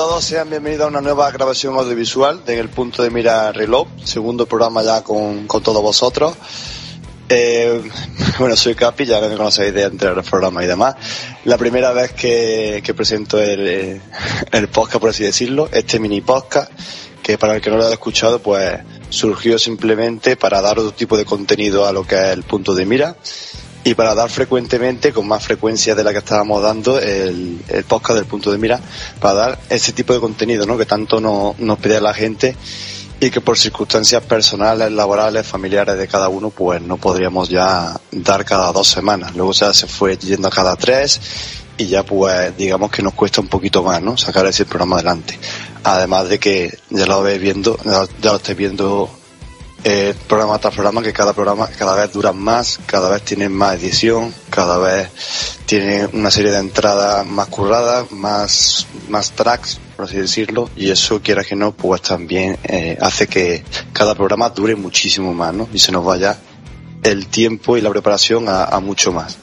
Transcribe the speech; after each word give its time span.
Todos, 0.00 0.24
sean 0.24 0.48
bienvenidos 0.48 0.86
a 0.86 0.88
una 0.88 1.02
nueva 1.02 1.30
grabación 1.30 1.74
audiovisual 1.74 2.42
de 2.46 2.54
En 2.54 2.60
el 2.60 2.70
punto 2.70 3.02
de 3.02 3.10
mira 3.10 3.52
Reloj, 3.52 3.86
segundo 4.02 4.46
programa 4.46 4.82
ya 4.82 5.04
con, 5.04 5.46
con 5.46 5.62
todos 5.62 5.82
vosotros. 5.82 6.34
Eh, 7.28 7.82
bueno, 8.38 8.56
soy 8.56 8.74
Capi, 8.74 9.04
ya 9.04 9.20
me 9.20 9.36
conocéis 9.36 9.74
de 9.74 9.90
los 9.90 10.26
programas 10.26 10.64
y 10.64 10.68
demás. 10.68 10.94
La 11.44 11.58
primera 11.58 11.92
vez 11.92 12.12
que, 12.12 12.80
que 12.82 12.94
presento 12.94 13.38
el, 13.42 13.68
eh, 13.68 14.00
el 14.52 14.68
podcast, 14.68 15.00
por 15.00 15.10
así 15.10 15.22
decirlo, 15.22 15.68
este 15.70 16.00
mini 16.00 16.22
podcast, 16.22 16.72
que 17.22 17.36
para 17.36 17.56
el 17.56 17.60
que 17.60 17.68
no 17.68 17.76
lo 17.76 17.84
haya 17.84 17.92
escuchado, 17.92 18.38
pues 18.38 18.80
surgió 19.10 19.58
simplemente 19.58 20.34
para 20.34 20.62
dar 20.62 20.78
otro 20.78 20.92
tipo 20.92 21.18
de 21.18 21.26
contenido 21.26 21.86
a 21.86 21.92
lo 21.92 22.06
que 22.06 22.14
es 22.14 22.28
el 22.30 22.44
punto 22.44 22.74
de 22.74 22.86
mira 22.86 23.16
y 23.82 23.94
para 23.94 24.14
dar 24.14 24.30
frecuentemente, 24.30 25.12
con 25.12 25.26
más 25.26 25.42
frecuencia 25.42 25.94
de 25.94 26.04
la 26.04 26.12
que 26.12 26.18
estábamos 26.18 26.62
dando, 26.62 26.98
el, 26.98 27.60
el 27.68 27.84
podcast 27.84 28.18
del 28.18 28.26
punto 28.26 28.52
de 28.52 28.58
mira, 28.58 28.80
para 29.20 29.34
dar 29.34 29.58
ese 29.70 29.92
tipo 29.92 30.12
de 30.12 30.20
contenido 30.20 30.66
¿no? 30.66 30.76
que 30.76 30.86
tanto 30.86 31.20
no, 31.20 31.54
nos 31.58 31.78
pide 31.78 32.00
la 32.00 32.12
gente 32.12 32.56
y 33.20 33.30
que 33.30 33.40
por 33.42 33.58
circunstancias 33.58 34.22
personales, 34.24 34.90
laborales, 34.90 35.46
familiares 35.46 35.98
de 35.98 36.08
cada 36.08 36.28
uno, 36.28 36.50
pues 36.50 36.80
no 36.80 36.96
podríamos 36.96 37.50
ya 37.50 37.98
dar 38.10 38.44
cada 38.46 38.72
dos 38.72 38.88
semanas. 38.88 39.36
Luego 39.36 39.52
se 39.52 39.86
fue 39.86 40.16
yendo 40.16 40.48
a 40.48 40.50
cada 40.50 40.74
tres 40.76 41.20
y 41.76 41.86
ya 41.86 42.02
pues 42.02 42.56
digamos 42.56 42.90
que 42.90 43.02
nos 43.02 43.12
cuesta 43.12 43.42
un 43.42 43.48
poquito 43.48 43.82
más, 43.82 44.00
¿no? 44.00 44.16
Sacar 44.16 44.46
ese 44.46 44.64
programa 44.64 44.96
adelante. 44.96 45.38
Además 45.84 46.30
de 46.30 46.38
que 46.38 46.78
ya 46.88 47.04
lo 47.04 47.22
veis 47.22 47.40
viendo, 47.40 47.78
ya 47.84 48.30
lo 48.30 48.36
estáis 48.36 48.56
viendo 48.56 49.10
eh, 49.84 50.14
programa 50.28 50.58
tras 50.58 50.74
programa, 50.74 51.02
que 51.02 51.12
cada 51.12 51.32
programa 51.32 51.66
cada 51.68 51.94
vez 51.94 52.12
dura 52.12 52.32
más, 52.32 52.78
cada 52.84 53.08
vez 53.08 53.22
tiene 53.22 53.48
más 53.48 53.76
edición, 53.76 54.34
cada 54.50 54.78
vez 54.78 55.08
tiene 55.64 56.06
una 56.12 56.30
serie 56.30 56.50
de 56.50 56.58
entradas 56.58 57.26
más 57.26 57.48
curradas, 57.48 58.12
más, 58.12 58.86
más 59.08 59.32
tracks, 59.32 59.80
por 59.96 60.04
así 60.04 60.16
decirlo, 60.16 60.68
y 60.76 60.90
eso, 60.90 61.22
quiera 61.22 61.44
que 61.44 61.56
no, 61.56 61.72
pues 61.72 62.02
también 62.02 62.58
eh, 62.64 62.98
hace 63.00 63.26
que 63.26 63.64
cada 63.92 64.14
programa 64.14 64.50
dure 64.50 64.76
muchísimo 64.76 65.32
más, 65.32 65.54
¿no? 65.54 65.68
Y 65.72 65.78
se 65.78 65.92
nos 65.92 66.04
vaya 66.04 66.38
el 67.02 67.28
tiempo 67.28 67.76
y 67.76 67.80
la 67.80 67.90
preparación 67.90 68.46
a, 68.48 68.78
mucho 68.80 69.12
más. 69.12 69.38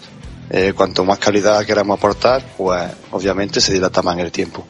Eh, 0.50 0.74
cuanto 0.76 1.04
más 1.04 1.18
calidad 1.18 1.66
queramos 1.66 1.98
aportar, 1.98 2.46
pues 2.56 2.92
obviamente 3.12 3.60
se 3.60 3.74
dilata 3.74 4.02
más 4.02 4.18
el 4.20 4.32
tiempo. 4.32 4.66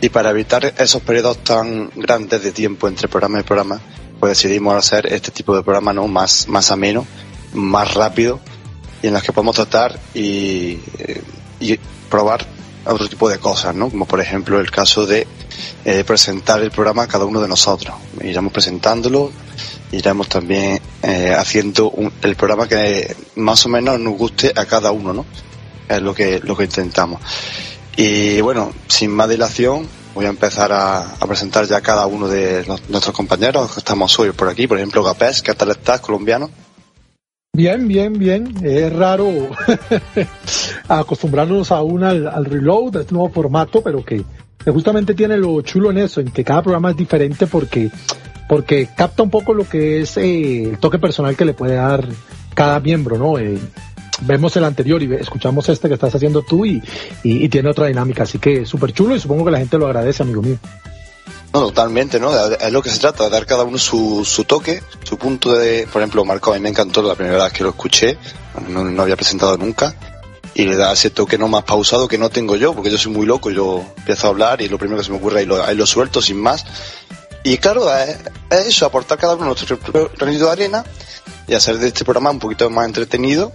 Y 0.00 0.08
para 0.08 0.30
evitar 0.30 0.72
esos 0.78 1.02
periodos 1.02 1.38
tan 1.44 1.90
grandes 1.94 2.42
de 2.42 2.52
tiempo 2.52 2.88
entre 2.88 3.08
programa 3.08 3.40
y 3.40 3.42
programa, 3.42 3.80
pues 4.20 4.36
decidimos 4.38 4.74
hacer 4.74 5.12
este 5.12 5.30
tipo 5.32 5.56
de 5.56 5.62
programa 5.62 5.92
¿no? 5.92 6.06
más, 6.06 6.46
más 6.48 6.70
ameno, 6.70 7.06
más 7.54 7.94
rápido, 7.94 8.38
y 9.02 9.06
en 9.08 9.14
las 9.14 9.22
que 9.22 9.32
podemos 9.32 9.56
tratar 9.56 9.98
y, 10.14 10.78
eh, 10.98 11.22
y 11.58 11.78
probar 12.10 12.46
otro 12.84 13.08
tipo 13.08 13.28
de 13.28 13.38
cosas, 13.38 13.74
¿no? 13.74 13.88
Como 13.90 14.06
por 14.06 14.20
ejemplo 14.20 14.60
el 14.60 14.70
caso 14.70 15.06
de 15.06 15.26
eh, 15.84 16.04
presentar 16.04 16.60
el 16.60 16.70
programa 16.70 17.02
a 17.02 17.08
cada 17.08 17.24
uno 17.24 17.40
de 17.40 17.48
nosotros. 17.48 17.94
Iremos 18.22 18.52
presentándolo, 18.52 19.30
iremos 19.92 20.28
también 20.28 20.80
eh, 21.02 21.34
haciendo 21.36 21.90
un- 21.90 22.12
el 22.22 22.36
programa 22.36 22.68
que 22.68 23.14
más 23.36 23.64
o 23.66 23.68
menos 23.68 23.98
nos 24.00 24.14
guste 24.18 24.52
a 24.54 24.64
cada 24.66 24.92
uno, 24.92 25.12
¿no? 25.12 25.26
Es 25.88 26.00
lo 26.02 26.14
que, 26.14 26.40
lo 26.44 26.56
que 26.56 26.64
intentamos. 26.64 27.20
Y 27.96 28.40
bueno, 28.40 28.72
sin 28.88 29.10
más 29.10 29.28
dilación, 29.28 29.86
voy 30.20 30.26
a 30.26 30.30
empezar 30.30 30.70
a, 30.70 31.16
presentar 31.26 31.64
ya 31.64 31.80
cada 31.80 32.06
uno 32.06 32.28
de 32.28 32.62
nuestros 32.66 33.16
compañeros 33.16 33.72
que 33.72 33.78
estamos 33.78 34.18
hoy 34.18 34.32
por 34.32 34.50
aquí. 34.50 34.66
Por 34.66 34.76
ejemplo, 34.76 35.02
Gapés, 35.02 35.40
¿qué 35.40 35.54
tal 35.54 35.70
estás, 35.70 36.00
colombiano? 36.00 36.50
Bien, 37.54 37.88
bien, 37.88 38.18
bien. 38.18 38.54
Es 38.62 38.92
raro 38.92 39.30
acostumbrarnos 40.88 41.72
aún 41.72 42.04
al, 42.04 42.28
al 42.28 42.44
reload, 42.44 42.98
a 42.98 43.00
este 43.00 43.14
nuevo 43.14 43.30
formato, 43.30 43.82
pero 43.82 44.04
que 44.04 44.22
justamente 44.66 45.14
tiene 45.14 45.38
lo 45.38 45.62
chulo 45.62 45.90
en 45.90 45.96
eso, 45.96 46.20
en 46.20 46.30
que 46.30 46.44
cada 46.44 46.60
programa 46.60 46.90
es 46.90 46.98
diferente 46.98 47.46
porque, 47.46 47.90
porque 48.46 48.90
capta 48.94 49.22
un 49.22 49.30
poco 49.30 49.54
lo 49.54 49.66
que 49.66 50.02
es 50.02 50.18
eh, 50.18 50.64
el 50.64 50.78
toque 50.78 50.98
personal 50.98 51.34
que 51.34 51.46
le 51.46 51.54
puede 51.54 51.76
dar 51.76 52.06
cada 52.52 52.78
miembro, 52.78 53.16
¿no? 53.16 53.38
Eh, 53.38 53.58
vemos 54.20 54.56
el 54.56 54.64
anterior 54.64 55.02
y 55.02 55.14
escuchamos 55.14 55.68
este 55.68 55.88
que 55.88 55.94
estás 55.94 56.14
haciendo 56.14 56.42
tú 56.42 56.64
y, 56.64 56.82
y, 57.22 57.48
tiene 57.48 57.70
otra 57.70 57.86
dinámica, 57.86 58.24
así 58.24 58.38
que 58.38 58.64
súper 58.66 58.92
chulo 58.92 59.14
y 59.14 59.20
supongo 59.20 59.44
que 59.44 59.50
la 59.50 59.58
gente 59.58 59.78
lo 59.78 59.86
agradece, 59.86 60.22
amigo 60.22 60.42
mío. 60.42 60.58
No, 61.52 61.62
totalmente, 61.62 62.20
¿no? 62.20 62.32
Es 62.32 62.72
lo 62.72 62.80
que 62.80 62.90
se 62.90 63.00
trata, 63.00 63.24
de 63.24 63.30
dar 63.30 63.44
cada 63.44 63.64
uno 63.64 63.76
su, 63.76 64.24
su 64.24 64.44
toque, 64.44 64.82
su 65.02 65.18
punto 65.18 65.52
de... 65.52 65.88
Por 65.92 66.00
ejemplo, 66.00 66.24
Marco, 66.24 66.52
a 66.52 66.54
mí 66.54 66.60
me 66.60 66.68
encantó 66.68 67.02
la 67.02 67.16
primera 67.16 67.42
vez 67.42 67.52
que 67.52 67.64
lo 67.64 67.70
escuché, 67.70 68.16
no, 68.68 68.84
no 68.84 69.02
había 69.02 69.16
presentado 69.16 69.56
nunca, 69.56 69.96
y 70.54 70.64
le 70.64 70.76
da 70.76 70.92
ese 70.92 71.10
toque 71.10 71.38
no 71.38 71.48
más 71.48 71.64
pausado 71.64 72.06
que 72.06 72.18
no 72.18 72.30
tengo 72.30 72.54
yo, 72.56 72.72
porque 72.74 72.90
yo 72.90 72.98
soy 72.98 73.12
muy 73.12 73.26
loco, 73.26 73.50
yo 73.50 73.84
empiezo 73.98 74.26
a 74.26 74.30
hablar 74.30 74.62
y 74.62 74.68
lo 74.68 74.78
primero 74.78 74.98
que 74.98 75.04
se 75.04 75.10
me 75.10 75.18
ocurre 75.18 75.40
ahí 75.40 75.46
lo, 75.76 75.86
suelto 75.86 76.22
sin 76.22 76.40
más. 76.40 76.64
Y 77.42 77.58
claro, 77.58 77.92
es 77.96 78.18
eso, 78.50 78.86
aportar 78.86 79.18
cada 79.18 79.34
uno 79.34 79.46
nuestro 79.46 79.78
granito 80.16 80.46
de 80.46 80.50
arena 80.50 80.84
y 81.48 81.54
hacer 81.54 81.78
de 81.78 81.88
este 81.88 82.04
programa 82.04 82.30
un 82.30 82.38
poquito 82.38 82.68
más 82.70 82.86
entretenido 82.86 83.52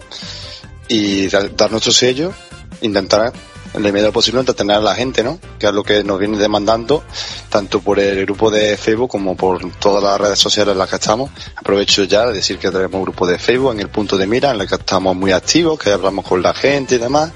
y 0.88 1.28
dar, 1.28 1.72
nuestro 1.72 1.91
sello, 1.91 2.34
intentar 2.81 3.34
en 3.73 3.84
la 3.84 3.91
medida 3.91 4.12
posible 4.12 4.40
entretener 4.40 4.78
a 4.78 4.81
la 4.81 4.96
gente, 4.96 5.22
¿no? 5.23 5.40
Que 5.59 5.68
es 5.68 5.73
lo 5.73 5.84
que 5.84 6.03
nos 6.03 6.18
viene 6.18 6.38
demandando, 6.38 7.04
tanto 7.50 7.81
por 7.81 8.00
el 8.00 8.25
grupo 8.25 8.50
de 8.50 8.77
Facebook 8.77 9.09
como 9.09 9.36
por 9.36 9.69
todas 9.80 10.01
las 10.01 10.19
redes 10.19 10.39
sociales 10.39 10.71
en 10.71 10.77
las 10.77 10.89
que 10.89 10.95
estamos. 10.95 11.30
Aprovecho 11.56 12.04
ya 12.06 12.25
de 12.27 12.33
decir 12.33 12.57
que 12.57 12.71
tenemos 12.71 12.94
un 12.95 13.04
grupo 13.04 13.27
de 13.27 13.38
Facebook 13.38 13.74
en 13.74 13.81
el 13.81 13.89
punto 13.89 14.18
de 14.18 14.27
mira, 14.27 14.51
en 14.51 14.62
el 14.62 14.68
que 14.68 14.75
estamos 14.75 15.15
muy 15.15 15.33
activos, 15.33 15.77
que 15.77 15.92
hablamos 15.92 16.25
con 16.25 16.42
la 16.42 16.54
gente 16.54 16.95
y 16.95 17.00
demás. 17.00 17.31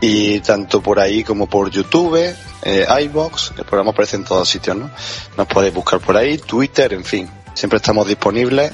Y 0.00 0.38
tanto 0.40 0.80
por 0.80 1.00
ahí 1.00 1.24
como 1.24 1.48
por 1.48 1.70
YouTube, 1.70 2.32
eh, 2.62 2.86
iBox, 3.02 3.52
el 3.58 3.64
programa 3.64 3.90
aparece 3.90 4.14
en 4.14 4.24
todos 4.24 4.48
sitios, 4.48 4.76
¿no? 4.76 4.90
Nos 5.36 5.48
podéis 5.48 5.74
buscar 5.74 5.98
por 5.98 6.16
ahí, 6.16 6.38
Twitter, 6.38 6.92
en 6.92 7.04
fin. 7.04 7.28
Siempre 7.54 7.78
estamos 7.78 8.06
disponibles 8.06 8.70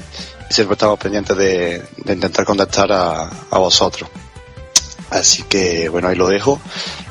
y 0.49 0.53
siempre 0.53 0.73
estamos 0.73 0.99
pendientes 0.99 1.35
de, 1.37 1.81
de 2.03 2.13
intentar 2.13 2.45
contactar 2.45 2.91
a, 2.91 3.29
a 3.51 3.57
vosotros. 3.57 4.09
Así 5.09 5.43
que, 5.43 5.87
bueno, 5.89 6.07
ahí 6.07 6.15
lo 6.15 6.27
dejo. 6.27 6.59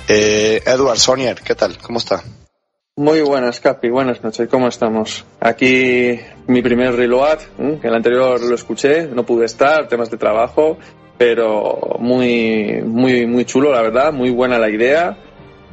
Eh, 0.09 0.61
Edward 0.67 0.99
Sonier, 0.99 1.41
¿qué 1.43 1.55
tal? 1.55 1.79
¿Cómo 1.79 1.99
está? 1.99 2.23
Muy 2.97 3.23
buenas, 3.23 3.61
Capi. 3.61 3.89
Buenas 3.89 4.23
noches. 4.23 4.49
¿Cómo 4.49 4.69
estamos? 4.69 5.25
Aquí 5.41 6.21
mi 6.47 6.63
primer 6.63 6.95
reload, 6.95 7.39
¿eh? 7.59 7.79
el 7.83 7.95
anterior 7.95 8.41
lo 8.41 8.55
escuché, 8.55 9.07
no 9.07 9.25
pude 9.25 9.47
estar, 9.47 9.89
temas 9.89 10.11
de 10.11 10.17
trabajo, 10.17 10.79
pero 11.19 11.97
muy, 11.99 12.83
muy, 12.85 13.27
muy 13.27 13.45
chulo, 13.47 13.73
la 13.73 13.83
verdad, 13.83 14.13
muy 14.13 14.31
buena 14.31 14.59
la 14.59 14.71
idea. 14.71 15.17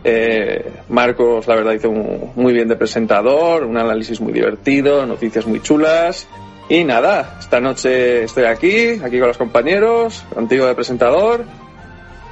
Eh, 0.03 0.71
Marcos, 0.89 1.45
la 1.47 1.55
verdad, 1.55 1.73
hizo 1.73 1.89
un- 1.89 2.31
muy 2.35 2.53
bien 2.53 2.67
de 2.67 2.75
presentador, 2.75 3.65
un 3.65 3.77
análisis 3.77 4.19
muy 4.19 4.33
divertido, 4.33 5.05
noticias 5.05 5.45
muy 5.45 5.61
chulas. 5.61 6.27
Y 6.71 6.85
nada, 6.85 7.35
esta 7.37 7.59
noche 7.59 8.23
estoy 8.23 8.45
aquí, 8.45 8.91
aquí 9.03 9.19
con 9.19 9.27
los 9.27 9.37
compañeros, 9.37 10.23
contigo 10.33 10.67
de 10.67 10.73
presentador. 10.73 11.43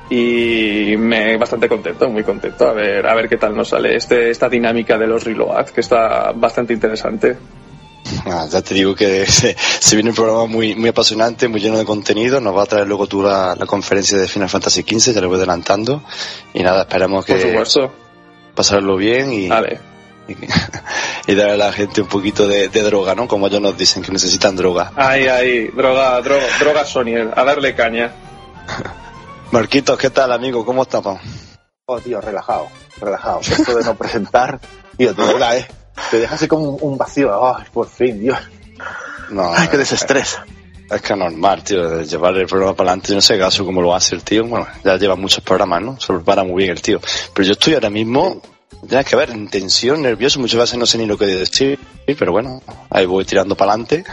y 0.10 0.96
me 0.98 1.36
bastante 1.36 1.68
contento, 1.68 2.10
muy 2.10 2.24
contento 2.24 2.66
a 2.66 2.72
ver 2.72 3.06
a 3.06 3.14
ver 3.16 3.28
qué 3.28 3.36
tal 3.36 3.54
nos 3.54 3.68
sale 3.68 3.98
este 3.98 4.30
esta 4.30 4.48
dinámica 4.48 4.98
de 4.98 5.08
los 5.08 5.26
reload 5.26 5.66
que 5.72 5.82
está 5.82 6.32
bastante 6.32 6.72
interesante. 6.72 7.36
Ah, 8.26 8.48
ya 8.50 8.62
te 8.62 8.76
digo 8.76 8.96
que 8.96 9.26
se, 9.28 9.58
se, 9.58 9.96
viene 9.98 10.12
un 10.12 10.16
programa 10.16 10.46
muy 10.46 10.74
muy 10.74 10.88
apasionante, 10.88 11.50
muy 11.50 11.60
lleno 11.60 11.78
de 11.78 11.84
contenido. 11.84 12.40
Nos 12.40 12.56
va 12.56 12.64
a 12.64 12.66
traer 12.66 12.88
luego 12.88 13.08
tú 13.08 13.22
la, 13.22 13.58
la 13.60 13.66
conferencia 13.66 14.18
de 14.18 14.30
Final 14.30 14.48
Fantasy 14.48 14.84
XV, 14.84 15.16
ya 15.16 15.20
lo 15.20 15.28
voy 15.28 15.36
adelantando. 15.38 16.02
Y 16.54 16.64
nada, 16.64 16.84
esperamos 16.84 17.26
que 17.26 17.34
Por 17.34 17.42
supuesto. 17.42 17.94
pasarlo 18.56 18.96
bien 18.96 19.34
y, 19.34 19.50
Vale. 19.50 19.89
Y, 20.30 20.38
y 21.32 21.36
darle 21.36 21.54
a 21.54 21.58
la 21.58 21.72
gente 21.72 22.02
un 22.02 22.08
poquito 22.08 22.48
de, 22.48 22.70
de 22.70 22.82
droga, 22.84 23.16
¿no? 23.16 23.28
Como 23.28 23.48
ellos 23.48 23.62
nos 23.62 23.78
dicen 23.78 24.04
que 24.04 24.12
necesitan 24.12 24.56
droga. 24.56 24.92
Ahí, 24.96 25.28
ahí, 25.28 25.68
droga, 25.68 26.22
droga, 26.22 26.46
droga 26.60 26.86
Sonier, 26.86 27.32
a 27.36 27.44
darle 27.44 27.76
caña. 27.76 28.12
Marquitos, 29.52 29.98
¿qué 29.98 30.10
tal, 30.10 30.32
amigo? 30.32 30.64
¿Cómo 30.64 30.84
estamos? 30.84 31.20
Oh, 31.86 32.00
tío, 32.00 32.22
relajado, 32.22 32.68
relajado. 33.02 33.40
Esto 33.40 33.76
de 33.76 33.84
no 33.84 33.96
presentar, 33.96 34.60
tío, 34.96 35.12
¿eh? 35.12 35.68
Te 36.12 36.20
deja 36.20 36.36
así 36.36 36.48
como 36.48 36.70
un, 36.70 36.98
vacío. 36.98 37.56
Ay, 37.56 37.66
por 37.74 37.88
fin, 37.88 38.20
Dios. 38.20 38.38
No, 39.32 39.52
Ay, 39.54 39.68
qué 39.68 39.78
desestrés. 39.78 40.38
Es 40.90 41.02
que 41.02 41.14
es 41.14 41.20
normal, 41.20 41.64
tío, 41.64 42.02
llevar 42.02 42.36
el 42.36 42.48
programa 42.48 42.76
para 42.76 42.92
adelante. 42.92 43.10
Yo 43.10 43.16
no 43.16 43.22
sé 43.22 43.38
caso 43.38 43.66
cómo 43.66 43.82
lo 43.82 43.94
hace 43.94 44.16
el 44.16 44.24
tío. 44.24 44.46
Bueno, 44.46 44.68
ya 44.84 44.98
lleva 44.98 45.16
muchos 45.16 45.44
programas, 45.44 45.82
¿no? 45.82 46.00
Se 46.00 46.14
prepara 46.14 46.44
muy 46.44 46.64
bien 46.64 46.72
el 46.72 46.82
tío. 46.82 47.00
Pero 47.34 47.46
yo 47.46 47.54
estoy 47.54 47.76
ahora 47.76 47.90
mismo, 47.90 48.42
tienes 48.88 49.06
que 49.06 49.16
ver, 49.16 49.30
en 49.32 49.48
tensión, 49.50 50.02
nervioso. 50.02 50.40
Muchas 50.40 50.60
veces 50.60 50.78
no 50.80 50.86
sé 50.86 50.98
ni 50.98 51.06
lo 51.06 51.18
que 51.18 51.26
decir, 51.26 51.80
pero 52.18 52.32
bueno, 52.32 52.62
ahí 52.90 53.06
voy 53.06 53.26
tirando 53.26 53.56
para 53.56 53.72
adelante. 53.74 54.04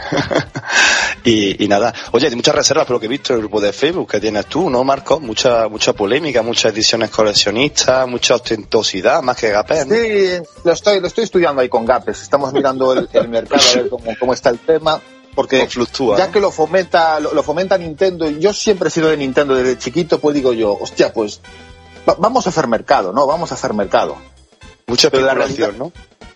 y, 1.23 1.63
y 1.63 1.67
nada. 1.67 1.93
Oye, 2.11 2.27
hay 2.27 2.35
muchas 2.35 2.55
reservas 2.55 2.85
por 2.85 2.95
lo 2.95 2.99
que 2.99 3.05
he 3.05 3.09
visto 3.09 3.33
en 3.33 3.37
el 3.39 3.41
grupo 3.43 3.61
de 3.61 3.73
Facebook 3.73 4.09
que 4.11 4.19
tienes 4.19 4.45
tú, 4.47 4.69
¿no, 4.69 4.83
Marco? 4.83 5.19
Mucha, 5.19 5.67
mucha 5.67 5.93
polémica, 5.93 6.41
muchas 6.41 6.73
ediciones 6.73 7.09
coleccionistas, 7.09 8.07
mucha 8.07 8.35
ostentosidad, 8.35 9.21
más 9.21 9.37
que 9.37 9.49
gapes, 9.51 9.87
¿no? 9.87 9.95
Sí, 9.95 10.47
lo 10.63 10.71
estoy, 10.71 10.99
lo 10.99 11.07
estoy 11.07 11.23
estudiando 11.25 11.61
ahí 11.61 11.69
con 11.69 11.85
Gapes. 11.85 12.21
Estamos 12.21 12.53
mirando 12.53 12.93
el, 12.93 13.09
el 13.13 13.27
mercado 13.29 13.61
a 13.71 13.75
ver 13.75 13.89
cómo, 13.89 14.05
cómo 14.19 14.33
está 14.33 14.49
el 14.49 14.59
tema. 14.59 15.01
Porque 15.35 15.67
fluctúa, 15.67 16.17
ya 16.17 16.31
que 16.31 16.39
lo 16.39 16.49
fomenta, 16.49 17.19
lo, 17.19 17.31
lo 17.31 17.43
fomenta 17.43 17.77
Nintendo, 17.77 18.27
y 18.27 18.39
yo 18.39 18.53
siempre 18.53 18.87
he 18.87 18.91
sido 18.91 19.09
de 19.09 19.17
Nintendo 19.17 19.53
desde 19.53 19.77
chiquito, 19.77 20.19
pues 20.19 20.33
digo 20.33 20.51
yo, 20.51 20.75
hostia, 20.81 21.13
pues 21.13 21.41
va- 22.09 22.15
vamos 22.17 22.47
a 22.47 22.49
hacer 22.49 22.65
mercado, 22.65 23.13
¿no? 23.13 23.27
Vamos 23.27 23.51
a 23.51 23.53
hacer 23.53 23.71
mercado. 23.75 24.17
Mucha 24.87 25.09
Pero 25.09 25.25
la 25.25 25.33
especulación, 25.33 25.77
¿no? 25.77 25.91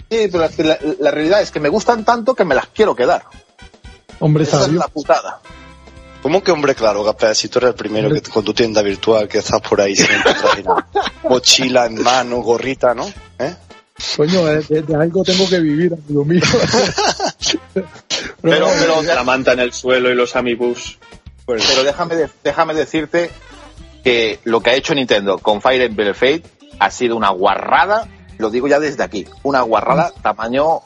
Sí, 0.09 0.27
pero 0.29 0.43
es 0.43 0.55
que 0.55 0.63
la, 0.63 0.77
la 0.99 1.11
realidad 1.11 1.41
es 1.41 1.51
que 1.51 1.61
me 1.61 1.69
gustan 1.69 2.03
tanto 2.03 2.35
que 2.35 2.43
me 2.43 2.53
las 2.53 2.67
quiero 2.67 2.95
quedar. 2.95 3.23
Hombre 4.19 4.43
Esa 4.43 4.63
es 4.65 4.73
la 4.73 4.87
putada. 4.89 5.39
¿Cómo 6.21 6.43
que 6.43 6.51
hombre 6.51 6.75
claro, 6.75 7.03
Gapé? 7.03 7.33
Si 7.33 7.47
tú 7.47 7.59
eres 7.59 7.69
el 7.69 7.75
primero 7.75 8.09
que 8.11 8.21
con 8.21 8.43
tu 8.43 8.53
tienda 8.53 8.81
virtual 8.81 9.27
que 9.27 9.39
estás 9.39 9.61
por 9.61 9.79
ahí 9.81 9.95
siempre 9.95 10.33
mochila 11.23 11.85
en 11.87 12.03
mano, 12.03 12.41
gorrita, 12.41 12.93
¿no? 12.93 13.07
¿Eh? 13.39 13.55
Coño, 14.17 14.45
de, 14.45 14.83
algo 14.99 15.23
tengo 15.23 15.47
que 15.49 15.59
vivir, 15.59 15.93
amigo 15.93 16.25
mío. 16.25 16.41
Pero, 18.41 18.67
pero, 18.79 19.01
La 19.03 19.23
manta 19.23 19.53
en 19.53 19.59
el 19.59 19.73
suelo 19.73 20.09
y 20.11 20.15
los 20.15 20.35
amibus. 20.35 20.97
pero 21.45 21.83
déjame, 21.83 22.15
de- 22.15 22.29
déjame 22.43 22.73
decirte 22.73 23.29
que 24.03 24.39
lo 24.43 24.61
que 24.61 24.71
ha 24.71 24.75
hecho 24.75 24.95
Nintendo 24.95 25.37
con 25.37 25.61
Fire 25.61 25.81
Emblem 25.83 26.13
Fate 26.15 26.43
ha 26.79 26.89
sido 26.89 27.15
una 27.15 27.29
guarrada, 27.29 28.07
lo 28.41 28.49
digo 28.49 28.67
ya 28.67 28.79
desde 28.79 29.03
aquí, 29.03 29.25
una 29.43 29.61
guarrada 29.61 30.11
tamaño 30.21 30.81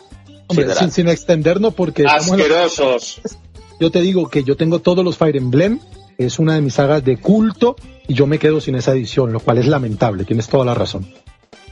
Hombre, 0.48 0.76
sin, 0.76 0.92
sin 0.92 1.08
extendernos 1.08 1.74
porque 1.74 2.06
Asquerosos. 2.06 3.22
yo 3.80 3.92
te 3.92 4.02
digo 4.02 4.30
que 4.30 4.44
yo 4.44 4.56
tengo 4.56 4.80
todos 4.80 5.04
los 5.04 5.18
Fire 5.18 5.36
Emblem, 5.38 5.80
es 6.18 6.40
una 6.40 6.54
de 6.54 6.62
mis 6.62 6.76
sagas 6.76 7.04
de 7.04 7.18
culto 7.18 7.76
y 8.08 8.14
yo 8.14 8.28
me 8.28 8.38
quedo 8.38 8.62
sin 8.62 8.76
esa 8.76 8.92
edición, 8.92 9.34
lo 9.34 9.40
cual 9.40 9.58
es 9.58 9.66
lamentable, 9.66 10.26
tienes 10.26 10.48
toda 10.48 10.66
la 10.66 10.74
razón. 10.74 11.12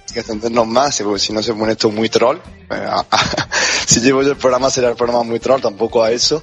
Hay 0.07 0.13
que 0.13 0.19
entendernos 0.19 0.67
más, 0.67 1.01
porque 1.01 1.19
si 1.19 1.33
no 1.33 1.41
se 1.41 1.53
pone 1.53 1.73
esto 1.73 1.89
muy 1.91 2.09
troll. 2.09 2.37
Eh, 2.69 2.87
si 3.85 3.99
llevo 4.01 4.21
yo 4.23 4.31
el 4.31 4.37
programa, 4.37 4.69
será 4.69 4.89
el 4.89 4.95
programa 4.95 5.23
muy 5.23 5.39
troll, 5.39 5.61
tampoco 5.61 6.03
a 6.03 6.11
eso. 6.11 6.41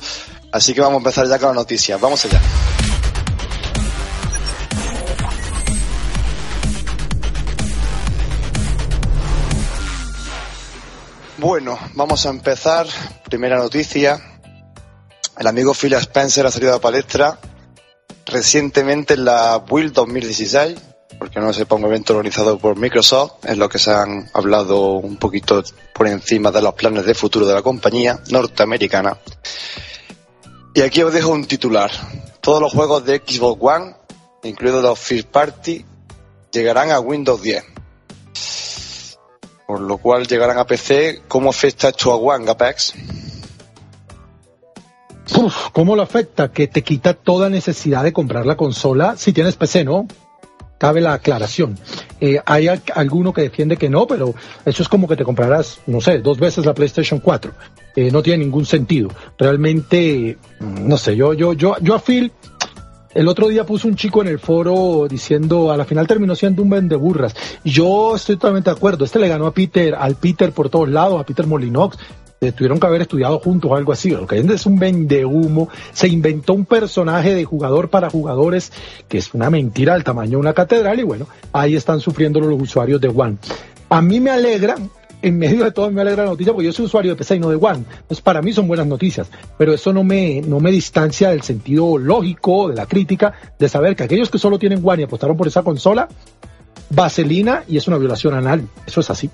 Así 0.53 0.75
que 0.75 0.81
vamos 0.81 0.95
a 0.95 0.99
empezar 0.99 1.29
ya 1.29 1.39
con 1.39 1.49
las 1.49 1.57
noticias. 1.57 2.01
Vamos 2.01 2.25
allá. 2.25 2.41
Bueno, 11.41 11.79
vamos 11.95 12.27
a 12.27 12.29
empezar. 12.29 12.87
Primera 13.25 13.57
noticia. 13.57 14.21
El 15.39 15.47
amigo 15.47 15.73
Phil 15.73 15.95
Spencer 15.95 16.45
ha 16.45 16.51
salido 16.51 16.75
a 16.75 16.83
palestra 16.83 17.39
recientemente 18.27 19.15
en 19.15 19.25
la 19.25 19.57
Build 19.57 19.95
2016, 19.95 20.77
porque 21.19 21.41
no 21.41 21.51
sepa 21.55 21.77
un 21.77 21.87
evento 21.87 22.13
organizado 22.13 22.59
por 22.59 22.77
Microsoft, 22.77 23.47
en 23.47 23.59
lo 23.59 23.71
que 23.71 23.79
se 23.79 23.91
han 23.91 24.29
hablado 24.35 24.97
un 24.97 25.17
poquito 25.17 25.63
por 25.95 26.09
encima 26.09 26.51
de 26.51 26.61
los 26.61 26.75
planes 26.75 27.07
de 27.07 27.15
futuro 27.15 27.47
de 27.47 27.55
la 27.55 27.63
compañía 27.63 28.21
norteamericana. 28.29 29.17
Y 30.75 30.83
aquí 30.83 31.03
os 31.03 31.15
dejo 31.15 31.31
un 31.31 31.47
titular. 31.47 31.91
Todos 32.43 32.61
los 32.61 32.71
juegos 32.71 33.07
de 33.07 33.17
Xbox 33.17 33.59
One, 33.63 33.97
incluidos 34.43 34.83
los 34.83 34.99
First 34.99 35.29
Party, 35.29 35.87
llegarán 36.53 36.91
a 36.91 37.01
Windows 37.01 37.41
10. 37.41 37.80
Por 39.71 39.83
lo 39.83 39.99
cual 39.99 40.27
llegarán 40.27 40.59
a 40.59 40.67
PC. 40.67 41.23
¿Cómo 41.29 41.49
afecta 41.51 41.91
esto 41.91 42.11
a 42.11 42.17
One, 42.17 42.51
Apex? 42.51 42.93
¿Cómo 45.73 45.95
lo 45.95 46.03
afecta? 46.03 46.51
Que 46.51 46.67
te 46.67 46.83
quita 46.83 47.15
toda 47.15 47.49
necesidad 47.49 48.03
de 48.03 48.13
comprar 48.13 48.47
la 48.47 48.57
consola 48.57 49.15
si 49.17 49.33
tienes 49.33 49.55
PC, 49.55 49.85
¿no? 49.85 50.09
Cabe 50.77 51.01
la 51.01 51.13
aclaración. 51.13 51.79
Eh, 52.21 52.41
hay 52.45 52.67
al- 52.67 52.83
alguno 52.97 53.33
que 53.33 53.43
defiende 53.43 53.77
que 53.77 53.89
no, 53.89 54.09
pero 54.09 54.35
eso 54.65 54.83
es 54.83 54.89
como 54.89 55.07
que 55.07 55.15
te 55.15 55.23
comprarás, 55.25 55.79
no 55.87 56.01
sé, 56.01 56.19
dos 56.19 56.41
veces 56.41 56.67
la 56.67 56.75
PlayStation 56.75 57.21
4. 57.21 57.53
Eh, 57.95 58.11
no 58.11 58.25
tiene 58.25 58.43
ningún 58.45 58.67
sentido. 58.67 59.09
Realmente, 59.39 60.37
mm, 60.59 60.89
no 60.89 60.97
sé, 60.97 61.15
yo, 61.15 61.33
yo, 61.33 61.53
yo, 61.53 61.77
yo 61.81 61.95
a 61.95 62.01
Phil, 62.01 62.33
el 63.13 63.27
otro 63.27 63.49
día 63.49 63.67
puso 63.67 63.89
un 63.89 63.97
chico 63.97 64.23
en 64.23 64.29
el 64.29 64.39
foro 64.39 65.07
diciendo, 65.09 65.73
a 65.73 65.77
la 65.77 65.85
final 65.85 66.07
terminó 66.07 66.35
siendo 66.37 66.63
un 66.63 66.71
vendeburras. 66.71 67.35
Yo 67.65 68.15
estoy 68.15 68.37
totalmente 68.37 68.71
de 68.71 68.77
acuerdo. 68.77 69.05
Este 69.05 69.19
le 69.19 69.29
ganó 69.29 69.47
a 69.47 69.53
Peter, 69.53 69.95
al 69.95 70.15
Peter 70.15 70.53
por 70.53 70.69
todos 70.69 70.89
lados, 70.89 71.21
a 71.21 71.25
Peter 71.25 71.47
Molinox. 71.47 71.99
Eh, 72.41 72.53
tuvieron 72.53 72.81
que 72.81 72.87
haber 72.87 73.03
estudiado 73.03 73.39
juntos 73.41 73.71
o 73.71 73.75
algo 73.75 73.93
así. 73.93 74.11
Lo 74.11 74.27
que 74.27 74.39
es 74.39 74.65
un 74.67 74.79
vendehumo. 74.79 75.69
Se 75.93 76.07
inventó 76.07 76.55
un 76.55 76.65
personaje 76.65 77.35
de 77.35 77.45
jugador 77.45 77.91
para 77.91 78.11
jugadores 78.11 78.73
que 79.09 79.19
es 79.19 79.35
una 79.35 79.51
mentira 79.51 79.95
del 79.95 80.05
tamaño 80.05 80.31
de 80.31 80.37
una 80.37 80.55
catedral 80.55 81.01
y 81.01 81.03
bueno, 81.03 81.27
ahí 81.53 81.75
están 81.75 82.01
sufriendo 82.01 82.41
los 82.41 82.61
usuarios 82.61 83.01
de 83.01 83.09
One. 83.09 83.39
A 83.89 84.01
mí 84.01 84.21
me 84.21 84.31
alegra, 84.31 84.77
en 85.23 85.39
medio 85.39 85.65
de 85.65 85.71
todo 85.73 85.91
me 85.91 86.01
alegra 86.01 86.25
la 86.25 86.31
noticia 86.31 86.53
porque 86.53 86.67
yo 86.67 86.73
soy 86.73 86.87
usuario 86.87 87.13
de 87.13 87.17
PC 87.17 87.37
y 87.37 87.41
no 87.41 87.49
de 87.51 87.57
One. 87.57 87.85
Entonces 87.91 88.21
para 88.21 88.41
mí 88.43 88.53
son 88.53 88.67
buenas 88.69 88.87
noticias, 88.87 89.29
pero 89.59 89.73
eso 89.75 89.93
no 89.93 90.03
me, 90.05 90.41
no 90.43 90.61
me 90.61 90.71
distancia 90.71 91.31
del 91.31 91.43
sentido 91.43 91.99
lógico, 91.99 92.69
de 92.69 92.77
la 92.77 92.87
crítica, 92.87 93.33
de 93.59 93.69
saber 93.69 93.97
que 93.97 94.05
aquellos 94.05 94.31
que 94.31 94.39
solo 94.39 94.59
tienen 94.59 94.81
One 94.83 95.03
y 95.03 95.05
apostaron 95.05 95.37
por 95.37 95.47
esa 95.49 95.63
consola, 95.63 96.09
vaselina 96.91 97.65
y 97.69 97.77
es 97.77 97.87
una 97.89 97.99
violación 97.99 98.35
anal. 98.35 98.67
Eso 98.87 99.01
es 99.01 99.11
así. 99.11 99.31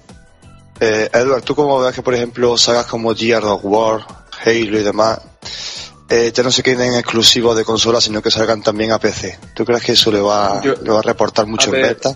Eh, 0.81 1.09
Edward, 1.13 1.43
¿tú 1.43 1.55
cómo 1.55 1.81
ves 1.81 1.95
que, 1.95 2.03
por 2.03 2.15
ejemplo, 2.15 2.57
sagas 2.59 2.87
como 2.87 3.15
Gears 3.15 3.45
of 3.47 3.61
War, 3.65 4.01
Halo 4.45 4.79
y 4.79 4.83
demás, 4.83 5.21
eh, 6.11 6.31
ya 6.35 6.43
no 6.43 6.51
se 6.51 6.63
queden 6.63 6.95
exclusivos 6.95 7.57
de 7.57 7.65
consola, 7.65 8.01
sino 8.01 8.21
que 8.21 8.31
salgan 8.31 8.63
también 8.63 8.93
a 8.93 8.99
PC? 8.99 9.39
¿Tú 9.55 9.65
crees 9.65 9.83
que 9.83 9.93
eso 9.93 10.11
le 10.13 10.21
va, 10.21 10.61
Yo- 10.63 10.75
le 10.83 10.91
va 10.91 10.99
a 10.99 11.03
reportar 11.03 11.47
mucho 11.47 11.71
a 11.73 11.77
en 11.77 11.83
ver, 11.83 11.95
venta? 11.95 12.15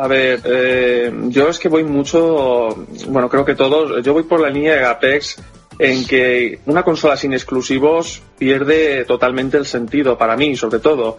A 0.00 0.06
ver, 0.06 0.40
eh, 0.44 1.12
yo 1.24 1.48
es 1.48 1.58
que 1.58 1.68
voy 1.68 1.82
mucho, 1.82 2.68
bueno, 3.08 3.28
creo 3.28 3.44
que 3.44 3.56
todos, 3.56 4.00
yo 4.04 4.12
voy 4.12 4.22
por 4.22 4.38
la 4.38 4.48
línea 4.48 4.76
de 4.76 4.84
Apex 4.84 5.42
en 5.76 6.06
que 6.06 6.60
una 6.66 6.84
consola 6.84 7.16
sin 7.16 7.32
exclusivos 7.32 8.22
pierde 8.38 9.04
totalmente 9.06 9.56
el 9.56 9.66
sentido, 9.66 10.16
para 10.16 10.36
mí, 10.36 10.54
sobre 10.54 10.78
todo. 10.78 11.18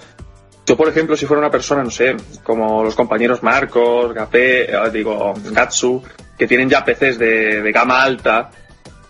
Yo, 0.66 0.78
por 0.78 0.88
ejemplo, 0.88 1.18
si 1.18 1.26
fuera 1.26 1.42
una 1.42 1.52
persona, 1.52 1.84
no 1.84 1.92
sé, 1.92 2.16
como 2.42 2.82
los 2.82 2.96
compañeros 2.96 3.44
Marcos, 3.44 4.14
Gapé, 4.14 4.74
eh, 4.74 4.90
digo, 4.94 5.34
Gatsu, 5.52 6.02
que 6.38 6.48
tienen 6.48 6.70
ya 6.70 6.86
PCs 6.86 7.20
de, 7.20 7.62
de 7.62 7.72
gama 7.74 8.02
alta, 8.02 8.50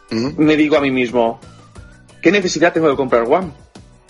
me 0.10 0.58
digo 0.58 0.78
a 0.78 0.82
mí 0.82 0.90
mismo, 0.90 1.40
¿qué 2.24 2.32
necesidad 2.32 2.74
tengo 2.74 2.90
de 2.90 2.96
comprar 2.96 3.22
One? 3.22 3.52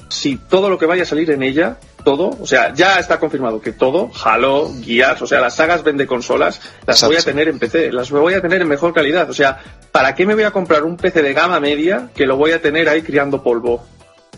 Si 0.08 0.38
todo 0.38 0.70
lo 0.70 0.78
que 0.78 0.86
vaya 0.86 1.04
a 1.04 1.06
salir 1.06 1.30
en 1.32 1.44
ella, 1.44 1.78
todo, 2.04 2.32
o 2.40 2.48
sea, 2.48 2.74
ya 2.74 3.00
está 3.00 3.20
confirmado 3.20 3.62
que 3.62 3.72
todo, 3.72 4.12
Halo, 4.24 4.72
Gears, 4.84 5.22
o 5.22 5.28
sea, 5.28 5.40
las 5.40 5.56
sagas 5.56 5.84
vende 5.84 6.08
consolas, 6.08 6.62
las 6.86 7.04
voy 7.04 7.18
a 7.18 7.22
tener 7.22 7.48
en 7.48 7.60
PC, 7.60 7.92
las 7.92 8.10
voy 8.10 8.34
a 8.34 8.42
tener 8.42 8.62
en 8.62 8.68
mejor 8.68 8.94
calidad. 8.94 9.30
O 9.30 9.34
sea, 9.34 9.60
¿para 9.92 10.16
qué 10.16 10.26
me 10.26 10.34
voy 10.34 10.44
a 10.44 10.52
comprar 10.52 10.84
un 10.84 10.98
PC 10.98 11.22
de 11.22 11.34
gama 11.34 11.60
media 11.60 12.10
que 12.16 12.26
lo 12.26 12.38
voy 12.38 12.52
a 12.52 12.62
tener 12.62 12.90
ahí 12.90 13.02
criando 13.02 13.44
polvo? 13.44 13.86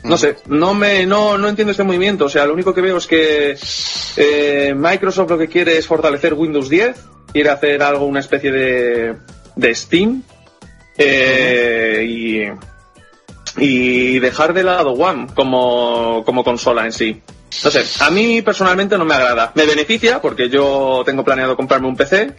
No 0.04 0.18
sé, 0.18 0.38
no 0.48 0.74
me, 0.74 1.06
no, 1.06 1.38
no 1.38 1.48
entiendo 1.48 1.72
este 1.72 1.84
movimiento. 1.84 2.26
O 2.26 2.30
sea, 2.30 2.46
lo 2.46 2.54
único 2.54 2.74
que 2.74 2.82
veo 2.82 2.98
es 2.98 3.06
que 3.06 3.56
eh, 4.18 4.74
Microsoft 4.76 5.30
lo 5.30 5.38
que 5.38 5.48
quiere 5.48 5.78
es 5.78 5.86
fortalecer 5.86 6.34
Windows 6.34 6.70
10, 6.70 6.96
quiere 7.32 7.50
hacer 7.50 7.84
algo, 7.84 8.06
una 8.06 8.20
especie 8.20 8.52
de, 8.52 9.16
de 9.56 9.76
Steam, 9.76 10.24
eh, 10.98 12.04
y, 12.08 12.44
y 13.58 14.20
dejar 14.20 14.54
de 14.54 14.64
lado 14.64 14.92
One 14.94 15.28
como, 15.36 16.24
como 16.26 16.44
consola 16.44 16.86
en 16.86 16.92
sí. 16.92 17.22
No 17.64 17.72
sé, 17.72 17.84
a 18.00 18.10
mí 18.10 18.42
personalmente 18.42 18.98
no 18.98 19.06
me 19.06 19.14
agrada. 19.14 19.52
Me 19.56 19.66
beneficia 19.66 20.22
porque 20.22 20.50
yo 20.50 21.04
tengo 21.06 21.24
planeado 21.24 21.58
comprarme 21.58 21.88
un 21.88 21.96
PC 21.96 22.34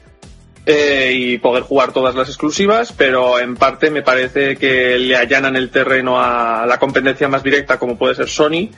eh, 0.65 1.13
y 1.15 1.39
poder 1.39 1.65
jugar 1.65 1.93
todas 1.93 2.15
las 2.15 2.29
exclusivas, 2.29 2.93
pero 2.93 3.39
en 3.39 3.57
parte 3.57 3.91
me 3.91 4.03
parece 4.03 4.57
que 4.57 4.99
le 4.99 5.17
allanan 5.17 5.57
el 5.57 5.71
terreno 5.71 6.21
a 6.21 6.65
la 6.67 6.79
competencia 6.79 7.29
más 7.29 7.43
directa 7.43 7.79
como 7.79 7.99
puede 7.99 8.15
ser 8.15 8.29
Sony 8.29 8.71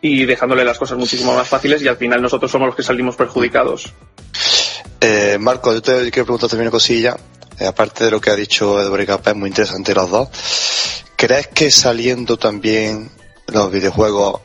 y 0.00 0.26
dejándole 0.26 0.64
las 0.64 0.78
cosas 0.78 0.98
muchísimo 0.98 1.34
más 1.34 1.48
fáciles 1.48 1.82
y 1.82 1.88
al 1.88 1.96
final 1.96 2.20
nosotros 2.20 2.50
somos 2.50 2.66
los 2.66 2.76
que 2.76 2.82
salimos 2.82 3.16
perjudicados. 3.16 3.92
Eh, 5.00 5.38
Marco, 5.40 5.72
yo 5.72 5.82
te 5.82 6.10
quiero 6.10 6.26
preguntar 6.26 6.50
también 6.50 6.68
una 6.68 6.72
cosilla. 6.72 7.16
Eh, 7.58 7.66
aparte 7.66 8.04
de 8.04 8.10
lo 8.10 8.20
que 8.20 8.30
ha 8.30 8.36
dicho 8.36 8.80
Edward 8.80 9.02
y 9.02 9.06
Capa, 9.06 9.30
es 9.30 9.36
muy 9.36 9.48
interesante 9.48 9.94
los 9.94 10.10
dos. 10.10 10.28
¿Crees 11.16 11.48
que 11.48 11.70
saliendo 11.70 12.36
también 12.36 13.10
los 13.46 13.70
videojuegos, 13.70 14.40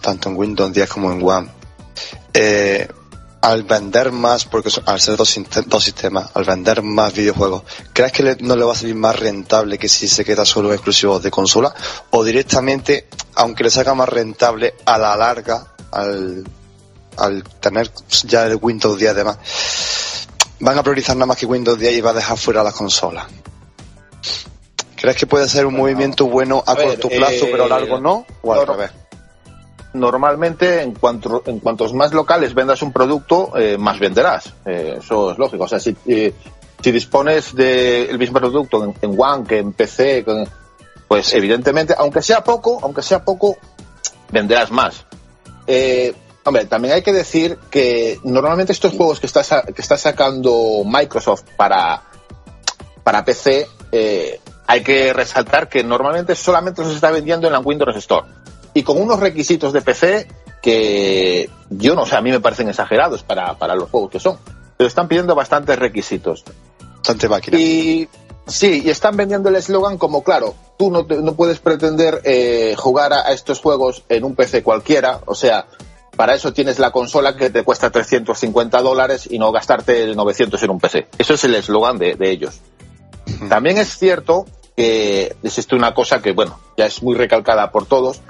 tanto 0.00 0.28
en 0.28 0.36
Windows 0.36 0.72
10 0.72 0.88
como 0.88 1.12
en 1.12 1.22
One, 1.26 1.48
eh, 2.34 2.88
al 3.40 3.62
vender 3.62 4.10
más, 4.10 4.44
porque 4.44 4.68
son- 4.70 4.82
al 4.86 5.00
ser 5.00 5.16
dos, 5.16 5.38
dos 5.66 5.84
sistemas, 5.84 6.28
al 6.34 6.44
vender 6.44 6.82
más 6.82 7.12
videojuegos, 7.14 7.62
¿crees 7.92 8.12
que 8.12 8.22
le- 8.22 8.36
no 8.40 8.56
le 8.56 8.64
va 8.64 8.72
a 8.72 8.76
salir 8.76 8.94
más 8.96 9.16
rentable 9.18 9.78
que 9.78 9.88
si 9.88 10.08
se 10.08 10.24
queda 10.24 10.44
solo 10.44 10.68
en 10.68 10.74
exclusivos 10.74 11.22
de 11.22 11.30
consola? 11.30 11.72
¿O 12.10 12.24
directamente, 12.24 13.08
aunque 13.36 13.64
le 13.64 13.70
saca 13.70 13.94
más 13.94 14.08
rentable 14.08 14.74
a 14.84 14.98
la 14.98 15.16
larga, 15.16 15.68
al, 15.92 16.44
al 17.16 17.44
tener 17.60 17.90
ya 18.24 18.46
el 18.46 18.58
Windows 18.60 18.98
10 18.98 19.12
además, 19.12 19.38
van 20.60 20.76
a 20.76 20.82
priorizar 20.82 21.14
nada 21.16 21.26
más 21.26 21.36
que 21.36 21.46
Windows 21.46 21.78
10 21.78 21.96
y 21.96 22.00
va 22.00 22.10
a 22.10 22.14
dejar 22.14 22.36
fuera 22.36 22.64
las 22.64 22.74
consolas? 22.74 23.26
¿Crees 24.96 25.16
que 25.16 25.26
puede 25.28 25.48
ser 25.48 25.64
un 25.64 25.76
movimiento 25.76 26.26
bueno 26.26 26.64
a, 26.66 26.72
a 26.72 26.74
ver, 26.74 26.86
corto 26.88 27.08
plazo, 27.08 27.44
eh, 27.44 27.48
pero 27.52 27.64
a 27.66 27.68
largo 27.68 28.00
no? 28.00 28.26
¿O 28.42 28.52
al 28.52 28.58
no, 28.66 28.66
no. 28.72 29.07
Normalmente, 29.94 30.82
en, 30.82 30.92
cuanto, 30.94 31.42
en 31.46 31.60
cuantos 31.60 31.94
más 31.94 32.12
locales 32.12 32.54
vendas 32.54 32.82
un 32.82 32.92
producto, 32.92 33.56
eh, 33.56 33.78
más 33.78 33.98
venderás. 33.98 34.52
Eh, 34.66 34.96
eso 34.98 35.32
es 35.32 35.38
lógico. 35.38 35.64
O 35.64 35.68
sea, 35.68 35.80
si, 35.80 35.96
eh, 36.06 36.34
si 36.82 36.92
dispones 36.92 37.54
del 37.54 38.18
mismo 38.18 38.38
producto 38.38 38.94
en, 39.00 39.16
One 39.18 39.46
que 39.46 39.58
en 39.58 39.72
PC, 39.72 40.24
pues 41.06 41.32
evidentemente, 41.32 41.94
aunque 41.96 42.20
sea 42.20 42.44
poco, 42.44 42.78
aunque 42.82 43.02
sea 43.02 43.24
poco, 43.24 43.56
venderás 44.30 44.70
más. 44.70 45.06
Hombre, 46.44 46.64
también 46.66 46.94
hay 46.94 47.02
que 47.02 47.12
decir 47.12 47.58
que 47.70 48.20
normalmente 48.24 48.72
estos 48.72 48.94
juegos 48.94 49.20
que 49.20 49.26
está, 49.26 49.62
que 49.62 49.82
está 49.82 49.96
sacando 49.96 50.82
Microsoft 50.84 51.44
para, 51.56 52.02
para 53.02 53.24
PC, 53.24 53.66
hay 54.68 54.82
que 54.82 55.14
resaltar 55.14 55.68
que 55.70 55.82
normalmente 55.82 56.34
solamente 56.34 56.82
los 56.82 56.94
está 56.94 57.10
vendiendo 57.10 57.46
en 57.46 57.54
la 57.54 57.58
Windows 57.58 57.96
Store. 57.96 58.26
Y 58.78 58.82
con 58.84 59.00
unos 59.00 59.18
requisitos 59.18 59.72
de 59.72 59.82
PC 59.82 60.28
que 60.62 61.50
yo 61.70 61.94
no 61.94 62.06
sé, 62.06 62.16
a 62.16 62.20
mí 62.20 62.30
me 62.30 62.40
parecen 62.40 62.68
exagerados 62.68 63.22
para, 63.22 63.54
para 63.58 63.74
los 63.74 63.90
juegos 63.90 64.10
que 64.10 64.20
son. 64.20 64.38
Pero 64.76 64.86
están 64.86 65.08
pidiendo 65.08 65.34
bastantes 65.34 65.78
requisitos. 65.78 66.44
Bastante 66.98 67.28
máquina. 67.28 67.58
Y 67.58 68.08
sí, 68.46 68.82
y 68.84 68.90
están 68.90 69.16
vendiendo 69.16 69.48
el 69.48 69.56
eslogan 69.56 69.98
como, 69.98 70.22
claro, 70.22 70.54
tú 70.78 70.90
no, 70.90 71.06
te- 71.06 71.16
no 71.16 71.34
puedes 71.34 71.58
pretender 71.58 72.20
eh, 72.24 72.74
jugar 72.76 73.12
a, 73.12 73.22
a 73.28 73.32
estos 73.32 73.60
juegos 73.60 74.04
en 74.08 74.22
un 74.24 74.34
PC 74.36 74.62
cualquiera, 74.62 75.20
o 75.26 75.34
sea, 75.34 75.66
para 76.16 76.34
eso 76.34 76.52
tienes 76.52 76.78
la 76.78 76.90
consola 76.92 77.36
que 77.36 77.50
te 77.50 77.62
cuesta 77.64 77.90
350 77.90 78.80
dólares 78.82 79.28
y 79.30 79.38
no 79.38 79.50
gastarte 79.52 80.14
900 80.14 80.62
en 80.62 80.70
un 80.70 80.78
PC. 80.80 81.08
Eso 81.18 81.34
es 81.34 81.44
el 81.44 81.54
eslogan 81.56 81.98
de, 81.98 82.14
de 82.14 82.30
ellos. 82.30 82.60
También 83.48 83.78
es 83.78 83.98
cierto 83.98 84.46
que 84.76 85.34
existe 85.42 85.74
una 85.74 85.92
cosa 85.94 86.20
que, 86.22 86.32
bueno, 86.32 86.58
ya 86.76 86.86
es 86.86 87.02
muy 87.02 87.16
recalcada 87.16 87.70
por 87.72 87.86
todos, 87.86 88.20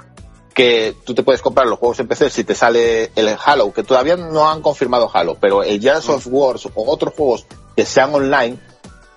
que 0.53 0.95
tú 1.05 1.13
te 1.13 1.23
puedes 1.23 1.41
comprar 1.41 1.67
los 1.67 1.79
juegos 1.79 1.99
en 1.99 2.07
PC 2.07 2.29
si 2.29 2.43
te 2.43 2.55
sale 2.55 3.11
el 3.15 3.35
Halo, 3.43 3.71
que 3.73 3.83
todavía 3.83 4.17
no 4.17 4.49
han 4.49 4.61
confirmado 4.61 5.09
Halo, 5.13 5.37
pero 5.39 5.63
el 5.63 5.79
Gears 5.79 6.09
of 6.09 6.27
Wars 6.29 6.65
o 6.65 6.71
otros 6.91 7.13
juegos 7.15 7.45
que 7.75 7.85
sean 7.85 8.13
online, 8.13 8.57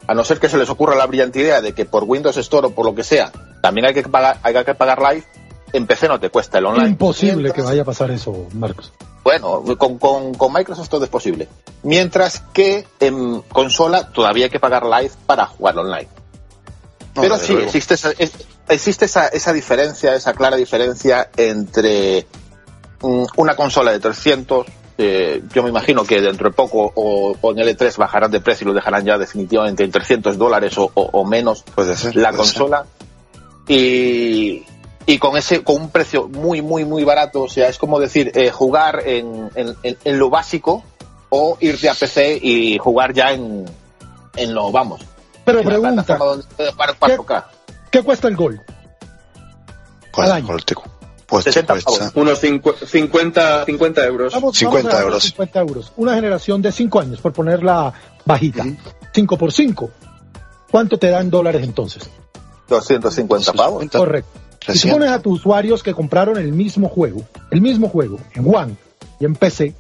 a 0.07 0.15
no 0.15 0.25
ser 0.25 0.39
que 0.39 0.49
se 0.49 0.59
les 0.59 0.69
ocurra 0.71 0.95
la 0.95 1.07
brillante 1.07 1.41
idea 1.41 1.61
de 1.61 1.73
que 1.75 1.85
por 1.85 2.05
Windows 2.05 2.37
Store 2.37 2.69
o 2.69 2.71
por 2.71 2.85
lo 2.87 2.95
que 2.95 3.03
sea, 3.05 3.33
también 3.61 3.87
hay 3.87 3.95
que 3.95 4.03
pagar, 4.05 4.39
hay 4.43 4.55
que 4.65 4.75
pagar 4.75 5.01
live, 5.01 5.25
en 5.73 5.87
PC 5.87 6.07
no 6.09 6.21
te 6.21 6.29
cuesta 6.31 6.59
el 6.59 6.67
online. 6.67 6.91
Imposible 6.91 7.35
Mientras- 7.37 7.55
que 7.55 7.63
vaya 7.63 7.83
a 7.83 7.85
pasar 7.87 8.11
eso, 8.11 8.47
Marcos. 8.53 8.93
bueno, 9.25 9.63
con, 9.79 9.99
con, 9.99 10.35
con 10.35 10.53
Microsoft 10.53 10.89
todo 10.91 11.05
es 11.05 11.11
posible. 11.11 11.49
Mientras 11.83 12.41
que 12.53 12.87
en 13.01 13.41
consola 13.43 14.09
todavía 14.13 14.45
hay 14.45 14.51
que 14.51 14.61
pagar 14.61 14.85
live 14.85 15.13
para 15.27 15.47
jugar 15.47 15.79
online. 15.79 16.09
No, 17.15 17.23
Pero 17.23 17.39
sí, 17.39 17.53
luego. 17.53 17.67
existe, 17.67 17.95
esa, 17.95 18.11
es- 18.19 18.33
existe 18.69 19.05
esa, 19.07 19.29
esa 19.29 19.53
diferencia, 19.53 20.15
esa 20.15 20.33
clara 20.35 20.57
diferencia 20.57 21.31
entre 21.37 22.27
mm, 23.01 23.25
una 23.37 23.55
consola 23.57 23.93
de 23.93 24.01
300, 24.01 24.67
eh, 24.99 25.43
yo 25.55 25.63
me 25.63 25.71
imagino 25.71 26.05
que 26.05 26.21
dentro 26.21 26.51
de 26.51 26.55
poco 26.55 26.93
o, 26.95 27.37
o 27.41 27.51
en 27.53 27.57
L3 27.59 27.97
bajarán 27.97 28.31
de 28.31 28.41
precio 28.41 28.65
y 28.65 28.69
lo 28.69 28.75
dejarán 28.75 29.05
ya 29.05 29.19
definitivamente 29.19 29.85
en 29.85 29.91
300 29.91 30.37
dólares 30.39 30.77
o, 30.79 30.91
o- 30.95 31.11
o 31.13 31.25
menos 31.25 31.63
Puede 31.75 31.97
ser. 31.97 32.15
la 32.17 32.31
puede 32.31 32.45
ser. 32.45 32.59
consola 32.61 32.87
y, 33.69 34.65
y 35.07 35.19
con 35.19 35.37
ese 35.37 35.63
con 35.63 35.77
un 35.77 35.91
precio 35.91 36.29
muy 36.29 36.63
muy 36.63 36.85
muy 36.85 37.05
barato 37.05 37.43
o 37.43 37.49
sea 37.49 37.69
es 37.69 37.79
como 37.79 37.99
decir 38.01 38.33
eh, 38.35 38.51
jugar 38.51 39.03
en, 39.07 39.51
en, 39.55 39.75
en- 39.83 39.99
en 40.05 40.19
lo 40.19 40.31
básico 40.31 40.85
o 41.31 41.57
irte 41.61 41.89
a 41.89 41.95
PC 41.95 42.39
y 42.43 42.79
jugar 42.79 43.15
ya 43.15 43.33
en, 43.33 43.65
en 44.37 44.55
lo 44.55 44.71
vamos 44.71 45.01
Pero 45.45 45.63
pregunta, 45.63 46.05
puede 46.19 46.71
jugar 46.73 46.97
4K 46.99 47.45
¿qué 47.93 48.03
cuesta 48.03 48.27
el 48.27 48.35
gol? 48.37 48.61
¿Cuál- 50.13 50.27
al 50.27 50.33
año. 50.39 50.47
cuál 50.47 50.65
te 50.65 50.75
Pues 51.27 51.45
te 51.45 51.53
60 51.53 51.73
cuesta. 51.75 51.91
pavos. 51.93 52.13
Unos 52.17 52.43
cincu- 52.43 52.75
50, 52.85 53.65
50 53.65 54.05
euros. 54.05 54.33
Vamos, 54.35 54.57
50 54.59 54.89
vamos 54.91 55.03
euros. 55.05 55.23
50 55.23 55.61
euros. 55.61 55.93
Una 55.97 56.15
generación 56.15 56.61
de 56.61 56.73
5 56.73 57.01
años, 57.01 57.21
por 57.21 57.33
ponerla 57.33 57.93
bajita. 58.27 58.65
5 59.15 59.39
por 59.39 59.53
5. 59.53 59.91
¿Cuánto 60.71 60.99
te 60.99 61.09
dan 61.09 61.31
dólares 61.31 61.63
entonces? 61.65 62.09
250 62.69 63.53
pavos 63.53 63.85
Correcto. 63.91 64.31
Si 64.35 64.59
tú 64.59 64.67
300. 64.67 64.99
pones 64.99 65.11
a 65.15 65.21
tus 65.23 65.41
usuarios 65.41 65.83
que 65.83 65.93
compraron 65.95 66.39
el 66.39 66.53
mismo 66.53 66.89
juego, 66.89 67.23
el 67.51 67.61
mismo 67.61 67.89
juego, 67.89 68.19
en 68.35 68.55
One 68.55 68.77
y 69.19 69.25
en 69.25 69.35
PC, 69.35 69.75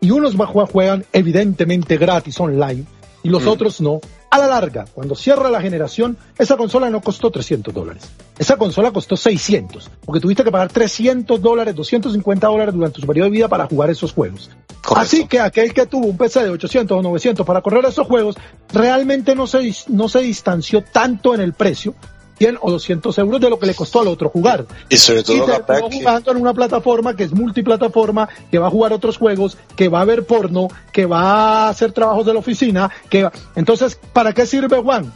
y 0.00 0.10
unos 0.12 0.34
juegan 0.70 1.04
evidentemente 1.12 1.96
gratis 1.98 2.38
online 2.40 2.84
y 3.22 3.28
los 3.28 3.46
otros 3.46 3.80
no, 3.80 4.00
a 4.30 4.38
la 4.38 4.46
larga, 4.46 4.84
cuando 4.94 5.16
cierra 5.16 5.50
la 5.50 5.60
generación, 5.60 6.16
esa 6.38 6.56
consola 6.56 6.88
no 6.88 7.00
costó 7.00 7.30
300 7.30 7.74
dólares. 7.74 8.08
Esa 8.38 8.56
consola 8.56 8.92
costó 8.92 9.16
600, 9.16 9.90
porque 10.04 10.20
tuviste 10.20 10.44
que 10.44 10.52
pagar 10.52 10.72
300 10.72 11.42
dólares, 11.42 11.74
250 11.74 12.46
dólares 12.46 12.72
durante 12.72 13.00
su 13.00 13.06
periodo 13.06 13.26
de 13.26 13.32
vida 13.32 13.48
para 13.48 13.66
jugar 13.66 13.90
esos 13.90 14.12
juegos. 14.12 14.50
Correcto. 14.82 15.00
Así 15.00 15.26
que 15.26 15.40
aquel 15.40 15.74
que 15.74 15.84
tuvo 15.86 16.06
un 16.06 16.16
PC 16.16 16.44
de 16.44 16.50
800 16.50 16.98
o 16.98 17.02
900 17.02 17.44
para 17.44 17.60
correr 17.60 17.84
esos 17.84 18.06
juegos, 18.06 18.36
realmente 18.72 19.34
no 19.34 19.48
se, 19.48 19.74
no 19.88 20.08
se 20.08 20.20
distanció 20.20 20.82
tanto 20.82 21.34
en 21.34 21.40
el 21.40 21.52
precio, 21.52 21.94
100 22.40 22.56
o 22.62 22.70
200 22.70 23.18
euros 23.18 23.38
de 23.38 23.50
lo 23.50 23.58
que 23.58 23.66
le 23.66 23.74
costó 23.74 24.00
al 24.00 24.08
otro 24.08 24.30
jugar. 24.30 24.64
Y 24.88 24.96
sobre 24.96 25.20
Y 25.20 25.24
todo, 25.24 25.44
capaz 25.46 25.82
que- 25.90 25.98
jugando 25.98 26.30
en 26.32 26.38
una 26.38 26.54
plataforma 26.54 27.14
que 27.14 27.24
es 27.24 27.32
multiplataforma, 27.32 28.30
que 28.50 28.58
va 28.58 28.68
a 28.68 28.70
jugar 28.70 28.94
otros 28.94 29.18
juegos, 29.18 29.58
que 29.76 29.90
va 29.90 30.00
a 30.00 30.04
ver 30.06 30.24
porno, 30.24 30.68
que 30.90 31.04
va 31.04 31.66
a 31.66 31.68
hacer 31.68 31.92
trabajos 31.92 32.24
de 32.24 32.32
la 32.32 32.38
oficina, 32.38 32.90
que 33.10 33.24
va... 33.24 33.32
Entonces, 33.56 33.98
¿para 34.14 34.32
qué 34.32 34.46
sirve 34.46 34.78
One? 34.78 35.10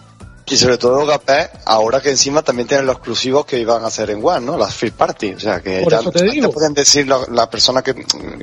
Y 0.47 0.59
sobre 0.59 0.77
todo 0.77 1.07
Gapé, 1.07 1.49
ahora 1.65 2.03
que 2.03 2.11
encima 2.11 2.43
también 2.43 2.69
tienen 2.69 2.85
los 2.85 2.97
exclusivos 2.97 3.47
que 3.47 3.59
iban 3.59 3.83
a 3.83 3.87
hacer 3.87 4.11
en 4.11 4.21
One, 4.23 4.45
¿no? 4.45 4.59
Las 4.59 4.75
Free 4.75 4.91
Party. 4.91 5.33
O 5.33 5.41
sea, 5.41 5.63
que 5.63 5.81
Por 5.81 5.93
ya 5.93 6.11
te 6.11 6.25
digo. 6.25 6.51
pueden 6.51 6.75
decir 6.75 7.09
la- 7.09 7.21
las 7.33 7.47
personas 7.47 7.83
que, 7.83 7.95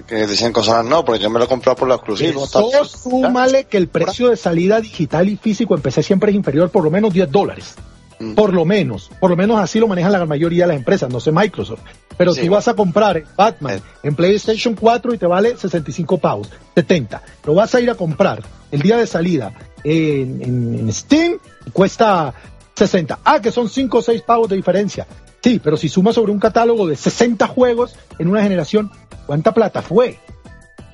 que 0.07 0.15
decían 0.25 0.51
cosas 0.51 0.83
no, 0.83 1.05
porque 1.05 1.21
yo 1.21 1.29
me 1.29 1.37
lo 1.37 1.45
he 1.45 1.47
comprado 1.47 1.75
por 1.75 1.87
los 1.87 1.97
exclusivos. 1.97 2.49
Eso 2.49 2.69
tal. 2.71 2.87
súmale 2.87 3.65
que 3.65 3.77
el 3.77 3.87
precio 3.89 4.29
de 4.29 4.37
salida 4.37 4.81
digital 4.81 5.29
y 5.29 5.37
físico 5.37 5.75
en 5.75 5.81
PC 5.83 6.01
siempre 6.01 6.31
es 6.31 6.35
inferior 6.35 6.71
por 6.71 6.83
lo 6.83 6.89
menos 6.89 7.13
10 7.13 7.29
dólares. 7.29 7.75
Mm. 8.21 8.35
Por 8.35 8.53
lo 8.53 8.65
menos. 8.65 9.09
Por 9.19 9.29
lo 9.31 9.35
menos 9.35 9.59
así 9.59 9.79
lo 9.79 9.87
manejan 9.87 10.11
la 10.11 10.25
mayoría 10.25 10.63
de 10.63 10.69
las 10.69 10.77
empresas, 10.77 11.09
no 11.09 11.19
sé 11.19 11.31
Microsoft. 11.31 11.81
Pero 12.17 12.33
Sí, 12.33 12.41
bueno. 12.41 12.55
vas 12.55 12.67
a 12.67 12.73
comprar 12.75 13.23
Batman 13.35 13.77
Eh. 13.77 13.81
en 14.03 14.15
PlayStation 14.15 14.75
4 14.75 15.13
y 15.13 15.17
te 15.17 15.25
vale 15.25 15.57
65 15.57 16.17
pavos, 16.17 16.49
70. 16.75 17.21
Lo 17.45 17.55
vas 17.55 17.73
a 17.75 17.79
ir 17.81 17.89
a 17.89 17.95
comprar 17.95 18.41
el 18.71 18.81
día 18.81 18.97
de 18.97 19.07
salida 19.07 19.53
en, 19.83 20.41
en- 20.41 20.79
en 20.79 20.93
Steam 20.93 21.37
y 21.65 21.71
cuesta 21.71 22.33
60. 22.75 23.19
Ah, 23.23 23.41
que 23.41 23.51
son 23.51 23.69
5 23.69 23.97
o 23.97 24.01
6 24.01 24.21
pavos 24.21 24.47
de 24.49 24.55
diferencia. 24.55 25.07
Sí, 25.43 25.59
pero 25.63 25.75
si 25.77 25.89
sumas 25.89 26.13
sobre 26.15 26.31
un 26.31 26.39
catálogo 26.39 26.85
de 26.87 26.95
60 26.95 27.47
juegos 27.47 27.95
en 28.19 28.27
una 28.27 28.43
generación, 28.43 28.91
¿cuánta 29.25 29.53
plata 29.53 29.81
fue? 29.81 30.19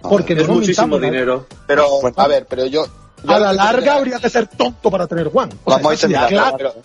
Porque 0.02 0.34
Es 0.34 0.48
no 0.48 0.54
muchísimo 0.56 0.98
dinero. 1.00 1.46
pero 1.66 1.86
a 2.16 2.28
ver 2.28 2.46
pero 2.50 2.66
yo, 2.66 2.86
yo 3.24 3.32
A 3.36 3.40
la 3.40 3.52
larga 3.52 3.96
habría 3.96 4.20
que 4.20 4.30
ser 4.30 4.48
tonto 4.48 4.90
para 4.90 5.06
tener. 5.08 5.28
O 5.28 5.32
Vamos 5.34 5.92
a 5.92 5.94
intentar, 5.94 6.30
claro. 6.30 6.56
pero- 6.58 6.76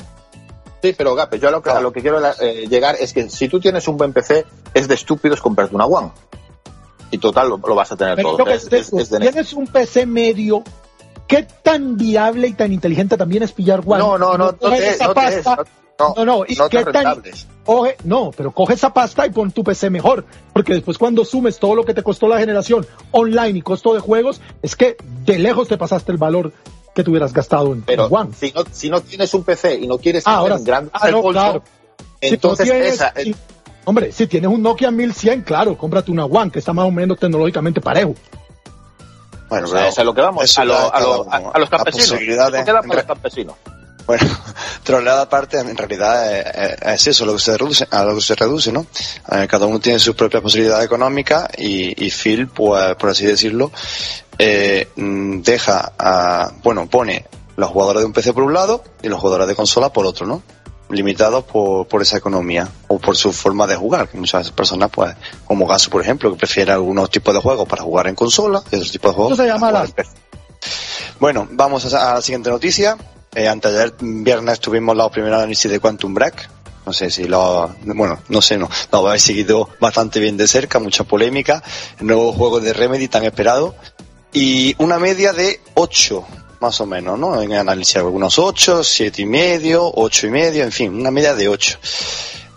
sí, 0.83 0.95
pero 0.99 1.15
Gape, 1.15 1.39
yo 1.39 1.49
a 1.49 1.51
lo 1.53 1.63
que, 1.63 1.71
a 1.71 1.81
lo 1.81 1.93
que 1.93 2.03
quiero 2.03 2.21
eh, 2.41 2.67
llegar 2.69 2.97
es 3.01 3.13
que 3.13 3.31
si 3.31 3.49
tú 3.49 3.61
tienes 3.61 3.87
un 3.89 3.97
buen 3.97 4.13
PC, 4.13 4.45
es 4.75 4.89
de 4.89 4.95
estúpidos 4.95 5.41
comprarte 5.41 5.75
una 5.75 5.87
One. 5.87 6.11
Y 7.11 7.19
total, 7.19 7.49
lo, 7.51 7.59
lo 7.59 7.75
vas 7.75 7.93
a 7.93 7.97
tener 7.97 8.17
Pero 8.17 8.31
todo. 8.31 8.39
lo 8.39 8.45
que 8.47 8.55
Es, 8.55 8.73
es- 8.73 8.93
es 8.93 9.11
de 9.11 9.19
tienes 9.21 9.53
un 9.53 9.67
PC 9.67 10.07
medio, 10.07 10.63
¿qué 11.29 11.47
tan 11.63 11.97
viable 11.97 12.49
y 12.49 12.53
tan 12.55 12.73
inteligente 12.73 13.17
también 13.17 13.43
es 13.43 13.53
pillar 13.53 13.81
One? 13.85 13.99
No, 13.99 14.19
no, 14.19 14.37
no, 14.39 14.47
no 14.53 14.57
coger 14.59 14.97
te 14.99 15.05
no 15.05 15.15
te 15.15 15.39
es, 15.39 15.45
no- 15.47 15.57
no, 15.99 16.15
no, 16.17 16.25
no, 16.25 16.45
¿y 16.49 16.55
no 16.57 16.69
qué 16.69 16.85
tan. 16.85 17.23
Coge, 17.65 17.97
no, 18.03 18.33
pero 18.37 18.51
coge 18.51 18.75
esa 18.75 18.93
pasta 18.93 19.25
y 19.25 19.31
pon 19.31 19.53
tu 19.53 19.63
PC 19.63 19.89
mejor, 19.89 20.25
porque 20.53 20.73
después 20.75 20.99
cuando 20.99 21.25
sumes 21.25 21.61
todo 21.61 21.77
lo 21.77 21.85
que 21.85 21.95
te 21.95 22.03
costó 22.03 22.27
la 22.27 22.39
generación 22.39 22.85
online 23.13 23.59
y 23.59 23.63
costo 23.63 23.95
de 23.95 24.01
juegos, 24.01 24.41
es 24.63 24.75
que 24.75 24.97
de 25.25 25.39
lejos 25.39 25.69
te 25.69 25.79
pasaste 25.79 26.11
el 26.11 26.19
valor 26.19 26.53
que 26.95 27.03
te 27.05 27.11
hubieras 27.11 27.33
gastado 27.33 27.73
en, 27.73 27.83
Pero 27.83 28.07
One. 28.07 28.31
si 28.35 28.53
no, 28.53 28.65
si 28.71 28.91
no 28.91 29.01
tienes 29.01 29.33
un 29.35 29.45
PC 29.45 29.77
y 29.77 29.87
no 29.87 29.99
quieres 29.99 30.25
Ah, 30.27 30.31
tener 30.31 30.39
ahora, 30.41 30.57
un 30.57 30.65
gran 30.65 30.91
ah, 30.93 31.11
no, 31.11 31.23
bolso, 31.23 31.41
claro. 31.41 31.63
Si 32.21 32.29
entonces 32.29 32.69
tienes- 32.71 32.95
esa, 32.95 33.13
hombre, 33.85 34.13
si 34.13 34.27
tienes 34.27 34.51
un 34.51 34.63
Nokia 34.63 34.91
1100, 34.91 35.43
claro, 35.43 35.77
cómprate 35.77 36.11
una 36.11 36.25
One, 36.27 36.51
que 36.51 36.59
está 36.59 36.73
más 36.73 36.87
o 36.87 36.91
menos 36.91 37.19
tecnológicamente 37.19 37.81
parejo. 37.81 38.15
Bueno, 39.49 39.67
o 39.67 39.71
sea, 39.71 39.89
es 39.89 39.99
a 39.99 40.05
lo 40.05 40.15
que 40.15 40.21
vamos, 40.23 40.59
a, 40.59 40.65
lo- 40.65 40.95
a, 40.95 41.01
lo- 41.01 41.27
a- 41.31 41.59
los 41.59 41.69
campesinos. 41.69 42.19
queda 42.19 42.83
los 42.83 43.05
campesinos. 43.05 43.55
Bueno, 44.07 44.27
troleada 44.85 45.23
aparte, 45.23 45.59
en 45.59 45.77
realidad 45.77 46.39
es, 46.39 46.83
es 46.83 47.07
eso 47.09 47.27
lo 47.27 47.35
que 47.35 47.41
se 47.41 47.57
reduce, 47.57 47.87
a 47.91 48.05
lo 48.05 48.15
que 48.15 48.21
se 48.21 48.35
reduce, 48.35 48.73
¿no? 48.73 48.87
Eh, 49.31 49.47
cada 49.49 49.67
uno 49.67 49.81
tiene 49.81 49.99
sus 49.99 50.15
propias 50.15 50.43
posibilidades 50.43 50.85
económicas 50.87 51.49
y, 51.57 52.05
y 52.05 52.11
Phil, 52.11 52.49
pues, 52.49 52.95
por 52.97 53.11
así 53.11 53.27
decirlo, 53.27 53.71
eh, 54.39 54.89
mm, 54.97 55.41
deja 55.43 55.93
a, 55.99 56.53
bueno, 56.63 56.89
pone 56.89 57.27
los 57.57 57.71
jugadores 57.71 58.01
de 58.01 58.07
un 58.07 58.13
PC 58.13 58.33
por 58.33 58.43
un 58.45 58.55
lado 58.55 58.83
y 59.03 59.09
los 59.09 59.21
jugadores 59.21 59.47
de 59.47 59.55
consola 59.55 59.93
por 59.93 60.07
otro, 60.07 60.27
¿no? 60.27 60.43
Limitados 60.89 61.45
por, 61.45 61.87
por 61.87 62.03
esa 62.03 62.19
economía 62.19 62.69
o 62.89 62.99
por 62.99 63.17
su 63.17 63.33
forma 63.33 63.67
de 63.67 63.77
jugar, 63.77 64.09
que 64.09 64.19
muchas 64.19 64.51
personas, 64.51 64.91
pues, 64.91 65.15
como 65.47 65.67
Gaso, 65.67 65.91
por 65.91 66.03
ejemplo, 66.03 66.31
que 66.33 66.39
prefiere 66.39 66.73
algunos 66.73 67.11
tipos 67.11 67.33
de 67.35 67.41
juegos 67.41 67.69
para 67.69 67.83
jugar 67.83 68.09
en 68.09 68.15
consola 68.15 68.63
y 68.71 68.77
otros 68.77 68.91
tipos 68.91 69.11
de 69.11 69.15
juegos 69.15 69.33
Eso 69.35 69.43
se 69.43 69.49
llama 69.49 69.71
la-. 69.71 69.87
Bueno, 71.21 71.47
vamos 71.51 71.93
a, 71.95 72.11
a 72.11 72.15
la 72.15 72.23
siguiente 72.23 72.51
noticia. 72.51 72.97
Eh, 73.35 73.49
anteayer 73.49 73.95
viernes 74.01 74.61
tuvimos 74.61 74.95
la 74.97 75.09
primera 75.11 75.39
análisis 75.39 75.71
de 75.71 75.81
Quantum 75.81 76.13
Break. 76.13 76.51
No 76.85 76.93
sé 76.93 77.11
si 77.11 77.25
lo, 77.25 77.75
bueno, 77.85 78.19
no 78.29 78.43
sé, 78.43 78.59
no, 78.59 78.69
lo 78.91 79.07
habéis 79.07 79.23
seguido 79.23 79.69
bastante 79.81 80.19
bien 80.19 80.37
de 80.37 80.49
cerca, 80.49 80.81
mucha 80.81 81.05
polémica, 81.05 81.63
el 82.01 82.09
nuevo 82.09 82.33
juego 82.33 82.61
de 82.61 82.73
Remedy 82.73 83.07
tan 83.07 83.25
esperado 83.25 83.77
y 84.33 84.75
una 84.79 84.99
media 84.99 85.33
de 85.33 85.61
8, 85.75 86.25
más 86.61 86.81
o 86.81 86.87
menos, 86.87 87.19
¿no? 87.19 87.41
En 87.41 87.53
análisis 87.53 87.97
algunos 87.97 88.39
8, 88.39 88.83
7 88.83 89.23
y 89.23 89.27
medio, 89.27 89.93
8 89.95 90.27
y 90.27 90.31
medio, 90.31 90.65
en 90.65 90.73
fin, 90.73 90.93
una 90.93 91.13
media 91.13 91.35
de 91.35 91.49
8. 91.49 91.79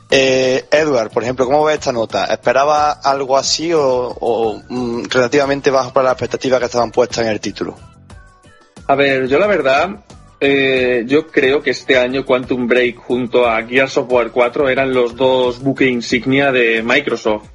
Eh, 0.09 0.65
Edward, 0.71 1.11
por 1.11 1.23
ejemplo, 1.23 1.45
¿cómo 1.45 1.63
ves 1.63 1.75
esta 1.75 1.91
nota? 1.91 2.25
¿Esperaba 2.25 2.91
algo 2.91 3.37
así 3.37 3.73
o, 3.73 3.81
o, 3.83 4.61
mm, 4.69 5.03
relativamente 5.09 5.69
bajo 5.69 5.93
para 5.93 6.05
las 6.05 6.13
expectativas 6.13 6.59
que 6.59 6.65
estaban 6.65 6.91
puestas 6.91 7.25
en 7.25 7.31
el 7.31 7.39
título? 7.39 7.75
A 8.87 8.95
ver, 8.95 9.27
yo 9.27 9.37
la 9.37 9.47
verdad, 9.47 9.89
eh, 10.39 11.03
yo 11.07 11.27
creo 11.27 11.61
que 11.61 11.71
este 11.71 11.97
año 11.97 12.25
Quantum 12.25 12.67
Break 12.67 12.97
junto 12.97 13.47
a 13.47 13.63
Gears 13.63 13.97
of 13.97 14.11
War 14.11 14.31
4 14.31 14.69
eran 14.69 14.93
los 14.93 15.15
dos 15.15 15.61
buque 15.61 15.85
insignia 15.85 16.51
de 16.51 16.83
Microsoft, 16.83 17.47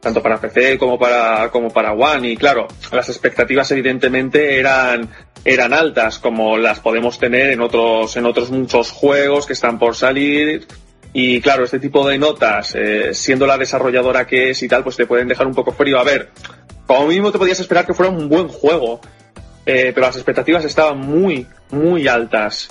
tanto 0.00 0.22
para 0.22 0.40
PC 0.40 0.78
como 0.78 0.98
para, 0.98 1.50
como 1.50 1.70
para 1.70 1.92
One. 1.92 2.30
Y 2.30 2.36
claro, 2.36 2.68
las 2.92 3.08
expectativas 3.08 3.70
evidentemente 3.70 4.58
eran, 4.58 5.08
eran 5.44 5.72
altas, 5.72 6.18
como 6.18 6.58
las 6.58 6.80
podemos 6.80 7.18
tener 7.18 7.50
en 7.50 7.60
otros, 7.60 8.16
en 8.16 8.26
otros 8.26 8.50
muchos 8.50 8.90
juegos 8.90 9.46
que 9.46 9.54
están 9.54 9.78
por 9.78 9.96
salir. 9.96 10.66
Y 11.14 11.40
claro, 11.40 11.64
este 11.64 11.80
tipo 11.80 12.06
de 12.06 12.18
notas, 12.18 12.74
eh, 12.74 13.14
siendo 13.14 13.46
la 13.46 13.56
desarrolladora 13.56 14.26
que 14.26 14.50
es 14.50 14.62
y 14.62 14.68
tal, 14.68 14.84
pues 14.84 14.96
te 14.96 15.06
pueden 15.06 15.28
dejar 15.28 15.46
un 15.46 15.54
poco 15.54 15.72
frío. 15.72 15.98
A 15.98 16.04
ver, 16.04 16.30
como 16.86 17.06
mínimo 17.06 17.32
te 17.32 17.38
podías 17.38 17.58
esperar 17.58 17.86
que 17.86 17.94
fuera 17.94 18.12
un 18.12 18.28
buen 18.28 18.48
juego. 18.48 19.00
Eh, 19.70 19.92
pero 19.94 20.06
las 20.06 20.16
expectativas 20.16 20.64
estaban 20.64 20.98
muy, 20.98 21.46
muy 21.70 22.08
altas. 22.08 22.68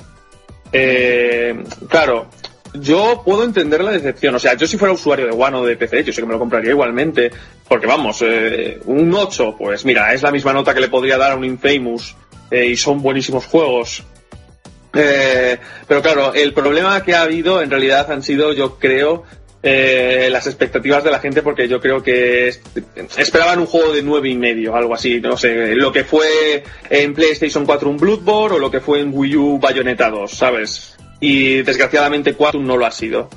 Eh, 0.71 1.63
claro, 1.87 2.27
yo 2.73 3.21
puedo 3.25 3.43
entender 3.43 3.83
la 3.83 3.91
decepción. 3.91 4.35
O 4.35 4.39
sea, 4.39 4.55
yo 4.55 4.67
si 4.67 4.77
fuera 4.77 4.93
usuario 4.93 5.25
de 5.25 5.31
One 5.31 5.57
o 5.57 5.65
de 5.65 5.77
PC, 5.77 6.03
yo 6.03 6.13
sé 6.13 6.21
que 6.21 6.27
me 6.27 6.33
lo 6.33 6.39
compraría 6.39 6.71
igualmente. 6.71 7.31
Porque 7.67 7.87
vamos, 7.87 8.21
eh, 8.21 8.79
un 8.85 9.13
8, 9.13 9.55
pues 9.57 9.85
mira, 9.85 10.13
es 10.13 10.21
la 10.21 10.31
misma 10.31 10.53
nota 10.53 10.73
que 10.73 10.81
le 10.81 10.89
podría 10.89 11.17
dar 11.17 11.31
a 11.31 11.35
un 11.35 11.45
Infamous. 11.45 12.15
eh, 12.49 12.65
y 12.65 12.77
son 12.77 13.01
buenísimos 13.01 13.45
juegos. 13.45 14.03
Eh, 14.93 15.57
pero 15.87 16.01
claro, 16.01 16.33
el 16.33 16.53
problema 16.53 17.03
que 17.03 17.13
ha 17.13 17.23
habido 17.23 17.61
en 17.61 17.69
realidad 17.69 18.09
han 18.11 18.23
sido, 18.23 18.53
yo 18.53 18.79
creo, 18.79 19.23
eh, 19.69 20.29
las 20.31 20.47
expectativas 20.47 21.03
de 21.03 21.11
la 21.11 21.19
gente, 21.19 21.41
porque 21.41 21.67
yo 21.67 21.79
creo 21.79 22.01
que 22.01 22.47
es- 22.47 22.61
esperaban 23.17 23.59
un 23.59 23.65
juego 23.65 23.91
de 23.93 24.01
nueve 24.01 24.29
y 24.29 24.35
medio, 24.37 24.75
algo 24.75 24.93
así, 24.93 25.19
no 25.19 25.35
sé, 25.37 25.75
lo 25.75 25.91
que 25.91 26.03
fue 26.03 26.63
en 26.89 27.13
PlayStation 27.13 27.65
4 27.65 27.89
un 27.89 27.97
Bloodborne 27.97 28.55
o 28.55 28.59
lo 28.59 28.71
que 28.71 28.79
fue 28.79 28.99
en 29.01 29.11
Wii 29.13 29.35
U 29.35 29.59
Bayonetta 29.59 30.09
2, 30.09 30.31
¿sabes? 30.31 30.95
Y 31.19 31.63
desgraciadamente 31.63 32.33
Quantum 32.33 32.65
no 32.65 32.77
lo 32.77 32.85
ha 32.85 32.91
sido. 32.91 33.29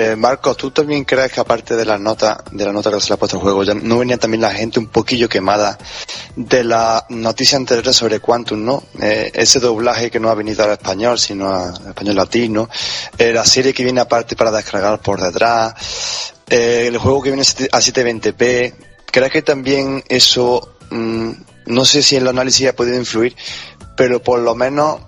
Eh, 0.00 0.14
Marcos, 0.14 0.56
¿tú 0.56 0.70
también 0.70 1.02
crees 1.02 1.32
que 1.32 1.40
aparte 1.40 1.74
de 1.74 1.84
las 1.84 1.98
notas, 1.98 2.38
de 2.52 2.64
la 2.64 2.72
nota 2.72 2.88
que 2.88 3.00
se 3.00 3.08
le 3.08 3.14
ha 3.14 3.16
puesto 3.16 3.36
al 3.36 3.42
juego, 3.42 3.64
ya 3.64 3.74
no 3.74 3.98
venía 3.98 4.16
también 4.16 4.42
la 4.42 4.52
gente 4.52 4.78
un 4.78 4.86
poquillo 4.86 5.28
quemada 5.28 5.76
de 6.36 6.62
la 6.62 7.04
noticia 7.08 7.58
anterior 7.58 7.92
sobre 7.92 8.20
Quantum, 8.20 8.64
¿no? 8.64 8.84
Eh, 9.02 9.32
ese 9.34 9.58
doblaje 9.58 10.08
que 10.08 10.20
no 10.20 10.30
ha 10.30 10.36
venido 10.36 10.62
al 10.62 10.70
español, 10.70 11.18
sino 11.18 11.52
al 11.52 11.88
español 11.88 12.14
latino, 12.14 12.70
eh, 13.18 13.32
la 13.32 13.44
serie 13.44 13.74
que 13.74 13.82
viene 13.82 14.00
aparte 14.00 14.36
para 14.36 14.52
descargar 14.52 15.00
por 15.00 15.20
detrás, 15.20 15.74
eh, 16.48 16.84
el 16.86 16.96
juego 16.98 17.20
que 17.20 17.30
viene 17.30 17.42
a 17.42 17.80
720p, 17.80 18.74
¿crees 19.04 19.32
que 19.32 19.42
también 19.42 20.04
eso, 20.08 20.76
mm, 20.90 21.30
no 21.66 21.84
sé 21.84 22.04
si 22.04 22.14
el 22.14 22.28
análisis 22.28 22.68
ha 22.68 22.72
podido 22.72 22.98
influir, 22.98 23.34
pero 23.96 24.22
por 24.22 24.38
lo 24.38 24.54
menos 24.54 25.00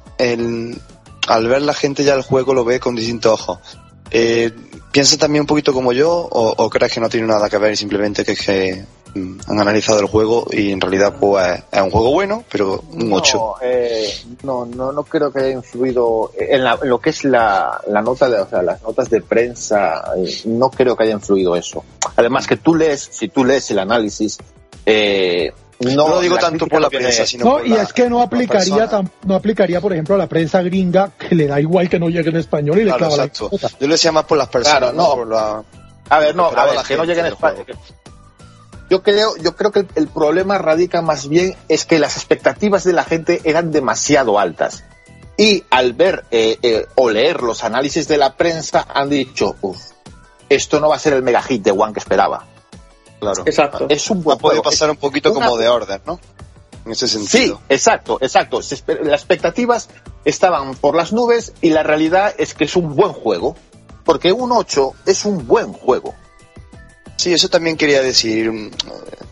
al 1.29 1.46
ver 1.46 1.62
la 1.62 1.74
gente 1.74 2.03
ya 2.03 2.14
el 2.14 2.22
juego 2.22 2.55
lo 2.55 2.64
ve 2.64 2.81
con 2.81 2.96
distintos 2.96 3.35
ojos? 3.35 3.61
¿Piensas 4.92 5.18
también 5.18 5.42
un 5.42 5.46
poquito 5.46 5.72
como 5.72 5.92
yo 5.92 6.11
o, 6.11 6.55
o 6.57 6.70
crees 6.70 6.92
que 6.92 7.00
no 7.00 7.09
tiene 7.09 7.26
nada 7.26 7.48
que 7.48 7.59
ver 7.59 7.76
simplemente 7.76 8.24
que 8.24 8.35
que 8.35 8.85
mm, 9.14 9.40
han 9.46 9.61
analizado 9.61 10.00
el 10.00 10.07
juego 10.07 10.46
y 10.50 10.72
en 10.72 10.81
realidad 10.81 11.14
pues 11.20 11.62
es 11.70 11.81
un 11.81 11.90
juego 11.90 12.11
bueno, 12.12 12.42
pero 12.50 12.83
un 12.92 13.12
8? 13.12 13.37
No, 13.38 13.55
eh, 13.62 14.12
no, 14.42 14.66
no, 14.66 14.90
no 14.92 15.05
creo 15.05 15.33
que 15.33 15.40
haya 15.40 15.50
influido 15.53 16.33
en, 16.37 16.64
la- 16.64 16.79
en 16.83 16.88
lo 16.88 16.98
que 17.00 17.11
es 17.11 17.22
la, 17.24 17.81
la 17.87 18.03
nota 18.03 18.29
de, 18.29 18.40
o 18.40 18.48
sea, 18.48 18.62
las 18.62 18.83
notas 18.83 19.09
de 19.11 19.20
prensa, 19.20 20.12
eh, 20.16 20.29
no 20.46 20.70
creo 20.70 20.96
que 20.96 21.05
haya 21.05 21.12
influido 21.14 21.55
eso. 21.55 21.85
Además 22.16 22.46
que 22.48 22.57
tú 22.57 22.74
lees, 22.74 23.09
si 23.12 23.29
tú 23.29 23.44
lees 23.44 23.70
el 23.70 23.79
análisis, 23.79 24.38
eh, 24.87 25.53
no, 25.81 26.09
lo 26.09 26.21
digo 26.21 26.37
tanto 26.37 26.66
por 26.66 26.81
la 26.81 26.88
prensa, 26.90 27.27
sino 27.27 27.45
No, 27.45 27.53
por 27.59 27.66
y 27.66 27.71
la- 27.71 27.83
es 27.83 27.93
que 27.93 28.09
no 28.11 28.21
aplicaría, 28.23 28.88
tam- 28.90 29.11
no 29.25 29.35
aplicaría, 29.35 29.81
por 29.81 29.93
ejemplo, 29.93 30.14
a 30.14 30.19
la 30.19 30.27
prensa 30.29 30.61
gringa, 30.62 31.11
que 31.19 31.35
le 31.35 31.47
da 31.47 31.61
igual 31.61 31.88
que 31.88 31.99
no 31.99 32.09
llegue 32.09 32.31
en 32.31 32.37
español 32.37 32.77
y 32.79 32.85
le 32.85 32.90
Claro, 32.93 32.99
clava 33.09 33.25
exacto. 33.25 33.51
Yo 33.81 33.87
lo 33.87 33.93
decía 33.95 34.12
más 34.12 34.25
por 34.25 34.37
las 34.38 34.49
personas, 34.49 34.79
Claro, 34.79 34.93
no 34.97 35.03
no. 35.09 35.14
por 35.14 35.29
la... 35.29 35.62
A 36.11 36.19
ver, 36.19 36.35
no, 36.37 36.47
a 36.47 36.64
ver, 36.66 36.75
la 36.75 36.83
que 36.85 36.97
no 36.97 37.07
del 37.07 37.19
España. 37.27 37.57
juego. 37.64 37.81
Yo 38.90 39.03
creo, 39.05 39.37
yo 39.37 39.55
creo 39.55 39.71
que 39.71 39.81
el, 39.81 39.88
el 39.95 40.09
problema 40.09 40.59
radica 40.59 41.01
más 41.01 41.29
bien 41.29 41.55
es 41.69 41.85
que 41.85 41.99
las 42.01 42.16
expectativas 42.16 42.83
de 42.85 42.93
la 42.93 43.05
gente 43.05 43.40
eran 43.45 43.71
demasiado 43.71 44.38
altas. 44.38 44.83
Y 45.37 45.64
al 45.71 45.93
ver 45.93 46.25
eh, 46.33 46.59
eh, 46.62 46.87
o 46.97 47.09
leer 47.09 47.43
los 47.43 47.62
análisis 47.62 48.09
de 48.09 48.19
la 48.19 48.35
prensa 48.35 48.85
han 48.93 49.09
dicho, 49.09 49.55
uff, 49.62 49.79
esto 50.49 50.81
no 50.81 50.88
va 50.88 50.97
a 50.97 50.99
ser 50.99 51.12
el 51.12 51.23
mega 51.23 51.40
hit 51.40 51.62
de 51.62 51.71
One 51.71 51.93
que 51.93 52.01
esperaba. 52.01 52.47
Claro. 53.21 53.43
Exacto. 53.47 53.87
Es 53.89 54.11
un 54.11 54.23
buen 54.23 54.39
juego. 54.39 54.63
pasar 54.63 54.91
un 54.91 54.97
poquito 54.97 55.33
una- 55.33 55.47
como 55.47 55.59
de 55.59 55.69
orden, 55.69 56.01
¿no? 56.07 56.19
En 56.87 56.93
ese 56.93 57.07
Sí, 57.07 57.19
sentido. 57.27 57.61
exacto, 57.69 58.19
exacto. 58.23 58.61
Esper- 58.61 59.03
Las 59.03 59.21
expectativas 59.21 59.89
estaban 60.25 60.75
por 60.75 60.95
las 60.97 61.13
nubes 61.13 61.53
y 61.61 61.71
la 61.71 61.83
realidad 61.83 62.35
es 62.39 62.55
que 62.55 62.65
es 62.65 62.75
un 62.77 62.97
buen 62.97 63.13
juego. 63.13 63.55
Porque 64.05 64.33
un 64.33 64.51
8 64.51 64.95
es 65.07 65.25
un 65.27 65.47
buen 65.47 65.73
juego. 65.75 66.15
Sí, 67.21 67.35
eso 67.35 67.51
también 67.51 67.77
quería 67.77 68.01
decir, 68.01 68.51
mm, 68.51 68.71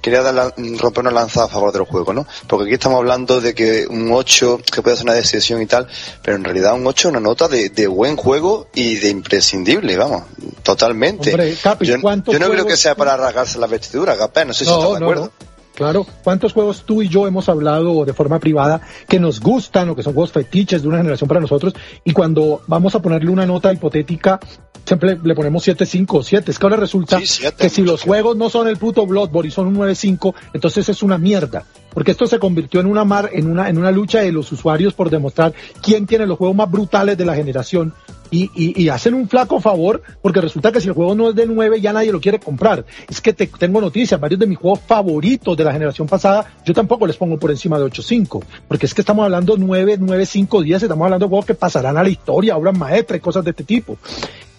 quería 0.02 0.20
dar 0.20 0.34
la- 0.34 0.52
mm, 0.54 0.76
romper 0.76 1.04
una 1.04 1.10
lanza 1.10 1.44
a 1.44 1.48
favor 1.48 1.72
del 1.72 1.84
juego, 1.84 2.12
¿no? 2.12 2.26
Porque 2.46 2.64
aquí 2.66 2.74
estamos 2.74 2.98
hablando 2.98 3.40
de 3.40 3.54
que 3.54 3.86
un 3.88 4.12
8, 4.12 4.60
que 4.70 4.82
puede 4.82 4.94
ser 4.96 5.06
una 5.06 5.14
decisión 5.14 5.62
y 5.62 5.66
tal, 5.66 5.86
pero 6.22 6.36
en 6.36 6.44
realidad 6.44 6.74
un 6.74 6.86
8 6.86 7.08
es 7.08 7.12
una 7.12 7.20
nota 7.20 7.48
de, 7.48 7.70
de 7.70 7.86
buen 7.86 8.16
juego 8.16 8.68
y 8.74 8.96
de 8.96 9.08
imprescindible, 9.08 9.96
vamos, 9.96 10.24
totalmente. 10.62 11.30
Hombre, 11.30 11.54
Capi, 11.62 11.86
yo, 11.86 11.98
¿cuántos 12.02 12.34
yo 12.34 12.38
no 12.38 12.50
creo 12.50 12.66
que 12.66 12.76
sea 12.76 12.94
para 12.94 13.16
rasgarse 13.16 13.58
la 13.58 13.66
vestidura, 13.66 14.18
capaz, 14.18 14.44
no 14.44 14.52
sé 14.52 14.66
si 14.66 14.70
estás 14.70 14.90
de 14.90 14.96
acuerdo. 14.96 15.32
Claro, 15.74 16.04
¿cuántos 16.24 16.52
juegos 16.52 16.82
tú 16.84 17.02
y 17.02 17.08
yo 17.08 17.28
hemos 17.28 17.48
hablado 17.48 18.04
de 18.04 18.12
forma 18.12 18.40
privada 18.40 18.80
que 19.08 19.20
nos 19.20 19.38
gustan 19.38 19.88
o 19.88 19.94
que 19.94 20.02
son 20.02 20.12
juegos 20.12 20.32
fetiches 20.32 20.82
de 20.82 20.88
una 20.88 20.96
generación 20.98 21.28
para 21.28 21.38
nosotros 21.40 21.72
y 22.02 22.12
cuando 22.12 22.62
vamos 22.66 22.96
a 22.96 23.00
ponerle 23.00 23.30
una 23.30 23.46
nota 23.46 23.72
hipotética 23.72 24.40
siempre 24.84 25.18
le 25.22 25.34
ponemos 25.34 25.62
7, 25.62 25.84
5 25.86 26.18
o 26.18 26.22
7. 26.22 26.50
Es 26.50 26.58
que 26.58 26.66
ahora 26.66 26.76
resulta 26.76 27.18
Sí, 27.18 27.26
siete, 27.26 27.56
que 27.64 27.68
si 27.68 27.82
los 27.82 28.02
juegos 28.02 28.36
no 28.36 28.50
son 28.50 28.68
el 28.68 28.76
puto 28.76 29.06
Bloodborne 29.06 29.48
y 29.48 29.50
son 29.50 29.68
un 29.68 29.74
9, 29.74 29.94
5, 29.94 30.34
entonces 30.54 30.88
es 30.88 31.02
una 31.02 31.18
mierda. 31.18 31.64
Porque 31.92 32.12
esto 32.12 32.26
se 32.26 32.38
convirtió 32.38 32.80
en 32.80 32.86
una 32.86 33.04
mar, 33.04 33.30
en 33.32 33.50
una, 33.50 33.68
en 33.68 33.78
una 33.78 33.90
lucha 33.90 34.20
de 34.20 34.30
los 34.30 34.52
usuarios 34.52 34.94
por 34.94 35.10
demostrar 35.10 35.52
quién 35.82 36.06
tiene 36.06 36.26
los 36.26 36.38
juegos 36.38 36.56
más 36.56 36.70
brutales 36.70 37.16
de 37.16 37.24
la 37.24 37.34
generación. 37.34 37.92
Y, 38.30 38.50
y, 38.54 38.82
y, 38.82 38.88
hacen 38.88 39.14
un 39.14 39.28
flaco 39.28 39.60
favor 39.60 40.02
porque 40.22 40.40
resulta 40.40 40.72
que 40.72 40.80
si 40.80 40.88
el 40.88 40.94
juego 40.94 41.14
no 41.14 41.30
es 41.30 41.34
de 41.34 41.46
9 41.46 41.80
ya 41.80 41.92
nadie 41.92 42.12
lo 42.12 42.20
quiere 42.20 42.38
comprar. 42.38 42.84
Es 43.08 43.20
que 43.20 43.32
te, 43.32 43.46
tengo 43.46 43.80
noticias, 43.80 44.20
varios 44.20 44.40
de 44.40 44.46
mis 44.46 44.58
juegos 44.58 44.80
favoritos 44.80 45.56
de 45.56 45.64
la 45.64 45.72
generación 45.72 46.08
pasada, 46.08 46.46
yo 46.64 46.74
tampoco 46.74 47.06
les 47.06 47.16
pongo 47.16 47.38
por 47.38 47.50
encima 47.50 47.78
de 47.78 47.84
8.5, 47.86 48.42
porque 48.66 48.86
es 48.86 48.94
que 48.94 49.02
estamos 49.02 49.24
hablando 49.24 49.56
9, 49.56 49.96
9, 50.00 50.26
5, 50.26 50.62
10, 50.62 50.82
estamos 50.82 51.04
hablando 51.04 51.26
de 51.26 51.30
juegos 51.30 51.46
que 51.46 51.54
pasarán 51.54 51.96
a 51.96 52.02
la 52.02 52.08
historia, 52.08 52.56
obras 52.56 52.76
maestras 52.76 53.20
cosas 53.20 53.44
de 53.44 53.50
este 53.50 53.64
tipo. 53.64 53.98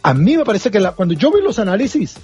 A 0.01 0.13
mí 0.13 0.38
me 0.38 0.45
parece 0.45 0.71
que 0.71 0.79
la, 0.79 0.91
cuando 0.93 1.13
yo 1.13 1.32
vi 1.32 1.41
los 1.41 1.60
análisis, 1.60 2.15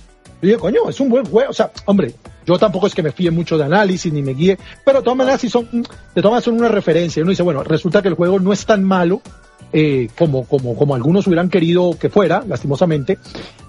yo 0.41 0.47
dije, 0.47 0.57
coño, 0.57 0.89
es 0.89 0.99
un 0.99 1.09
buen 1.09 1.25
juego, 1.25 1.49
o 1.49 1.53
sea, 1.53 1.71
hombre, 1.85 2.13
yo 2.45 2.57
tampoco 2.59 2.87
es 2.87 2.93
que 2.93 3.01
me 3.01 3.11
fíe 3.11 3.31
mucho 3.31 3.57
de 3.57 3.63
análisis 3.63 4.11
ni 4.13 4.21
me 4.21 4.33
guíe, 4.33 4.57
pero 4.83 4.99
de 4.99 5.03
todas 5.03 5.17
maneras 5.17 5.41
sí 5.41 5.49
son, 5.49 5.67
de 5.71 6.21
todas 6.21 6.25
maneras 6.25 6.43
son 6.43 6.55
una 6.55 6.67
referencia. 6.67 7.21
Uno 7.23 7.31
dice, 7.31 7.43
bueno, 7.43 7.63
resulta 7.63 8.01
que 8.01 8.09
el 8.09 8.13
juego 8.13 8.39
no 8.39 8.53
es 8.53 8.65
tan 8.65 8.83
malo, 8.83 9.21
eh, 9.73 10.07
como, 10.17 10.45
como, 10.45 10.75
como 10.75 10.95
algunos 10.95 11.27
hubieran 11.27 11.49
querido 11.49 11.97
que 11.99 12.09
fuera, 12.09 12.43
lastimosamente. 12.47 13.17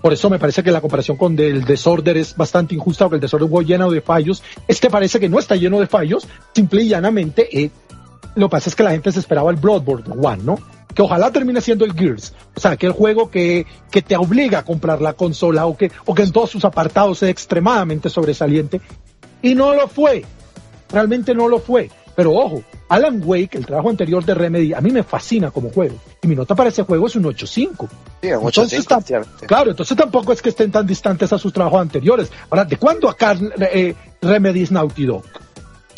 Por 0.00 0.12
eso 0.12 0.30
me 0.30 0.38
parece 0.38 0.62
que 0.62 0.70
la 0.70 0.80
comparación 0.80 1.16
con 1.16 1.38
el 1.38 1.64
Desorder 1.64 2.16
es 2.16 2.37
bastante 2.37 2.74
injusta, 2.74 3.06
porque 3.06 3.16
el 3.16 3.20
Desorder 3.20 3.44
es 3.44 3.50
un 3.50 3.52
juego 3.52 3.68
lleno 3.68 3.90
de 3.90 4.00
fallos. 4.00 4.42
Este 4.68 4.90
parece 4.90 5.18
que 5.18 5.28
no 5.28 5.38
está 5.38 5.56
lleno 5.56 5.80
de 5.80 5.87
fallos, 5.87 6.26
simple 6.54 6.82
y 6.82 6.88
llanamente. 6.88 7.48
Eh, 7.59 7.70
lo 8.37 8.48
que 8.48 8.52
pasa 8.52 8.68
es 8.68 8.76
que 8.76 8.82
la 8.82 8.90
gente 8.92 9.11
se 9.12 9.18
esperaba 9.18 9.50
el 9.50 9.56
Bloodborne 9.56 10.14
One, 10.22 10.42
¿no? 10.44 10.59
Que 10.94 11.02
ojalá 11.02 11.30
termine 11.30 11.61
siendo 11.61 11.85
el 11.85 11.92
Gears. 11.92 12.35
O 12.54 12.61
sea, 12.61 12.72
aquel 12.72 12.92
juego 12.92 13.30
que, 13.30 13.66
que 13.90 14.02
te 14.02 14.16
obliga 14.16 14.61
a 14.61 14.64
comprar 14.64 15.02
la 15.02 15.14
consola 15.14 15.66
o 15.66 15.76
que, 15.76 15.90
o 16.04 16.14
que 16.14 16.22
en 16.22 16.32
todos 16.32 16.50
sus 16.50 16.64
apartados 16.64 17.22
es 17.22 17.30
extremadamente 17.30 18.09
sobresaliente. 18.09 18.80
Y 19.42 19.54
no 19.54 19.74
lo 19.74 19.88
fue. 19.88 20.24
Realmente 20.90 21.35
no 21.35 21.48
lo 21.48 21.59
fue. 21.59 21.90
Pero 22.14 22.32
ojo, 22.32 22.62
Alan 22.88 23.20
Wake, 23.25 23.57
el 23.59 23.66
trabajo 23.66 23.90
anterior 23.90 24.25
de 24.25 24.35
Remedy, 24.35 24.72
a 24.72 24.81
mí 24.81 24.90
me 24.90 25.03
fascina 25.03 25.51
como 25.51 25.70
juego. 25.70 25.96
Y 26.22 26.29
mi 26.29 26.37
nota 26.37 26.55
para 26.55 26.68
ese 26.68 26.83
juego 26.83 27.07
es 27.07 27.16
un 27.16 27.25
8.5. 27.25 27.88
Sí, 28.22 28.33
un 28.33 28.44
8.5. 28.44 29.46
Claro, 29.46 29.70
entonces 29.70 29.96
tampoco 29.96 30.33
es 30.33 30.40
que 30.40 30.51
estén 30.51 30.70
tan 30.70 30.87
distantes 30.87 31.33
a 31.33 31.38
sus 31.38 31.53
trabajos 31.53 31.81
anteriores. 31.81 32.31
Ahora, 32.51 32.64
¿de 32.64 32.77
cuándo 32.77 33.09
acá 33.09 33.37
eh, 33.72 33.94
Remedy 34.22 34.62
es 34.62 34.70
Naughty 34.70 35.07
Dog? 35.07 35.25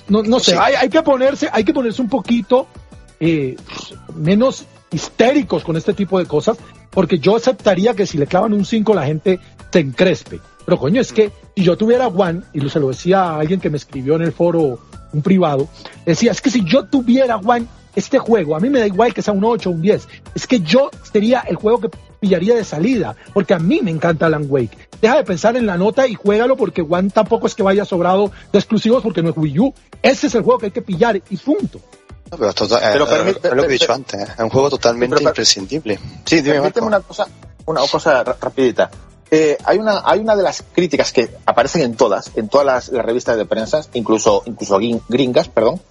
No, 0.09 0.23
no 0.23 0.41
sé, 0.41 0.57
hay, 0.57 0.75
hay, 0.75 0.89
que 0.89 1.03
ponerse, 1.03 1.51
hay 1.53 1.65
que 1.65 1.75
ponerse 1.75 2.01
un 2.01 2.09
poquito 2.09 2.67
eh, 3.21 3.57
menos 4.15 4.65
histéricos 4.91 5.65
con 5.65 5.77
este 5.77 5.93
tipo 5.93 6.19
de 6.19 6.25
cosas, 6.25 6.57
porque 6.91 7.19
yo 7.19 7.37
aceptaría 7.37 7.95
que 7.95 8.07
si 8.07 8.17
le 8.17 8.27
clavan 8.27 8.55
un 8.55 8.65
5 8.65 8.95
la 8.95 9.05
gente 9.05 9.39
se 9.71 9.81
encrespe. 9.81 10.41
Pero 10.65 10.79
coño, 10.79 11.01
es 11.01 11.13
que 11.13 11.31
si 11.55 11.63
yo 11.65 11.77
tuviera 11.77 12.09
One, 12.09 12.43
y 12.53 12.69
se 12.69 12.81
lo 12.81 12.89
decía 12.89 13.25
a 13.25 13.41
alguien 13.41 13.61
que 13.61 13.71
me 13.71 13.77
escribió 13.77 14.17
en 14.17 14.23
el 14.23 14.33
foro 14.33 14.79
un 15.19 15.23
privado, 15.23 15.69
decía, 16.07 16.33
es 16.33 16.41
que 16.41 16.51
si 16.51 16.65
yo 16.65 16.87
tuviera 16.87 17.37
One, 17.37 17.67
este 17.95 18.19
juego, 18.19 18.55
a 18.55 18.61
mí 18.61 18.71
me 18.71 18.79
da 18.79 18.87
igual 18.87 19.13
que 19.13 19.23
sea 19.23 19.35
un 19.35 19.45
8 19.45 19.69
o 19.69 19.73
un 19.73 19.83
10, 19.83 20.09
es 20.35 20.47
que 20.47 20.61
yo 20.61 20.91
sería 21.03 21.41
el 21.41 21.57
juego 21.57 21.81
que 21.81 21.91
pillaría 22.21 22.55
de 22.55 22.65
salida, 22.65 23.17
porque 23.35 23.55
a 23.55 23.59
mí 23.59 23.81
me 23.83 23.91
encanta 23.91 24.27
Alan 24.27 24.47
Wake. 24.49 24.77
Deja 25.01 25.17
de 25.17 25.25
pensar 25.25 25.57
en 25.57 25.67
la 25.67 25.77
nota 25.77 26.07
y 26.07 26.15
juégalo 26.15 26.57
porque 26.57 26.83
One 26.83 27.11
tampoco 27.11 27.47
es 27.47 27.55
que 27.55 27.63
vaya 27.63 27.85
sobrado 27.85 28.31
de 28.53 28.59
exclusivos 28.59 29.03
porque 29.03 29.23
no 29.23 29.31
es 29.31 29.37
Wii 29.37 29.59
U. 29.61 29.75
Ese 30.03 30.27
es 30.27 30.35
el 30.35 30.43
juego 30.43 30.59
que 30.59 30.67
hay 30.67 30.73
que 30.73 30.83
pillar 30.83 31.21
y 31.29 31.37
punto. 31.37 31.81
No, 32.31 32.37
pero, 32.37 32.53
total, 32.53 32.81
pero 32.93 33.05
eh, 33.05 33.09
permite, 33.09 33.55
lo 33.55 33.63
que 33.63 33.69
he 33.69 33.73
dicho 33.73 33.93
antes, 33.93 34.21
es 34.21 34.39
un 34.39 34.51
juego 34.51 34.71
totalmente 34.71 35.17
pero, 35.17 35.31
imprescindible. 35.31 35.99
Sí, 36.25 36.41
dime, 36.41 36.57
Permíteme 36.57 36.87
una 36.87 37.01
cosa, 37.01 37.27
una 37.67 37.81
cosa 37.81 38.23
rapidita. 38.25 38.91
Eh, 39.31 39.59
hay 39.65 39.79
una 39.79 40.03
hay 40.07 40.21
una 40.21 40.35
de 40.37 40.43
las 40.43 40.65
críticas 40.73 41.13
que 41.13 41.29
aparecen 41.45 41.83
en 41.83 41.97
todas 41.97 42.33
en 42.37 42.49
todas 42.49 42.65
las, 42.67 42.89
las 42.89 43.05
revistas 43.05 43.37
de 43.37 43.45
prensa 43.45 43.83
incluso 43.93 44.43
incluso 44.47 44.79
gringas 45.07 45.49
perdón 45.49 45.83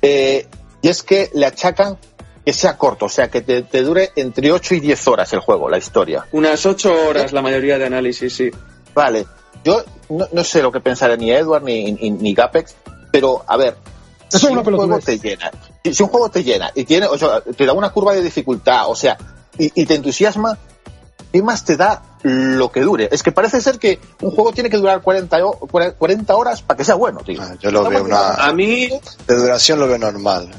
eh, 0.00 0.46
y 0.80 0.88
es 0.88 1.02
que 1.02 1.30
le 1.34 1.44
achacan 1.44 1.98
que 2.46 2.52
sea 2.54 2.78
corto 2.78 3.04
o 3.04 3.08
sea 3.10 3.28
que 3.28 3.42
te, 3.42 3.60
te, 3.60 3.82
dure 3.82 4.12
entre 4.16 4.52
8 4.52 4.76
y 4.76 4.80
10 4.80 5.08
horas 5.08 5.30
el 5.34 5.40
juego 5.40 5.68
la 5.68 5.76
historia. 5.76 6.24
Unas 6.32 6.64
8 6.64 7.08
horas 7.08 7.32
la 7.34 7.42
mayoría 7.42 7.76
de 7.76 7.84
análisis 7.84 8.34
sí. 8.34 8.50
Vale 8.94 9.26
yo 9.62 9.84
no, 10.08 10.26
no 10.32 10.42
sé 10.42 10.62
lo 10.62 10.72
que 10.72 10.80
pensaré 10.80 11.18
ni 11.18 11.30
Edward 11.30 11.64
ni, 11.64 11.92
ni, 11.92 12.10
ni 12.10 12.32
Gapex 12.32 12.74
pero 13.10 13.44
a 13.46 13.58
ver 13.58 13.76
Eso 14.30 14.38
si 14.38 14.46
es 14.46 14.52
una 14.52 14.62
un 14.62 14.76
juego 14.76 14.98
te 14.98 15.18
llena 15.18 15.50
si, 15.84 15.92
si, 15.92 16.02
un 16.02 16.08
juego 16.08 16.30
te 16.30 16.42
llena 16.42 16.70
y 16.74 16.84
tiene 16.84 17.04
o 17.04 17.18
sea, 17.18 17.42
te 17.42 17.66
da 17.66 17.74
una 17.74 17.90
curva 17.90 18.14
de 18.14 18.22
dificultad 18.22 18.88
o 18.88 18.96
sea 18.96 19.18
y, 19.58 19.82
y 19.82 19.84
te 19.84 19.96
entusiasma 19.96 20.56
¿qué 21.32 21.42
más 21.42 21.64
te 21.64 21.76
da 21.76 22.02
lo 22.22 22.70
que 22.70 22.80
dure? 22.80 23.08
Es 23.12 23.22
que 23.22 23.32
parece 23.32 23.60
ser 23.60 23.78
que 23.78 23.98
un 24.22 24.30
juego 24.30 24.52
tiene 24.52 24.70
que 24.70 24.76
durar 24.76 25.02
40, 25.02 25.38
40 25.98 26.36
horas 26.36 26.62
para 26.62 26.78
que 26.78 26.84
sea 26.84 26.94
bueno, 26.94 27.20
tío. 27.20 27.40
Ah, 27.42 27.54
yo 27.60 27.70
lo 27.70 27.88
veo 27.88 28.04
una... 28.04 28.34
A 28.34 28.52
mí... 28.52 28.88
De 29.26 29.36
duración 29.36 29.78
lo 29.78 29.88
veo 29.88 29.98
normal. 29.98 30.50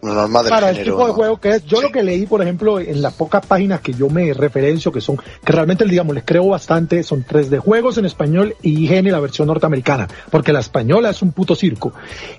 Lo 0.00 0.14
normal 0.14 0.44
del 0.44 0.54
género, 0.54 0.68
el 0.68 0.84
tipo 0.84 1.00
de 1.02 1.08
¿no? 1.08 1.12
juego 1.14 1.40
que 1.40 1.50
es. 1.50 1.64
Yo 1.64 1.82
lo 1.82 1.90
que 1.90 2.04
leí, 2.04 2.24
por 2.26 2.40
ejemplo, 2.40 2.78
en 2.78 3.02
las 3.02 3.14
pocas 3.14 3.44
páginas 3.44 3.80
que 3.80 3.92
yo 3.92 4.08
me 4.08 4.32
referencio, 4.32 4.92
que 4.92 5.00
son, 5.00 5.16
que 5.16 5.52
realmente, 5.52 5.84
digamos, 5.84 6.14
les 6.14 6.22
creo 6.22 6.46
bastante, 6.46 7.02
son 7.02 7.24
tres 7.24 7.50
de 7.50 7.58
juegos 7.58 7.98
en 7.98 8.04
español 8.04 8.54
y 8.62 8.84
IGN 8.84 9.10
la 9.10 9.18
versión 9.18 9.48
norteamericana, 9.48 10.06
porque 10.30 10.52
la 10.52 10.60
española 10.60 11.10
es 11.10 11.20
un 11.20 11.32
puto 11.32 11.56
circo. 11.56 11.92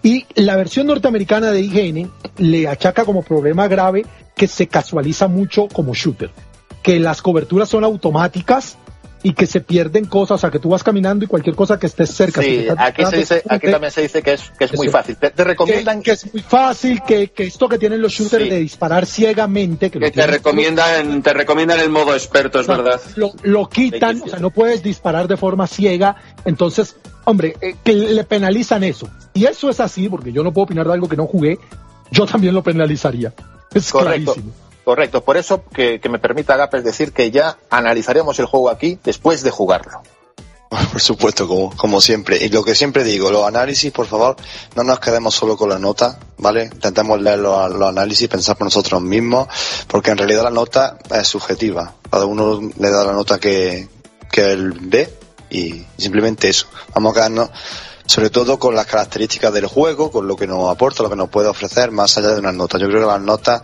Y 0.04 0.26
la 0.36 0.56
versión 0.56 0.88
norteamericana 0.88 1.52
de 1.52 1.60
IGN 1.60 2.12
le 2.38 2.68
achaca 2.70 3.04
como 3.04 3.24
problema 3.24 3.68
grave 3.68 4.06
que 4.36 4.48
se 4.48 4.68
casualiza 4.68 5.28
mucho 5.28 5.68
como 5.68 5.94
shooter 5.94 6.32
que 6.82 7.00
las 7.00 7.22
coberturas 7.22 7.70
son 7.70 7.84
automáticas 7.84 8.78
y 9.22 9.34
que 9.34 9.46
se 9.46 9.60
pierden 9.60 10.06
cosas, 10.06 10.36
o 10.36 10.38
sea, 10.38 10.50
que 10.50 10.60
tú 10.60 10.70
vas 10.70 10.84
caminando 10.84 11.26
y 11.26 11.28
cualquier 11.28 11.56
cosa 11.56 11.78
que 11.78 11.88
estés 11.88 12.10
cerca. 12.12 12.42
Sí, 12.42 12.64
si 12.64 12.70
aquí, 12.78 13.06
se 13.06 13.18
dice, 13.18 13.44
aquí 13.50 13.70
también 13.70 13.92
se 13.92 14.02
dice 14.02 14.22
que 14.22 14.34
es, 14.34 14.50
que 14.58 14.66
es 14.66 14.76
muy 14.76 14.88
fácil. 14.88 15.18
Te, 15.18 15.30
te 15.32 15.44
recomiendan 15.44 16.00
que, 16.00 16.04
que, 16.04 16.12
es 16.12 16.34
muy 16.34 16.42
fácil, 16.42 17.02
que, 17.06 17.30
que 17.30 17.44
esto 17.44 17.68
que 17.68 17.78
tienen 17.78 18.02
los 18.02 18.14
shooters 18.14 18.46
sí. 18.46 18.50
de 18.50 18.60
disparar 18.60 19.06
ciegamente, 19.06 19.92
que, 19.92 20.00
que 20.00 20.12
te 20.12 20.26
recomiendan, 20.26 21.22
te 21.22 21.34
recomiendan 21.34 21.80
el 21.82 21.90
modo 21.90 22.14
experto, 22.14 22.60
es 22.60 22.70
o 22.70 22.74
sea, 22.74 22.82
verdad. 22.82 23.02
Lo, 23.16 23.34
lo 23.44 23.68
quitan, 23.68 24.22
o 24.22 24.28
sea, 24.28 24.40
no 24.40 24.52
puedes 24.52 24.82
disparar 24.82 25.28
de 25.28 25.36
forma 25.36 25.68
ciega, 25.68 26.16
entonces, 26.46 26.96
hombre, 27.26 27.58
eh, 27.62 27.76
que 27.84 27.94
le 27.94 28.24
penalizan 28.24 28.84
eso. 28.84 29.10
Y 29.34 29.46
eso 29.46 29.70
es 29.70 29.82
así, 29.82 30.08
porque 30.08 30.32
yo 30.32 30.44
no 30.44 30.54
puedo 30.54 30.66
opinar 30.66 30.88
de 30.88 30.94
algo 30.94 31.10
que 31.10 31.18
no 31.18 31.28
jugué, 31.28 31.60
yo 32.12 32.26
también 32.26 32.54
lo 32.54 32.64
penalizaría. 32.64 33.34
Es 33.74 33.92
Correcto. 33.92 34.34
clarísimo. 34.34 34.69
Correcto, 34.84 35.24
por 35.24 35.38
eso 35.38 35.64
que, 35.66 36.00
que 36.00 36.10
me 36.10 36.20
permita 36.20 36.56
Gapes 36.58 36.84
decir 36.84 37.14
que 37.14 37.32
ya 37.32 37.58
analizaremos 37.70 38.40
el 38.40 38.46
juego 38.46 38.70
aquí 38.70 39.00
después 39.04 39.44
de 39.44 39.52
jugarlo. 39.52 40.02
Por 40.92 41.02
supuesto, 41.02 41.48
como, 41.48 41.76
como 41.76 42.00
siempre. 42.00 42.38
Y 42.38 42.50
lo 42.50 42.64
que 42.64 42.76
siempre 42.76 43.04
digo, 43.04 43.32
los 43.32 43.48
análisis, 43.48 43.92
por 43.92 44.06
favor, 44.06 44.36
no 44.76 44.84
nos 44.84 45.00
quedemos 45.00 45.34
solo 45.34 45.58
con 45.58 45.70
la 45.70 45.80
nota, 45.80 46.20
¿vale? 46.38 46.66
Intentemos 46.66 47.20
leer 47.20 47.40
los, 47.40 47.72
los 47.72 47.90
análisis, 47.90 48.28
pensar 48.28 48.56
por 48.56 48.66
nosotros 48.66 49.02
mismos, 49.02 49.48
porque 49.88 50.12
en 50.12 50.18
realidad 50.18 50.44
la 50.44 50.52
nota 50.52 50.98
es 51.12 51.28
subjetiva. 51.28 51.96
Cada 52.10 52.26
uno 52.26 52.60
le 52.78 52.90
da 52.90 53.04
la 53.04 53.14
nota 53.14 53.40
que, 53.40 53.88
que 54.32 54.52
él 54.52 54.74
ve 54.80 55.12
y 55.50 55.84
simplemente 55.98 56.50
eso. 56.50 56.68
Vamos 56.94 57.12
a 57.12 57.16
quedarnos 57.16 57.50
sobre 58.10 58.32
todo 58.32 58.58
con 58.58 58.74
las 58.74 58.88
características 58.88 59.54
del 59.54 59.68
juego, 59.68 60.10
con 60.10 60.28
lo 60.28 60.36
que 60.36 60.48
nos 60.48 60.68
aporta, 60.68 61.04
lo 61.04 61.12
que 61.12 61.16
nos 61.16 61.30
puede 61.30 61.48
ofrecer, 61.48 61.92
más 61.92 62.18
allá 62.18 62.30
de 62.30 62.40
unas 62.40 62.56
notas. 62.56 62.82
Yo 62.82 62.88
creo 62.88 63.02
que 63.02 63.06
las 63.06 63.22
notas 63.22 63.62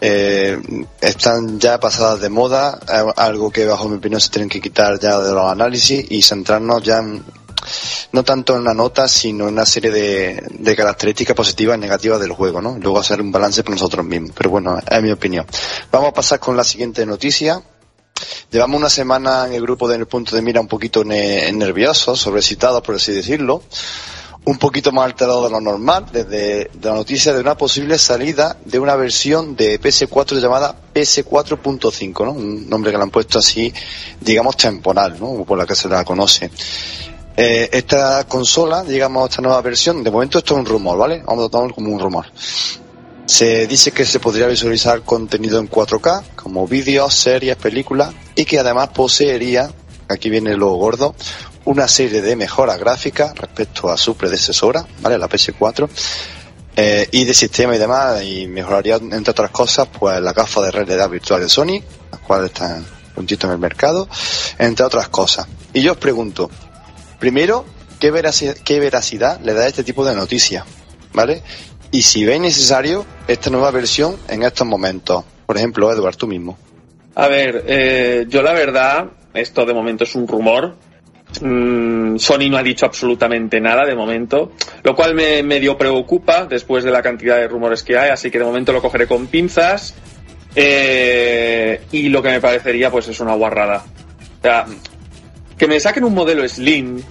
eh, 0.00 0.60
están 1.00 1.60
ya 1.60 1.78
pasadas 1.78 2.20
de 2.20 2.28
moda, 2.28 2.80
es 2.82 3.04
algo 3.16 3.48
que 3.48 3.64
bajo 3.64 3.88
mi 3.88 3.98
opinión 3.98 4.20
se 4.20 4.30
tienen 4.30 4.48
que 4.48 4.60
quitar 4.60 4.98
ya 4.98 5.20
de 5.20 5.30
los 5.30 5.48
análisis 5.48 6.04
y 6.10 6.20
centrarnos 6.20 6.82
ya 6.82 6.98
en, 6.98 7.22
no 8.10 8.24
tanto 8.24 8.56
en 8.56 8.64
la 8.64 8.74
nota, 8.74 9.06
sino 9.06 9.46
en 9.46 9.54
una 9.54 9.64
serie 9.64 9.92
de, 9.92 10.42
de 10.50 10.74
características 10.74 11.36
positivas 11.36 11.76
y 11.76 11.80
negativas 11.80 12.18
del 12.18 12.32
juego, 12.32 12.60
¿no? 12.60 12.76
Luego 12.80 12.98
hacer 12.98 13.20
un 13.20 13.30
balance 13.30 13.62
por 13.62 13.70
nosotros 13.70 14.04
mismos. 14.04 14.32
Pero 14.36 14.50
bueno, 14.50 14.80
es 14.84 15.00
mi 15.00 15.12
opinión. 15.12 15.46
Vamos 15.92 16.08
a 16.08 16.12
pasar 16.12 16.40
con 16.40 16.56
la 16.56 16.64
siguiente 16.64 17.06
noticia. 17.06 17.62
Llevamos 18.50 18.78
una 18.78 18.90
semana 18.90 19.46
en 19.46 19.54
el 19.54 19.62
grupo 19.62 19.88
del 19.88 20.06
punto 20.06 20.36
de 20.36 20.42
mira 20.42 20.60
un 20.60 20.68
poquito 20.68 21.04
ne 21.04 21.50
nerviosos, 21.52 22.20
sobrecitados 22.20 22.82
por 22.82 22.94
así 22.94 23.12
decirlo, 23.12 23.62
un 24.46 24.58
poquito 24.58 24.92
más 24.92 25.06
alterado 25.06 25.44
de 25.44 25.50
lo 25.50 25.60
normal, 25.60 26.06
desde 26.12 26.70
de 26.72 26.88
la 26.88 26.94
noticia 26.94 27.34
de 27.34 27.40
una 27.40 27.56
posible 27.56 27.98
salida 27.98 28.56
de 28.64 28.78
una 28.78 28.94
versión 28.94 29.56
de 29.56 29.80
PS4 29.80 30.40
llamada 30.40 30.74
PS4.5, 30.94 32.24
¿no? 32.24 32.32
Un 32.32 32.68
nombre 32.68 32.92
que 32.92 32.96
le 32.96 33.02
han 33.02 33.10
puesto 33.10 33.40
así, 33.40 33.74
digamos, 34.20 34.56
temporal, 34.56 35.18
¿no? 35.18 35.44
Por 35.44 35.58
la 35.58 35.66
que 35.66 35.74
se 35.74 35.88
la 35.88 36.04
conoce. 36.04 36.50
Eh, 37.36 37.68
esta 37.72 38.24
consola, 38.28 38.84
digamos, 38.84 39.28
esta 39.28 39.42
nueva 39.42 39.60
versión, 39.62 40.04
de 40.04 40.12
momento 40.12 40.38
esto 40.38 40.54
es 40.54 40.60
un 40.60 40.66
rumor, 40.66 40.96
¿vale? 40.96 41.22
Vamos 41.26 41.46
a 41.46 41.48
tomarlo 41.48 41.74
como 41.74 41.92
un 41.92 41.98
rumor. 41.98 42.26
Se 43.26 43.66
dice 43.66 43.90
que 43.90 44.04
se 44.04 44.20
podría 44.20 44.46
visualizar 44.46 45.02
contenido 45.02 45.58
en 45.58 45.68
4K, 45.68 46.36
como 46.36 46.68
vídeos, 46.68 47.12
series, 47.12 47.56
películas, 47.56 48.14
y 48.36 48.44
que 48.44 48.60
además 48.60 48.90
poseería, 48.90 49.68
aquí 50.08 50.30
viene 50.30 50.56
lo 50.56 50.70
gordo, 50.74 51.16
una 51.64 51.88
serie 51.88 52.22
de 52.22 52.36
mejoras 52.36 52.78
gráficas 52.78 53.36
respecto 53.36 53.90
a 53.90 53.96
su 53.96 54.16
predecesora, 54.16 54.86
¿vale? 55.00 55.18
La 55.18 55.28
PS4, 55.28 55.88
eh, 56.76 57.08
y 57.10 57.24
de 57.24 57.34
sistema 57.34 57.74
y 57.74 57.78
demás, 57.78 58.22
y 58.22 58.46
mejoraría, 58.46 58.94
entre 58.96 59.32
otras 59.32 59.50
cosas, 59.50 59.88
pues 59.88 60.20
la 60.20 60.32
gafa 60.32 60.62
de 60.62 60.70
realidad 60.70 61.10
virtual 61.10 61.40
de 61.40 61.48
Sony, 61.48 61.82
las 62.12 62.20
cuales 62.20 62.52
están 62.52 62.86
puntito 63.12 63.48
en 63.48 63.54
el 63.54 63.58
mercado, 63.58 64.08
entre 64.56 64.86
otras 64.86 65.08
cosas. 65.08 65.48
Y 65.72 65.82
yo 65.82 65.92
os 65.92 65.98
pregunto, 65.98 66.48
primero, 67.18 67.64
¿qué 67.98 68.12
veracidad, 68.12 68.54
qué 68.64 68.78
veracidad 68.78 69.40
le 69.40 69.52
da 69.52 69.66
este 69.66 69.82
tipo 69.82 70.04
de 70.04 70.14
noticias? 70.14 70.64
¿Vale? 71.12 71.42
Y 71.90 72.02
si 72.02 72.24
veis 72.24 72.40
necesario 72.40 73.04
esta 73.28 73.50
nueva 73.50 73.70
versión 73.70 74.16
en 74.28 74.42
estos 74.42 74.66
momentos. 74.66 75.24
Por 75.46 75.56
ejemplo, 75.56 75.92
Edward, 75.92 76.16
tú 76.16 76.26
mismo. 76.26 76.58
A 77.14 77.28
ver, 77.28 77.64
eh, 77.66 78.26
yo 78.28 78.42
la 78.42 78.52
verdad, 78.52 79.06
esto 79.32 79.64
de 79.64 79.72
momento 79.72 80.04
es 80.04 80.14
un 80.14 80.28
rumor. 80.28 80.74
Mm, 81.40 82.18
Sony 82.18 82.48
no 82.50 82.56
ha 82.56 82.62
dicho 82.62 82.86
absolutamente 82.86 83.60
nada 83.60 83.84
de 83.84 83.94
momento, 83.94 84.52
lo 84.82 84.94
cual 84.94 85.14
me 85.14 85.42
medio 85.42 85.76
preocupa 85.76 86.46
después 86.46 86.84
de 86.84 86.90
la 86.90 87.02
cantidad 87.02 87.36
de 87.36 87.48
rumores 87.48 87.82
que 87.82 87.98
hay, 87.98 88.10
así 88.10 88.30
que 88.30 88.38
de 88.38 88.44
momento 88.44 88.72
lo 88.72 88.82
cogeré 88.82 89.06
con 89.06 89.26
pinzas. 89.26 89.94
Eh, 90.54 91.82
y 91.92 92.08
lo 92.08 92.22
que 92.22 92.30
me 92.30 92.40
parecería 92.40 92.90
pues 92.90 93.08
es 93.08 93.20
una 93.20 93.34
guarrada. 93.34 93.84
O 94.38 94.42
sea, 94.42 94.66
que 95.58 95.66
me 95.66 95.80
saquen 95.80 96.04
un 96.04 96.14
modelo 96.14 96.48
Slim 96.48 97.02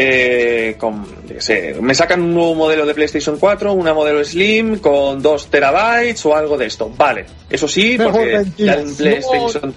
eh, 0.00 0.76
con, 0.78 1.04
yo 1.26 1.40
sé, 1.40 1.74
me 1.80 1.92
sacan 1.92 2.22
un 2.22 2.32
nuevo 2.34 2.54
modelo 2.54 2.86
de 2.86 2.94
PlayStation 2.94 3.36
4, 3.36 3.72
una 3.72 3.92
modelo 3.92 4.24
Slim 4.24 4.78
con 4.78 5.20
2 5.20 5.50
terabytes 5.50 6.24
o 6.24 6.36
algo 6.36 6.56
de 6.56 6.66
esto. 6.66 6.88
Vale, 6.96 7.26
eso 7.50 7.66
sí, 7.66 7.98
Mejor 7.98 8.12
porque 8.12 8.44
ya 8.56 8.74
en. 8.74 9.74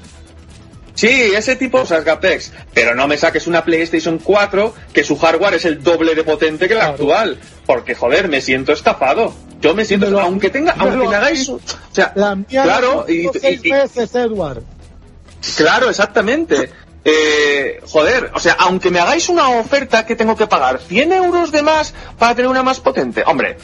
Sí, 0.94 1.08
ese 1.36 1.56
tipo 1.56 1.78
de 1.80 1.84
cosas, 1.86 2.04
Gapex. 2.06 2.52
Pero 2.74 2.94
no 2.94 3.08
me 3.08 3.18
saques 3.18 3.48
una 3.48 3.66
PlayStation 3.66 4.20
4 4.20 4.76
que 4.94 5.04
su 5.04 5.18
hardware 5.18 5.56
es 5.56 5.66
el 5.66 5.82
doble 5.82 6.14
de 6.14 6.24
potente 6.24 6.68
que 6.68 6.76
la 6.76 6.82
Claro. 6.82 6.94
actual. 6.94 7.40
Porque, 7.66 7.96
joder, 7.96 8.28
me 8.28 8.42
siento 8.42 8.74
estafado. 8.74 9.34
Yo 9.62 9.74
me 9.74 9.86
siento, 9.86 10.20
aunque 10.20 10.50
tenga, 10.52 10.76
aunque 10.78 11.08
me 11.08 11.16
hagáis, 11.16 11.50
mí. 11.50 11.56
o 11.56 11.96
sea, 11.96 12.12
La 12.16 12.36
mía 12.36 12.64
claro, 12.64 13.06
la 13.08 13.14
y, 13.14 13.24
compró 13.24 13.42
seis 13.42 13.62
y- 13.64 13.68
y- 13.68 13.72
veces, 13.72 14.14
Edward. 14.16 14.62
Claro, 15.58 15.90
exactamente. 15.90 16.70
Eh, 17.04 17.80
joder, 17.90 18.32
o 18.36 18.40
sea, 18.40 18.54
aunque 18.60 18.92
me 18.92 19.00
hagáis 19.00 19.28
una 19.30 19.50
oferta 19.50 20.06
que 20.06 20.16
tengo 20.16 20.36
que 20.36 20.46
pagar 20.48 20.80
100 20.80 21.12
euros 21.14 21.52
de 21.52 21.64
más 21.64 21.94
para 22.20 22.36
tener 22.36 22.50
una 22.50 22.62
más 22.62 22.80
potente, 22.80 23.24
hombre, 23.26 23.58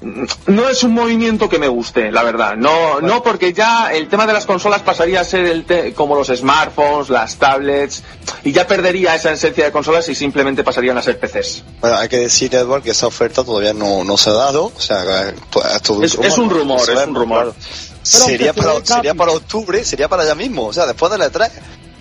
mm, 0.00 0.24
no 0.46 0.68
es 0.70 0.82
un 0.84 0.94
movimiento 0.94 1.50
que 1.50 1.58
me 1.58 1.68
guste, 1.68 2.10
la 2.10 2.22
verdad. 2.22 2.56
No, 2.56 3.02
no 3.02 3.22
porque 3.22 3.52
ya 3.52 3.92
el 3.92 4.08
tema 4.08 4.26
de 4.26 4.32
las 4.32 4.46
consolas 4.46 4.80
pasaría 4.80 5.20
a 5.20 5.24
ser 5.24 5.44
el 5.44 5.64
te- 5.66 5.92
como 5.92 6.14
los 6.14 6.28
smartphones, 6.28 7.10
las 7.10 7.36
tablets, 7.36 8.02
y 8.42 8.52
ya 8.52 8.66
perdería 8.66 9.14
esa 9.14 9.32
esencia 9.32 9.66
de 9.66 9.70
consolas 9.72 10.08
y 10.08 10.14
simplemente 10.14 10.64
pasarían 10.64 10.96
a 10.96 11.02
ser 11.02 11.18
PCs. 11.20 11.64
Bueno, 11.82 11.96
hay 11.98 12.08
que 12.08 12.16
decir, 12.20 12.54
Edward, 12.54 12.82
que 12.82 12.92
esa 12.92 13.06
oferta 13.06 13.44
todavía 13.44 13.74
no, 13.74 14.02
no 14.02 14.16
se 14.16 14.30
ha 14.30 14.34
dado. 14.34 14.72
O 14.74 14.80
sea, 14.80 15.34
todo 15.82 16.02
Es- 16.04 16.14
es 16.14 16.38
un 16.38 16.48
rumor, 16.48 16.78
no 16.88 17.00
es 17.00 17.06
un 17.06 17.14
rumor. 17.14 17.38
claro. 17.52 17.54
Sería 18.02 18.54
para, 18.54 18.82
sería 18.86 19.14
para 19.14 19.32
octubre, 19.32 19.84
sería 19.84 20.08
para 20.08 20.22
allá 20.22 20.34
mismo. 20.34 20.68
O 20.68 20.72
sea, 20.72 20.86
después 20.86 21.12
de 21.12 21.18
la 21.18 21.30
E3. 21.30 21.50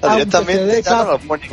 Directamente 0.02 0.84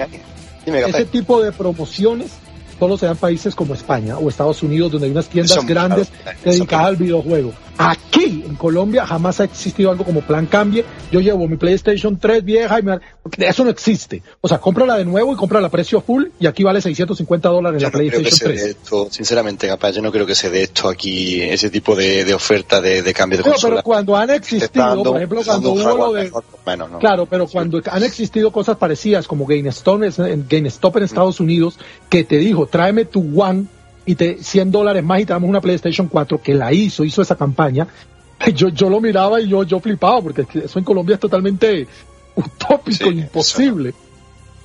ahí. 0.03 0.21
Ese 0.67 1.05
tipo 1.07 1.43
de 1.43 1.53
promociones 1.53 2.33
solo 2.79 2.97
se 2.99 3.07
dan 3.07 3.17
países 3.17 3.55
como 3.55 3.75
España 3.75 4.19
o 4.19 4.29
Estados 4.29 4.63
Unidos, 4.63 4.93
donde 4.93 5.07
hay 5.07 5.13
unas 5.13 5.29
tiendas 5.29 5.57
Eso, 5.57 5.67
grandes 5.67 6.09
claro, 6.23 6.39
dedicadas 6.45 6.87
al 6.87 6.97
videojuego. 6.97 7.53
Aquí, 7.77 8.45
en 8.47 8.55
Colombia, 8.55 9.05
jamás 9.05 9.41
ha 9.41 9.45
existido 9.45 9.91
algo 9.91 10.05
como 10.05 10.21
plan 10.21 10.47
cambie. 10.47 10.85
Yo 11.11 11.19
llevo 11.21 11.49
mi 11.49 11.57
PlayStation 11.57 12.17
3 12.17 12.45
vieja 12.45 12.79
y 12.79 12.83
me... 12.85 13.01
eso 13.39 13.65
no 13.65 13.71
existe. 13.71 14.23
O 14.41 14.47
sea, 14.49 14.59
cómprala 14.59 14.97
de 14.97 15.05
nuevo 15.05 15.33
y 15.33 15.37
cómprala 15.37 15.67
a 15.67 15.71
precio 15.71 16.01
full 16.01 16.27
y 16.39 16.47
aquí 16.47 16.63
vale 16.63 16.81
650 16.81 17.49
dólares 17.49 17.83
Yo 17.83 17.89
la 17.89 17.91
no 17.93 17.99
creo 17.99 18.11
que 18.13 18.19
PlayStation 18.21 18.49
se 18.53 18.55
dé 18.55 18.61
3. 18.75 18.77
esto, 18.85 19.09
sinceramente, 19.11 19.67
capaz, 19.67 19.91
yo 19.91 20.03
no 20.03 20.13
creo 20.13 20.25
que 20.25 20.37
se 20.37 20.51
dé 20.51 20.63
esto 20.63 20.89
aquí, 20.89 21.43
ese 21.43 21.69
tipo 21.69 21.97
de, 21.97 22.25
de 22.25 22.33
oferta 22.35 22.81
de, 22.81 23.03
de 23.03 23.13
cambio 23.13 23.39
de 23.39 23.45
No, 23.45 23.51
consola. 23.51 23.75
pero 23.77 23.83
cuando 23.83 24.17
han 24.17 24.31
existido, 24.31 24.85
dando- 24.87 25.03
por 25.11 25.17
ejemplo, 25.17 25.41
cuando 25.45 25.73
hubo 25.73 25.97
lo 25.97 26.13
de... 26.13 26.25
mejor, 26.25 26.45
menos, 26.65 26.91
¿no? 26.93 26.99
Claro, 27.01 27.27
pero 27.27 27.49
cuando 27.49 27.83
han 27.91 28.03
existido 28.05 28.53
cosas 28.53 28.77
parecidas 28.77 29.27
como 29.27 29.47
GameStop, 29.47 30.01
GameStop 30.49 30.97
en 30.99 31.03
Estados 31.03 31.41
Unidos, 31.41 31.77
que 32.09 32.23
te 32.23 32.37
dijo, 32.39 32.64
tráeme 32.67 33.05
tu 33.05 33.41
One 33.41 33.67
y 34.07 34.15
te 34.15 34.43
100 34.43 34.71
dólares 34.71 35.03
más 35.03 35.21
y 35.21 35.27
te 35.27 35.33
damos 35.33 35.49
una 35.49 35.61
PlayStation 35.61 36.09
4, 36.09 36.43
que 36.43 36.55
la 36.55 36.73
hizo, 36.73 37.05
hizo 37.05 37.23
esa 37.23 37.37
campaña, 37.37 37.87
yo, 38.55 38.69
yo 38.69 38.89
lo 38.89 39.01
miraba 39.01 39.41
y 39.41 39.49
yo, 39.49 39.63
yo 39.63 39.81
flipaba, 39.81 40.21
porque 40.21 40.43
es 40.43 40.49
que 40.49 40.59
eso 40.61 40.79
en 40.79 40.85
Colombia 40.85 41.15
es 41.15 41.21
totalmente 41.21 41.87
utópico, 42.35 43.11
Sí, 43.11 43.19
imposible. 43.19 43.95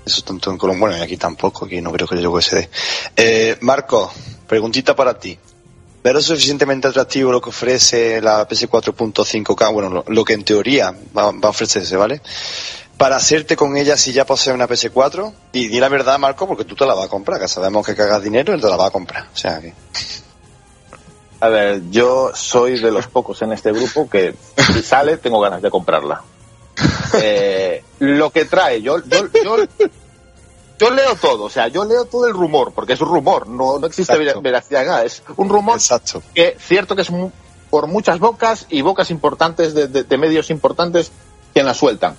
Eso 0.06 0.24
tanto 0.24 0.52
en 0.52 0.58
Colombia, 0.58 0.88
bueno, 0.88 0.98
y 0.98 1.02
aquí 1.02 1.18
tampoco, 1.18 1.66
aquí 1.66 1.82
no 1.82 1.92
creo 1.92 2.08
que 2.08 2.22
yo 2.22 2.42
se 2.42 2.56
dé. 2.56 2.70
Eh, 3.16 3.58
Marco, 3.62 4.12
preguntita 4.48 4.96
para 4.96 5.18
ti. 5.18 5.38
¿Pero 6.02 6.20
es 6.20 6.26
suficientemente 6.26 6.88
atractivo 6.88 7.32
lo 7.32 7.42
que 7.42 7.50
ofrece 7.50 8.22
la 8.22 8.48
PS4.5K? 8.48 9.74
Bueno, 9.74 9.90
lo, 9.90 10.06
lo 10.08 10.24
que 10.24 10.34
en 10.34 10.44
teoría 10.44 10.96
va, 11.16 11.32
va 11.32 11.48
a 11.48 11.50
ofrecerse, 11.50 11.98
¿vale? 11.98 12.22
Para 13.00 13.16
hacerte 13.16 13.56
con 13.56 13.76
ella 13.78 13.98
si 13.98 14.12
ya 14.14 14.26
posees 14.26 14.54
una 14.54 14.68
PS4. 14.68 15.34
Y 15.54 15.70
di 15.70 15.80
la 15.80 15.90
verdad, 15.90 16.20
Marco, 16.20 16.46
porque 16.48 16.66
tú 16.66 16.76
te 16.76 16.86
la 16.86 16.94
vas 16.94 17.06
a 17.06 17.10
comprar, 17.10 17.40
que 17.40 17.48
sabemos 17.48 17.84
que 17.86 17.96
cagas 17.96 18.22
dinero 18.22 18.56
y 18.56 18.62
te 18.62 18.68
la 18.68 18.76
vas 18.76 18.90
a 18.90 18.92
comprar. 18.92 19.28
O 19.34 19.38
sea 19.38 19.60
que... 19.60 19.74
A 21.42 21.48
ver, 21.48 21.84
yo 21.90 22.32
soy 22.36 22.80
de 22.82 22.92
los 22.92 23.08
pocos 23.08 23.42
en 23.42 23.54
este 23.54 23.72
grupo 23.72 24.10
que 24.10 24.36
si 24.74 24.84
sale 24.84 25.16
tengo 25.18 25.40
ganas 25.40 25.62
de 25.62 25.72
comprarla. 25.72 26.22
Eh, 27.14 27.82
lo 28.00 28.30
que 28.32 28.44
trae, 28.46 28.82
yo, 28.82 28.98
yo, 29.06 29.28
yo, 29.44 29.58
yo 30.78 30.90
leo 30.92 31.16
todo, 31.16 31.46
o 31.46 31.50
sea, 31.50 31.68
yo 31.70 31.86
leo 31.86 32.04
todo 32.06 32.28
el 32.28 32.34
rumor, 32.34 32.74
porque 32.74 32.94
es 32.94 33.02
un 33.02 33.08
rumor, 33.08 33.48
no, 33.48 33.80
no 33.80 33.88
existe 33.88 34.14
Exacto. 34.14 34.42
veracidad 34.42 34.86
nada, 34.86 35.04
es 35.06 35.24
un 35.38 35.50
rumor 35.50 35.76
Exacto. 35.76 36.22
que 36.34 36.56
cierto 36.60 36.96
que 36.96 37.02
es 37.04 37.10
por 37.70 37.88
muchas 37.88 38.20
bocas 38.20 38.66
y 38.70 38.82
bocas 38.82 39.10
importantes 39.10 39.74
de, 39.74 39.88
de- 39.88 40.04
de 40.04 40.18
medios 40.18 40.50
importantes 40.50 41.12
quien 41.54 41.66
la 41.66 41.74
sueltan. 41.74 42.16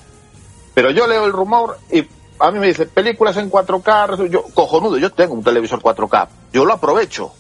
Pero 0.74 0.90
yo 0.90 1.06
leo 1.06 1.24
el 1.24 1.32
rumor 1.32 1.78
y 1.90 2.06
a 2.38 2.50
mí 2.50 2.58
me 2.58 2.68
dice 2.68 2.86
películas 2.86 3.36
en 3.36 3.50
4K, 3.50 4.28
yo 4.28 4.44
cojonudo, 4.54 4.96
yo 4.98 5.10
tengo 5.10 5.34
un 5.34 5.44
televisor 5.44 5.80
4K, 5.80 6.28
yo 6.52 6.64
lo 6.64 6.72
aprovecho. 6.72 7.32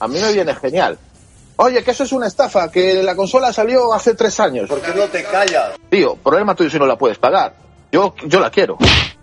A 0.00 0.08
mí 0.08 0.18
me 0.20 0.32
viene 0.32 0.54
genial. 0.54 0.98
Oye, 1.56 1.82
que 1.82 1.90
eso 1.90 2.04
es 2.04 2.12
una 2.12 2.26
estafa, 2.26 2.70
que 2.70 3.02
la 3.02 3.16
consola 3.16 3.52
salió 3.52 3.92
hace 3.94 4.14
tres 4.14 4.38
años. 4.40 4.68
¿Por 4.68 4.80
qué 4.80 4.94
no 4.94 5.04
te 5.04 5.24
callas? 5.24 5.72
Tío, 5.88 6.16
problema 6.16 6.54
tuyo 6.54 6.68
si 6.68 6.78
no 6.78 6.86
la 6.86 6.96
puedes 6.96 7.18
pagar. 7.18 7.54
Yo, 7.92 8.14
yo 8.24 8.40
la 8.40 8.50
quiero. 8.50 8.76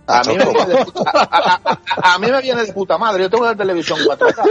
A 0.06 0.22
mí, 0.24 0.36
me 0.36 0.44
viene 0.44 0.74
de 0.74 0.84
puta, 0.84 1.10
a, 1.14 1.78
a- 2.14 2.18
mí 2.18 2.30
me 2.30 2.42
viene 2.42 2.64
de 2.66 2.72
puta 2.74 2.98
madre. 2.98 3.22
Yo 3.22 3.30
tengo 3.30 3.46
la 3.46 3.54
televisión 3.56 3.98
4K. 4.00 4.44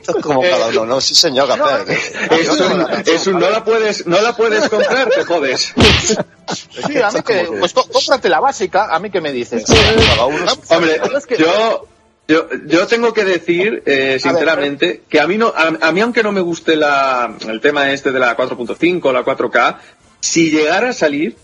Esto 0.00 0.18
es 0.18 0.22
como 0.22 0.44
Eh, 0.44 0.50
cada 0.50 0.66
uno, 0.68 0.84
¿no? 0.86 1.00
Sí, 1.00 1.14
señor, 1.14 1.48
Café. 1.48 1.94
Es 2.38 2.48
un- 2.50 2.86
es 3.06 3.26
un- 3.26 3.38
no 3.38 3.48
la 3.48 3.64
puedes, 3.64 4.06
no 4.06 4.20
la 4.20 4.36
puedes 4.36 4.68
comprar, 4.68 5.08
te 5.08 5.24
jodes. 5.24 5.72
Sí, 6.50 7.00
a 7.00 7.12
mí 7.12 7.22
que, 7.22 7.44
pues 7.60 7.72
có- 7.72 7.86
cómprate 7.92 8.28
la 8.28 8.40
básica, 8.40 8.86
a 8.92 8.98
mí 8.98 9.08
que 9.08 9.20
me 9.20 9.30
dices. 9.30 9.64
Hombre, 10.68 11.00
yo, 11.38 11.86
yo, 12.26 12.48
yo 12.66 12.86
tengo 12.88 13.12
que 13.12 13.24
decir, 13.24 13.84
eh, 13.86 14.18
sinceramente, 14.20 15.02
que 15.08 15.20
a 15.20 15.28
mí, 15.28 15.38
no, 15.38 15.48
a, 15.56 15.68
a 15.86 15.92
mí 15.92 16.00
aunque 16.00 16.24
no 16.24 16.32
me 16.32 16.40
guste 16.40 16.74
la, 16.74 17.32
el 17.48 17.60
tema 17.60 17.92
este 17.92 18.10
de 18.10 18.18
la 18.18 18.36
4.5, 18.36 19.12
la 19.12 19.24
4K, 19.24 19.76
si 20.18 20.50
llegara 20.50 20.90
a 20.90 20.92
salir, 20.92 21.36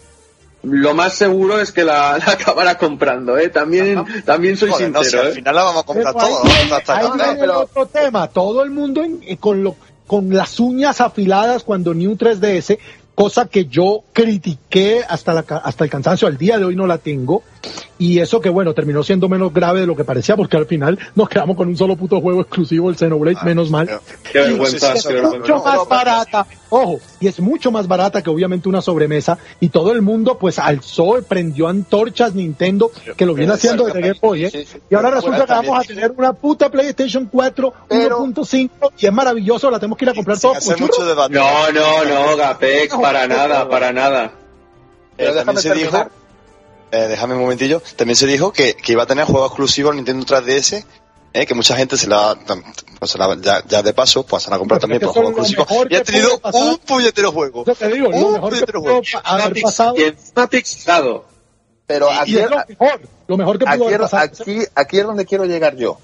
lo 0.62 0.95
más 0.95 1.14
seguro 1.14 1.61
es 1.61 1.71
que 1.73 1.85
la, 1.85 2.19
la 2.27 2.33
acabara 2.33 2.77
comprando, 2.79 3.38
¿eh? 3.38 3.49
También, 3.51 4.05
también 4.25 4.57
soy 4.57 4.71
Joder, 4.71 4.90
no, 4.90 4.99
si 5.01 5.05
sincero, 5.11 5.23
al 5.25 5.29
¿eh? 5.31 5.35
final 5.35 5.55
la 5.55 5.62
vamos 5.64 5.83
a 5.83 5.87
comprar 5.87 6.14
viene 7.35 7.40
pero- 7.40 7.61
otro 7.61 7.87
tema. 7.87 8.29
Todo 8.29 8.62
el 8.62 8.71
mundo 8.71 9.03
en- 9.05 9.21
eh, 9.27 9.37
con, 9.37 9.62
lo, 9.62 9.77
con 10.07 10.35
las 10.35 10.59
uñas 10.61 11.01
afiladas 11.01 11.62
cuando 11.62 11.95
New 11.95 12.16
3DS, 12.16 12.79
cosa 13.14 13.47
que 13.47 13.66
yo 13.66 14.03
critiqué 14.12 15.03
hasta, 15.09 15.33
la, 15.33 15.42
ca- 15.45 15.59
hasta 15.64 15.85
el 15.85 15.90
cansancio. 15.90 16.27
Al 16.29 16.37
día 16.37 16.59
de 16.59 16.64
hoy 16.64 16.77
no 16.77 16.87
la 16.87 16.99
tengo. 16.99 17.42
Y 17.98 18.18
eso 18.18 18.40
que 18.40 18.50
bueno, 18.50 18.74
terminó 18.74 19.02
siendo 19.02 19.28
menos 19.28 19.54
grave 19.54 19.80
de 19.80 19.87
lo 19.87 19.96
que 19.96 20.04
parecía, 20.04 20.37
porque 20.37 20.56
al 20.56 20.66
final 20.66 20.98
nos 21.14 21.28
quedamos 21.28 21.56
con 21.56 21.68
un 21.68 21.76
solo 21.76 21.96
puto 21.96 22.20
juego 22.20 22.42
exclusivo, 22.42 22.90
el 22.90 22.96
Xenoblade, 22.96 23.38
menos 23.42 23.70
mal. 23.70 23.88
Qué 24.30 24.40
vergüenza, 24.40 24.96
sí, 24.96 25.09
vergüenza. 25.09 25.38
mucho 25.38 25.64
más 25.64 25.88
barata, 25.88 26.46
ojo, 26.68 27.00
y 27.20 27.28
es 27.28 27.40
mucho 27.40 27.70
más 27.70 27.88
barata 27.88 28.22
que 28.22 28.28
obviamente 28.28 28.68
una 28.68 28.82
sobremesa, 28.82 29.38
y 29.61 29.70
todo 29.70 29.92
el 29.92 30.02
mundo 30.02 30.37
pues 30.37 30.59
alzó, 30.59 31.16
prendió 31.26 31.68
antorchas 31.68 32.35
Nintendo, 32.35 32.90
que 33.16 33.24
lo 33.24 33.32
viene 33.32 33.54
haciendo 33.54 33.87
desde 33.87 34.00
Game 34.02 34.18
Boy, 34.20 34.44
¿eh? 34.44 34.50
sí, 34.50 34.66
sí. 34.66 34.78
y 34.90 34.94
ahora 34.94 35.11
resulta 35.11 35.46
que 35.46 35.52
vamos 35.52 35.78
a 35.78 35.82
tener 35.82 36.12
una 36.16 36.32
puta 36.35 36.70
PlayStation 36.70 37.26
4 37.32 37.72
Pero- 37.88 38.18
1.5, 38.20 38.92
y 38.98 39.06
es 39.06 39.12
maravilloso, 39.12 39.70
la 39.70 39.78
tenemos 39.78 39.96
que 39.96 40.04
ir 40.04 40.11
a 40.11 40.14
comprar 40.14 40.37
debate. 41.06 41.35
No, 41.35 41.72
no, 41.72 42.04
no, 42.04 42.37
Gapex, 42.37 42.94
para 42.96 43.26
nada, 43.26 43.68
para 43.68 43.92
nada. 43.92 44.32
Pero 45.16 45.32
Eh, 45.32 45.35
también 45.37 45.62
se 45.62 45.74
dijo. 45.74 46.06
Eh, 47.04 47.09
déjame 47.09 47.35
un 47.35 47.40
momentillo, 47.42 47.82
también 47.96 48.16
se 48.16 48.26
dijo 48.26 48.52
que, 48.52 48.74
que 48.74 48.92
iba 48.92 49.02
a 49.02 49.06
tener 49.06 49.24
juegos 49.26 49.48
exclusivos 49.50 49.90
al 49.90 49.96
Nintendo 49.96 50.24
3DS, 50.26 50.85
eh, 51.32 51.46
que 51.46 51.54
mucha 51.54 51.76
gente 51.76 51.96
se 51.96 52.09
la, 52.09 52.37
pues 52.98 53.11
se 53.11 53.18
la- 53.18 53.37
ya, 53.40 53.62
ya 53.66 53.82
de 53.82 53.92
paso, 53.92 54.24
pues 54.24 54.42
se 54.44 54.50
la 54.50 54.59
comprar 54.59 54.80
también 54.80 55.00
por 55.02 55.11
exclusivos. 55.24 55.68
mejor 55.70 55.92
Y 55.92 55.96
ha 55.96 56.02
tenido 56.02 56.40
un 56.52 56.78
puñetero 56.78 57.32
juego. 57.32 57.64
Digo, 57.92 58.09
Un 58.09 58.32
mejor 58.32 58.50
puñetero 58.50 58.80
juego. 58.80 59.02
haber 59.24 59.61
pasado, 59.62 59.94
Y 59.98 60.02
encima 60.04 60.46
pixelado. 60.48 61.24
Pero 61.87 62.09
y 62.11 62.16
aquí, 62.16 62.38
es 62.38 62.50
lo 62.50 62.56
mejor, 62.68 63.00
lo 63.28 63.37
mejor 63.37 63.59
que 63.59 63.64
pudo 63.66 63.87
aquí, 63.88 63.98
pasado. 63.98 64.22
aquí, 64.24 64.59
aquí 64.74 64.98
es 64.98 65.04
donde 65.06 65.24
quiero 65.26 65.44
llegar 65.44 65.76
yo. 65.76 65.98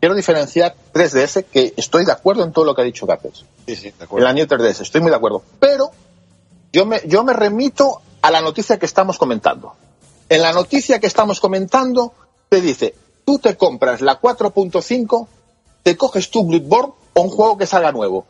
Quiero 0.00 0.14
diferenciar 0.14 0.74
3DS, 0.92 1.44
que 1.44 1.74
estoy 1.76 2.04
de 2.04 2.12
acuerdo 2.12 2.44
en 2.44 2.52
todo 2.52 2.64
lo 2.64 2.74
que 2.74 2.82
ha 2.82 2.84
dicho 2.84 3.06
Capes. 3.06 3.44
Sí, 3.66 3.76
sí, 3.76 3.82
de 3.82 3.88
En 3.98 4.02
acuerdo. 4.02 4.26
la 4.26 4.32
New 4.32 4.46
3DS, 4.46 4.80
estoy 4.82 5.00
muy 5.00 5.10
de 5.10 5.16
acuerdo. 5.16 5.42
Pero 5.60 5.90
yo 6.72 6.86
me, 6.86 7.00
yo 7.04 7.22
me 7.24 7.32
remito 7.34 8.00
a 8.22 8.30
la 8.30 8.40
noticia 8.40 8.78
que 8.78 8.86
estamos 8.86 9.18
comentando. 9.18 9.74
En 10.28 10.42
la 10.42 10.52
noticia 10.52 10.98
que 10.98 11.06
estamos 11.06 11.40
comentando, 11.40 12.12
te 12.48 12.60
dice, 12.60 12.94
tú 13.24 13.38
te 13.38 13.56
compras 13.56 14.00
la 14.00 14.20
4.5, 14.20 15.26
te 15.82 15.96
coges 15.96 16.30
tu 16.30 16.44
Bloodborne 16.44 16.92
o 17.14 17.20
un 17.22 17.30
juego 17.30 17.56
que 17.56 17.66
salga 17.66 17.92
nuevo. 17.92 18.26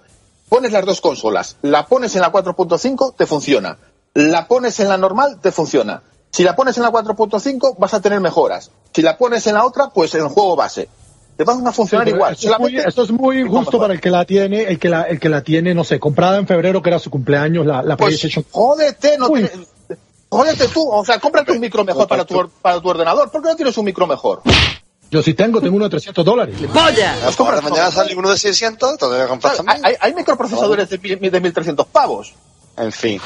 Pones 0.49 0.73
las 0.73 0.85
dos 0.85 1.01
consolas, 1.01 1.57
la 1.63 1.87
pones 1.87 2.15
en 2.15 2.23
la 2.23 2.33
4.5, 2.33 3.15
te 3.17 3.27
funciona. 3.27 3.79
La 4.15 4.49
pones 4.49 4.81
en 4.81 4.89
la 4.89 4.97
normal, 4.97 5.39
te 5.41 5.53
funciona. 5.53 6.03
Si 6.31 6.43
la 6.43 6.55
pones 6.57 6.77
en 6.77 6.83
la 6.85 6.91
4.5 6.91 7.77
vas 7.79 7.95
a 7.95 8.01
tener 8.01 8.21
mejoras. 8.21 8.71
Si 8.95 9.03
la 9.03 9.19
pones 9.19 9.47
en 9.47 9.55
la 9.55 9.65
otra, 9.65 9.91
pues 9.91 10.15
en 10.15 10.23
el 10.23 10.29
juego 10.29 10.57
base. 10.57 10.89
Te 11.37 11.45
van 11.45 11.65
a 11.67 11.73
funcionar 11.73 12.07
Sí, 12.09 12.15
igual. 12.15 12.33
Esto 12.35 12.51
es, 12.53 12.59
muy, 12.59 12.77
esto 12.79 13.03
es 13.05 13.11
muy 13.13 13.39
injusto 13.41 13.79
para 13.79 13.95
el 13.95 14.01
que 14.01 14.11
la 14.11 14.25
tiene, 14.25 14.63
el 14.63 14.79
que 14.79 14.89
la, 14.89 15.03
el 15.03 15.21
que 15.21 15.29
la 15.29 15.43
tiene, 15.43 15.73
no 15.75 15.85
sé, 15.85 16.01
comprada 16.01 16.39
en 16.39 16.47
febrero, 16.47 16.83
que 16.83 16.91
era 16.91 16.99
su 16.99 17.11
cumpleaños, 17.11 17.65
la, 17.67 17.83
la 17.83 17.97
Pues 17.97 18.19
PlayStation. 18.19 18.45
jódete, 18.51 19.19
no 19.19 19.31
te- 19.31 19.51
jódete 20.29 20.69
tú, 20.69 20.89
o 20.91 21.05
sea, 21.05 21.19
cómprate 21.19 21.53
un 21.53 21.61
micro 21.61 21.85
mejor 21.85 22.07
para 22.09 22.25
tu, 22.25 22.49
para 22.63 22.81
tu 22.81 22.89
ordenador. 22.89 23.31
¿Por 23.31 23.43
qué 23.43 23.49
no 23.49 23.57
tienes 23.57 23.77
un 23.79 23.85
micro 23.85 24.07
mejor? 24.07 24.43
Yo 25.11 25.23
sí 25.23 25.33
tengo, 25.35 25.61
tengo 25.61 25.77
uno 25.77 25.87
de 25.87 25.91
300 25.91 26.25
dólares. 26.25 26.57
¡Polla! 26.73 27.17
Hasta 27.27 27.43
ahora 27.43 27.61
mañana 27.63 27.91
sale 27.91 28.15
uno 28.15 28.31
de 28.31 28.37
600, 28.37 28.91
entonces 28.93 29.21
a. 29.21 29.33
Hay, 29.33 29.57
también. 29.57 29.87
hay- 29.87 29.97
hay 30.01 30.15
microprocesadores 30.15 30.91
de, 30.91 30.99
mil- 30.99 31.31
de 31.31 31.41
1300 31.41 31.87
pavos. 31.87 32.35
En 32.77 32.93
fin. 32.93 33.21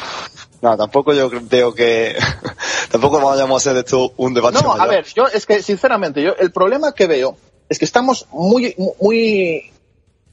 No, 0.63 0.77
tampoco 0.77 1.13
yo 1.13 1.29
creo 1.29 1.75
que... 1.75 2.17
tampoco 2.91 3.21
vayamos 3.21 3.55
a 3.55 3.57
hacer 3.57 3.75
de 3.75 3.81
esto 3.81 4.13
un 4.17 4.33
debate 4.33 4.63
No, 4.63 4.73
a 4.73 4.77
mayor. 4.77 4.95
ver, 4.95 5.07
yo 5.15 5.27
es 5.27 5.45
que 5.45 5.61
sinceramente, 5.63 6.23
yo 6.23 6.35
el 6.39 6.53
problema 6.53 6.93
que 6.95 7.09
veo 7.09 7.37
es 7.69 7.79
que 7.81 7.85
estamos 7.85 8.27
muy, 8.31 8.75
muy, 9.01 9.73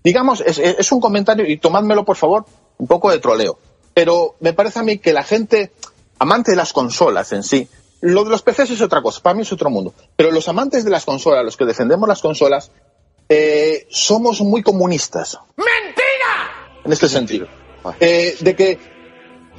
digamos, 0.03 0.41
es, 0.41 0.59
es- 0.59 0.75
es 0.79 0.91
un 0.91 1.01
comentario 1.01 1.47
y 1.47 1.57
tomádmelo 1.57 2.05
por 2.05 2.15
favor, 2.15 2.45
un 2.77 2.85
poco 2.87 3.09
de 3.09 3.17
troleo. 3.19 3.57
Pero 3.95 4.35
me 4.39 4.53
parece 4.53 4.79
a 4.79 4.83
mí 4.83 4.99
que 4.99 5.13
la 5.13 5.23
gente 5.23 5.71
amante 6.19 6.51
de 6.51 6.57
las 6.57 6.73
consolas 6.73 7.31
en 7.31 7.43
sí, 7.43 7.67
lo 8.01 8.23
de 8.23 8.29
los 8.29 8.41
PCs 8.43 8.71
es 8.71 8.81
otra 8.81 9.01
cosa, 9.01 9.21
para 9.21 9.35
mí 9.35 9.41
es 9.41 9.51
otro 9.51 9.69
mundo. 9.69 9.93
Pero 10.15 10.31
los 10.31 10.47
amantes 10.47 10.83
de 10.83 10.91
las 10.91 11.05
consolas, 11.05 11.43
los 11.43 11.57
que 11.57 11.65
defendemos 11.65 12.07
las 12.07 12.21
consolas, 12.21 12.71
eh, 13.27 13.87
somos 13.89 14.41
muy 14.41 14.63
comunistas. 14.63 15.37
¡Mentira! 15.57 16.79
En 16.83 16.91
este 16.91 17.09
sentido. 17.09 17.47
Eh, 17.99 18.37
de 18.39 18.55
que, 18.55 18.79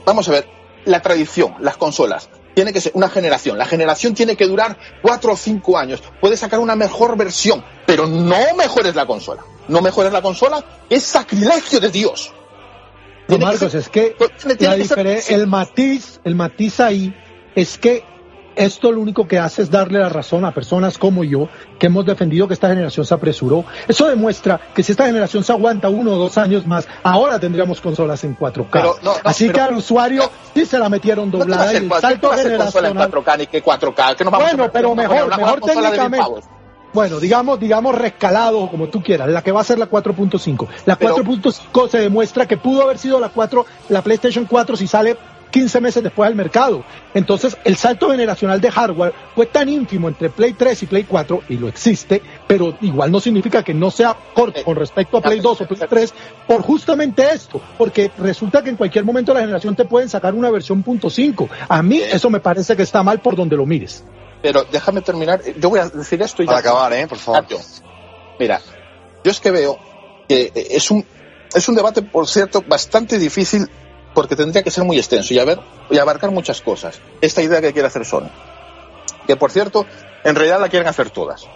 vamos 0.04 0.28
a 0.28 0.32
ver, 0.32 0.48
la 0.84 1.02
tradición, 1.02 1.56
las 1.60 1.76
consolas, 1.76 2.30
tiene 2.54 2.72
que 2.72 2.80
ser 2.80 2.92
una 2.94 3.08
generación. 3.08 3.58
La 3.58 3.66
generación 3.66 4.14
tiene 4.14 4.36
que 4.36 4.46
durar 4.46 4.78
cuatro 5.02 5.32
o 5.32 5.36
cinco 5.36 5.78
años. 5.78 6.02
Puedes 6.20 6.40
sacar 6.40 6.60
una 6.60 6.76
mejor 6.76 7.16
versión, 7.16 7.64
pero 7.86 8.06
no 8.06 8.54
mejores 8.56 8.94
la 8.94 9.06
consola. 9.06 9.42
No 9.68 9.80
mejores 9.80 10.12
la 10.12 10.22
consola, 10.22 10.64
es 10.88 11.04
sacrilegio 11.04 11.78
de 11.78 11.90
Dios. 11.90 12.32
No, 13.38 13.46
Marcos, 13.46 13.72
ser- 13.72 13.80
es 13.80 13.88
que 13.88 14.16
la 14.18 14.76
que 14.76 14.84
ser- 14.84 14.98
difere- 14.98 15.20
sí. 15.20 15.34
el 15.34 15.46
matiz, 15.46 16.20
el 16.24 16.34
matiz 16.34 16.80
ahí 16.80 17.14
es 17.54 17.78
que 17.78 18.04
esto 18.56 18.90
lo 18.92 19.00
único 19.00 19.26
que 19.28 19.38
hace 19.38 19.62
es 19.62 19.70
darle 19.70 20.00
la 20.00 20.08
razón 20.08 20.44
a 20.44 20.52
personas 20.52 20.98
como 20.98 21.24
yo 21.24 21.48
que 21.78 21.86
hemos 21.86 22.04
defendido 22.04 22.46
que 22.48 22.54
esta 22.54 22.68
generación 22.68 23.06
se 23.06 23.14
apresuró. 23.14 23.64
Eso 23.88 24.06
demuestra 24.08 24.60
que 24.74 24.82
si 24.82 24.92
esta 24.92 25.06
generación 25.06 25.44
se 25.44 25.52
aguanta 25.52 25.88
uno 25.88 26.12
o 26.12 26.16
dos 26.16 26.36
años 26.36 26.66
más, 26.66 26.86
ahora 27.02 27.38
tendríamos 27.38 27.80
consolas 27.80 28.22
en 28.24 28.36
4K. 28.36 28.68
Pero, 28.72 28.96
no, 29.02 29.12
no, 29.14 29.18
Así 29.24 29.44
pero- 29.46 29.54
que 29.54 29.60
al 29.62 29.76
usuario 29.76 30.30
sí 30.52 30.66
se 30.66 30.78
la 30.78 30.88
metieron 30.88 31.30
No 31.30 31.38
doblada 31.38 31.72
y 31.72 31.76
el 31.76 31.90
salto 32.00 32.20
¿qué 32.20 32.26
va 32.26 32.32
a 32.32 32.36
hacer 32.36 32.56
consola 32.56 32.88
en 32.88 32.94
generacional. 32.94 33.10
4K 33.10 33.36
ni 33.38 33.46
que 33.46 33.62
4K, 33.62 34.16
que 34.16 34.24
nos 34.24 34.32
vamos 34.32 34.48
Bueno, 34.48 34.64
a 34.64 34.72
pero 34.72 34.94
mejor, 34.94 35.36
mejor 35.36 35.60
técnicamente. 35.60 36.26
Bueno, 36.92 37.20
digamos, 37.20 37.60
digamos 37.60 37.94
rescalado, 37.94 38.68
como 38.68 38.88
tú 38.88 39.02
quieras, 39.02 39.28
la 39.28 39.42
que 39.42 39.52
va 39.52 39.60
a 39.60 39.64
ser 39.64 39.78
la 39.78 39.86
4.5. 39.88 40.66
La 40.86 40.96
Pero- 40.96 41.16
4.5 41.16 41.88
se 41.88 41.98
demuestra 41.98 42.46
que 42.46 42.56
pudo 42.56 42.82
haber 42.82 42.98
sido 42.98 43.20
la 43.20 43.28
4, 43.28 43.64
la 43.88 44.02
PlayStation 44.02 44.44
4 44.44 44.76
si 44.76 44.86
sale 44.86 45.16
15 45.50 45.80
meses 45.80 46.02
después 46.02 46.26
al 46.28 46.34
mercado. 46.34 46.84
Entonces, 47.12 47.56
el 47.64 47.76
salto 47.76 48.10
generacional 48.10 48.60
de 48.60 48.70
hardware 48.70 49.12
fue 49.34 49.46
tan 49.46 49.68
ínfimo 49.68 50.08
entre 50.08 50.30
Play 50.30 50.52
3 50.52 50.82
y 50.82 50.86
Play 50.86 51.04
4, 51.04 51.42
y 51.48 51.56
lo 51.56 51.68
existe, 51.68 52.22
pero 52.46 52.76
igual 52.80 53.10
no 53.10 53.20
significa 53.20 53.62
que 53.62 53.74
no 53.74 53.90
sea 53.90 54.16
corto 54.32 54.62
con 54.64 54.76
respecto 54.76 55.16
a 55.18 55.20
Play 55.20 55.40
2 55.40 55.60
o 55.60 55.66
Play 55.66 55.80
3, 55.88 56.14
por 56.46 56.62
justamente 56.62 57.24
esto, 57.32 57.60
porque 57.76 58.10
resulta 58.18 58.62
que 58.62 58.70
en 58.70 58.76
cualquier 58.76 59.04
momento 59.04 59.32
de 59.32 59.40
la 59.40 59.44
generación 59.46 59.74
te 59.74 59.84
pueden 59.84 60.08
sacar 60.08 60.34
una 60.34 60.50
versión 60.50 60.84
.5. 60.84 61.48
A 61.68 61.82
mí 61.82 62.00
eso 62.00 62.30
me 62.30 62.40
parece 62.40 62.76
que 62.76 62.82
está 62.82 63.02
mal 63.02 63.20
por 63.20 63.34
donde 63.36 63.56
lo 63.56 63.66
mires. 63.66 64.04
Pero 64.42 64.64
déjame 64.64 65.02
terminar. 65.02 65.42
Yo 65.58 65.70
voy 65.70 65.80
a 65.80 65.88
decir 65.88 66.20
esto 66.22 66.42
y 66.42 66.46
Para 66.46 66.62
ya. 66.62 66.70
acabar, 66.70 66.92
¿eh? 66.92 67.06
Por 67.06 67.18
favor. 67.18 67.46
Mira, 68.38 68.60
yo 69.22 69.30
es 69.30 69.40
que 69.40 69.50
veo 69.50 69.78
que 70.28 70.50
es 70.54 70.90
un, 70.90 71.04
es 71.54 71.68
un 71.68 71.74
debate, 71.74 72.02
por 72.02 72.26
cierto, 72.26 72.62
bastante 72.66 73.18
difícil 73.18 73.68
porque 74.14 74.36
tendría 74.36 74.62
que 74.62 74.70
ser 74.70 74.84
muy 74.84 74.98
extenso 74.98 75.34
y, 75.34 75.38
a 75.38 75.44
ver, 75.44 75.60
y 75.90 75.98
abarcar 75.98 76.30
muchas 76.30 76.60
cosas. 76.60 77.00
Esta 77.20 77.42
idea 77.42 77.60
que 77.60 77.72
quiere 77.72 77.88
hacer 77.88 78.04
Sony. 78.04 78.30
Que, 79.26 79.36
por 79.36 79.50
cierto, 79.50 79.86
en 80.24 80.34
realidad 80.34 80.60
la 80.60 80.68
quieren 80.68 80.88
hacer 80.88 81.10
todas. 81.10 81.46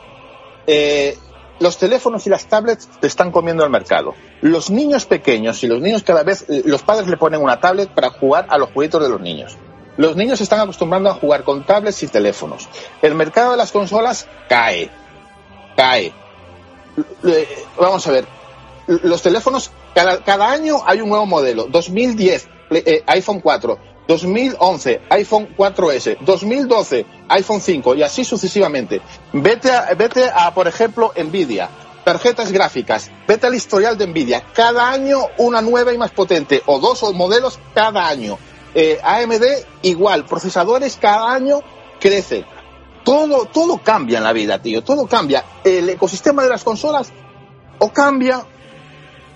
Eh, 0.67 1.17
los 1.61 1.79
teléfonos 1.79 2.27
y 2.27 2.31
las 2.31 2.47
tablets 2.47 2.89
te 3.01 3.07
están 3.07 3.31
comiendo 3.31 3.65
el 3.65 3.71
mercado. 3.71 4.15
Los 4.41 4.71
niños 4.71 5.07
pequeños 5.07 5.63
y 5.63 5.69
los 5.69 5.81
niños 5.81 6.03
cada 6.03 6.23
vez, 6.23 6.45
eh, 6.49 6.63
los 6.65 6.83
padres 6.83 7.09
le 7.09 7.17
ponen 7.17 7.41
una 7.41 7.61
tablet 7.61 7.89
para 7.91 8.11
jugar 8.11 8.47
a 8.49 8.59
los 8.59 8.71
jueguitos 8.71 9.03
de 9.03 9.09
los 9.09 9.21
niños. 9.21 9.57
Los 9.97 10.17
niños 10.17 10.39
se 10.39 10.45
están 10.45 10.61
acostumbrando 10.61 11.11
a 11.11 11.15
jugar 11.15 11.45
con 11.45 11.65
tablets 11.65 12.03
y 12.03 12.09
teléfonos. 12.09 12.69
El 13.03 13.15
mercado 13.15 13.53
de 13.53 13.57
las 13.57 13.73
consolas 13.73 14.27
cae. 14.49 14.91
Cae. 15.77 16.13
Eh, 17.25 17.65
Vamos 17.79 18.07
a 18.07 18.11
ver. 18.11 18.27
Los 18.87 19.23
teléfonos, 19.23 19.71
cada, 19.95 20.23
cada 20.23 20.51
año 20.51 20.79
hay 20.85 21.01
un 21.01 21.09
nuevo 21.09 21.27
modelo. 21.27 21.67
2010, 21.69 22.49
eh, 22.71 23.03
iPhone 23.07 23.41
4. 23.41 23.79
2011, 24.07 25.01
iPhone 25.11 25.49
4S. 25.57 26.19
2012, 26.21 27.07
iPhone 27.29 27.61
5. 27.61 27.95
Y 27.95 28.03
así 28.03 28.25
sucesivamente. 28.25 29.01
Vete 29.33 29.71
a, 29.71 29.95
vete 29.95 30.29
a 30.29 30.53
por 30.53 30.69
ejemplo, 30.69 31.13
Nvidia. 31.17 31.71
Tarjetas 32.05 32.53
gráficas. 32.53 33.11
Vete 33.27 33.47
al 33.47 33.55
historial 33.55 33.97
de 33.97 34.07
Nvidia. 34.07 34.43
Cada 34.53 34.91
año 34.91 35.21
una 35.39 35.63
nueva 35.63 35.93
y 35.93 35.99
más 35.99 36.11
potente. 36.11 36.63
O 36.67 36.79
dos 36.79 37.03
modelos 37.15 37.59
cada 37.75 38.07
año. 38.07 38.39
Eh, 38.75 38.99
AMD 39.03 39.43
igual. 39.83 40.25
Procesadores 40.25 40.97
cada 41.01 41.33
año 41.33 41.61
crecen. 42.01 42.45
Todo, 43.05 43.45
todo 43.47 43.79
cambia 43.79 44.19
en 44.19 44.25
la 44.25 44.33
vida, 44.33 44.61
tío. 44.61 44.83
Todo 44.83 45.07
cambia. 45.07 45.45
El 45.63 45.89
ecosistema 45.91 46.43
de 46.43 46.49
las 46.49 46.65
consolas 46.65 47.13
o 47.79 47.91
cambia 47.93 48.45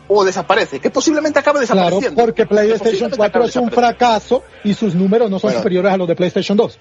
o 0.08 0.24
desaparece. 0.24 0.80
Que 0.80 0.90
posiblemente 0.90 1.38
acabe 1.38 1.66
Claro, 1.66 1.80
desapareciendo. 1.82 2.20
porque 2.22 2.42
Que 2.42 2.46
PlayStation 2.48 2.80
posiblemente 3.10 3.16
4 3.18 3.28
acabe 3.38 3.48
es 3.50 3.56
un 3.56 3.70
fracaso 3.70 4.42
y 4.64 4.72
sus 4.74 4.94
números 4.94 5.30
no 5.30 5.38
son 5.38 5.48
Bueno. 5.48 5.60
superiores 5.60 5.92
a 5.92 5.96
los 5.98 6.08
de 6.08 6.16
PlayStation 6.16 6.56
2. 6.56 6.78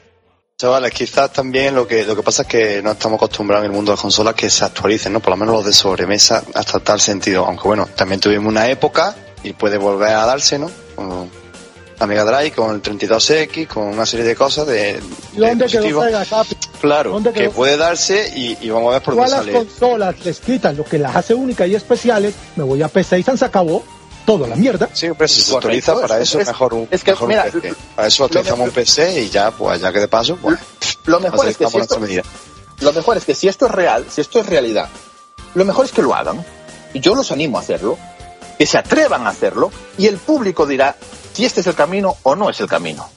Chavales, 0.60 0.92
quizás 0.92 1.32
también 1.34 1.76
lo 1.76 1.86
que 1.86 2.04
lo 2.04 2.16
que 2.16 2.24
pasa 2.24 2.42
es 2.44 2.48
que 2.48 2.82
no 2.82 2.92
estamos 2.94 3.18
acostumbrados 3.18 3.64
en 3.66 3.72
el 3.72 3.76
mundo 3.76 3.92
de 3.92 3.96
las 3.96 4.02
consolas 4.02 4.34
que 4.34 4.50
se 4.50 4.66
actualicen, 4.66 5.14
¿no? 5.14 5.20
Por 5.20 5.32
lo 5.32 5.38
menos 5.38 5.54
los 5.56 5.66
de 5.66 5.74
sobremesa 5.74 6.42
hasta 6.56 6.80
tal 6.80 7.00
sentido. 7.00 7.46
Aunque 7.46 7.68
bueno, 7.68 7.88
también 7.96 8.20
tuvimos 8.20 8.48
una 8.50 8.68
época 8.68 9.14
y 9.44 9.54
puede 9.54 9.78
volver 9.78 10.10
a 10.16 10.26
darse, 10.26 10.58
¿no? 10.58 10.72
Con 10.96 11.30
la 12.00 12.06
Mega 12.08 12.24
Drive, 12.26 12.52
con 12.52 12.76
el 12.76 12.82
32X, 12.82 13.68
con 13.68 13.88
una 13.88 14.06
serie 14.06 14.26
de 14.26 14.36
cosas 14.36 14.68
de, 14.68 15.00
¿Y 15.36 15.40
de 15.40 15.56
dispositivos. 15.56 16.06
Claro, 16.80 17.12
¿Dónde 17.12 17.34
que 17.34 17.50
puede 17.50 17.76
darse 17.78 18.32
y, 18.36 18.58
y 18.62 18.70
vamos 18.70 18.90
a 18.90 18.94
ver 18.94 19.02
por 19.02 19.16
dónde 19.16 19.30
las 19.32 19.40
sale. 19.40 19.52
consolas 19.54 20.16
les 20.26 20.40
quitan 20.40 20.78
lo 20.78 20.84
que 20.86 21.00
las 21.00 21.16
hace 21.16 21.34
únicas 21.34 21.68
y 21.68 21.76
especiales, 21.76 22.36
me 22.56 22.64
voy 22.64 22.82
a 22.84 22.88
PC 22.88 23.20
y 23.20 23.24
se 23.24 23.46
acabó 23.46 23.84
toda 24.28 24.48
la 24.48 24.56
mierda. 24.56 24.90
Sí, 24.94 25.08
pero 25.18 25.28
si 25.28 25.42
se 25.42 25.52
Correcto, 25.54 25.92
actualiza, 25.94 26.08
para 26.08 26.22
es- 26.22 26.30
eso 26.30 26.40
es, 26.40 26.48
mejor 26.48 26.74
un, 26.76 26.88
es 26.92 27.04
que, 27.04 27.12
mejor 27.12 27.24
un 27.24 27.30
mira, 27.30 27.44
PC. 27.46 27.74
Para 27.96 28.08
eso 28.08 28.24
lo 28.24 28.26
actualizamos 28.28 28.60
mejor- 28.60 28.70
un 28.70 28.76
PC 28.76 29.22
y 29.22 29.30
ya, 29.30 29.52
pues 29.52 29.82
ya 29.82 29.92
que 29.92 30.00
de 30.00 30.08
paso, 30.08 30.36
pues 30.40 30.60
Lo 31.06 31.20
mejor, 31.20 31.48
es 31.48 31.58
que 31.58 31.64
si 31.64 31.68
esto, 31.70 31.78
nuestra 31.80 32.00
medida. 32.00 32.24
lo 32.82 32.94
mejor 32.94 33.18
es 33.18 33.26
que 33.26 33.34
si 33.34 33.48
esto 33.48 33.66
es 33.66 33.72
real, 33.72 34.06
si 34.10 34.22
esto 34.22 34.40
es 34.40 34.46
realidad, 34.46 34.90
lo 35.56 35.66
mejor 35.66 35.86
es 35.86 35.92
que 35.92 36.02
lo 36.04 36.14
hagan. 36.14 36.46
Y 36.94 37.00
yo 37.00 37.16
los 37.16 37.32
animo 37.32 37.58
a 37.58 37.62
hacerlo, 37.62 37.98
que 38.58 38.66
se 38.66 38.78
atrevan 38.78 39.26
a 39.28 39.30
hacerlo, 39.30 39.72
y 39.98 40.08
el 40.08 40.18
público 40.18 40.66
dirá 40.66 40.96
si 41.34 41.46
este 41.46 41.62
es 41.62 41.68
el 41.68 41.76
camino 41.76 42.16
o 42.24 42.36
no 42.36 42.50
es 42.50 42.60
el 42.60 42.68
camino. 42.68 43.08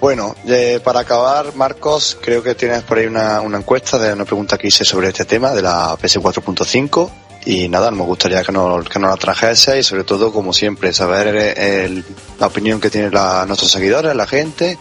Bueno, 0.00 0.34
eh, 0.46 0.80
para 0.84 1.00
acabar, 1.00 1.54
Marcos, 1.54 2.18
creo 2.20 2.42
que 2.42 2.54
tienes 2.54 2.82
por 2.82 2.98
ahí 2.98 3.06
una, 3.06 3.40
una 3.40 3.58
encuesta 3.58 3.98
de 3.98 4.12
una 4.12 4.24
pregunta 4.26 4.58
que 4.58 4.66
hice 4.68 4.84
sobre 4.84 5.08
este 5.08 5.24
tema 5.24 5.52
de 5.52 5.62
la 5.62 5.96
PS4.5 5.96 7.10
y 7.46 7.68
nada, 7.68 7.90
me 7.90 8.02
gustaría 8.02 8.42
que 8.42 8.52
nos, 8.52 8.88
que 8.88 8.98
nos 8.98 9.10
la 9.10 9.16
trajese 9.16 9.78
y 9.78 9.82
sobre 9.82 10.04
todo, 10.04 10.32
como 10.32 10.52
siempre, 10.52 10.92
saber 10.92 11.34
eh, 11.36 11.84
el- 11.84 12.04
la 12.38 12.48
opinión 12.48 12.80
que 12.80 12.90
tienen 12.90 13.12
la- 13.14 13.46
nuestros 13.46 13.70
seguidores, 13.70 14.14
la 14.14 14.26
gente, 14.26 14.78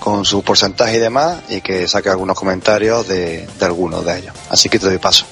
con 0.00 0.24
su 0.24 0.42
porcentaje 0.42 0.96
y 0.96 1.00
demás 1.00 1.38
y 1.48 1.60
que 1.60 1.86
saque 1.86 2.08
algunos 2.10 2.36
comentarios 2.38 3.06
de, 3.06 3.46
de 3.58 3.64
algunos 3.64 4.04
de 4.04 4.18
ellos. 4.18 4.34
Así 4.50 4.68
que 4.68 4.78
te 4.78 4.86
doy 4.86 4.98
paso. 4.98 5.26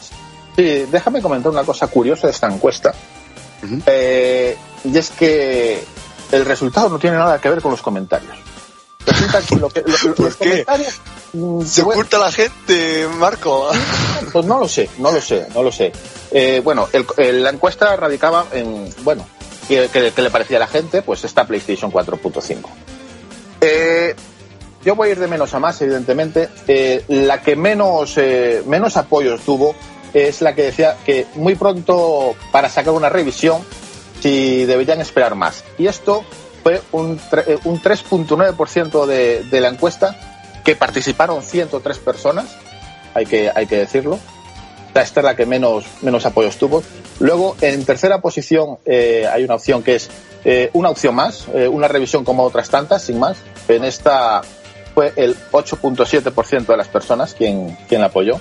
Sí, 0.56 0.86
déjame 0.92 1.20
comentar 1.20 1.50
una 1.50 1.64
cosa 1.64 1.88
curiosa 1.88 2.28
de 2.28 2.32
esta 2.32 2.46
encuesta. 2.46 2.94
Eh, 3.86 4.56
y 4.84 4.96
es 4.98 5.10
que 5.10 5.82
el 6.32 6.44
resultado 6.44 6.88
no 6.88 6.98
tiene 6.98 7.16
nada 7.16 7.40
que 7.40 7.48
ver 7.50 7.60
con 7.62 7.70
los 7.70 7.82
comentarios. 7.82 8.36
Resulta 9.06 9.40
que 9.42 9.56
lo 9.56 9.68
que- 9.68 9.82
lo- 9.82 10.08
lo- 10.08 10.14
¿Por 10.14 10.24
los 10.26 10.36
qué? 10.36 10.48
comentarios. 10.48 11.00
mm, 11.34 11.62
Se 11.64 11.82
bueno, 11.82 12.00
oculta 12.00 12.18
la 12.18 12.32
gente, 12.32 13.06
Marco. 13.18 13.68
Pues 14.32 14.46
no 14.46 14.58
lo 14.58 14.66
sé, 14.68 14.88
no 14.98 15.12
lo 15.12 15.20
sé, 15.20 15.46
no 15.54 15.62
lo 15.62 15.70
sé. 15.70 15.92
Eh, 16.32 16.60
bueno, 16.64 16.88
el- 16.92 17.06
el- 17.18 17.42
la 17.44 17.50
encuesta 17.50 17.94
radicaba 17.96 18.46
en, 18.52 18.92
bueno, 19.04 19.26
que 19.68 20.12
le 20.16 20.30
parecía 20.30 20.56
a 20.56 20.60
la 20.60 20.66
gente, 20.66 21.02
pues 21.02 21.22
esta 21.24 21.46
PlayStation 21.46 21.90
4.5. 21.92 22.68
Eh, 23.60 24.14
yo 24.84 24.94
voy 24.94 25.08
a 25.08 25.12
ir 25.12 25.18
de 25.18 25.26
menos 25.28 25.54
a 25.54 25.58
más, 25.60 25.80
evidentemente. 25.82 26.48
Eh, 26.68 27.04
la 27.08 27.40
que 27.42 27.56
menos, 27.56 28.14
eh, 28.18 28.62
menos 28.66 28.96
apoyos 28.96 29.40
tuvo 29.42 29.74
es 30.14 30.40
la 30.40 30.54
que 30.54 30.62
decía 30.62 30.96
que 31.04 31.26
muy 31.34 31.54
pronto 31.56 32.34
para 32.52 32.68
sacar 32.68 32.94
una 32.94 33.08
revisión, 33.08 33.62
si 34.20 34.64
deberían 34.64 35.00
esperar 35.00 35.34
más. 35.34 35.64
Y 35.76 35.86
esto 35.86 36.24
fue 36.62 36.80
un, 36.92 37.18
tre- 37.18 37.44
eh, 37.46 37.58
un 37.64 37.80
3.9% 37.82 39.06
de, 39.06 39.42
de 39.44 39.60
la 39.60 39.68
encuesta 39.68 40.16
que 40.64 40.76
participaron 40.76 41.42
103 41.42 41.98
personas, 41.98 42.46
hay 43.12 43.26
que, 43.26 43.50
hay 43.54 43.66
que 43.66 43.76
decirlo. 43.76 44.18
Esta 44.94 45.20
es 45.20 45.24
la 45.24 45.34
que 45.34 45.44
menos, 45.44 45.84
menos 46.02 46.24
apoyos 46.24 46.56
tuvo. 46.56 46.82
Luego, 47.18 47.56
en 47.60 47.84
tercera 47.84 48.20
posición, 48.20 48.78
eh, 48.86 49.26
hay 49.30 49.42
una 49.44 49.56
opción 49.56 49.82
que 49.82 49.96
es 49.96 50.08
eh, 50.44 50.70
una 50.72 50.88
opción 50.88 51.14
más, 51.16 51.46
una 51.70 51.88
revisión 51.88 52.24
como 52.24 52.44
otras 52.44 52.70
tantas, 52.70 53.02
sin 53.02 53.18
más. 53.18 53.36
En 53.66 53.82
esta 53.84 54.42
fue 54.94 55.12
el 55.16 55.36
8.7% 55.50 56.66
de 56.66 56.76
las 56.76 56.86
personas 56.88 57.34
quien, 57.34 57.76
quien 57.88 58.00
la 58.00 58.06
apoyó. 58.06 58.40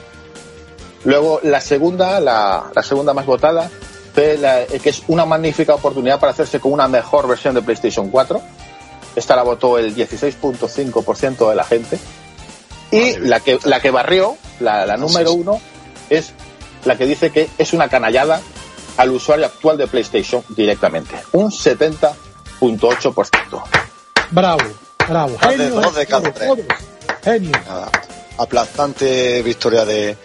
Luego, 1.06 1.40
la 1.44 1.62
segunda, 1.62 2.20
la, 2.20 2.72
la 2.74 2.84
segunda 2.84 3.14
más 3.14 3.26
votada, 3.26 3.70
fue 4.14 4.38
la, 4.38 4.66
que 4.66 4.90
es 4.90 5.04
una 5.08 5.26
magnífica 5.26 5.76
oportunidad 5.76 6.20
para 6.20 6.32
hacerse 6.32 6.60
con 6.60 6.72
una 6.72 6.88
mejor 6.88 7.28
versión 7.28 7.56
de 7.56 7.62
PlayStation 7.62 8.10
4. 8.10 8.42
Esta 9.16 9.36
la 9.36 9.44
votó 9.44 9.78
el 9.78 9.96
16.5% 9.96 11.50
de 11.50 11.56
la 11.56 11.64
gente. 11.64 12.00
Y 12.92 13.18
la 13.18 13.40
que, 13.40 13.60
la 13.64 13.80
que 13.80 13.92
barrió, 13.92 14.38
la, 14.60 14.86
la 14.86 14.98
número 14.98 15.34
uno, 15.34 15.62
es 16.10 16.34
la 16.86 16.98
que 16.98 17.06
dice 17.06 17.32
que 17.32 17.50
es 17.58 17.74
una 17.74 17.90
canallada 17.90 18.42
al 18.98 19.12
usuario 19.12 19.48
actual 19.48 19.78
de 19.78 19.88
PlayStation 19.88 20.44
directamente. 20.50 21.16
Un 21.32 21.50
70.8%. 21.50 23.64
Bravo, 24.30 24.62
bravo. 25.08 25.32
De 25.32 25.40
Genio, 25.40 25.82
dos 25.82 25.96
de 25.96 26.06
cada 26.06 26.32
tres. 26.32 26.52
Genio. 27.24 27.58
Aplastante 28.38 29.42
victoria 29.42 29.86
de, 29.86 30.16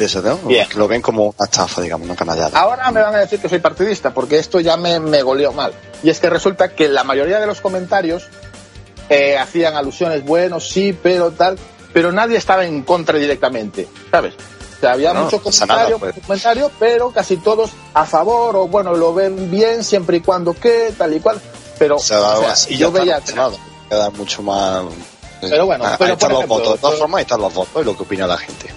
de 0.00 0.06
eso, 0.06 0.22
¿no? 0.22 0.36
Bien. 0.38 0.66
Que 0.68 0.78
lo 0.78 0.88
ven 0.88 1.00
como 1.02 1.26
una 1.36 1.44
estafa, 1.44 1.80
digamos, 1.82 2.06
una 2.06 2.16
canallada. 2.16 2.58
Ahora 2.58 2.90
me 2.90 3.00
van 3.02 3.14
a 3.14 3.18
decir 3.18 3.38
que 3.38 3.48
soy 3.48 3.58
partidista, 3.60 4.12
porque 4.12 4.38
esto 4.38 4.58
ya 4.58 4.76
me, 4.76 4.98
me 4.98 5.22
goleó 5.22 5.52
mal. 5.52 5.72
Y 6.02 6.10
es 6.10 6.18
que 6.18 6.28
resulta 6.30 6.70
que 6.74 6.88
la 6.88 7.04
mayoría 7.04 7.38
de 7.38 7.46
los 7.46 7.60
comentarios 7.60 8.24
eh, 9.08 9.36
hacían 9.38 9.76
alusiones, 9.76 10.24
bueno, 10.24 10.58
sí, 10.60 10.96
pero 11.00 11.30
tal, 11.32 11.58
pero 11.92 12.10
nadie 12.12 12.38
estaba 12.38 12.64
en 12.64 12.82
contra 12.82 13.18
directamente, 13.18 13.86
¿sabes? 14.10 14.34
O 14.34 14.80
sea, 14.80 14.92
había 14.92 15.12
No, 15.12 15.24
mucho 15.24 15.36
no 15.36 15.42
pasa 15.42 15.66
comentario, 15.66 15.98
nada, 15.98 16.12
pues. 16.12 16.26
comentario, 16.26 16.70
pero 16.78 17.10
casi 17.10 17.36
todos 17.36 17.70
a 17.92 18.06
favor, 18.06 18.56
o 18.56 18.66
bueno, 18.68 18.94
lo 18.94 19.12
ven 19.12 19.50
bien 19.50 19.84
siempre 19.84 20.16
y 20.16 20.20
cuando 20.20 20.54
que, 20.54 20.94
tal 20.96 21.14
y 21.14 21.20
cual. 21.20 21.38
Pero, 21.78 21.96
O 21.96 21.98
sea, 21.98 22.20
o 22.20 22.40
sea, 22.40 22.52
así 22.52 22.76
yo 22.78 22.90
ya 22.92 23.00
veía 23.00 23.22
nada, 23.34 23.52
queda 23.88 24.10
mucho 24.10 24.42
más. 24.42 24.84
Pero 25.42 25.66
bueno, 25.66 25.84
Ah, 25.86 25.96
pero 25.98 26.08
ahí 26.10 26.12
están 26.14 26.32
los 26.32 26.46
votos. 26.46 26.72
De 26.74 26.78
todas 26.78 26.98
formas, 26.98 27.18
ahí 27.18 27.22
están 27.22 27.40
los 27.40 27.52
votos 27.52 27.82
y 27.82 27.84
lo 27.84 27.96
que 27.96 28.02
opina 28.02 28.26
la 28.26 28.38
gente. 28.38 28.72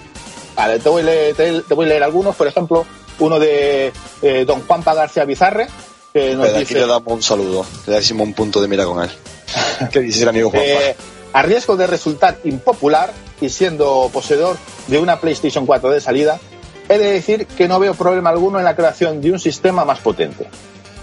Vale, 0.56 0.78
te 0.78 0.88
voy, 0.88 1.02
a 1.02 1.04
leer, 1.06 1.34
te, 1.34 1.62
te 1.62 1.74
voy 1.74 1.86
a 1.86 1.88
leer 1.88 2.02
algunos, 2.02 2.36
por 2.36 2.46
ejemplo, 2.46 2.86
uno 3.18 3.38
de 3.38 3.92
eh, 4.22 4.44
don 4.46 4.62
Juanpa 4.62 4.94
García 4.94 5.24
Bizarre, 5.24 5.66
que 6.12 6.34
nos 6.34 6.44
Desde 6.44 6.58
aquí 6.58 6.74
dice... 6.74 6.80
le 6.80 6.86
damos 6.86 7.12
un 7.12 7.22
saludo, 7.22 7.66
le 7.86 7.94
decimos 7.94 8.26
un 8.26 8.34
punto 8.34 8.60
de 8.60 8.68
mira 8.68 8.84
con 8.84 9.02
él. 9.02 9.10
¿Qué 9.92 10.00
dice 10.00 10.22
el 10.22 10.28
amigo 10.28 10.50
Juanpa? 10.50 10.68
Eh, 10.68 10.96
a 11.32 11.42
riesgo 11.42 11.76
de 11.76 11.86
resultar 11.86 12.38
impopular 12.44 13.12
y 13.40 13.48
siendo 13.48 14.08
poseedor 14.12 14.56
de 14.86 14.98
una 14.98 15.20
PlayStation 15.20 15.66
4 15.66 15.90
de 15.90 16.00
salida, 16.00 16.38
he 16.88 16.98
de 16.98 17.12
decir 17.12 17.46
que 17.46 17.66
no 17.66 17.80
veo 17.80 17.94
problema 17.94 18.30
alguno 18.30 18.58
en 18.58 18.64
la 18.64 18.76
creación 18.76 19.20
de 19.20 19.32
un 19.32 19.40
sistema 19.40 19.84
más 19.84 19.98
potente. 19.98 20.46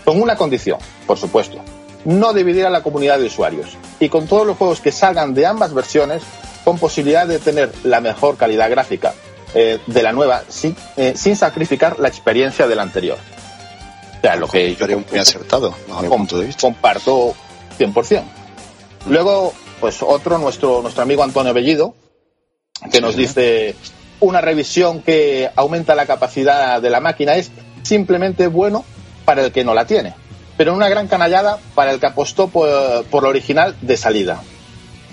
Con 0.05 0.21
una 0.21 0.35
condición, 0.35 0.79
por 1.05 1.17
supuesto, 1.17 1.57
no 2.05 2.33
dividir 2.33 2.65
a 2.65 2.69
la 2.69 2.81
comunidad 2.81 3.19
de 3.19 3.25
usuarios 3.25 3.77
y 3.99 4.09
con 4.09 4.27
todos 4.27 4.47
los 4.47 4.57
juegos 4.57 4.79
que 4.79 4.91
salgan 4.91 5.33
de 5.33 5.45
ambas 5.45 5.73
versiones 5.73 6.23
con 6.63 6.79
posibilidad 6.79 7.27
de 7.27 7.39
tener 7.39 7.71
la 7.83 8.01
mejor 8.01 8.37
calidad 8.37 8.69
gráfica 8.69 9.13
eh, 9.53 9.79
de 9.85 10.03
la 10.03 10.11
nueva 10.11 10.43
sin, 10.47 10.75
eh, 10.97 11.13
sin 11.15 11.35
sacrificar 11.35 11.99
la 11.99 12.07
experiencia 12.07 12.67
de 12.67 12.75
la 12.75 12.81
anterior. 12.83 13.17
O 14.17 14.21
sea, 14.21 14.35
lo 14.35 14.47
que 14.47 14.75
yo 14.75 14.85
un 14.85 15.05
muy 15.09 15.19
acertado, 15.19 15.75
bajo 15.87 16.01
mi 16.03 16.07
com- 16.07 16.17
punto 16.19 16.39
de 16.39 16.45
vista. 16.45 16.61
comparto 16.61 17.33
100%. 17.79 18.23
Luego, 19.07 19.53
pues 19.79 20.01
otro, 20.01 20.37
nuestro, 20.37 20.81
nuestro 20.81 21.01
amigo 21.03 21.23
Antonio 21.23 21.53
Bellido, 21.53 21.95
que 22.91 23.01
nos 23.01 23.15
dice 23.15 23.75
una 24.19 24.41
revisión 24.41 25.01
que 25.01 25.49
aumenta 25.55 25.95
la 25.95 26.05
capacidad 26.05 26.79
de 26.81 26.89
la 26.91 26.99
máquina 26.99 27.35
es 27.35 27.49
simplemente 27.81 28.45
bueno 28.47 28.85
para 29.25 29.43
el 29.43 29.51
que 29.51 29.63
no 29.63 29.73
la 29.73 29.85
tiene, 29.85 30.13
pero 30.57 30.73
una 30.75 30.87
gran 30.89 31.07
canallada 31.07 31.57
para 31.73 31.91
el 31.91 31.99
que 31.99 32.05
apostó 32.05 32.47
por, 32.47 33.03
por 33.05 33.23
la 33.23 33.29
original 33.29 33.75
de 33.81 33.97
salida. 33.97 34.41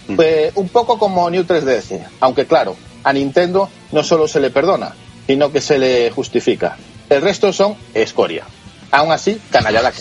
Mm. 0.08 0.16
Pues, 0.16 0.52
un 0.54 0.68
poco 0.68 0.98
como 0.98 1.30
New 1.30 1.44
3DS, 1.44 2.00
aunque 2.20 2.46
claro, 2.46 2.76
a 3.04 3.12
Nintendo 3.12 3.68
no 3.92 4.02
solo 4.02 4.28
se 4.28 4.40
le 4.40 4.50
perdona, 4.50 4.94
sino 5.26 5.50
que 5.52 5.60
se 5.60 5.78
le 5.78 6.10
justifica. 6.10 6.76
El 7.08 7.22
resto 7.22 7.52
son 7.52 7.76
escoria. 7.94 8.44
Aún 8.90 9.12
así, 9.12 9.38
canallada. 9.50 9.92
que- 9.92 10.00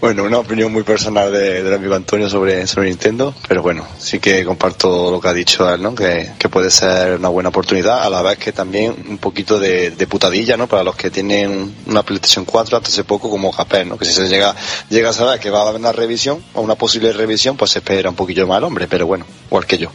Bueno, 0.00 0.24
una 0.24 0.38
opinión 0.38 0.72
muy 0.72 0.82
personal 0.82 1.30
de- 1.32 1.62
del 1.62 1.74
amigo 1.74 1.94
Antonio 1.94 2.28
sobre, 2.30 2.66
sobre 2.66 2.88
Nintendo, 2.88 3.34
pero 3.48 3.62
bueno, 3.62 3.86
sí 3.98 4.18
que 4.18 4.44
comparto 4.46 5.10
lo 5.10 5.20
que 5.20 5.28
ha 5.28 5.32
dicho 5.34 5.68
él, 5.72 5.82
¿no? 5.82 5.94
Que, 5.94 6.30
puede 6.50 6.70
ser 6.70 7.16
una 7.18 7.28
buena 7.28 7.50
oportunidad, 7.50 8.02
a 8.02 8.10
la 8.10 8.20
vez 8.22 8.38
que 8.38 8.52
también 8.52 8.94
un 9.08 9.18
poquito 9.18 9.58
de, 9.58 9.90
de 9.92 10.06
putadilla, 10.06 10.56
¿no? 10.56 10.66
Para 10.66 10.82
los 10.84 10.96
que 10.96 11.10
tienen 11.10 11.74
una 11.86 12.02
PlayStation 12.02 12.44
4 12.46 12.76
hasta 12.78 12.88
hace 12.88 13.04
poco 13.04 13.28
como 13.30 13.52
Japón, 13.52 13.90
¿no? 13.90 13.98
Que 13.98 14.04
si 14.06 14.12
se 14.12 14.28
llega, 14.28 14.54
llega 14.88 15.10
a 15.10 15.12
saber 15.14 15.38
que 15.38 15.50
va 15.50 15.58
a 15.60 15.62
haber 15.68 15.76
una 15.80 15.92
revisión 15.92 16.42
o 16.54 16.62
una 16.62 16.74
posible 16.76 17.12
revisión, 17.12 17.56
pues 17.58 17.70
se 17.72 17.78
espera 17.80 18.08
un 18.10 18.16
poquillo 18.16 18.46
más 18.46 18.56
al 18.58 18.64
hombre, 18.64 18.86
pero 18.88 19.06
bueno, 19.06 19.24
igual 19.48 19.66
que 19.66 19.78
yo. 19.78 19.90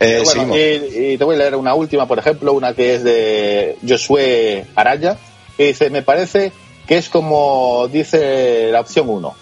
Eh, 0.00 0.20
Bueno, 0.24 0.30
seguimos. 0.30 0.56
y, 0.56 1.12
y 1.12 1.18
te 1.18 1.24
voy 1.24 1.36
a 1.36 1.38
leer 1.38 1.56
una 1.56 1.74
última, 1.74 2.06
por 2.06 2.18
ejemplo, 2.18 2.52
una 2.52 2.74
que 2.74 2.94
es 2.96 3.04
de 3.04 3.76
Josué 3.88 4.66
Araya, 4.74 5.16
que 5.56 5.66
dice, 5.68 5.90
me 5.90 6.02
parece 6.02 6.52
que 6.86 6.98
es 6.98 7.08
como 7.08 7.88
dice 7.90 8.70
la 8.72 8.80
opción 8.80 9.08
1. 9.08 9.34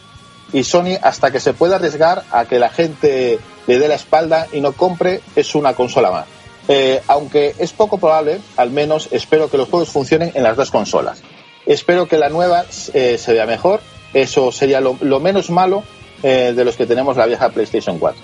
Y 0.53 0.65
Sony, 0.65 0.99
hasta 1.01 1.31
que 1.31 1.41
se 1.41 1.55
pueda 1.55 1.77
arriesgar 1.77 2.25
a 2.31 2.45
que 2.45 2.59
la 2.59 2.69
gente 2.69 3.39
le 3.67 3.79
dé 3.79 3.89
la 3.89 3.95
espalda 3.95 4.47
y 4.53 4.61
no 4.61 4.73
compre, 4.73 5.21
es 5.35 5.55
una 5.55 5.75
consola 5.75 6.11
más. 6.11 6.27
Eh, 6.69 7.01
aunque 7.09 7.55
es 7.59 7.73
poco 7.73 7.99
probable, 7.99 8.39
al 8.57 8.71
menos 8.71 9.09
espero 9.11 9.51
que 9.51 9.57
los 9.57 9.69
juegos 9.69 9.89
funcionen 9.89 10.31
en 10.35 10.43
las 10.43 10.57
dos 10.57 10.71
consolas. 10.71 11.23
Espero 11.67 12.07
que 12.07 12.19
la 12.19 12.29
nueva 12.29 12.65
eh, 12.93 13.17
se 13.19 13.33
vea 13.33 13.47
mejor, 13.47 13.81
eso 14.15 14.53
sería 14.53 14.81
lo, 14.81 14.97
lo 15.01 15.21
menos 15.21 15.49
malo 15.51 15.83
eh, 16.23 16.53
de 16.55 16.65
los 16.65 16.77
que 16.77 16.87
tenemos 16.87 17.17
la 17.17 17.27
vieja 17.27 17.49
PlayStation 17.49 17.99
4. 17.99 18.21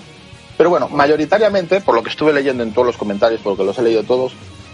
Pero 0.59 0.69
bueno, 0.69 0.89
mayoritariamente, 0.91 1.81
por 1.81 1.95
lo 1.95 2.03
que 2.03 2.11
estuve 2.11 2.33
leyendo 2.35 2.63
en 2.63 2.73
todos 2.75 2.87
los 2.87 2.97
comentarios, 2.99 3.41
porque 3.43 3.65
los 3.65 3.79
he 3.79 3.83
leído 3.83 4.03
todos, 4.03 4.33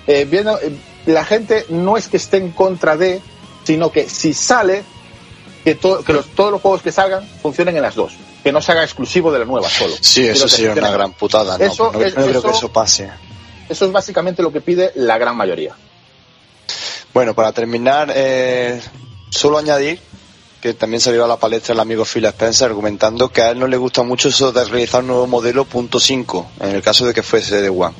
eh, 0.08 0.24
viendo, 0.28 0.58
eh, 0.58 0.72
la 1.06 1.24
gente 1.24 1.66
no 1.68 1.96
es 1.96 2.08
que 2.08 2.16
esté 2.16 2.38
en 2.38 2.50
contra 2.50 2.96
de, 2.96 3.20
sino 3.64 3.92
que 3.92 4.08
si 4.08 4.32
sale, 4.34 4.82
que, 5.62 5.76
to- 5.76 6.02
que 6.02 6.12
los- 6.12 6.26
todos 6.34 6.50
los 6.50 6.60
juegos 6.60 6.82
que 6.82 6.90
salgan 6.90 7.24
funcionen 7.42 7.76
en 7.76 7.82
las 7.82 7.94
dos. 7.94 8.14
Que 8.42 8.50
no 8.52 8.60
se 8.60 8.72
haga 8.72 8.82
exclusivo 8.82 9.30
de 9.32 9.38
la 9.38 9.44
nueva 9.44 9.68
solo. 9.70 9.94
Sí, 10.00 10.26
eso 10.26 10.44
que 10.46 10.50
sería 10.50 10.72
una 10.72 10.90
gran 10.90 11.12
putada, 11.12 11.56
¿no? 11.56 11.64
Eso 11.64 11.84
no, 11.92 11.98
no 11.98 12.04
es- 12.04 12.14
creo 12.14 12.26
que 12.26 12.38
eso- 12.38 12.50
eso 12.50 12.72
pase. 12.72 13.10
Eso 13.68 13.84
es 13.86 13.92
básicamente 13.92 14.42
lo 14.42 14.52
que 14.52 14.60
pide 14.60 14.90
la 14.96 15.16
gran 15.18 15.36
mayoría. 15.36 15.74
Bueno, 17.12 17.34
para 17.34 17.52
terminar, 17.52 18.12
eh, 18.14 18.80
solo 19.30 19.58
añadir 19.58 20.00
que 20.64 20.72
también 20.72 20.98
salió 20.98 21.26
a 21.26 21.28
la 21.28 21.36
palestra 21.36 21.74
el 21.74 21.80
amigo 21.80 22.06
Phil 22.06 22.24
Spencer 22.24 22.68
argumentando 22.70 23.28
que 23.28 23.42
a 23.42 23.50
él 23.50 23.58
no 23.58 23.66
le 23.66 23.76
gusta 23.76 24.02
mucho 24.02 24.30
eso 24.30 24.50
de 24.50 24.64
realizar 24.64 25.02
un 25.02 25.08
nuevo 25.08 25.26
modelo 25.26 25.66
punto 25.66 25.98
.5, 25.98 26.46
en 26.60 26.70
el 26.76 26.80
caso 26.80 27.04
de 27.04 27.12
que 27.12 27.22
fuese 27.22 27.60
de 27.60 27.68
One. 27.68 27.94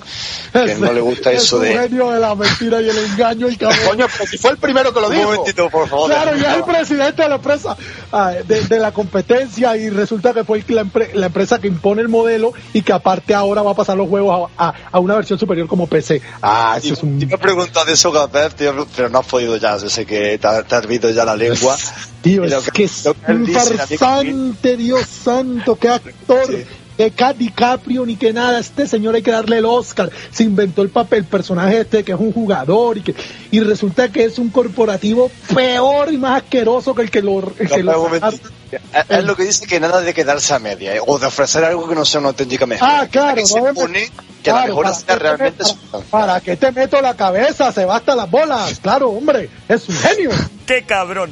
Que 0.50 0.74
no 0.76 0.90
le 0.90 1.02
gusta 1.02 1.30
Es 1.30 1.42
eso 1.42 1.56
un 1.58 1.64
de... 1.64 1.74
genio 1.78 2.10
de 2.10 2.20
la 2.20 2.34
mentira 2.34 2.80
y 2.80 2.88
el 2.88 2.96
engaño 2.96 3.50
y 3.50 3.56
cabrón. 3.58 3.80
Coño, 3.86 4.06
pero 4.16 4.30
si 4.30 4.38
fue 4.38 4.52
el 4.52 4.56
primero 4.56 4.94
que 4.94 5.00
lo 5.02 5.08
Un 5.08 5.14
dijo. 5.14 5.24
momentito, 5.30 5.68
por 5.68 5.86
favor. 5.90 6.08
Claro, 6.10 6.38
y 6.38 6.40
es 6.40 6.46
el 6.54 6.64
presidente 6.64 7.22
de 7.22 7.28
la 7.28 7.34
empresa, 7.34 7.76
ah, 8.12 8.30
de, 8.30 8.60
de 8.62 8.78
la 8.78 8.92
competencia, 8.92 9.76
y 9.76 9.90
resulta 9.90 10.32
que 10.32 10.42
fue 10.44 10.64
la, 10.68 10.84
empre- 10.84 11.12
la 11.12 11.26
empresa 11.26 11.58
que 11.60 11.66
impone 11.68 12.00
el 12.00 12.08
modelo 12.08 12.54
y 12.72 12.80
que 12.80 12.94
aparte 12.94 13.34
ahora 13.34 13.60
va 13.60 13.72
a 13.72 13.74
pasar 13.74 13.98
los 13.98 14.08
juegos 14.08 14.50
a, 14.56 14.68
a- 14.68 14.74
a 14.90 14.98
una 15.00 15.16
versión 15.16 15.38
superior 15.38 15.68
como 15.68 15.86
PC. 15.86 16.22
Ah, 16.40 16.78
eso 16.82 16.94
es 16.94 17.02
un... 17.02 17.20
Y 17.20 17.26
preguntas 17.26 17.84
de 17.84 17.92
eso, 17.92 18.10
tío, 18.56 18.86
pero 18.96 19.10
no 19.10 19.18
has 19.18 19.26
podido 19.26 19.54
ya. 19.58 19.76
Yo 19.76 19.90
sé 19.90 20.06
que 20.06 20.38
te, 20.38 20.62
te 20.62 20.74
has 20.74 20.86
visto 20.86 21.10
ya 21.10 21.26
la 21.26 21.36
lengua. 21.36 21.76
Tío, 22.22 22.46
Que 22.72 22.84
es 22.84 23.02
que 23.02 23.32
un 23.32 23.46
farsante, 23.46 24.76
Dios 24.76 25.06
santo, 25.06 25.76
qué 25.76 25.88
actor. 25.88 26.46
Sí. 26.46 26.64
Que 26.96 27.10
Cat 27.10 27.36
DiCaprio 27.36 28.06
ni 28.06 28.16
que 28.16 28.32
nada, 28.32 28.58
este 28.60 28.86
señor 28.86 29.14
hay 29.16 29.22
que 29.22 29.30
darle 29.32 29.58
el 29.58 29.64
Oscar. 29.64 30.10
Se 30.30 30.44
inventó 30.44 30.82
el 30.82 30.90
papel, 30.90 31.20
el 31.20 31.24
personaje 31.24 31.80
este 31.80 32.04
que 32.04 32.12
es 32.12 32.18
un 32.18 32.32
jugador 32.32 32.98
y 32.98 33.02
que 33.02 33.14
y 33.50 33.60
resulta 33.60 34.08
que 34.10 34.24
es 34.24 34.38
un 34.38 34.50
corporativo 34.50 35.30
peor 35.54 36.12
y 36.12 36.18
más 36.18 36.42
asqueroso 36.42 36.94
que 36.94 37.02
el 37.02 37.10
que 37.10 37.22
lo, 37.22 37.40
el 37.58 37.68
que 37.68 37.82
lo. 37.82 38.08
Es 39.08 39.24
lo 39.24 39.36
que 39.36 39.44
dice 39.44 39.66
que 39.66 39.78
nada 39.78 40.00
de 40.00 40.12
quedarse 40.14 40.52
a 40.54 40.58
media, 40.58 40.96
eh, 40.96 41.00
o 41.04 41.18
de 41.18 41.26
ofrecer 41.26 41.64
algo 41.64 41.88
que 41.88 41.94
no 41.94 42.04
sea 42.04 42.18
una 42.20 42.30
auténtica 42.30 42.66
mejora. 42.66 43.02
Ah, 43.02 43.08
claro, 43.08 43.36
Que 43.36 43.46
se 43.46 43.60
no, 43.60 43.72
pone 43.74 44.10
que 44.42 44.50
la 44.50 44.56
Claro, 44.56 44.66
mejora 44.68 44.88
¿para 44.90 45.00
sea 45.00 45.16
realmente 45.16 45.58
meto- 45.62 45.68
sustancial. 45.68 46.04
¿Para 46.10 46.40
qué 46.40 46.56
te 46.56 46.72
meto 46.72 47.00
la 47.00 47.14
cabeza? 47.14 47.70
Se 47.72 47.84
basta 47.84 48.14
las 48.16 48.28
bolas. 48.30 48.78
Claro, 48.80 49.10
hombre, 49.10 49.48
es 49.68 49.88
un 49.88 49.94
genio. 49.96 50.30
¡Qué 50.66 50.82
cabrón! 50.84 51.30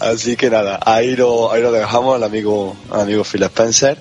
Así 0.00 0.34
que 0.36 0.48
nada, 0.50 0.80
ahí 0.84 1.14
lo, 1.14 1.52
ahí 1.52 1.60
lo 1.62 1.72
dejamos 1.72 2.16
al 2.16 2.24
amigo, 2.24 2.74
al 2.90 3.02
amigo 3.02 3.22
Phil 3.24 3.42
Spencer. 3.44 3.98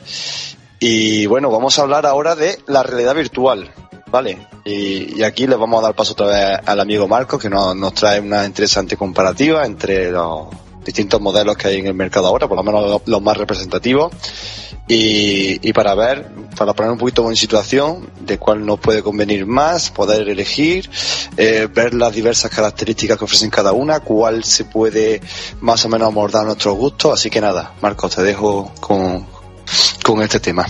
Y 0.84 1.28
bueno, 1.28 1.52
vamos 1.52 1.78
a 1.78 1.84
hablar 1.84 2.08
ahora 2.08 2.36
de 2.36 2.58
la 2.66 2.82
realidad 2.82 3.14
virtual, 3.14 3.72
¿vale? 4.08 4.48
Y, 4.66 5.20
y 5.20 5.24
aquí 5.24 5.46
le 5.46 5.56
vamos 5.56 5.78
a 5.78 5.84
dar 5.84 5.96
paso 5.96 6.14
otra 6.14 6.26
vez 6.26 6.60
al 6.66 6.80
amigo 6.80 7.08
Marco, 7.08 7.38
que 7.38 7.52
nos, 7.52 7.76
nos 7.76 7.94
trae 7.94 8.20
una 8.20 8.44
interesante 8.48 8.98
comparativa 8.98 9.64
entre 9.64 10.10
los 10.10 10.48
distintos 10.84 11.22
modelos 11.22 11.56
que 11.56 11.68
hay 11.68 11.78
en 11.78 11.86
el 11.86 11.94
mercado 11.94 12.26
ahora, 12.26 12.48
por 12.48 12.58
lo 12.58 12.64
menos 12.64 12.90
los, 12.90 13.02
los 13.06 13.22
más 13.22 13.38
representativos. 13.38 14.12
Y, 14.88 15.70
y 15.70 15.72
para 15.72 15.94
ver, 15.94 16.32
para 16.58 16.74
poner 16.74 16.92
un 16.92 16.98
poquito 16.98 17.30
en 17.30 17.36
situación 17.36 18.10
de 18.20 18.40
cuál 18.40 18.66
nos 18.66 18.80
puede 18.80 19.04
convenir 19.04 19.46
más, 19.46 19.92
poder 19.92 20.28
elegir, 20.28 20.90
eh, 21.38 21.70
ver 21.72 21.94
las 21.94 22.12
diversas 22.12 22.50
características 22.50 23.20
que 23.20 23.26
ofrecen 23.26 23.52
cada 23.52 23.72
una, 23.72 24.00
cuál 24.00 24.44
se 24.44 24.66
puede 24.66 25.22
más 25.60 25.86
o 25.86 25.90
menos 25.90 26.08
abordar 26.08 26.44
nuestros 26.44 26.76
gustos. 26.76 27.14
Así 27.14 27.30
que 27.30 27.40
nada, 27.40 27.76
Marcos, 27.82 28.16
te 28.16 28.24
dejo 28.24 28.72
con, 28.80 29.28
con 30.04 30.22
este 30.22 30.40
tema. 30.40 30.66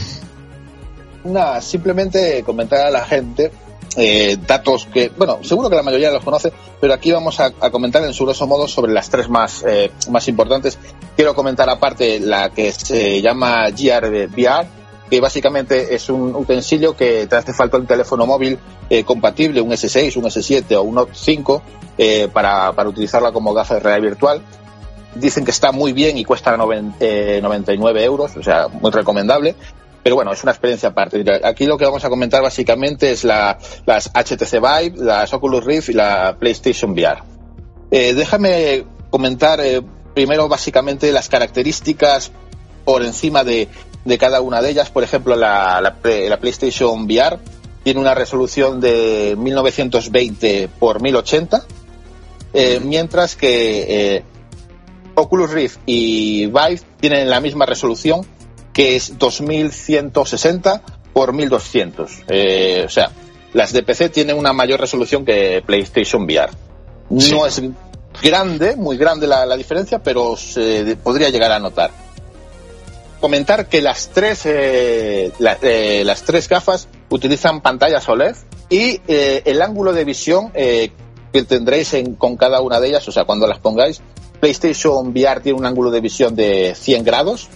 Simplemente 1.62 2.44
comentar 2.44 2.88
a 2.88 2.90
la 2.90 3.06
gente 3.06 3.52
eh, 3.98 4.38
datos 4.48 4.88
que, 4.92 5.10
bueno, 5.10 5.40
seguro 5.44 5.70
que 5.70 5.76
la 5.76 5.84
mayoría 5.84 6.12
los 6.12 6.24
conoce, 6.24 6.52
pero 6.80 6.94
aquí 6.94 7.12
vamos 7.12 7.40
a, 7.40 7.52
comentar 7.72 8.04
en 8.04 8.14
su 8.14 8.24
grosso 8.24 8.48
modo 8.48 8.68
sobre 8.68 8.94
las 8.94 9.10
tres 9.10 9.30
más, 9.30 9.64
eh, 9.68 9.92
más 10.10 10.28
importantes. 10.28 10.78
Quiero 11.16 11.36
comentar 11.36 11.70
aparte 11.70 12.20
la 12.20 12.50
que 12.50 12.72
se 12.72 13.22
llama 13.22 13.70
GRVR, 13.70 14.66
que 15.10 15.20
básicamente 15.20 15.94
es 15.94 16.10
un 16.10 16.34
utensilio 16.34 16.96
que 16.96 17.28
te 17.28 17.36
hace 17.36 17.54
falta 17.54 17.78
un 17.78 17.86
teléfono 17.86 18.26
móvil 18.26 18.58
eh, 18.90 19.04
compatible, 19.04 19.60
un 19.60 19.72
S6, 19.72 20.16
un 20.16 20.24
S7 20.24 20.76
o 20.78 20.84
un 20.84 20.96
Note 20.96 21.12
5, 21.14 21.62
para, 22.34 22.72
para 22.72 22.90
utilizarla 22.90 23.32
como 23.32 23.54
gafa 23.54 23.76
de 23.76 23.82
realidad 23.82 24.10
virtual. 24.10 24.42
Dicen 25.16 25.44
que 25.44 25.52
está 25.52 25.72
muy 25.72 25.94
bien 25.94 26.18
y 26.18 26.24
cuesta 26.24 26.56
99 26.56 28.04
euros, 28.04 28.38
o 28.38 28.44
sea, 28.44 28.68
muy 28.68 28.92
recomendable. 28.92 29.56
Pero 30.04 30.16
bueno, 30.16 30.32
es 30.32 30.42
una 30.44 30.52
experiencia 30.52 30.90
aparte. 30.90 31.24
Aquí 31.44 31.66
lo 31.66 31.78
que 31.78 31.86
vamos 31.86 32.04
a 32.04 32.10
comentar 32.10 32.42
básicamente 32.42 33.12
es 33.12 33.24
la, 33.24 33.58
las 33.86 34.10
HTC 34.10 34.54
Vive, 34.54 34.94
las 34.98 35.32
Oculus 35.34 35.64
Rift 35.64 35.90
y 35.90 35.94
la 35.94 36.36
PlayStation 36.40 36.92
VR. 36.92 37.22
Eh, 37.92 38.14
déjame 38.14 38.86
comentar 39.10 39.60
eh, 39.62 39.82
primero 40.16 40.48
básicamente 40.48 41.12
las 41.12 41.30
características 41.30 42.32
por 42.84 43.04
encima 43.04 43.44
de, 43.44 43.68
de, 44.06 44.18
cada 44.18 44.42
una 44.42 44.62
de 44.62 44.72
ellas. 44.72 44.90
Por 44.90 45.04
ejemplo, 45.04 45.36
la, 45.36 45.82
la, 45.82 46.38
PlayStation 46.40 47.04
VR 47.04 47.38
tiene 47.84 48.00
una 48.00 48.16
resolución 48.16 48.82
de 48.82 49.36
1920 49.38 50.70
por 50.80 51.02
1080, 51.02 51.64
eh, 52.54 52.80
mientras 52.84 53.36
que 53.36 54.24
Oculus 55.16 55.52
Rift 55.52 55.80
y 55.86 56.48
Vive 56.48 56.82
tienen 57.00 57.30
la 57.30 57.40
misma 57.40 57.66
resolución 57.66 58.26
que 58.74 58.96
es 58.96 59.18
2160 59.18 60.82
por 61.14 61.34
1200. 61.34 62.12
Eh, 62.28 62.84
o 62.86 62.90
sea, 62.90 63.12
las 63.54 63.74
de 63.74 63.84
PC 63.84 64.10
tienen 64.10 64.38
una 64.38 64.54
mayor 64.54 64.80
resolución 64.80 65.26
que 65.26 65.62
PlayStation 65.66 66.24
VR. 66.24 66.52
No 67.10 67.46
es 67.46 67.62
grande, 68.22 68.76
muy 68.76 68.98
grande 68.98 69.28
la, 69.28 69.58
diferencia, 69.58 70.00
pero 70.00 70.38
se 70.38 70.96
podría 71.04 71.30
llegar 71.30 71.52
a 71.52 71.60
notar. 71.60 71.92
Comentar 73.20 73.68
que 73.68 73.82
las 73.82 74.10
tres, 74.10 74.46
eh, 74.46 75.32
eh, 75.62 76.04
las 76.06 76.24
tres 76.24 76.48
gafas 76.48 76.88
utilizan 77.10 77.62
pantallas 77.62 78.08
OLED 78.08 78.36
y 78.70 79.02
el 79.08 79.62
ángulo 79.62 79.94
de 79.94 80.06
visión 80.06 80.52
que 80.52 81.44
tendréis 81.48 81.94
con 82.18 82.38
cada 82.38 82.62
una 82.62 82.80
de 82.80 82.88
ellas, 82.88 83.08
o 83.08 83.12
sea, 83.12 83.26
cuando 83.26 83.48
las 83.48 83.60
pongáis, 83.60 84.02
PlayStation 84.42 85.10
VR 85.10 85.40
tiene 85.40 85.58
un 85.58 85.66
ángulo 85.66 85.92
de 85.92 86.02
visión 86.02 86.36
de 86.36 86.76
100 86.76 87.06
grados, 87.06 87.48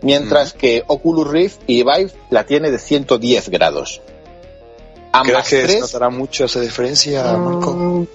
mientras 0.00 0.54
que 0.54 0.84
Oculus 0.86 1.28
Rift 1.28 1.60
y 1.66 1.82
Vive 1.82 2.12
la 2.30 2.44
tiene 2.44 2.70
de 2.70 2.78
110 2.78 3.50
grados. 3.50 4.00
Ambas 5.12 5.48
¿Crees 5.48 5.66
que 5.66 5.72
se 5.72 5.80
notará 5.80 6.10
mucho 6.10 6.44
esa 6.44 6.60
diferencia, 6.60 7.36
Marco? 7.36 7.72
Mm, 7.72 8.06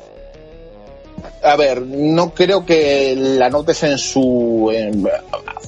a 1.43 1.55
ver, 1.57 1.81
no 1.81 2.33
creo 2.33 2.65
que 2.65 3.15
la 3.15 3.49
notes 3.49 3.83
en 3.83 3.97
su... 3.97 4.71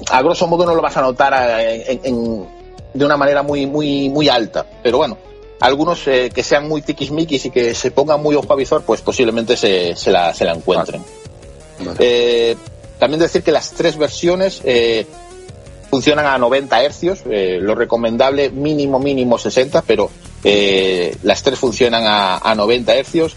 a 0.10 0.22
grosso 0.22 0.48
modo 0.48 0.66
no 0.66 0.74
lo 0.74 0.82
vas 0.82 0.96
a 0.96 1.02
notar 1.02 1.58
de 1.58 3.06
una 3.06 3.18
manera 3.18 3.44
muy, 3.44 3.66
muy, 3.66 4.10
muy 4.10 4.30
alta, 4.30 4.66
pero 4.82 4.98
bueno, 5.00 5.18
algunos 5.60 6.08
eh, 6.08 6.32
que 6.34 6.44
sean 6.44 6.68
muy 6.68 6.82
tiquismiquis 6.82 7.46
y 7.46 7.50
que 7.50 7.74
se 7.74 7.92
pongan 7.92 8.22
muy 8.22 8.36
ojo 8.36 8.54
a 8.54 8.56
visor, 8.56 8.84
pues 8.84 9.02
posiblemente 9.02 9.58
se, 9.58 9.96
se, 9.96 10.12
la, 10.12 10.34
se 10.34 10.46
la 10.46 10.54
encuentren. 10.54 11.04
Eh, 12.00 12.56
también 13.00 13.20
decir 13.20 13.44
que 13.44 13.52
las 13.52 13.72
tres 13.72 13.98
versiones 13.98 14.62
eh, 14.64 15.06
funcionan 15.90 16.26
a 16.26 16.38
90 16.38 16.84
hercios, 16.84 17.20
eh, 17.30 17.60
lo 17.62 17.76
recomendable 17.76 18.50
mínimo 18.50 19.00
mínimo 19.00 19.38
60, 19.38 19.82
pero 19.84 20.10
las 21.24 21.42
tres 21.42 21.58
funcionan 21.58 22.04
a, 22.06 22.54
90 22.56 22.96
hercios. 22.96 23.36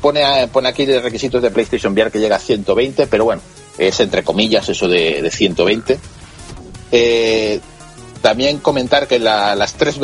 Pone, 0.00 0.48
pone 0.52 0.68
aquí 0.68 0.84
los 0.84 1.02
requisitos 1.02 1.40
de 1.40 1.50
PlayStation 1.50 1.92
VR 1.92 2.10
que 2.10 2.18
llega 2.18 2.36
a 2.36 2.40
120, 2.40 3.06
pero 3.06 3.24
bueno, 3.24 3.40
es 3.78 4.00
entre 4.00 4.24
comillas 4.24 4.68
eso 4.68 4.88
de, 4.88 5.30
120. 5.30 5.98
también 8.20 8.58
comentar 8.58 9.06
que 9.06 9.20
las 9.20 9.74
tres, 9.74 10.00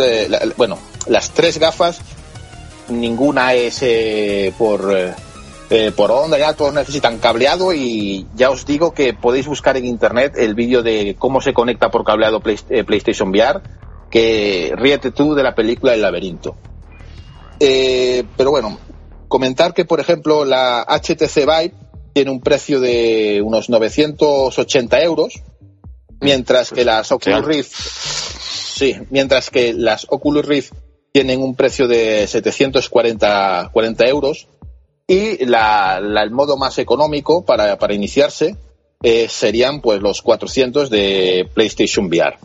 bueno, 0.57 0.79
las 1.09 1.31
tres 1.31 1.59
gafas, 1.59 1.99
ninguna 2.89 3.55
es 3.55 3.83
por 4.57 5.15
eh, 5.71 5.93
por 5.97 6.11
onda 6.11 6.39
ya 6.39 6.53
todos 6.53 6.75
necesitan 6.75 7.19
cableado 7.19 7.73
y 7.73 8.27
ya 8.35 8.51
os 8.51 8.67
digo 8.67 8.93
que 8.93 9.15
podéis 9.15 9.47
buscar 9.47 9.77
en 9.77 9.87
internet 9.87 10.35
el 10.37 10.55
vídeo 10.55 10.83
de 10.83 11.17
cómo 11.19 11.41
se 11.41 11.55
conecta 11.55 11.91
por 11.91 12.05
cableado 12.05 12.43
eh, 12.69 12.85
PlayStation 12.85 13.31
VR, 13.31 13.63
que 14.11 14.73
ríete 14.77 15.11
tú 15.11 15.35
de 15.35 15.43
la 15.43 15.55
película 15.55 15.95
El 15.95 16.03
laberinto. 16.03 16.57
Eh, 17.61 18.25
pero 18.37 18.51
bueno, 18.51 18.79
comentar 19.29 19.73
que 19.73 19.85
por 19.85 20.01
ejemplo 20.01 20.45
la 20.45 20.85
HTC 20.87 21.37
Vive 21.37 21.75
tiene 22.13 22.31
un 22.31 22.41
precio 22.41 22.79
de 22.79 23.41
unos 23.43 23.71
980 23.71 25.03
euros, 25.03 25.43
mientras 26.21 26.71
que 26.71 26.85
las 26.85 27.11
Oculus 27.11 27.45
Rift, 27.45 27.73
sí, 27.75 28.97
mientras 29.11 29.51
que 29.51 29.73
las 29.73 30.07
Oculus 30.11 30.45
Rift 30.45 30.75
tienen 31.11 31.43
un 31.43 31.55
precio 31.55 31.89
de 31.89 32.27
740 32.27 33.71
40 33.73 34.05
euros 34.07 34.49
y 35.07 35.45
la, 35.45 35.99
el 35.99 36.31
modo 36.31 36.57
más 36.57 36.79
económico 36.79 37.45
para, 37.45 37.79
para 37.79 37.95
iniciarse 37.95 38.57
eh, 39.03 39.29
serían 39.29 39.81
pues 39.81 40.01
los 40.01 40.23
400 40.23 40.89
de 40.89 41.49
PlayStation 41.53 42.07
VR. 42.07 42.39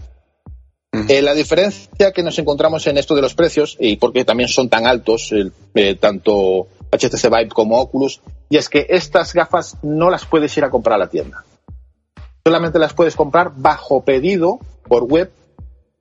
Eh, 1.08 1.22
la 1.22 1.34
diferencia 1.34 2.12
que 2.12 2.24
nos 2.24 2.38
encontramos 2.40 2.86
en 2.88 2.98
esto 2.98 3.16
de 3.16 3.22
los 3.22 3.36
precios, 3.36 3.78
y 3.80 3.96
porque 3.98 4.26
también 4.26 4.50
son 4.50 4.70
tan 4.70 4.88
altos, 4.88 5.34
eh, 5.76 5.96
tanto 5.96 6.68
HTC 6.92 7.30
Vive 7.30 7.50
como 7.50 7.80
Oculus, 7.80 8.22
y 8.50 8.58
es 8.58 8.68
que 8.68 8.88
estas 8.90 9.34
gafas 9.34 9.78
no 9.84 10.10
las 10.10 10.26
puedes 10.26 10.58
ir 10.58 10.64
a 10.66 10.70
comprar 10.70 10.96
a 10.96 11.06
la 11.06 11.10
tienda. 11.10 11.46
Solamente 12.44 12.80
las 12.80 12.94
puedes 12.94 13.16
comprar 13.16 13.54
bajo 13.56 14.04
pedido 14.04 14.60
por 14.88 15.04
web 15.04 15.32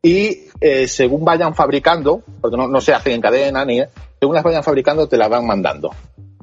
y 0.02 0.46
según 0.86 1.24
vayan 1.24 1.54
fabricando, 1.54 2.22
porque 2.40 2.56
no, 2.56 2.66
no 2.66 2.80
se 2.80 2.94
hacen 2.94 3.12
en 3.12 3.20
cadena 3.20 3.64
ni 3.64 3.82
según 4.18 4.34
las 4.34 4.44
vayan 4.44 4.64
fabricando 4.64 5.06
te 5.08 5.16
las 5.16 5.28
van 5.28 5.46
mandando. 5.46 5.90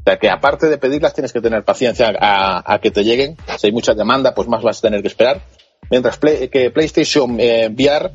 O 0.05 0.07
sea 0.07 0.19
que 0.19 0.29
aparte 0.29 0.67
de 0.67 0.77
pedirlas 0.77 1.15
tienes 1.15 1.33
que 1.33 1.41
tener 1.41 1.63
paciencia 1.63 2.13
a, 2.19 2.77
que 2.79 2.91
te 2.91 3.03
lleguen. 3.03 3.37
Si 3.57 3.65
hay 3.65 3.73
mucha 3.73 3.95
demanda, 3.95 4.35
pues 4.35 4.47
más 4.47 4.61
vas 4.61 4.77
a 4.77 4.81
tener 4.81 5.01
que 5.01 5.07
esperar. 5.07 5.41
Mientras 5.89 6.19
que 6.19 6.71
PlayStation 6.71 7.39
eh, 7.39 7.69
VR 7.69 8.11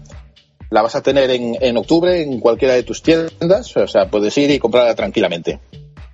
la 0.70 0.82
vas 0.82 0.94
a 0.94 1.02
tener 1.02 1.30
en, 1.30 1.76
octubre 1.76 2.22
en 2.22 2.38
cualquiera 2.38 2.74
de 2.74 2.84
tus 2.84 3.02
tiendas. 3.02 3.76
O 3.76 3.88
sea, 3.88 4.08
puedes 4.08 4.38
ir 4.38 4.52
y 4.52 4.60
comprarla 4.60 4.94
tranquilamente. 4.94 5.58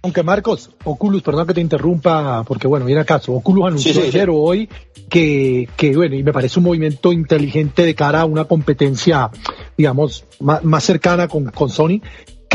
Aunque 0.01 0.23
Marcos, 0.23 0.71
Oculus, 0.85 1.23
perdón 1.23 1.47
que 1.47 1.53
te 1.53 1.61
interrumpa, 1.61 2.43
porque 2.45 2.67
bueno, 2.67 2.87
viene 2.87 3.03
acaso, 3.03 3.35
Oculus 3.35 3.67
anunció 3.67 4.03
ayer 4.03 4.31
o 4.31 4.37
hoy 4.37 4.71
que, 5.11 5.69
que, 5.77 5.95
bueno, 5.95 6.15
y 6.15 6.23
me 6.23 6.33
parece 6.33 6.59
un 6.59 6.65
movimiento 6.65 7.13
inteligente 7.13 7.85
de 7.85 7.95
cara 7.95 8.23
a 8.23 8.25
una 8.25 8.45
competencia, 8.45 9.31
digamos, 9.77 10.25
más, 10.41 10.85
cercana 10.85 11.29
con, 11.29 11.51
con 11.51 11.69
Sony, 11.69 12.01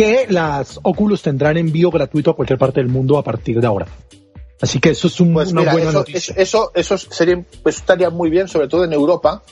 que 0.02 0.26
las 0.30 0.80
Oculus 0.82 1.22
tendrán 1.22 1.58
envío 1.58 1.92
gratuito 1.92 2.32
a 2.32 2.36
cualquier 2.36 2.58
parte 2.58 2.80
del 2.80 2.90
mundo 2.90 3.20
a 3.20 3.24
partir 3.24 3.62
de 3.62 3.68
ahora. 3.68 3.86
Así 4.60 4.80
que 4.80 4.90
eso 4.90 5.08
es 5.08 5.16
pues 5.34 5.52
una 5.52 5.72
buena 5.72 5.92
noticia. 5.92 6.34
Eso, 6.38 6.72
eso, 6.74 6.98
sería, 6.98 7.44
pues 7.62 7.78
estaría 7.78 8.10
muy 8.10 8.30
bien, 8.32 8.48
sobre 8.48 8.68
todo 8.68 8.84
en 8.84 8.94
Europa, 8.94 9.44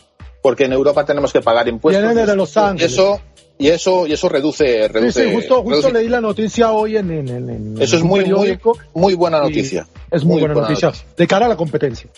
porque 0.42 0.66
en 0.66 0.74
Europa 0.74 1.06
tenemos 1.06 1.32
que 1.32 1.42
pagar 1.42 1.68
impuestos. 1.68 2.16
de 2.16 2.36
Los 2.36 2.58
Ángeles. 2.58 2.92
Y 2.92 2.94
eso, 2.94 3.22
y 3.60 3.68
eso, 3.68 4.08
y 4.08 4.14
eso 4.14 4.30
reduce, 4.30 4.88
reduce. 4.88 5.24
Sí, 5.24 5.36
justo, 5.36 5.62
justo 5.64 5.92
leí 5.92 6.08
la 6.08 6.22
noticia 6.22 6.72
hoy 6.72 6.98
en, 6.98 7.12
en, 7.12 7.28
en 7.28 7.76
Eso 7.80 7.98
es 7.98 8.04
muy, 8.04 8.26
muy, 8.26 8.60
muy 8.94 9.14
buena 9.14 9.40
noticia. 9.40 9.88
Es 10.10 10.24
muy, 10.24 10.40
buena, 10.40 10.56
noticia, 10.56 10.92
de 11.16 11.28
cara 11.28 11.46
a 11.46 11.50
la 11.50 11.58
competencia. 11.58 12.10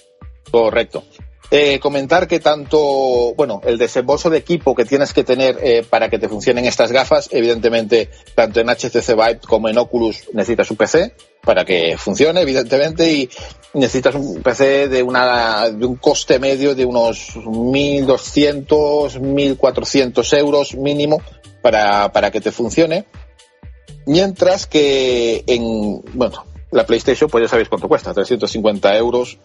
Correcto. 0.49 1.03
Eh, 1.53 1.79
comentar 1.81 2.29
que 2.29 2.39
tanto, 2.39 3.33
bueno, 3.35 3.59
el 3.65 3.77
desembolso 3.77 4.29
de 4.29 4.37
equipo 4.37 4.73
que 4.73 4.85
tienes 4.85 5.11
que 5.11 5.25
tener 5.25 5.59
eh, 5.61 5.83
para 5.83 6.09
que 6.09 6.17
te 6.17 6.29
funcionen 6.29 6.63
estas 6.63 6.93
gafas, 6.93 7.27
evidentemente, 7.29 8.09
tanto 8.33 8.61
en 8.61 8.67
HTC 8.67 9.09
Vive 9.09 9.39
como 9.45 9.67
en 9.67 9.77
Oculus 9.77 10.29
necesitas 10.31 10.71
un 10.71 10.77
PC 10.77 11.13
para 11.43 11.65
que 11.65 11.97
funcione, 11.97 12.39
evidentemente, 12.39 13.11
y 13.11 13.29
necesitas 13.73 14.15
un 14.15 14.41
PC 14.41 14.87
de, 14.87 15.03
una, 15.03 15.69
de 15.69 15.85
un 15.85 15.97
coste 15.97 16.39
medio 16.39 16.73
de 16.73 16.85
unos 16.85 17.35
1.200, 17.35 19.19
1.400 19.19 20.37
euros 20.37 20.75
mínimo 20.75 21.21
para, 21.61 22.13
para 22.13 22.31
que 22.31 22.39
te 22.39 22.53
funcione. 22.53 23.03
Mientras 24.05 24.67
que 24.67 25.43
en, 25.47 26.01
bueno, 26.13 26.45
la 26.71 26.85
PlayStation, 26.85 27.29
pues 27.29 27.43
ya 27.43 27.49
sabéis 27.49 27.67
cuánto 27.67 27.89
cuesta, 27.89 28.13
350 28.13 28.95
euros 28.95 29.37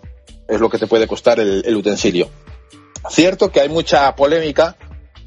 es 0.48 0.60
lo 0.60 0.68
que 0.68 0.78
te 0.78 0.86
puede 0.86 1.06
costar 1.06 1.40
el, 1.40 1.76
utensilio. 1.76 2.28
Cierto 3.08 3.50
que 3.50 3.60
hay 3.60 3.68
mucha 3.68 4.14
polémica 4.16 4.76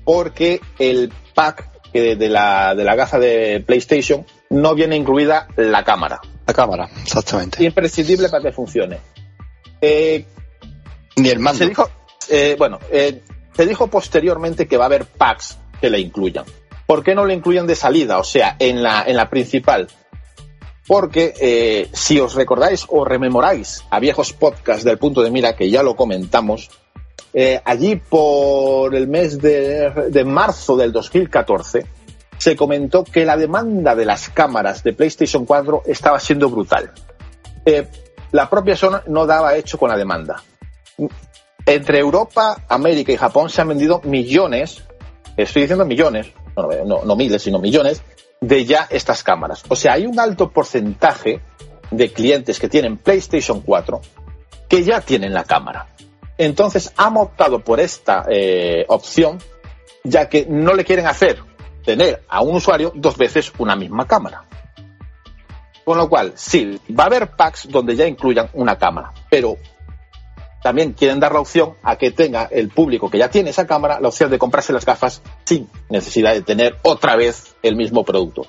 porque 0.04 0.62
el 0.80 1.12
pack 1.34 1.92
de 1.94 2.30
la, 2.30 2.76
de 2.76 2.84
la 2.84 2.96
gafa 2.96 3.20
de 3.20 3.64
PlayStation 3.66 4.26
no 4.50 4.76
viene 4.76 4.96
incluida 4.96 5.48
la 5.56 5.84
cámara. 5.84 6.20
La 6.46 6.54
cámara, 6.54 6.90
exactamente. 7.02 7.64
Imprescindible 7.64 8.30
para 8.30 8.44
que 8.44 8.52
funcione. 8.52 9.00
Eh, 9.82 10.26
Ni 11.16 11.30
el 11.30 11.40
mando. 11.40 11.60
se 11.60 11.68
dijo, 11.68 11.90
eh, 12.30 12.56
bueno, 12.58 12.80
eh, 12.92 13.22
se 13.56 13.66
dijo 13.66 13.88
posteriormente 13.88 14.68
que 14.68 14.78
va 14.78 14.86
a 14.86 14.88
haber 14.88 15.06
packs 15.06 15.58
que 15.80 15.90
le 15.90 16.00
incluyan. 16.00 16.46
¿Por 16.86 17.04
qué 17.04 17.14
no 17.14 17.26
le 17.26 17.36
incluyen 17.36 17.68
de 17.68 17.76
salida? 17.76 18.18
O 18.18 18.24
sea, 18.24 18.56
en 18.58 18.82
la, 18.82 19.04
en 19.06 19.16
la 19.16 19.30
principal. 19.30 19.88
Porque 20.90 21.36
eh, 21.40 21.88
si 21.94 22.20
os 22.20 22.34
recordáis 22.34 22.84
o 22.90 23.06
rememoráis 23.06 23.86
a 23.92 24.00
viejos 24.00 24.34
podcasts 24.34 24.84
del 24.84 24.98
punto 24.98 25.22
de 25.22 25.30
mira, 25.30 25.56
que 25.56 25.70
ya 25.70 25.84
lo 25.84 25.96
comentamos, 25.96 26.72
eh, 27.32 27.62
allí 27.64 27.98
por 27.98 28.96
el 28.96 29.08
mes 29.08 29.38
de, 29.40 30.24
marzo 30.26 30.76
del 30.76 30.92
2014 30.92 31.86
se 32.40 32.56
comentó 32.56 33.04
que 33.04 33.24
la 33.24 33.38
demanda 33.38 33.96
de 33.96 34.04
las 34.04 34.30
cámaras 34.30 34.82
de 34.82 34.94
PlayStation 34.94 35.46
4 35.46 35.84
estaba 35.86 36.20
siendo 36.20 36.50
brutal. 36.50 36.92
Eh, 37.66 37.86
la 38.32 38.50
propia 38.50 38.76
Sony 38.76 39.02
no 39.10 39.28
daba 39.28 39.56
hecho 39.58 39.78
con 39.78 39.90
la 39.90 39.96
demanda. 39.96 40.42
Entre 41.68 42.00
Europa, 42.00 42.64
América 42.68 43.12
y 43.12 43.18
Japón 43.18 43.52
se 43.52 43.62
han 43.62 43.68
vendido 43.68 44.02
millones, 44.06 44.84
estoy 45.38 45.62
diciendo 45.62 45.86
millones, 45.86 46.34
no 46.84 47.16
miles, 47.16 47.44
sino 47.44 47.60
millones, 47.60 48.02
de 48.42 48.66
ya 48.66 48.88
estas 48.90 49.24
cámaras. 49.24 49.64
O 49.68 49.76
sea, 49.76 49.94
hay 49.94 50.06
un 50.06 50.20
alto 50.20 50.50
porcentaje 50.52 51.42
de 51.92 52.12
clientes 52.14 52.60
que 52.60 52.70
tienen 52.70 52.98
PlayStation 52.98 53.62
4 53.62 54.02
que 54.68 54.84
ya 54.84 55.02
tienen 55.02 55.34
la 55.34 55.44
cámara. 55.44 55.88
Entonces 56.38 56.94
han 56.96 57.18
optado 57.18 57.60
por 57.60 57.80
esta 57.80 58.26
eh, 58.30 58.86
opción, 58.88 59.40
ya 60.04 60.30
que 60.30 60.46
no 60.48 60.74
le 60.74 60.86
quieren 60.86 61.08
hacer 61.08 61.44
tener 61.84 62.24
a 62.30 62.42
un 62.42 62.56
usuario 62.56 62.94
dos 62.96 63.18
veces 63.18 63.52
una 63.58 63.76
misma 63.76 64.08
cámara. 64.08 64.46
Con 65.84 65.98
lo 65.98 66.08
cual, 66.08 66.34
sí, 66.36 66.80
va 66.98 67.06
a 67.06 67.08
haber 67.08 67.32
packs 67.32 67.68
donde 67.68 67.96
ya 67.96 68.06
incluyan 68.06 68.50
una 68.54 68.78
cámara, 68.78 69.12
pero 69.30 69.58
también 70.62 70.94
quieren 70.94 71.20
dar 71.20 71.34
la 71.34 71.40
opción 71.40 71.76
a 71.84 71.96
que 71.96 72.12
tenga 72.12 72.48
el 72.52 72.70
público 72.70 73.10
que 73.10 73.18
ya 73.18 73.30
tiene 73.30 73.50
esa 73.50 73.66
cámara 73.66 74.00
la 74.00 74.10
opción 74.10 74.30
de 74.30 74.38
comprarse 74.38 74.74
las 74.74 74.86
gafas 74.86 75.22
sin 75.46 75.70
necesidad 75.90 76.34
de 76.34 76.42
tener 76.42 76.78
otra 76.84 77.16
vez 77.16 77.49
el 77.64 77.76
mismo 77.76 78.04
producto. 78.04 78.46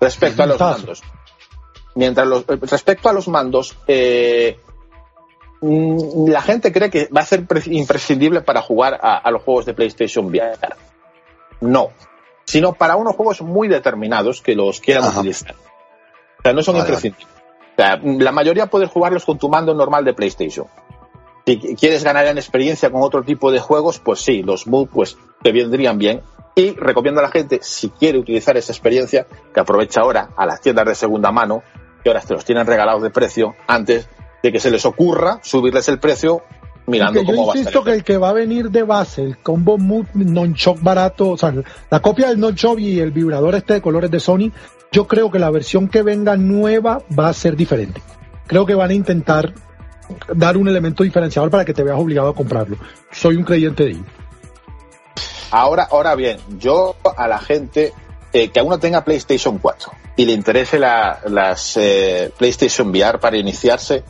Respecto 0.00 0.42
a 0.42 0.46
los 0.46 0.60
mandos, 0.60 1.02
mientras 1.94 2.26
los, 2.26 2.42
eh, 2.48 2.58
respecto 2.62 3.08
a 3.08 3.12
los 3.12 3.26
mandos, 3.28 3.76
eh, 3.88 4.58
mm, 5.60 6.28
la 6.28 6.42
gente 6.42 6.72
cree 6.72 6.90
que 6.90 7.08
va 7.14 7.22
a 7.22 7.26
ser 7.26 7.46
pre- 7.46 7.62
imprescindible 7.66 8.40
para 8.42 8.62
jugar 8.62 8.98
a, 9.02 9.16
a 9.18 9.30
los 9.30 9.42
juegos 9.42 9.66
de 9.66 9.74
PlayStation 9.74 10.26
VR. 10.26 10.56
No, 11.60 11.90
sino 12.44 12.72
para 12.74 12.96
unos 12.96 13.16
juegos 13.16 13.42
muy 13.42 13.68
determinados 13.68 14.40
que 14.40 14.54
los 14.54 14.80
quieran 14.80 15.04
Ajá. 15.04 15.18
utilizar. 15.20 15.54
O 16.38 16.42
sea, 16.42 16.52
no 16.52 16.62
son 16.62 16.74
Vale, 16.76 16.86
imprescindibles. 16.88 17.26
O 17.72 17.76
sea, 17.76 17.96
la 18.02 18.32
mayoría 18.32 18.66
puedes 18.66 18.88
jugarlos 18.90 19.24
con 19.24 19.38
tu 19.38 19.48
mando 19.48 19.74
normal 19.74 20.04
de 20.04 20.14
PlayStation. 20.14 20.66
Si 21.46 21.58
qu- 21.60 21.78
quieres 21.78 22.04
ganar 22.04 22.26
en 22.26 22.38
experiencia 22.38 22.90
con 22.90 23.02
otro 23.02 23.22
tipo 23.22 23.50
de 23.50 23.58
juegos, 23.58 23.98
pues 23.98 24.20
sí, 24.20 24.42
los 24.42 24.66
Move 24.66 24.88
pues 24.92 25.16
te 25.42 25.50
vendrían 25.52 25.98
bien. 25.98 26.20
Y 26.58 26.74
recomiendo 26.74 27.20
a 27.20 27.22
la 27.22 27.30
gente, 27.30 27.60
si 27.62 27.90
quiere 27.90 28.18
utilizar 28.18 28.56
esa 28.56 28.72
experiencia, 28.72 29.28
que 29.54 29.60
aproveche 29.60 30.00
ahora 30.00 30.30
a 30.36 30.44
las 30.44 30.60
tiendas 30.60 30.86
de 30.86 30.96
segunda 30.96 31.30
mano, 31.30 31.62
que 32.02 32.10
ahora 32.10 32.20
te 32.20 32.34
los 32.34 32.44
tienen 32.44 32.66
regalados 32.66 33.00
de 33.00 33.10
precio, 33.10 33.54
antes 33.68 34.08
de 34.42 34.50
que 34.50 34.58
se 34.58 34.72
les 34.72 34.84
ocurra 34.84 35.38
subirles 35.44 35.88
el 35.88 36.00
precio 36.00 36.42
mirando 36.88 37.20
yo 37.20 37.26
cómo 37.26 37.46
va 37.46 37.52
a 37.52 37.56
insisto 37.56 37.84
que 37.84 37.92
el 37.92 38.02
que 38.02 38.16
va 38.16 38.30
a 38.30 38.32
venir 38.32 38.70
de 38.70 38.82
base, 38.82 39.22
el 39.22 39.38
combo 39.38 39.78
Move 39.78 40.08
non-shock 40.14 40.82
barato, 40.82 41.30
o 41.30 41.36
sea, 41.36 41.54
la 41.90 42.00
copia 42.00 42.26
del 42.26 42.40
non-shock 42.40 42.80
y 42.80 42.98
el 42.98 43.12
vibrador 43.12 43.54
este 43.54 43.74
de 43.74 43.80
colores 43.80 44.10
de 44.10 44.18
Sony, 44.18 44.50
yo 44.90 45.06
creo 45.06 45.30
que 45.30 45.38
la 45.38 45.50
versión 45.50 45.86
que 45.86 46.02
venga 46.02 46.36
nueva 46.36 47.02
va 47.16 47.28
a 47.28 47.34
ser 47.34 47.54
diferente. 47.54 48.02
Creo 48.48 48.66
que 48.66 48.74
van 48.74 48.90
a 48.90 48.94
intentar 48.94 49.54
dar 50.34 50.56
un 50.56 50.66
elemento 50.66 51.04
diferenciador 51.04 51.50
para 51.50 51.64
que 51.64 51.72
te 51.72 51.84
veas 51.84 52.00
obligado 52.00 52.30
a 52.30 52.34
comprarlo. 52.34 52.78
Soy 53.12 53.36
un 53.36 53.44
creyente 53.44 53.84
de 53.84 53.90
ello. 53.90 54.04
Ahora, 55.50 55.88
ahora 55.90 56.14
bien, 56.14 56.38
yo 56.58 56.96
a 57.16 57.26
la 57.28 57.38
gente 57.38 57.92
eh, 58.32 58.50
que 58.50 58.60
aún 58.60 58.68
no 58.70 58.78
tenga 58.78 59.04
PlayStation 59.04 59.58
4 59.58 59.90
y 60.16 60.26
le 60.26 60.32
interese 60.32 60.78
la- 60.78 61.20
las 61.26 61.76
eh, 61.78 62.30
PlayStation 62.36 62.88
VR 62.90 63.18
para 63.18 63.38
iniciarse, 63.38 64.02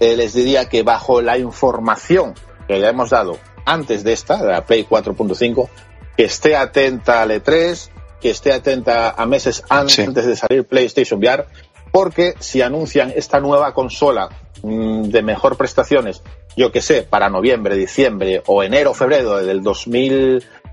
eh, 0.00 0.16
les 0.16 0.32
diría 0.32 0.68
que 0.68 0.82
bajo 0.82 1.20
la 1.20 1.36
información 1.38 2.34
que 2.66 2.80
ya 2.80 2.88
hemos 2.88 3.10
dado 3.10 3.38
antes 3.66 4.02
de 4.04 4.12
esta, 4.14 4.38
de 4.38 4.50
la 4.52 4.64
Play 4.64 4.86
4.5, 4.88 5.68
que 6.16 6.24
esté 6.24 6.56
atenta 6.56 7.22
al 7.22 7.30
E3, 7.30 7.90
que 8.20 8.30
esté 8.30 8.52
atenta 8.52 9.10
a 9.10 9.26
meses 9.26 9.62
antes 9.68 9.94
Sí. 9.96 10.06
de 10.12 10.36
salir 10.36 10.64
PlayStation 10.66 11.20
VR, 11.20 11.44
porque 11.92 12.34
si 12.38 12.62
anuncian 12.62 13.12
esta 13.14 13.38
nueva 13.40 13.74
consola 13.74 14.30
mm, 14.62 15.02
de 15.10 15.22
mejor 15.22 15.56
prestaciones, 15.56 16.22
yo 16.56 16.72
que 16.72 16.80
sé, 16.80 17.02
para 17.02 17.28
noviembre, 17.28 17.76
diciembre 17.76 18.42
o 18.46 18.62
enero, 18.62 18.94
febrero 18.94 19.36
del 19.44 19.62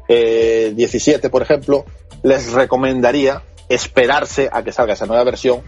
2017, 0.10 1.30
por 1.30 1.42
ejemplo, 1.42 1.86
les 2.24 2.52
recomendaría 2.52 3.44
esperarse 3.70 4.50
a 4.52 4.64
que 4.64 4.72
salga 4.72 4.94
esa 4.94 5.06
nueva 5.06 5.24
versión, 5.24 5.62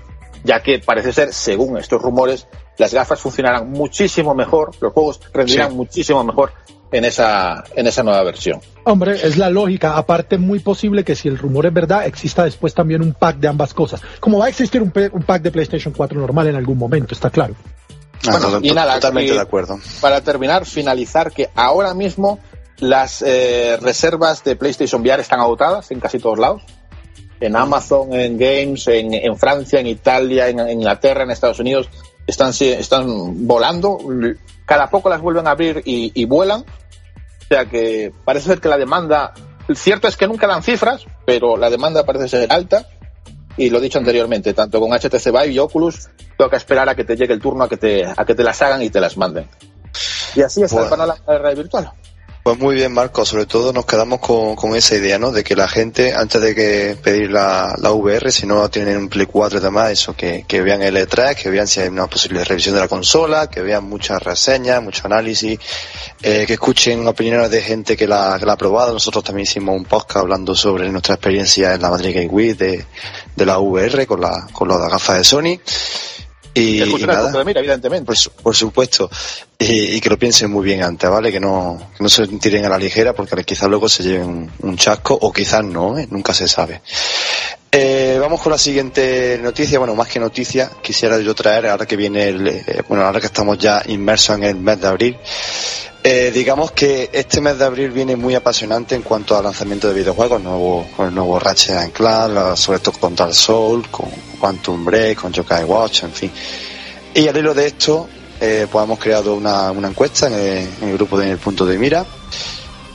ya 0.44 0.62
que 0.64 0.80
parece 0.80 1.14
ser, 1.14 1.34
según 1.34 1.78
estos 1.78 2.02
rumores, 2.02 2.48
las 2.78 2.94
gafas 2.94 3.20
funcionarán 3.20 3.70
muchísimo 3.70 4.34
mejor, 4.34 4.72
los 4.82 4.92
juegos 4.94 5.20
rendirán 5.34 5.70
Sí. 5.70 5.76
muchísimo 5.76 6.24
mejor 6.24 6.52
en 6.92 7.06
esa, 7.06 7.64
en 7.76 7.86
esa 7.88 8.02
nueva 8.04 8.24
versión. 8.24 8.60
Hombre, 8.84 9.14
es 9.24 9.38
la 9.38 9.50
lógica. 9.50 9.96
Aparte, 9.96 10.38
muy 10.40 10.60
posible 10.60 11.04
que 11.04 11.16
si 11.16 11.28
el 11.30 11.38
rumor 11.38 11.68
es 11.68 11.74
verdad, 11.74 12.06
exista 12.08 12.44
después 12.44 12.74
también 12.74 13.02
un 13.02 13.14
pack 13.14 13.38
de 13.38 13.48
ambas 13.48 13.74
cosas. 13.74 14.02
Como 14.20 14.40
va 14.40 14.48
a 14.48 14.50
existir 14.50 14.82
un, 14.82 14.92
un 15.14 15.24
pack 15.24 15.44
de 15.44 15.52
PlayStation 15.52 15.94
4 15.96 16.20
normal 16.20 16.48
en 16.48 16.56
algún 16.56 16.78
momento, 16.78 17.14
está 17.14 17.30
claro. 17.30 17.54
Ah, 18.28 18.38
Bueno, 18.40 18.60
y 18.62 18.72
nada, 18.72 18.96
totalmente 18.96 19.32
y- 19.32 19.36
de 19.36 19.42
acuerdo. 19.42 19.80
para 20.02 20.22
terminar, 20.22 20.66
finalizar 20.66 21.32
que 21.32 21.50
ahora 21.56 21.94
mismo 21.94 22.40
las 22.82 23.22
eh, 23.22 23.78
reservas 23.82 24.44
de 24.44 24.56
PlayStation 24.58 25.02
VR 25.02 25.22
están 25.22 25.40
agotadas 25.40 25.90
en 25.92 26.00
casi 26.00 26.20
todos 26.20 26.38
lados. 26.38 26.64
En 27.40 27.56
Amazon, 27.56 28.14
en 28.14 28.38
Games, 28.38 28.88
en, 28.88 29.14
en 29.14 29.38
Francia, 29.38 29.80
en 29.80 29.88
Italia, 29.88 30.50
en, 30.50 30.60
en 30.60 30.70
Inglaterra, 30.72 31.24
en 31.24 31.32
Estados 31.32 31.60
Unidos, 31.60 31.90
están, 32.28 32.52
están 32.60 33.48
volando. 33.48 33.98
Cada 34.66 34.90
poco 34.90 35.10
las 35.10 35.22
vuelven 35.22 35.48
a 35.48 35.52
abrir 35.52 35.82
y, 35.86 36.12
y 36.14 36.26
vuelan. 36.26 36.62
O 36.62 37.48
sea 37.48 37.66
que 37.66 38.12
parece 38.26 38.48
ser 38.48 38.60
que 38.62 38.70
la 38.70 38.78
demanda, 38.78 39.34
cierto 39.74 40.08
es 40.08 40.18
que 40.18 40.28
nunca 40.28 40.48
dan 40.48 40.64
cifras, 40.64 41.06
pero 41.26 41.58
la 41.58 41.70
demanda 41.70 42.04
parece 42.06 42.28
ser 42.28 42.52
alta. 42.52 42.88
Y 43.58 43.70
lo 43.70 43.80
he 43.80 43.82
dicho 43.82 44.00
anteriormente, 44.00 44.54
tanto 44.54 44.80
con 44.80 44.92
HTC 44.92 45.26
Vive 45.26 45.48
y 45.48 45.60
Oculus, 45.60 46.10
toca 46.38 46.58
esperar 46.58 46.88
a 46.90 46.96
que 46.96 47.04
te 47.04 47.16
llegue 47.16 47.34
el 47.34 47.42
turno 47.42 47.64
a 47.66 47.70
que 47.70 47.78
te, 47.78 48.06
a 48.06 48.24
que 48.26 48.34
te 48.34 48.44
las 48.44 48.62
hagan 48.62 48.82
y 48.82 48.90
te 48.90 49.00
las 49.02 49.18
manden. 49.18 49.48
Y 50.36 50.42
así 50.42 50.62
está 50.64 50.78
el 50.78 50.88
Bueno. 50.88 50.90
panorama 50.90 51.20
de 51.28 51.34
la 51.34 51.40
realidad 51.40 51.64
virtual. 51.64 51.92
Pues 52.44 52.58
muy 52.58 52.74
bien, 52.74 52.92
Marco. 52.92 53.24
Sobre 53.24 53.46
todo 53.46 53.72
nos 53.72 53.86
quedamos 53.86 54.20
con, 54.20 54.56
con 54.56 54.76
esa 54.76 54.96
idea, 54.96 55.20
¿no? 55.20 55.32
De 55.32 55.44
que 55.44 55.56
la 55.56 55.68
gente, 55.68 56.16
antes 56.16 56.42
de 56.42 56.56
que 56.56 56.98
pedir 57.00 57.30
la, 57.30 57.76
la 57.78 57.92
VR, 57.92 58.32
si 58.32 58.48
no 58.48 58.68
tienen 58.68 58.98
un 58.98 59.10
Play 59.10 59.28
4 59.28 59.60
y 59.60 59.62
demás, 59.62 59.92
eso, 59.92 60.16
que, 60.16 60.44
que 60.48 60.62
vean 60.62 60.82
el 60.82 60.98
E3, 60.98 61.36
que 61.36 61.52
vean 61.52 61.68
si 61.68 61.82
hay 61.82 61.90
una 61.90 62.08
posible 62.08 62.44
revisión 62.44 62.74
de 62.74 62.82
la 62.82 62.88
consola, 62.88 63.48
que 63.48 63.62
vean 63.62 63.84
muchas 63.84 64.24
reseñas, 64.24 64.82
mucho 64.82 65.04
análisis, 65.06 65.60
eh, 66.24 66.46
que 66.48 66.54
escuchen 66.54 67.08
opiniones 67.08 67.52
de 67.52 67.62
gente 67.62 67.96
que 67.96 68.08
la, 68.08 68.34
ha 68.34 68.58
probado. 68.58 68.92
Nosotros 68.94 69.24
también 69.24 69.44
hicimos 69.44 69.78
un 69.78 69.86
podcast 69.86 70.22
hablando 70.22 70.56
sobre 70.56 70.90
nuestra 70.90 71.14
experiencia 71.14 71.76
en 71.76 71.82
la 71.84 71.92
Madrid 71.92 72.16
Game 72.16 72.28
Week 72.28 72.58
de, 72.58 72.84
de 73.36 73.46
la 73.46 73.60
VR 73.60 74.08
con 74.08 74.20
la, 74.20 74.48
con 74.52 74.68
las 74.68 74.80
gafas 74.80 75.18
de 75.20 75.24
Sony. 75.24 75.60
Y, 76.54 76.82
y 76.84 77.06
nada. 77.06 77.24
punto 77.24 77.38
de 77.40 77.46
mira, 77.46 77.60
evidentemente. 77.60 78.06
Por, 78.06 78.18
su- 78.18 78.32
por 78.32 78.56
supuesto. 78.56 79.10
Y, 79.58 79.96
y 79.96 80.02
que 80.02 80.10
lo 80.10 80.18
piensen 80.20 80.52
muy 80.52 80.64
bien 80.66 80.84
antes, 80.84 81.10
¿vale? 81.10 81.32
Que 81.32 81.40
no, 81.40 81.92
que 81.98 82.04
no 82.04 82.10
se 82.10 82.28
tiren 82.28 82.66
a 82.66 82.70
la 82.70 82.78
ligera 82.78 83.14
porque 83.14 83.44
quizás 83.44 83.70
luego 83.70 83.88
se 83.88 84.04
lleven 84.04 84.28
un, 84.28 84.52
un 84.60 84.78
chasco 84.78 85.18
o 85.22 85.32
quizás 85.32 85.64
no, 85.64 85.98
¿eh? 85.98 86.08
Nunca 86.10 86.34
se 86.34 86.48
sabe. 86.48 86.82
Eh, 87.74 88.18
vamos 88.20 88.42
con 88.42 88.52
la 88.52 88.58
siguiente 88.58 89.40
noticia. 89.42 89.80
Bueno, 89.80 89.96
más 89.96 90.10
que 90.10 90.20
noticia, 90.20 90.70
quisiera 90.82 91.18
yo 91.20 91.34
traer, 91.34 91.68
ahora 91.68 91.86
que 91.86 91.96
viene 91.96 92.28
el, 92.28 92.46
eh, 92.48 92.82
bueno, 92.90 93.06
ahora 93.06 93.22
que 93.22 93.28
estamos 93.28 93.58
ya 93.58 93.82
inmersos 93.88 94.36
en 94.38 94.44
el 94.44 94.56
mes 94.58 94.82
de 94.82 94.88
abril, 94.88 95.18
eh, 96.04 96.32
digamos 96.34 96.72
que 96.72 97.10
este 97.14 97.42
mes 97.42 97.60
de 97.60 97.66
abril 97.66 97.92
viene 97.92 98.16
muy 98.16 98.34
apasionante 98.36 98.96
en 98.96 99.04
cuanto 99.04 99.38
al 99.38 99.44
lanzamiento 99.44 99.88
de 99.88 99.94
videojuegos, 99.94 100.42
nuevo, 100.42 100.88
con 100.96 101.08
el 101.10 101.16
nuevo 101.16 101.40
Ratchet 101.40 101.76
and 101.78 101.94
Clank, 101.94 102.34
la- 102.34 102.56
sobre 102.56 102.80
todo 102.80 102.98
con 103.00 103.16
Dark 103.16 103.34
Soul, 103.34 103.88
con 103.90 104.10
Quantum 104.40 104.84
Break, 104.84 105.20
con 105.22 105.32
Yokai 105.32 105.64
Watch, 105.64 106.04
en 106.04 106.12
fin. 106.12 106.32
Y 107.14 107.28
al 107.28 107.38
hilo 107.38 107.54
de 107.54 107.68
esto, 107.68 108.08
eh, 108.40 108.66
pues 108.72 108.84
hemos 108.84 108.98
creado 108.98 109.36
una, 109.36 109.70
una 109.72 109.90
encuesta 109.90 110.28
en 110.28 110.34
el, 110.34 110.68
en 110.82 110.90
el 110.90 110.94
grupo 110.94 111.18
de 111.20 111.26
En 111.26 111.32
el 111.34 111.38
Punto 111.38 111.66
de 111.66 111.78
Mira. 111.78 112.06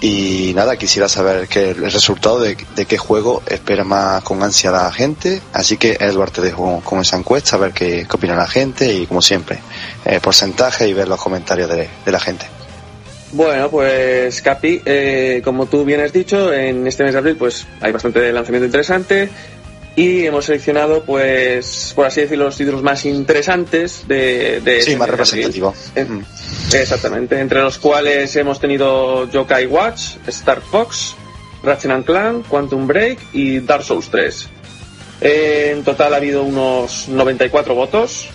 Y 0.01 0.53
nada, 0.55 0.77
quisiera 0.77 1.09
saber 1.09 1.49
que 1.49 1.71
el 1.71 1.91
resultado 1.91 2.39
de, 2.41 2.55
de 2.75 2.85
qué 2.85 2.99
juego 2.99 3.43
espera 3.47 3.83
más 3.83 4.23
con 4.25 4.43
ansia 4.43 4.71
la 4.71 4.93
gente. 4.93 5.41
Así 5.55 5.79
que, 5.79 5.97
Edward, 5.99 6.33
te 6.33 6.43
dejo 6.43 6.83
con 6.85 7.01
esa 7.01 7.17
encuesta, 7.17 7.57
a 7.57 7.59
ver 7.61 7.73
qué, 7.73 8.07
qué 8.09 8.17
opina 8.17 8.35
la 8.37 8.47
gente 8.47 8.93
y, 8.93 9.07
como 9.07 9.23
siempre, 9.23 9.59
eh, 10.05 10.21
porcentaje 10.21 10.87
y 10.87 10.93
ver 10.93 11.09
los 11.09 11.19
comentarios 11.21 11.71
de, 11.71 11.89
de 12.05 12.13
la 12.13 12.21
gente. 12.21 12.47
Bueno, 13.33 13.71
pues 13.71 14.41
Capi, 14.41 14.83
eh, 14.85 15.41
como 15.45 15.67
tú 15.67 15.85
bien 15.85 16.01
has 16.01 16.13
dicho, 16.13 16.53
en 16.53 16.87
este 16.87 17.05
mes 17.05 17.13
de 17.13 17.19
abril 17.19 17.37
pues 17.37 17.67
hay 17.81 17.93
bastante 17.93 18.33
lanzamiento 18.33 18.67
interesante 18.67 19.29
y 19.97 20.27
hemos 20.27 20.45
seleccionado, 20.45 21.03
pues, 21.05 21.93
por 21.97 22.05
así 22.05 22.21
decirlo, 22.21 22.45
los 22.45 22.57
títulos 22.57 22.83
más 22.83 23.07
interesantes 23.07 24.07
de... 24.07 24.61
de 24.61 24.83
sí, 24.83 24.91
este 24.91 24.97
más 24.99 25.09
representativo. 25.09 25.75
Mm. 25.97 26.21
Exactamente, 26.75 27.41
entre 27.41 27.63
los 27.63 27.79
cuales 27.79 28.37
hemos 28.37 28.61
tenido 28.61 29.29
Yokai 29.31 29.65
Watch, 29.65 30.17
Star 30.27 30.61
Fox, 30.61 31.15
Ratchet 31.63 31.91
and 31.91 32.05
Clank, 32.05 32.47
Quantum 32.47 32.87
Break 32.87 33.19
y 33.33 33.61
Dark 33.61 33.85
Souls 33.85 34.11
3. 34.11 34.49
Eh, 35.23 35.73
en 35.75 35.83
total 35.83 36.13
ha 36.13 36.19
habido 36.19 36.43
unos 36.43 37.09
94 37.09 37.75
votos 37.75 38.29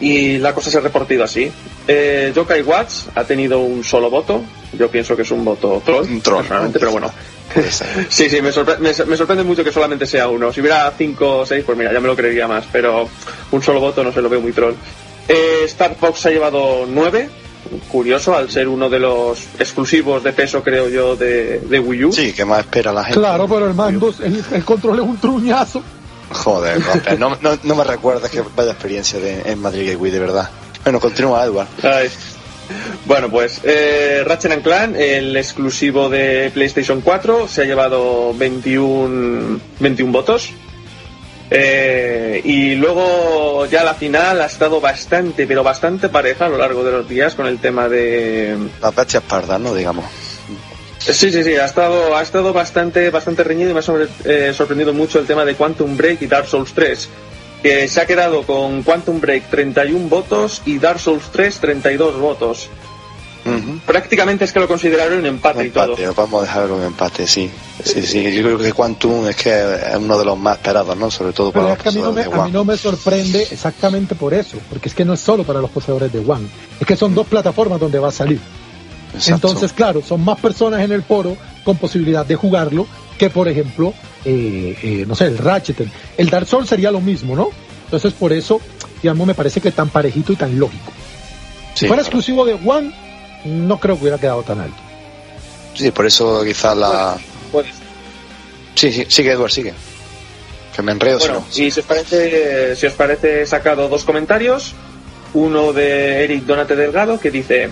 Y 0.00 0.38
la 0.38 0.54
cosa 0.54 0.70
se 0.70 0.78
ha 0.78 0.80
repartido 0.80 1.24
así. 1.24 1.50
Eh, 1.86 2.32
Yokai 2.34 2.62
Watch 2.62 2.92
ha 3.14 3.24
tenido 3.24 3.60
un 3.60 3.82
solo 3.84 4.10
voto, 4.10 4.42
yo 4.78 4.88
pienso 4.88 5.14
que 5.16 5.22
es 5.22 5.30
un 5.30 5.44
voto 5.44 5.82
troll, 5.84 6.04
Un 6.10 6.20
troll, 6.20 6.38
personalmente, 6.38 6.78
¿no? 6.78 6.80
pero 6.80 6.92
bueno. 6.92 7.10
Sí, 8.08 8.30
sí, 8.30 8.40
me, 8.40 8.50
sorpre- 8.50 8.78
me- 8.78 9.04
me 9.06 9.16
sorprende 9.16 9.44
mucho 9.44 9.62
que 9.62 9.70
solamente 9.72 10.06
sea 10.06 10.28
uno. 10.28 10.52
Si 10.52 10.60
hubiera 10.60 10.90
cinco 10.96 11.38
o 11.40 11.46
seis, 11.46 11.62
pues 11.66 11.76
mira, 11.76 11.92
ya 11.92 12.00
me 12.00 12.06
lo 12.08 12.16
creería 12.16 12.48
más, 12.48 12.64
pero 12.72 13.08
un 13.50 13.62
solo 13.62 13.78
voto 13.80 14.02
no 14.02 14.10
se 14.12 14.22
lo 14.22 14.28
veo 14.28 14.40
muy 14.40 14.52
troll. 14.52 14.74
Eh, 15.28 15.62
Star 15.66 15.94
Fox 15.96 16.24
ha 16.26 16.30
llevado 16.30 16.86
nueve, 16.88 17.28
curioso, 17.90 18.34
al 18.34 18.50
ser 18.50 18.68
uno 18.68 18.88
de 18.88 18.98
los 18.98 19.38
exclusivos 19.58 20.22
de 20.24 20.32
peso, 20.32 20.62
creo 20.62 20.88
yo, 20.88 21.14
de, 21.14 21.60
de 21.60 21.78
Wii 21.78 22.04
U. 22.06 22.12
Sí, 22.12 22.32
que 22.32 22.44
más 22.44 22.60
espera 22.60 22.92
la 22.92 23.04
gente. 23.04 23.20
Claro, 23.20 23.46
pero 23.46 23.66
el 23.68 23.74
mando, 23.74 24.12
el, 24.22 24.42
el 24.52 24.64
control 24.64 24.98
es 25.00 25.04
un 25.04 25.16
truñazo. 25.18 25.82
Joder, 26.32 26.80
no, 27.18 27.36
no, 27.40 27.58
no 27.62 27.74
me 27.74 27.84
recuerdas 27.84 28.30
que 28.30 28.42
vaya 28.54 28.72
experiencia 28.72 29.18
de, 29.18 29.42
en 29.42 29.58
Madrid 29.60 29.90
Gateway, 29.90 30.10
de 30.10 30.18
verdad. 30.18 30.50
Bueno, 30.84 31.00
continúa, 31.00 31.44
Edward. 31.44 31.68
Ay. 31.82 32.08
Bueno, 33.04 33.28
pues 33.30 33.60
eh, 33.64 34.22
Ratchet 34.24 34.52
and 34.52 34.62
Clank, 34.62 34.96
el 34.96 35.36
exclusivo 35.36 36.08
de 36.08 36.50
PlayStation 36.54 37.00
4, 37.00 37.48
se 37.48 37.62
ha 37.62 37.64
llevado 37.64 38.32
21, 38.34 39.60
21 39.80 40.12
votos. 40.12 40.50
Eh, 41.54 42.40
y 42.44 42.76
luego 42.76 43.66
ya 43.66 43.84
la 43.84 43.92
final 43.92 44.40
ha 44.40 44.46
estado 44.46 44.80
bastante, 44.80 45.46
pero 45.46 45.62
bastante 45.62 46.08
pareja 46.08 46.46
a 46.46 46.48
lo 46.48 46.56
largo 46.56 46.82
de 46.82 46.92
los 46.92 47.06
días 47.08 47.34
con 47.34 47.46
el 47.46 47.58
tema 47.58 47.90
de... 47.90 48.56
Las 48.80 48.94
bestias 48.94 49.22
pardas, 49.22 49.60
¿no? 49.60 49.74
Digamos. 49.74 50.06
Sí, 51.04 51.30
sí, 51.32 51.42
sí, 51.42 51.54
ha 51.56 51.64
estado, 51.64 52.16
ha 52.16 52.22
estado 52.22 52.52
bastante, 52.52 53.10
bastante 53.10 53.42
reñido 53.44 53.70
y 53.70 53.72
me 53.72 53.80
ha 53.80 53.82
sobre- 53.82 54.08
eh, 54.24 54.52
sorprendido 54.56 54.92
mucho 54.94 55.18
el 55.18 55.26
tema 55.26 55.44
de 55.44 55.54
Quantum 55.54 55.96
Break 55.96 56.22
y 56.22 56.26
Dark 56.26 56.46
Souls 56.46 56.72
3, 56.72 57.08
que 57.62 57.88
se 57.88 58.00
ha 58.00 58.06
quedado 58.06 58.42
con 58.44 58.82
Quantum 58.82 59.20
Break 59.20 59.50
31 59.50 60.08
votos 60.08 60.62
y 60.64 60.78
Dark 60.78 61.00
Souls 61.00 61.24
3 61.32 61.58
32 61.58 62.18
votos. 62.18 62.68
Ujú. 63.44 63.80
Prácticamente 63.84 64.44
es 64.44 64.52
que 64.52 64.60
lo 64.60 64.68
consideraron 64.68 65.18
un 65.18 65.26
empate, 65.26 65.58
Un 65.62 65.66
y 65.66 65.70
todo. 65.70 65.96
vamos 66.14 66.42
a 66.42 66.46
dejarlo 66.46 66.78
en 66.78 66.84
empate, 66.86 67.26
sí. 67.26 67.50
Sí, 67.82 68.02
sí. 68.06 68.32
Yo 68.32 68.44
creo 68.44 68.58
que 68.58 68.72
Quantum 68.72 69.26
es 69.26 69.34
que 69.34 69.50
es 69.50 69.96
uno 69.96 70.16
de 70.16 70.24
los 70.24 70.38
más 70.38 70.58
esperados, 70.58 70.96
¿no? 70.96 71.10
Sobre 71.10 71.32
todo 71.32 71.50
para 71.50 71.70
los 71.70 71.78
es 71.78 71.82
que 71.82 71.88
a 71.88 71.92
mí, 71.92 71.98
no 71.98 72.12
me, 72.12 72.22
poseedores 72.22 72.30
de 72.30 72.40
a 72.40 72.44
mí 72.44 72.50
One. 72.50 72.52
no 72.52 72.64
me 72.64 72.76
sorprende 72.76 73.48
exactamente 73.50 74.14
por 74.14 74.32
eso, 74.32 74.58
porque 74.70 74.88
es 74.88 74.94
que 74.94 75.04
no 75.04 75.14
es 75.14 75.20
solo 75.20 75.42
para 75.42 75.60
los 75.60 75.70
poseedores 75.70 76.12
de 76.12 76.20
One, 76.20 76.46
es 76.78 76.86
que 76.86 76.94
son 76.94 77.12
dos 77.16 77.26
plataformas 77.26 77.80
donde 77.80 77.98
va 77.98 78.08
a 78.08 78.12
salir. 78.12 78.38
Exacto. 79.14 79.48
Entonces, 79.48 79.72
claro, 79.72 80.02
son 80.02 80.24
más 80.24 80.40
personas 80.40 80.80
en 80.80 80.92
el 80.92 81.02
foro 81.02 81.36
con 81.64 81.76
posibilidad 81.76 82.24
de 82.24 82.36
jugarlo 82.36 82.86
que, 83.18 83.30
por 83.30 83.48
ejemplo, 83.48 83.94
eh, 84.24 84.76
eh, 84.82 85.04
no 85.06 85.14
sé, 85.14 85.26
el 85.26 85.38
Ratchet. 85.38 85.86
El 86.16 86.30
Dark 86.30 86.46
Souls 86.46 86.68
sería 86.68 86.90
lo 86.90 87.00
mismo, 87.00 87.36
¿no? 87.36 87.50
Entonces, 87.84 88.12
por 88.14 88.32
eso, 88.32 88.60
digamos, 89.02 89.26
me 89.26 89.34
parece 89.34 89.60
que 89.60 89.70
tan 89.70 89.90
parejito 89.90 90.32
y 90.32 90.36
tan 90.36 90.58
lógico. 90.58 90.92
Si 91.74 91.86
fuera 91.86 92.02
claro. 92.02 92.02
exclusivo 92.02 92.44
de 92.44 92.54
One, 92.54 92.92
no 93.44 93.78
creo 93.78 93.96
que 93.96 94.02
hubiera 94.02 94.18
quedado 94.18 94.42
tan 94.42 94.60
alto. 94.60 94.76
Sí, 95.74 95.90
por 95.90 96.06
eso 96.06 96.42
quizás 96.44 96.76
la... 96.76 97.16
Pues, 97.50 97.66
Sí, 98.74 98.92
sí, 98.92 99.06
sigue, 99.08 99.32
Edward, 99.32 99.50
sigue. 99.50 99.74
Que 100.74 100.82
me 100.82 100.92
enredo, 100.92 101.20
si 101.20 101.28
no. 101.28 101.44
y 101.54 101.70
si 101.70 101.80
os 101.80 101.86
parece, 101.86 102.74
si 102.76 102.86
os 102.86 102.94
parece, 102.94 103.42
he 103.42 103.46
sacado 103.46 103.88
dos 103.88 104.04
comentarios. 104.04 104.72
Uno 105.34 105.72
de 105.72 106.24
Eric 106.24 106.44
Donate 106.44 106.74
Delgado 106.76 107.20
que 107.20 107.30
dice: 107.30 107.70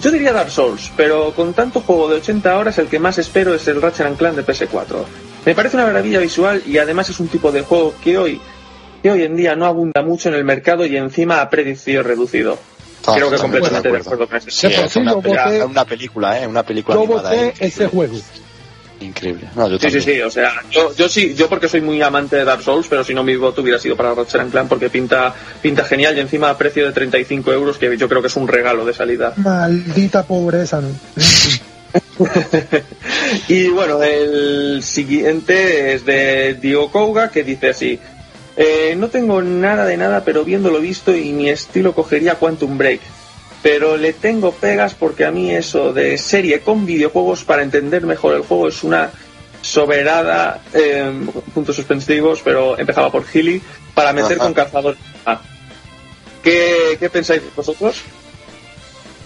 Yo 0.00 0.10
diría 0.12 0.32
Dark 0.32 0.50
Souls, 0.50 0.92
pero 0.96 1.32
con 1.34 1.54
tanto 1.54 1.80
juego 1.80 2.08
de 2.08 2.16
80 2.16 2.56
horas, 2.56 2.78
el 2.78 2.86
que 2.86 2.98
más 3.00 3.18
espero 3.18 3.52
es 3.54 3.66
el 3.66 3.82
Ratchet 3.82 4.06
and 4.06 4.16
Clank 4.16 4.36
de 4.36 4.44
PS4. 4.46 5.04
Me 5.44 5.54
parece 5.54 5.76
una 5.76 5.86
maravilla 5.86 6.20
visual 6.20 6.62
y 6.66 6.78
además 6.78 7.08
es 7.10 7.18
un 7.18 7.28
tipo 7.28 7.50
de 7.50 7.62
juego 7.62 7.94
que 8.02 8.16
hoy, 8.16 8.40
que 9.02 9.10
hoy 9.10 9.22
en 9.24 9.34
día 9.34 9.56
no 9.56 9.66
abunda 9.66 10.02
mucho 10.02 10.28
en 10.28 10.36
el 10.36 10.44
mercado 10.44 10.86
y 10.86 10.96
encima 10.96 11.40
a 11.40 11.50
precio 11.50 12.02
reducido. 12.02 12.58
Ah, 13.06 13.14
Creo 13.16 13.30
que 13.30 13.36
completamente 13.38 13.88
de 13.88 13.92
de 13.94 13.98
acuerdo. 14.00 14.24
acuerdo 14.24 14.28
con 14.28 14.50
Sí, 14.52 14.68
De 14.68 14.74
es 14.84 14.96
una, 14.96 15.12
película, 15.16 15.44
voté- 15.46 15.58
es 15.58 15.64
una 15.64 15.84
película, 15.84 16.40
¿eh? 16.42 16.46
Una 16.46 16.62
película 16.62 16.94
Yo 16.96 17.02
animada. 17.04 17.30
voté 17.30 17.54
ese 17.58 17.86
juego. 17.88 18.14
Increíble. 19.00 19.48
No, 19.54 19.68
yo 19.68 19.78
Sí, 19.78 19.90
sí, 19.90 20.00
sí, 20.00 20.20
o 20.20 20.30
sea, 20.30 20.62
yo, 20.70 20.94
yo 20.94 21.08
sí, 21.08 21.34
yo 21.34 21.48
porque 21.48 21.68
soy 21.68 21.80
muy 21.80 22.02
amante 22.02 22.36
de 22.36 22.44
Dark 22.44 22.62
Souls, 22.62 22.86
pero 22.88 23.04
si 23.04 23.14
no 23.14 23.22
mi 23.22 23.36
voto 23.36 23.62
hubiera 23.62 23.78
sido 23.78 23.96
para 23.96 24.14
Ratchet 24.14 24.40
and 24.40 24.50
Clank 24.50 24.68
porque 24.68 24.90
pinta, 24.90 25.34
pinta 25.62 25.84
genial 25.84 26.16
y 26.16 26.20
encima 26.20 26.50
a 26.50 26.58
precio 26.58 26.84
de 26.84 26.92
35 26.92 27.52
euros, 27.52 27.78
que 27.78 27.96
yo 27.96 28.08
creo 28.08 28.20
que 28.20 28.28
es 28.28 28.36
un 28.36 28.48
regalo 28.48 28.84
de 28.84 28.94
salida. 28.94 29.34
Maldita 29.36 30.24
pobreza, 30.24 30.80
¿no? 30.80 30.88
Y 33.48 33.68
bueno, 33.68 34.02
el 34.02 34.82
siguiente 34.82 35.94
es 35.94 36.04
de 36.04 36.54
Diego 36.54 36.90
Kouga, 36.90 37.30
que 37.30 37.44
dice 37.44 37.70
así, 37.70 37.98
eh, 38.56 38.94
no 38.96 39.08
tengo 39.08 39.40
nada 39.42 39.86
de 39.86 39.96
nada, 39.96 40.24
pero 40.24 40.44
viendo 40.44 40.70
lo 40.70 40.80
visto 40.80 41.14
y 41.14 41.32
mi 41.32 41.48
estilo 41.48 41.94
cogería 41.94 42.34
Quantum 42.34 42.76
Break. 42.76 43.00
Pero 43.62 43.96
le 43.96 44.12
tengo 44.12 44.52
pegas 44.52 44.94
porque 44.94 45.24
a 45.24 45.30
mí 45.32 45.50
eso 45.50 45.92
de 45.92 46.16
serie 46.18 46.60
con 46.60 46.86
videojuegos 46.86 47.44
para 47.44 47.62
entender 47.62 48.04
mejor 48.06 48.34
el 48.36 48.42
juego 48.42 48.68
es 48.68 48.84
una 48.84 49.10
soberada, 49.62 50.60
eh, 50.72 51.12
puntos 51.52 51.74
suspensivos, 51.76 52.40
pero 52.44 52.78
empezaba 52.78 53.10
por 53.10 53.26
Gilly, 53.26 53.60
para 53.94 54.12
meter 54.12 54.34
Ajá. 54.36 54.44
con 54.44 54.54
cazadores. 54.54 54.98
Ah. 55.26 55.40
¿Qué, 56.42 56.96
¿Qué 57.00 57.10
pensáis 57.10 57.42
vosotros? 57.56 57.96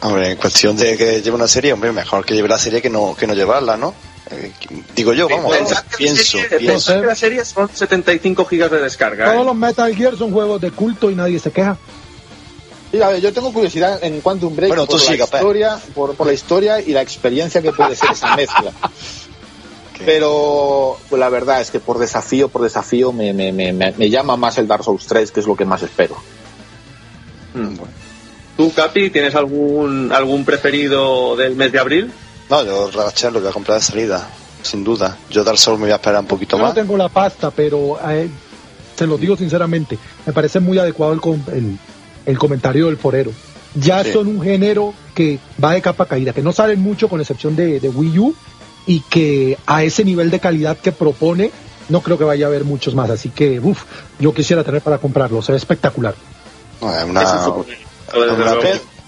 Hombre, 0.00 0.30
en 0.32 0.36
cuestión 0.36 0.76
de 0.76 0.96
que 0.96 1.20
lleve 1.22 1.36
una 1.36 1.46
serie, 1.46 1.72
hombre, 1.72 1.92
mejor 1.92 2.24
que 2.24 2.34
lleve 2.34 2.48
la 2.48 2.58
serie 2.58 2.80
que 2.82 2.90
no, 2.90 3.14
que 3.14 3.26
no 3.26 3.34
llevarla, 3.34 3.76
¿no? 3.76 3.94
Eh, 4.30 4.50
digo 4.96 5.12
yo, 5.12 5.28
vamos, 5.28 5.54
Pensad 5.56 5.84
que 5.84 5.96
pienso, 5.98 6.38
serie- 6.38 6.58
pienso. 6.58 6.72
pensad 6.92 7.00
que 7.02 7.06
la 7.06 7.14
serie 7.14 7.44
son 7.44 7.68
75 7.72 8.44
gigas 8.46 8.70
de 8.70 8.80
descarga. 8.80 9.28
¿eh? 9.28 9.32
Todos 9.34 9.46
los 9.46 9.54
Metal 9.54 9.94
Gear 9.94 10.16
son 10.16 10.32
juegos 10.32 10.60
de 10.60 10.70
culto 10.70 11.10
y 11.10 11.14
nadie 11.14 11.38
se 11.38 11.50
queja. 11.52 11.76
Sí, 12.92 13.00
a 13.02 13.08
ver, 13.08 13.20
yo 13.20 13.32
tengo 13.32 13.52
curiosidad 13.52 13.98
en 14.04 14.20
Quantum 14.20 14.54
Break 14.54 14.68
Bueno, 14.68 14.86
por, 14.86 15.00
la 15.02 15.14
historia, 15.16 15.78
por, 15.94 16.14
por 16.14 16.26
la 16.26 16.32
historia 16.34 16.80
y 16.80 16.92
la 16.92 17.00
experiencia 17.02 17.60
que 17.62 17.72
puede 17.72 17.96
ser 17.96 18.10
esa 18.12 18.36
mezcla. 18.36 18.70
Pero 20.04 20.98
pues, 21.08 21.20
la 21.20 21.28
verdad 21.28 21.60
es 21.60 21.70
que 21.70 21.78
por 21.80 21.98
desafío, 21.98 22.48
por 22.48 22.62
desafío 22.62 23.12
me, 23.12 23.32
me, 23.32 23.52
me, 23.52 23.72
me- 23.72 23.92
me 23.92 24.10
llama 24.10 24.36
más 24.36 24.58
el 24.58 24.66
Dark 24.66 24.84
Souls 24.84 25.06
3, 25.06 25.30
que 25.30 25.40
es 25.40 25.46
lo 25.46 25.56
que 25.56 25.64
más 25.64 25.82
espero. 25.82 26.16
Mm. 27.54 27.76
¿Tú, 28.56 28.72
Capi, 28.72 29.10
tienes 29.10 29.34
algún 29.34 30.12
algún 30.12 30.44
preferido 30.44 31.36
del 31.36 31.54
mes 31.56 31.72
de 31.72 31.78
abril? 31.78 32.12
No, 32.50 32.64
yo 32.64 32.90
Ratchet 32.90 33.32
lo 33.32 33.40
voy 33.40 33.48
a 33.48 33.52
comprar 33.52 33.78
de 33.78 33.84
salida, 33.84 34.28
sin 34.62 34.82
duda. 34.84 35.16
Yo 35.30 35.44
Dark 35.44 35.58
Souls 35.58 35.78
me 35.78 35.86
voy 35.86 35.92
a 35.92 35.96
esperar 35.96 36.20
un 36.20 36.26
poquito 36.26 36.56
Yo 36.56 36.62
no 36.62 36.64
más. 36.68 36.74
tengo 36.74 36.96
la 36.96 37.08
pasta, 37.08 37.50
pero 37.50 37.98
eh, 38.10 38.28
se 38.96 39.06
lo 39.06 39.16
digo 39.16 39.36
sinceramente, 39.36 39.98
me 40.26 40.32
parece 40.32 40.60
muy 40.60 40.78
adecuado 40.78 41.12
el, 41.12 41.20
com- 41.20 41.42
el, 41.52 41.78
el 42.26 42.38
comentario 42.38 42.86
del 42.86 42.96
forero. 42.96 43.32
Ya 43.74 44.04
Sí. 44.04 44.12
son 44.12 44.26
un 44.28 44.42
género 44.42 44.92
que 45.14 45.38
va 45.62 45.72
de 45.72 45.80
capa 45.82 46.06
caída, 46.06 46.32
que 46.32 46.42
no 46.42 46.52
salen 46.52 46.80
mucho 46.80 47.08
con 47.08 47.20
excepción 47.20 47.56
de, 47.56 47.80
de 47.80 47.88
Wii 47.88 48.18
U 48.18 48.34
y 48.86 49.00
que 49.00 49.56
a 49.66 49.82
ese 49.84 50.04
nivel 50.04 50.30
de 50.30 50.40
calidad 50.40 50.76
que 50.78 50.92
propone 50.92 51.50
no 51.88 52.00
creo 52.00 52.16
que 52.18 52.24
vaya 52.24 52.46
a 52.46 52.48
haber 52.48 52.64
muchos 52.64 52.94
más. 52.94 53.10
Así 53.10 53.30
que, 53.30 53.60
uff, 53.60 53.84
yo 54.18 54.32
quisiera 54.34 54.62
tener 54.64 54.82
para 54.82 54.98
comprarlo, 54.98 55.42
se 55.42 55.52
ve 55.52 55.58
espectacular. 55.58 56.14
Una, 56.80 57.04
una 57.04 58.54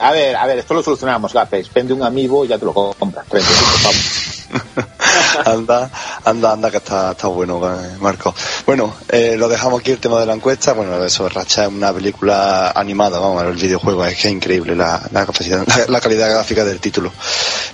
A 0.05 0.13
ver, 0.13 0.37
a 0.37 0.47
ver, 0.47 0.59
esto 0.59 0.75
lo 0.75 0.83
solucionamos, 0.83 1.33
Gapex. 1.33 1.73
Vende 1.73 1.95
un 1.95 2.03
amigo 2.03 2.45
y 2.45 2.49
ya 2.49 2.59
te 2.59 2.67
lo 2.67 2.75
compras. 2.75 3.27
35 3.27 3.71
pavos. 3.83 4.35
anda, 5.47 5.91
anda, 6.25 6.53
anda, 6.53 6.71
que 6.71 6.77
está, 6.77 7.13
está 7.13 7.29
bueno, 7.29 7.59
eh, 7.73 7.97
Marco. 8.01 8.35
Bueno, 8.67 8.95
eh, 9.09 9.35
lo 9.39 9.49
dejamos 9.49 9.81
aquí 9.81 9.93
el 9.93 9.99
tema 9.99 10.21
de 10.21 10.27
la 10.27 10.35
encuesta. 10.35 10.75
Bueno, 10.75 11.03
eso, 11.03 11.27
Ratchet 11.31 11.65
es 11.65 11.73
una 11.73 11.91
película 11.91 12.71
animada, 12.73 13.19
vamos, 13.19 13.43
el 13.45 13.55
videojuego, 13.55 14.05
es 14.05 14.19
que 14.21 14.29
es 14.29 14.35
increíble 14.35 14.77
la, 14.77 15.01
la 15.11 15.25
capacidad, 15.25 15.67
la, 15.67 15.87
la 15.89 16.01
calidad 16.03 16.31
gráfica 16.31 16.67
del 16.67 16.81
título. 16.81 17.11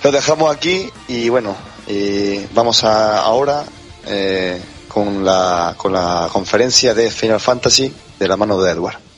Lo 0.01 0.09
dejamos 0.09 0.55
aquí 0.55 0.89
y 1.09 1.27
bueno, 1.27 1.53
y 1.87 2.45
vamos 2.53 2.85
a, 2.85 3.19
ahora 3.19 3.65
eh, 4.05 4.57
con, 4.87 5.25
la, 5.25 5.73
con 5.75 5.91
la 5.91 6.29
conferencia 6.31 6.93
de 6.93 7.11
Final 7.11 7.41
Fantasy 7.41 7.93
de 8.17 8.27
la 8.27 8.37
mano 8.37 8.61
de 8.61 8.71
Edward. 8.71 9.10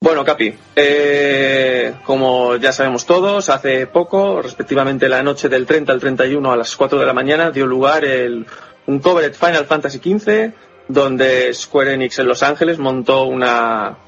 Bueno, 0.00 0.24
Capi, 0.24 0.54
eh, 0.76 1.94
como 2.04 2.54
ya 2.56 2.70
sabemos 2.70 3.04
todos, 3.04 3.48
hace 3.48 3.88
poco, 3.88 4.40
respectivamente 4.40 5.08
la 5.08 5.24
noche 5.24 5.48
del 5.48 5.66
30 5.66 5.92
al 5.92 5.98
31 5.98 6.52
a 6.52 6.56
las 6.56 6.76
4 6.76 7.00
de 7.00 7.06
la 7.06 7.12
mañana, 7.12 7.50
dio 7.50 7.66
lugar 7.66 8.04
el, 8.04 8.46
un 8.86 9.00
covered 9.00 9.34
Final 9.34 9.66
Fantasy 9.66 9.98
XV, 9.98 10.52
donde 10.86 11.52
Square 11.52 11.94
Enix 11.94 12.20
en 12.20 12.28
Los 12.28 12.44
Ángeles 12.44 12.78
montó 12.78 13.24
una, 13.24 13.98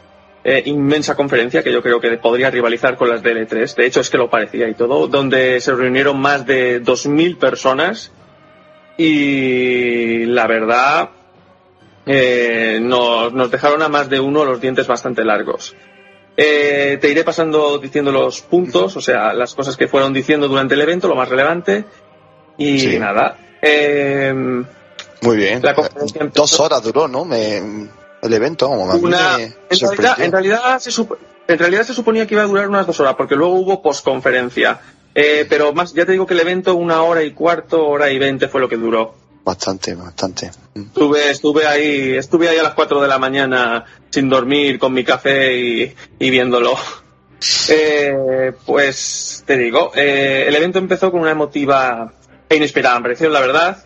eh, 0.44 0.62
inmensa 0.64 1.16
conferencia 1.16 1.62
que 1.62 1.72
yo 1.72 1.82
creo 1.82 2.00
que 2.00 2.16
podría 2.18 2.50
rivalizar 2.50 2.96
con 2.96 3.08
las 3.08 3.22
de 3.22 3.46
L3. 3.46 3.74
De 3.74 3.86
hecho, 3.86 4.00
es 4.00 4.08
que 4.08 4.16
lo 4.16 4.30
parecía 4.30 4.68
y 4.68 4.74
todo, 4.74 5.08
donde 5.08 5.60
se 5.60 5.74
reunieron 5.74 6.20
más 6.20 6.46
de 6.46 6.80
2.000 6.82 7.36
personas 7.36 8.12
y 8.96 10.24
la 10.26 10.46
verdad 10.46 11.10
eh, 12.06 12.78
nos, 12.82 13.32
nos 13.32 13.50
dejaron 13.50 13.82
a 13.82 13.88
más 13.88 14.08
de 14.08 14.20
uno 14.20 14.44
los 14.44 14.60
dientes 14.60 14.86
bastante 14.86 15.24
largos. 15.24 15.74
Eh, 16.36 16.98
te 17.00 17.10
iré 17.10 17.22
pasando 17.24 17.78
diciendo 17.78 18.10
los 18.12 18.40
puntos, 18.40 18.96
o 18.96 19.00
sea, 19.00 19.32
las 19.34 19.54
cosas 19.54 19.76
que 19.76 19.88
fueron 19.88 20.12
diciendo 20.12 20.48
durante 20.48 20.74
el 20.74 20.80
evento, 20.80 21.08
lo 21.08 21.14
más 21.14 21.28
relevante. 21.28 21.84
Y 22.56 22.78
Sí. 22.80 22.98
nada. 22.98 23.36
eh, 23.62 24.32
Muy 25.22 25.36
bien. 25.36 25.60
La 25.62 25.74
conferencia 25.74 26.22
empezó- 26.22 26.42
Dos 26.42 26.60
horas 26.60 26.82
duró, 26.82 27.06
¿no? 27.08 27.24
Me, 27.26 27.58
el 28.22 28.32
evento, 28.32 28.66
como 28.68 28.90
a 28.90 28.94
mí 28.94 29.00
una- 29.02 29.36
me 29.38 29.44
en, 29.44 29.50
realidad, 29.50 29.76
sorprendió. 29.76 30.24
en, 30.24 30.32
realidad 30.32 30.78
se 30.78 30.90
sup- 30.90 31.18
en 31.46 31.58
realidad 31.58 31.82
se 31.84 31.92
suponía 31.92 32.26
que 32.26 32.34
iba 32.34 32.42
a 32.42 32.46
durar 32.46 32.68
unas 32.68 32.86
dos 32.86 32.98
horas, 33.00 33.14
porque 33.16 33.36
luego 33.36 33.54
hubo 33.54 33.82
posconferencia. 33.82 34.80
Eh, 35.14 35.44
pero 35.48 35.72
más, 35.74 35.92
ya 35.92 36.06
te 36.06 36.12
digo 36.12 36.26
que 36.26 36.34
el 36.34 36.40
evento, 36.40 36.74
una 36.74 37.02
hora 37.02 37.22
y 37.22 37.32
cuarto, 37.32 37.86
hora 37.86 38.10
y 38.10 38.18
veinte 38.18 38.48
fue 38.48 38.60
lo 38.62 38.68
que 38.68 38.76
duró. 38.76 39.14
Bastante, 39.44 39.94
bastante. 39.94 40.50
Estuve, 40.74 41.30
estuve 41.30 41.66
ahí, 41.66 42.16
estuve 42.16 42.48
ahí 42.48 42.58
a 42.58 42.62
las 42.62 42.74
4 42.74 43.00
de 43.00 43.08
la 43.08 43.18
mañana 43.18 43.84
sin 44.10 44.28
dormir 44.28 44.78
con 44.78 44.92
mi 44.92 45.04
café 45.04 45.56
y, 45.56 46.30
viéndolo. 46.30 46.76
Eh, 47.70 48.52
pues 48.66 49.44
te 49.46 49.56
digo, 49.56 49.92
eh, 49.94 50.44
el 50.46 50.54
evento 50.54 50.78
empezó 50.78 51.10
con 51.10 51.22
una 51.22 51.30
emotiva 51.30 52.12
e 52.46 52.56
inesperada 52.56 52.96
aparición, 52.96 53.32
la 53.32 53.40
verdad. 53.40 53.82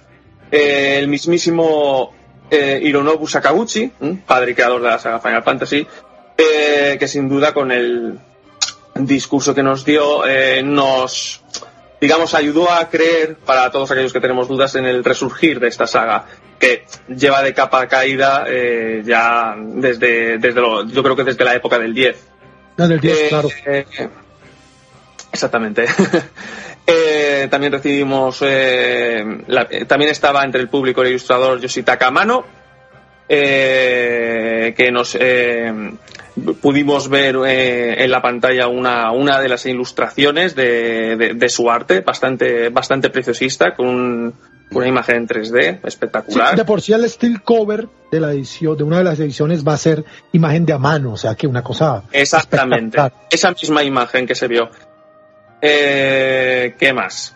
Eh, 0.50 0.96
el 0.98 1.06
mismísimo 1.06 2.12
eh, 2.50 2.80
Hironobu 2.82 3.28
Sakaguchi, 3.28 3.92
padre 4.26 4.50
y 4.50 4.54
creador 4.56 4.82
de 4.82 4.88
la 4.88 4.98
saga 4.98 5.20
Final 5.20 5.44
Fantasy, 5.44 5.86
que 6.36 7.06
sin 7.06 7.28
duda 7.28 7.54
con 7.54 7.70
el 7.70 8.18
discurso 8.96 9.54
que 9.54 9.62
nos 9.62 9.84
dio 9.84 10.24
nos 10.64 11.44
digamos, 12.04 12.34
ayudó 12.34 12.70
a 12.70 12.88
creer, 12.90 13.36
para 13.36 13.70
todos 13.70 13.90
aquellos 13.90 14.12
que 14.12 14.20
tenemos 14.20 14.46
dudas, 14.46 14.74
en 14.74 14.84
el 14.84 15.02
resurgir 15.02 15.58
de 15.58 15.68
esta 15.68 15.86
saga, 15.86 16.26
que 16.58 16.84
lleva 17.08 17.42
de 17.42 17.54
capa 17.54 17.86
caída 17.88 18.44
eh, 18.46 19.02
ya 19.04 19.54
desde, 19.58 20.36
desde 20.38 20.60
lo- 20.60 20.86
yo 20.86 21.02
creo 21.02 21.16
que 21.16 21.24
desde 21.24 21.44
la 21.44 21.54
época 21.54 21.78
del 21.78 21.94
10. 21.94 22.16
En 22.76 22.92
el 22.92 23.00
10, 23.00 23.18
Eh, 23.18 23.26
claro. 23.30 23.48
eh, 23.66 23.86
exactamente. 25.32 25.86
También 27.50 27.72
recibimos, 27.72 28.40
la- 28.42 29.68
también 29.86 30.10
estaba 30.10 30.44
entre 30.44 30.60
el 30.60 30.68
público 30.68 31.00
el 31.02 31.08
ilustrador 31.08 31.58
Yoshitaka 31.60 32.08
Amano, 32.08 32.44
que 33.28 34.90
nos 34.92 35.16
pudimos 36.60 37.08
ver 37.08 37.36
eh, 37.46 38.02
en 38.04 38.10
la 38.10 38.20
pantalla 38.20 38.66
una, 38.68 39.12
una 39.12 39.40
de 39.40 39.48
las 39.48 39.66
ilustraciones 39.66 40.54
de, 40.56 41.16
de- 41.16 41.34
de 41.34 41.48
su 41.48 41.70
arte, 41.70 42.00
bastante, 42.00 42.68
bastante 42.70 43.10
preciosista, 43.10 43.74
con 43.74 43.86
un- 43.88 44.34
una 44.72 44.88
imagen 44.88 45.16
en 45.16 45.28
3D 45.28 45.72
Sí, 45.74 45.78
espectacular. 45.84 46.56
de 46.56 46.64
por 46.64 46.80
sí 46.80 46.92
el 46.92 47.08
steel 47.08 47.42
cover 47.42 47.86
de 48.10 48.18
la 48.20 48.32
edición, 48.32 48.76
de 48.76 48.82
una 48.82 48.98
de 48.98 49.04
las 49.04 49.20
ediciones 49.20 49.64
va 49.66 49.74
a 49.74 49.78
ser 49.78 50.04
imagen 50.32 50.66
de 50.66 50.72
a 50.72 50.78
mano, 50.78 51.12
o 51.12 51.16
sea 51.16 51.34
que 51.36 51.46
una 51.46 51.62
cosa 51.62 52.02
Exactamente. 52.10 52.98
Esa 53.30 53.50
misma 53.52 53.84
imagen 53.84 54.26
que 54.26 54.34
se 54.34 54.48
vio. 54.48 54.68
Eh, 55.60 56.74
¿Qué 56.78 56.92
más? 56.92 57.34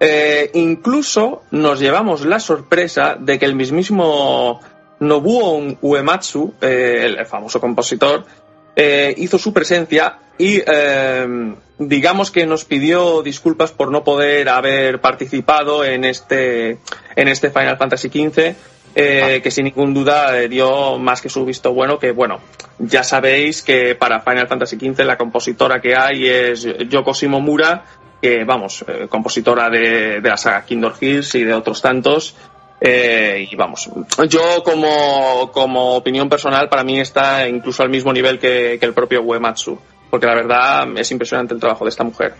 Eh, 0.00 0.50
incluso 0.54 1.42
nos 1.50 1.80
llevamos 1.80 2.24
la 2.24 2.40
sorpresa 2.40 3.16
de 3.18 3.38
que 3.38 3.46
el 3.46 3.54
mismísimo 3.54 4.60
Nobuo 5.00 5.76
Uematsu, 5.80 6.54
eh, 6.60 7.14
el 7.18 7.26
famoso 7.26 7.60
compositor, 7.60 8.24
eh, 8.80 9.12
hizo 9.16 9.40
su 9.40 9.52
presencia 9.52 10.18
y 10.38 10.62
eh, 10.64 11.26
digamos 11.80 12.30
que 12.30 12.46
nos 12.46 12.64
pidió 12.64 13.22
disculpas 13.22 13.72
por 13.72 13.90
no 13.90 14.04
poder 14.04 14.48
haber 14.48 15.00
participado 15.00 15.84
en 15.84 16.04
este, 16.04 16.78
en 17.16 17.26
este 17.26 17.50
Final 17.50 17.76
Fantasy 17.76 18.08
XV, 18.08 18.54
eh, 18.94 19.40
que 19.42 19.50
sin 19.50 19.64
ningún 19.64 19.94
duda 19.94 20.32
dio 20.42 20.96
más 20.96 21.20
que 21.20 21.28
su 21.28 21.44
visto 21.44 21.74
bueno, 21.74 21.98
que 21.98 22.12
bueno, 22.12 22.38
ya 22.78 23.02
sabéis 23.02 23.62
que 23.62 23.96
para 23.96 24.20
Final 24.20 24.46
Fantasy 24.46 24.76
XV 24.76 25.04
la 25.04 25.18
compositora 25.18 25.80
que 25.80 25.96
hay 25.96 26.28
es 26.28 26.62
Yoko 26.88 27.14
Shimomura, 27.14 27.84
que 28.22 28.44
vamos, 28.44 28.84
compositora 29.08 29.68
de, 29.70 30.20
de 30.20 30.28
la 30.28 30.36
saga 30.36 30.64
Kingdom 30.64 30.92
Hearts 31.00 31.34
y 31.34 31.42
de 31.42 31.52
otros 31.52 31.82
tantos. 31.82 32.36
Eh, 32.80 33.48
y 33.50 33.56
vamos, 33.56 33.90
yo 34.28 34.62
como, 34.62 35.50
como 35.52 35.96
opinión 35.96 36.28
personal, 36.28 36.68
para 36.68 36.84
mí 36.84 37.00
está 37.00 37.48
incluso 37.48 37.82
al 37.82 37.88
mismo 37.88 38.12
nivel 38.12 38.38
que, 38.38 38.78
el 38.80 38.94
propio 38.94 39.22
Uematsu, 39.22 39.78
porque 40.10 40.26
la 40.26 40.34
verdad 40.34 40.86
es 40.96 41.10
impresionante 41.10 41.54
el 41.54 41.60
trabajo 41.60 41.84
de 41.84 41.90
esta 41.90 42.04
mujer. 42.04 42.34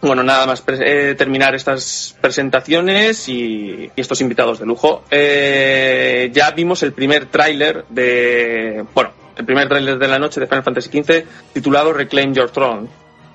Bueno, 0.00 0.24
nada 0.24 0.46
más 0.46 0.64
eh, 0.66 1.14
terminar 1.16 1.54
estas 1.54 2.16
presentaciones 2.20 3.28
y, 3.28 3.88
y 3.94 4.00
estos 4.00 4.20
invitados 4.20 4.58
de 4.58 4.66
lujo. 4.66 5.04
Eh, 5.08 6.28
ya 6.32 6.50
vimos 6.50 6.82
el 6.82 6.92
primer 6.92 7.26
tráiler 7.26 7.84
de, 7.88 8.84
bueno, 8.92 9.12
el 9.36 9.44
primer 9.44 9.68
tráiler 9.68 9.98
de 9.98 10.08
la 10.08 10.18
noche 10.18 10.40
de 10.40 10.48
Final 10.48 10.64
Fantasy 10.64 10.90
XV 10.90 11.24
titulado 11.52 11.92
Reclaim 11.92 12.34
Your 12.34 12.50
Throne. 12.50 12.88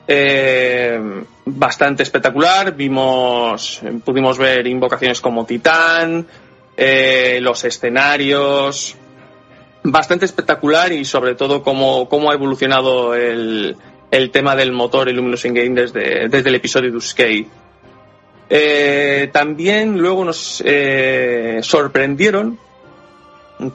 Eh, 0.07 0.99
bastante 1.45 2.03
espectacular. 2.03 2.73
Vimos, 2.75 3.81
pudimos 4.05 4.37
ver 4.37 4.65
invocaciones 4.67 5.19
como 5.19 5.45
Titán, 5.45 6.25
eh, 6.77 7.39
los 7.41 7.63
escenarios. 7.65 8.95
Bastante 9.83 10.25
espectacular 10.25 10.91
y 10.91 11.05
sobre 11.05 11.35
todo 11.35 11.61
cómo, 11.61 12.07
cómo 12.09 12.31
ha 12.31 12.33
evolucionado 12.33 13.13
el, 13.15 13.75
el 14.11 14.31
tema 14.31 14.55
del 14.55 14.71
motor 14.71 15.09
Illumination 15.09 15.53
Game 15.53 15.81
desde, 15.81 16.29
desde 16.29 16.49
el 16.49 16.55
episodio 16.55 16.91
de 16.91 16.97
Uskei. 16.97 17.47
Eh, 18.49 19.29
también 19.33 19.97
luego 19.97 20.23
nos 20.23 20.63
sorprendieron 21.61 22.57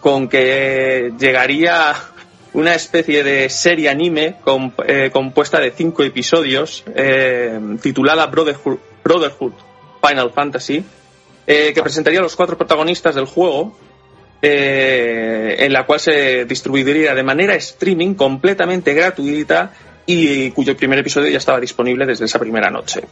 con 0.01 0.29
que 0.29 1.13
llegaría 1.19 1.95
una 2.55 2.75
especie 2.75 3.25
de 3.25 3.49
serie 3.49 3.89
anime 3.89 4.37
eh, 4.87 5.11
compuesta 5.13 5.59
de 5.61 5.71
cinco 5.71 6.03
episodios 6.03 6.85
eh, 6.95 7.59
titulada 7.81 8.27
Brotherhood, 8.27 8.79
Brotherhood 9.03 9.53
Final 10.07 10.33
Fantasy 10.33 10.85
eh, 11.47 11.73
que 11.75 11.83
presentaría 11.83 12.21
a 12.21 12.23
los 12.23 12.37
cuatro 12.37 12.57
protagonistas 12.59 13.15
del 13.15 13.25
juego 13.27 13.77
eh, 14.43 15.57
en 15.61 15.73
la 15.73 15.87
cual 15.87 16.01
se 16.01 16.45
distribuiría 16.45 17.15
de 17.15 17.23
manera 17.23 17.55
streaming 17.55 18.15
completamente 18.15 18.93
gratuita 18.93 19.73
y 20.05 20.51
cuyo 20.51 20.77
primer 20.77 20.99
episodio 20.99 21.31
ya 21.31 21.39
estaba 21.39 21.61
disponible 21.61 22.05
desde 22.07 22.25
esa 22.25 22.39
primera 22.41 22.69
noche. 22.71 23.03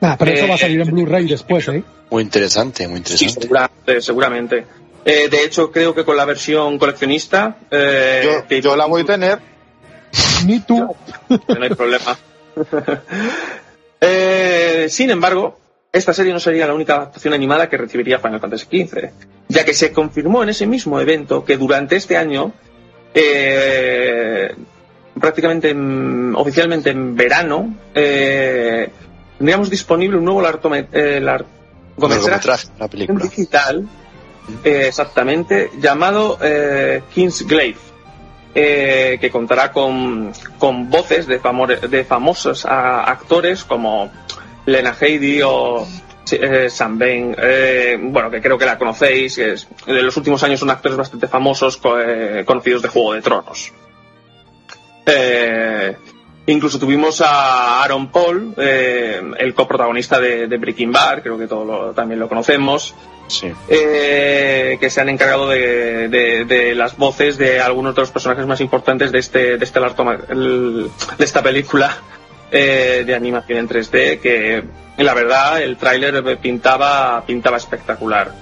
Ah, 0.00 0.16
pero 0.18 0.30
eso 0.30 0.46
va 0.46 0.54
a 0.54 0.58
salir 0.58 0.80
en 0.80 0.90
Blu-ray 0.92 1.26
después, 1.26 1.66
¿eh? 1.68 1.82
Muy 2.10 2.22
interesante, 2.22 2.86
muy 2.86 3.02
Sí, 3.04 3.24
interesante. 3.26 4.00
seguramente. 4.00 4.64
Eh, 5.08 5.28
de 5.30 5.44
hecho, 5.44 5.70
creo 5.70 5.94
que 5.94 6.04
con 6.04 6.16
la 6.16 6.24
versión 6.24 6.78
coleccionista 6.78 7.58
eh, 7.70 8.22
Yo, 8.24 8.46
que- 8.48 8.60
yo 8.60 8.74
la 8.76 8.86
voy 8.86 9.02
a 9.02 9.04
tener. 9.06 9.38
Ni 10.44 10.58
tú. 10.60 10.94
no 11.28 11.62
hay 11.62 11.70
problema. 11.70 12.18
Eh, 14.00 14.86
sin 14.90 15.10
embargo, 15.10 15.58
esta 15.90 16.12
serie 16.12 16.32
no 16.32 16.38
sería 16.38 16.66
la 16.66 16.74
única 16.74 16.96
adaptación 16.96 17.32
animada 17.32 17.68
que 17.68 17.78
recibiría 17.78 18.18
Final 18.18 18.40
Fantasy 18.40 18.66
XV, 18.66 19.10
ya 19.48 19.64
que 19.64 19.72
se 19.72 19.90
confirmó 19.90 20.42
en 20.42 20.50
ese 20.50 20.66
mismo 20.66 21.00
evento 21.00 21.44
que 21.44 21.56
durante 21.56 21.96
este 21.96 22.16
año, 22.16 22.52
eh, 23.14 24.54
prácticamente 25.18 25.70
en- 25.70 26.34
oficialmente 26.36 26.90
en 26.90 27.16
verano, 27.16 27.74
eh, 27.94 28.90
tendríamos 29.38 29.70
disponible 29.70 30.18
un 30.18 30.24
nuevo 30.26 30.40
eh, 30.42 31.20
largometraje 31.20 31.48
Largometraje, 31.98 32.68
una 32.76 32.88
película. 32.88 33.24
digital, 33.24 33.88
exactamente, 34.64 35.70
llamado 35.78 36.38
eh, 36.42 37.02
Kingsglaive, 37.14 37.78
eh, 38.54 39.18
que 39.20 39.30
contará 39.30 39.70
con, 39.72 40.32
con 40.58 40.88
voces 40.88 41.26
de, 41.26 41.40
famo- 41.40 41.66
de 41.66 42.04
famosos 42.04 42.64
actores 42.66 43.64
como 43.64 44.10
Lena 44.64 44.96
Headey 44.98 45.42
o 45.44 45.86
eh, 46.32 46.68
Sam 46.70 46.98
Bain, 46.98 47.36
eh, 47.38 47.98
bueno, 48.00 48.30
que 48.30 48.40
creo 48.40 48.56
que 48.58 48.64
la 48.66 48.78
conocéis, 48.78 49.36
que 49.36 49.54
en 49.86 50.04
los 50.06 50.16
últimos 50.16 50.42
años 50.42 50.58
son 50.60 50.70
actores 50.70 50.96
bastante 50.96 51.28
famosos 51.28 51.78
eh, 52.04 52.42
conocidos 52.46 52.82
de 52.82 52.88
Juego 52.88 53.12
de 53.14 53.22
Tronos. 53.22 53.72
Eh, 55.04 55.96
incluso 56.46 56.78
tuvimos 56.78 57.20
a 57.20 57.82
Aaron 57.84 58.10
Paul, 58.10 58.54
eh, 58.56 59.20
el 59.38 59.54
coprotagonista 59.54 60.18
de, 60.20 60.48
de 60.48 60.56
Breaking 60.56 60.90
Bad, 60.92 61.22
creo 61.22 61.38
que 61.38 61.46
todos 61.46 61.94
también 61.94 62.18
lo 62.18 62.28
conocemos, 62.28 62.94
Sí. 63.28 63.52
eh, 63.68 64.76
que 64.80 64.88
se 64.90 65.00
han 65.00 65.08
encargado 65.08 65.48
de, 65.48 66.08
de- 66.08 66.44
de 66.44 66.74
las 66.74 66.96
voces 66.96 67.36
de 67.38 67.60
algunos 67.60 67.94
de 67.94 68.02
los 68.02 68.10
personajes 68.10 68.46
más 68.46 68.60
importantes 68.60 69.10
de 69.12 69.18
este 69.18 69.58
de 69.58 69.64
este 69.64 69.80
de 69.80 71.24
esta 71.24 71.42
película 71.42 71.96
eh, 72.52 73.02
de 73.06 73.14
animación 73.14 73.58
en 73.58 73.68
3D 73.68 74.20
que 74.20 74.62
la 74.98 75.14
verdad 75.14 75.60
el 75.60 75.76
tráiler 75.76 76.22
pintaba 76.38 77.24
pintaba 77.26 77.56
espectacular 77.56 78.32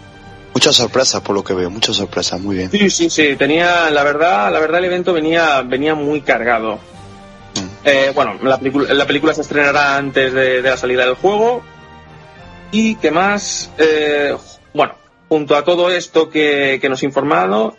Muchas 0.52 0.76
sorpresas 0.76 1.20
por 1.20 1.34
lo 1.34 1.42
que 1.42 1.52
veo, 1.52 1.68
muchas 1.68 1.96
sorpresas, 1.96 2.40
muy 2.40 2.54
bien. 2.56 2.70
Sí, 2.70 2.88
sí, 2.88 3.10
sí, 3.10 3.34
tenía, 3.34 3.90
la 3.90 4.04
verdad, 4.04 4.52
la 4.52 4.60
verdad 4.60 4.78
el 4.78 4.84
evento 4.84 5.12
venía, 5.12 5.62
venía 5.62 5.96
muy 5.96 6.20
cargado. 6.20 6.74
Mm. 6.76 7.68
Eh, 7.84 8.12
bueno, 8.14 8.38
la 8.40 8.56
película, 8.58 8.94
la 8.94 9.04
película 9.04 9.34
se 9.34 9.40
estrenará 9.40 9.96
antes 9.96 10.32
de, 10.32 10.62
de 10.62 10.70
la 10.70 10.76
salida 10.76 11.06
del 11.06 11.14
juego. 11.16 11.60
Y 12.70 12.94
qué 12.94 13.10
más, 13.10 13.68
Eh, 13.78 14.36
bueno, 14.74 14.94
junto 15.28 15.56
a 15.56 15.64
todo 15.64 15.90
esto 15.90 16.28
que, 16.28 16.78
que 16.80 16.88
nos 16.88 17.02
he 17.02 17.06
informado, 17.06 17.76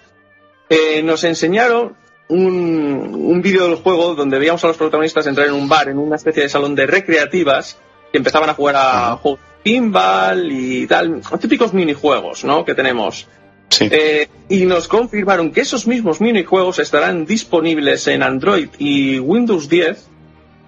eh, 0.70 1.04
nos 1.04 1.24
enseñaron 1.24 1.96
un, 2.28 3.12
un 3.14 3.42
vídeo 3.42 3.68
del 3.68 3.76
juego 3.76 4.16
donde 4.16 4.40
veíamos 4.40 4.64
a 4.64 4.68
los 4.68 4.78
protagonistas 4.78 5.28
entrar 5.28 5.48
en 5.48 5.54
un 5.54 5.70
bar, 5.70 5.90
en 5.90 6.00
una 6.00 6.16
especie 6.16 6.44
de 6.44 6.50
salón 6.50 6.74
de 6.74 6.88
recreativas, 6.88 7.78
que 8.12 8.18
empezaban 8.18 8.50
a 8.50 8.54
jugar 8.54 8.76
a 8.78 9.18
juegos 9.18 9.40
de 9.42 9.64
pinball 9.64 10.52
y 10.52 10.88
tal, 10.88 11.22
típicos 11.40 11.74
minijuegos, 11.74 12.44
¿no? 12.44 12.64
Que 12.64 12.74
tenemos. 12.74 13.28
Sí. 13.70 13.90
Eh, 13.92 14.30
y 14.48 14.66
nos 14.66 14.88
confirmaron 14.88 15.52
que 15.52 15.62
esos 15.62 15.88
mismos 15.88 16.22
minijuegos 16.22 16.80
estarán 16.80 17.26
disponibles 17.26 18.08
en 18.08 18.22
Android 18.22 18.70
y 18.78 19.20
Windows 19.20 19.68
10 19.68 20.08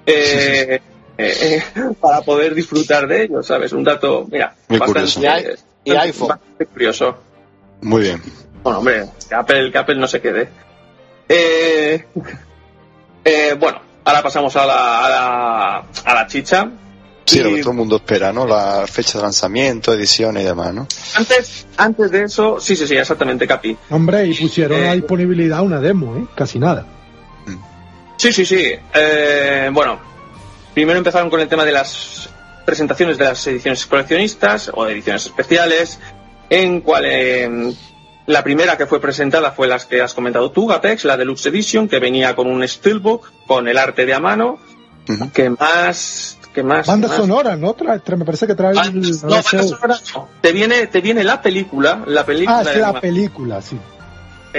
eh, 0.07 0.81
eh, 1.17 1.61
para 2.01 2.21
poder 2.21 2.55
disfrutar 2.55 3.07
de 3.07 3.23
ellos, 3.23 3.45
¿sabes? 3.45 3.71
Un 3.71 3.83
dato, 3.83 4.27
mira, 4.29 4.55
Muy 4.67 4.79
bastante, 4.79 5.11
curioso. 5.11 5.63
Y 5.93 5.95
iPhone. 5.95 6.27
bastante 6.29 6.65
curioso. 6.65 7.17
Muy 7.81 8.01
bien. 8.03 8.21
Bueno, 8.63 8.79
hombre, 8.79 9.05
que 9.29 9.35
Apple, 9.35 9.71
que 9.71 9.77
Apple 9.77 9.95
no 9.95 10.07
se 10.07 10.19
quede. 10.21 10.49
Eh, 11.29 12.05
eh, 13.23 13.55
bueno, 13.59 13.79
ahora 14.03 14.21
pasamos 14.23 14.55
a 14.55 14.65
la, 14.65 15.05
a 15.05 15.09
la, 15.09 15.83
a 16.05 16.13
la 16.13 16.27
chicha. 16.27 16.69
Sí, 17.25 17.39
Y 17.39 17.43
lo 17.43 17.49
que 17.55 17.59
todo 17.61 17.71
el 17.71 17.77
mundo 17.77 17.97
espera, 17.97 18.31
¿no? 18.31 18.47
La 18.47 18.85
fecha 18.87 19.17
de 19.17 19.23
lanzamiento, 19.23 19.93
ediciones 19.93 20.43
y 20.43 20.45
demás, 20.45 20.73
¿no? 20.73 20.87
antes, 21.15 21.67
antes 21.75 22.09
de 22.09 22.23
eso, 22.23 22.57
sí, 22.59 22.73
sí, 22.77 22.87
sí, 22.87 22.95
exactamente, 22.95 23.45
Capi. 23.45 23.77
Hombre, 23.89 24.25
y 24.27 24.33
pusieron 24.33 24.79
Eh, 24.79 24.87
a 24.89 24.93
disponibilidad 24.93 25.61
una 25.61 25.81
demo, 25.81 26.15
¿eh? 26.15 26.25
Casi 26.35 26.57
nada. 26.57 26.85
Sí, 28.15 28.31
sí, 28.31 28.45
sí. 28.45 28.71
Eh, 28.93 29.69
bueno, 29.73 29.99
primero 30.73 30.97
empezaron 30.97 31.29
con 31.29 31.41
el 31.41 31.47
tema 31.49 31.65
de 31.65 31.73
las 31.73 32.29
presentaciones 32.71 33.17
de 33.17 33.23
las 33.23 33.47
ediciones 33.47 33.85
coleccionistas 33.85 34.69
o 34.73 34.85
ediciones 34.87 35.25
especiales, 35.25 35.99
en 36.49 36.81
cual 36.81 37.05
eh, 37.05 37.73
la 38.25 38.43
primera 38.43 38.77
que 38.77 38.85
fue 38.85 38.99
presentada 38.99 39.53
fue 39.53 39.69
las 39.69 39.85
que 39.85 40.01
has 40.01 40.13
comentado 40.13 40.51
tú, 40.51 40.69
Apex, 40.71 41.05
la 41.05 41.15
Deluxe 41.15 41.45
Edition, 41.45 41.87
que 41.87 41.99
venía 41.99 42.35
con 42.35 42.47
un 42.47 42.67
steelbook, 42.67 43.31
con 43.47 43.69
el 43.69 43.77
arte 43.77 44.05
de 44.05 44.13
a 44.13 44.19
mano, 44.19 44.59
Ujú. 45.07 45.31
que 45.31 45.49
más... 45.49 46.37
Que 46.53 46.63
más 46.63 46.87
Banda 46.87 47.07
qué 47.07 47.09
más? 47.11 47.17
sonora, 47.21 47.55
¿no? 47.55 47.75
Tra- 47.75 48.01
tra- 48.03 48.17
me 48.17 48.25
parece 48.25 48.47
que 48.47 48.55
trae 48.55 48.73
Ah, 48.75 48.85
el- 48.91 48.99
no, 49.21 49.29
banda 49.29 49.43
sonora 49.43 49.99
no. 50.15 50.27
Te 50.41 50.51
viene, 50.51 50.87
te 50.87 51.01
viene 51.01 51.23
la 51.23 51.39
película, 51.41 52.03
la 52.07 52.25
película 52.25 52.59
Ah, 52.59 52.63
de 52.63 52.71
es 52.73 52.77
la 52.79 52.99
película, 52.99 53.61
sí. 53.61 53.77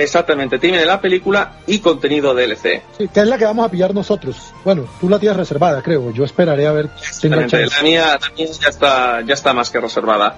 Exactamente, 0.03 0.59
te 0.59 0.69
viene 0.69 0.85
la 0.85 1.01
película 1.01 1.59
y 1.67 1.81
contenido 1.81 2.35
DLC. 2.35 2.83
Sí, 2.97 3.09
que 3.09 3.21
es 3.21 3.27
la 3.27 3.37
que 3.37 3.45
vamos 3.45 3.67
a 3.67 3.71
pillar 3.71 3.95
nosotros. 3.95 4.55
Bueno, 4.65 4.89
tú 5.01 5.09
la 5.09 5.19
tienes 5.19 5.37
reservada, 5.37 5.83
creo. 5.83 6.13
Yo 6.13 6.25
esperaré 6.25 6.67
a 6.67 6.73
ver 6.73 6.89
Exactamente. 6.99 7.67
La 7.67 7.83
mía, 7.83 8.19
la 8.21 8.31
mía 8.37 8.47
ya 8.61 8.69
está, 8.69 9.21
ya 9.23 9.35
está 9.35 9.53
más 9.53 9.71
que 9.71 9.81
reservada. 9.81 10.37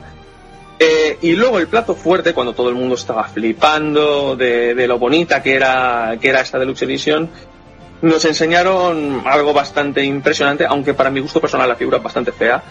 Eh, 0.79 1.19
y 1.21 1.33
luego 1.33 1.59
el 1.59 1.69
plato 1.69 1.95
fuerte, 1.95 2.33
cuando 2.33 2.55
todo 2.55 2.71
el 2.71 2.75
mundo 2.75 2.95
estaba 2.95 3.25
flipando 3.25 4.35
de, 4.35 4.75
de 4.75 4.89
lo 4.89 4.99
bonita 4.99 5.43
que 5.43 5.55
era, 5.55 6.17
que 6.19 6.31
era 6.31 6.41
esta 6.41 6.59
Deluxe 6.59 6.83
Edition, 6.83 7.29
nos 8.03 8.25
enseñaron 8.25 9.23
algo 9.27 9.53
bastante 9.53 10.03
impresionante, 10.03 10.65
aunque 10.65 10.95
para 10.95 11.11
mi 11.11 11.21
gusto 11.21 11.41
personal 11.41 11.69
la 11.69 11.77
figura 11.77 11.99
es 11.99 12.03
bastante 12.03 12.33
fea. 12.33 12.63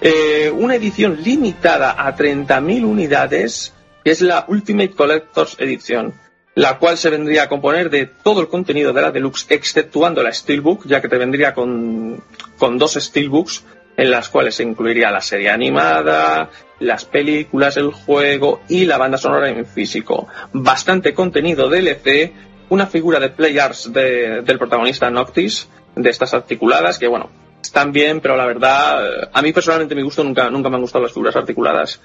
Eh, 0.00 0.52
una 0.54 0.76
edición 0.76 1.18
limitada 1.22 1.96
a 1.98 2.14
30.000 2.14 2.84
unidades, 2.84 3.72
que 4.04 4.10
es 4.12 4.20
la 4.20 4.44
Ultimate 4.46 4.92
Collector's 4.92 5.56
Edition, 5.58 6.14
la 6.56 6.78
cual 6.78 6.96
se 6.98 7.10
vendría 7.10 7.44
a 7.44 7.48
componer 7.48 7.88
de 7.90 8.06
todo 8.06 8.40
el 8.40 8.48
contenido 8.48 8.92
de 8.92 9.02
la 9.02 9.10
Deluxe, 9.12 9.46
exceptuando 9.50 10.22
la 10.22 10.32
Steelbook, 10.32 10.86
ya 10.86 11.00
que 11.00 11.08
te 11.08 11.18
vendría 11.18 11.54
con, 11.54 12.22
con 12.58 12.78
dos 12.78 12.94
Steelbooks, 12.94 13.64
en 13.98 14.10
las 14.10 14.28
cuales 14.30 14.54
se 14.56 14.62
incluiría 14.62 15.10
la 15.10 15.20
serie 15.20 15.50
animada, 15.50 16.50
las 16.80 17.04
películas, 17.04 17.76
el 17.76 17.92
juego 17.92 18.60
y 18.68 18.84
la 18.86 18.98
banda 18.98 19.16
sonora 19.18 19.48
en 19.50 19.64
físico. 19.66 20.28
Bastante 20.52 21.14
contenido 21.14 21.68
DLC, 21.68 22.32
una 22.70 22.86
figura 22.86 23.20
de 23.20 23.28
Play 23.30 23.58
Arts 23.58 23.92
de- 23.92 24.42
del 24.42 24.58
protagonista 24.58 25.08
Noctis, 25.10 25.68
de 25.94 26.10
estas 26.10 26.34
articuladas, 26.34 26.98
que 26.98 27.06
bueno, 27.06 27.30
están 27.62 27.92
bien, 27.92 28.20
pero 28.20 28.36
la 28.36 28.46
verdad, 28.46 29.28
a 29.32 29.42
mí 29.42 29.52
personalmente 29.52 29.94
mi 29.94 30.02
gusto 30.02 30.24
nunca, 30.24 30.48
nunca 30.50 30.68
me 30.70 30.76
han 30.76 30.82
gustado 30.82 31.04
las 31.04 31.12
figuras 31.12 31.36
articuladas. 31.36 32.00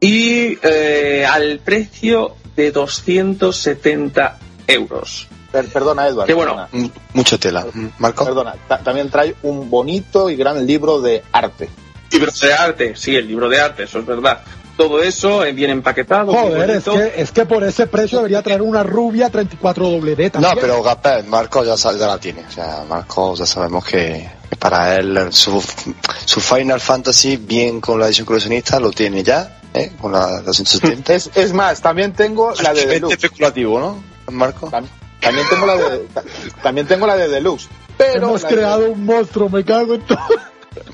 Y 0.00 0.58
eh, 0.62 1.24
al 1.28 1.60
precio 1.64 2.36
de 2.56 2.70
270 2.72 4.38
euros. 4.66 5.28
Per- 5.52 5.68
perdona, 5.68 6.08
Edward. 6.08 6.26
Qué 6.26 6.34
bueno. 6.34 6.66
perdona. 6.70 6.90
Mucha 7.12 7.38
tela. 7.38 7.66
Marco. 7.98 8.24
Perdona, 8.24 8.54
ta- 8.66 8.78
también 8.78 9.08
trae 9.10 9.34
un 9.42 9.70
bonito 9.70 10.28
y 10.30 10.36
gran 10.36 10.66
libro 10.66 11.00
de 11.00 11.22
arte. 11.32 11.68
Libro 12.10 12.30
de 12.40 12.52
arte, 12.52 12.96
sí, 12.96 13.14
el 13.16 13.26
libro 13.28 13.48
de 13.48 13.60
arte, 13.60 13.84
eso 13.84 13.98
es 13.98 14.06
verdad. 14.06 14.40
Todo 14.76 15.00
eso 15.00 15.44
eh, 15.44 15.52
bien 15.52 15.70
empaquetado. 15.70 16.32
muy 16.32 16.34
Joder, 16.50 16.70
es 16.70 16.84
que, 16.84 17.12
es 17.16 17.30
que 17.30 17.46
por 17.46 17.62
ese 17.62 17.86
precio 17.86 18.18
debería 18.18 18.42
traer 18.42 18.60
una 18.62 18.82
rubia 18.82 19.30
34WD 19.30 20.24
No, 20.24 20.30
también. 20.30 20.58
pero 20.60 20.82
Gapel, 20.82 21.24
Marco 21.26 21.62
ya, 21.64 21.76
la 21.92 22.18
tiene. 22.18 22.44
O 22.48 22.50
sea, 22.50 22.84
Marco 22.88 23.36
ya 23.36 23.46
sabemos 23.46 23.84
que, 23.84 24.28
que 24.50 24.56
para 24.56 24.96
él 24.96 25.28
su, 25.30 25.62
su 26.24 26.40
Final 26.40 26.80
Fantasy, 26.80 27.36
bien 27.36 27.80
con 27.80 28.00
la 28.00 28.06
edición 28.06 28.26
coleccionista, 28.26 28.80
lo 28.80 28.90
tiene 28.90 29.22
ya, 29.22 29.60
¿eh? 29.74 29.92
Con 30.00 30.12
la, 30.12 30.40
la 30.40 30.52
170. 30.52 31.12
Es, 31.14 31.30
es 31.34 31.52
más, 31.52 31.80
también 31.82 32.12
tengo 32.14 32.52
la 32.62 32.72
de 32.72 32.86
Deluxe. 32.86 33.14
especulativo, 33.14 33.78
¿no? 33.78 34.02
Marco. 34.32 34.70
Tam- 34.70 34.86
También 35.20 35.46
tengo 35.50 35.66
la 35.66 35.76
de, 35.76 35.98
ta- 36.14 36.24
también 36.62 36.86
tengo 36.86 37.06
la 37.06 37.16
de 37.16 37.28
Deluxe. 37.28 37.68
Pero 37.98 38.26
Hemos 38.28 38.42
de- 38.42 38.48
creado 38.48 38.90
un 38.90 39.04
monstruo, 39.04 39.48
me 39.48 39.64
cago 39.64 39.94
en 39.94 40.00
todo. 40.02 40.18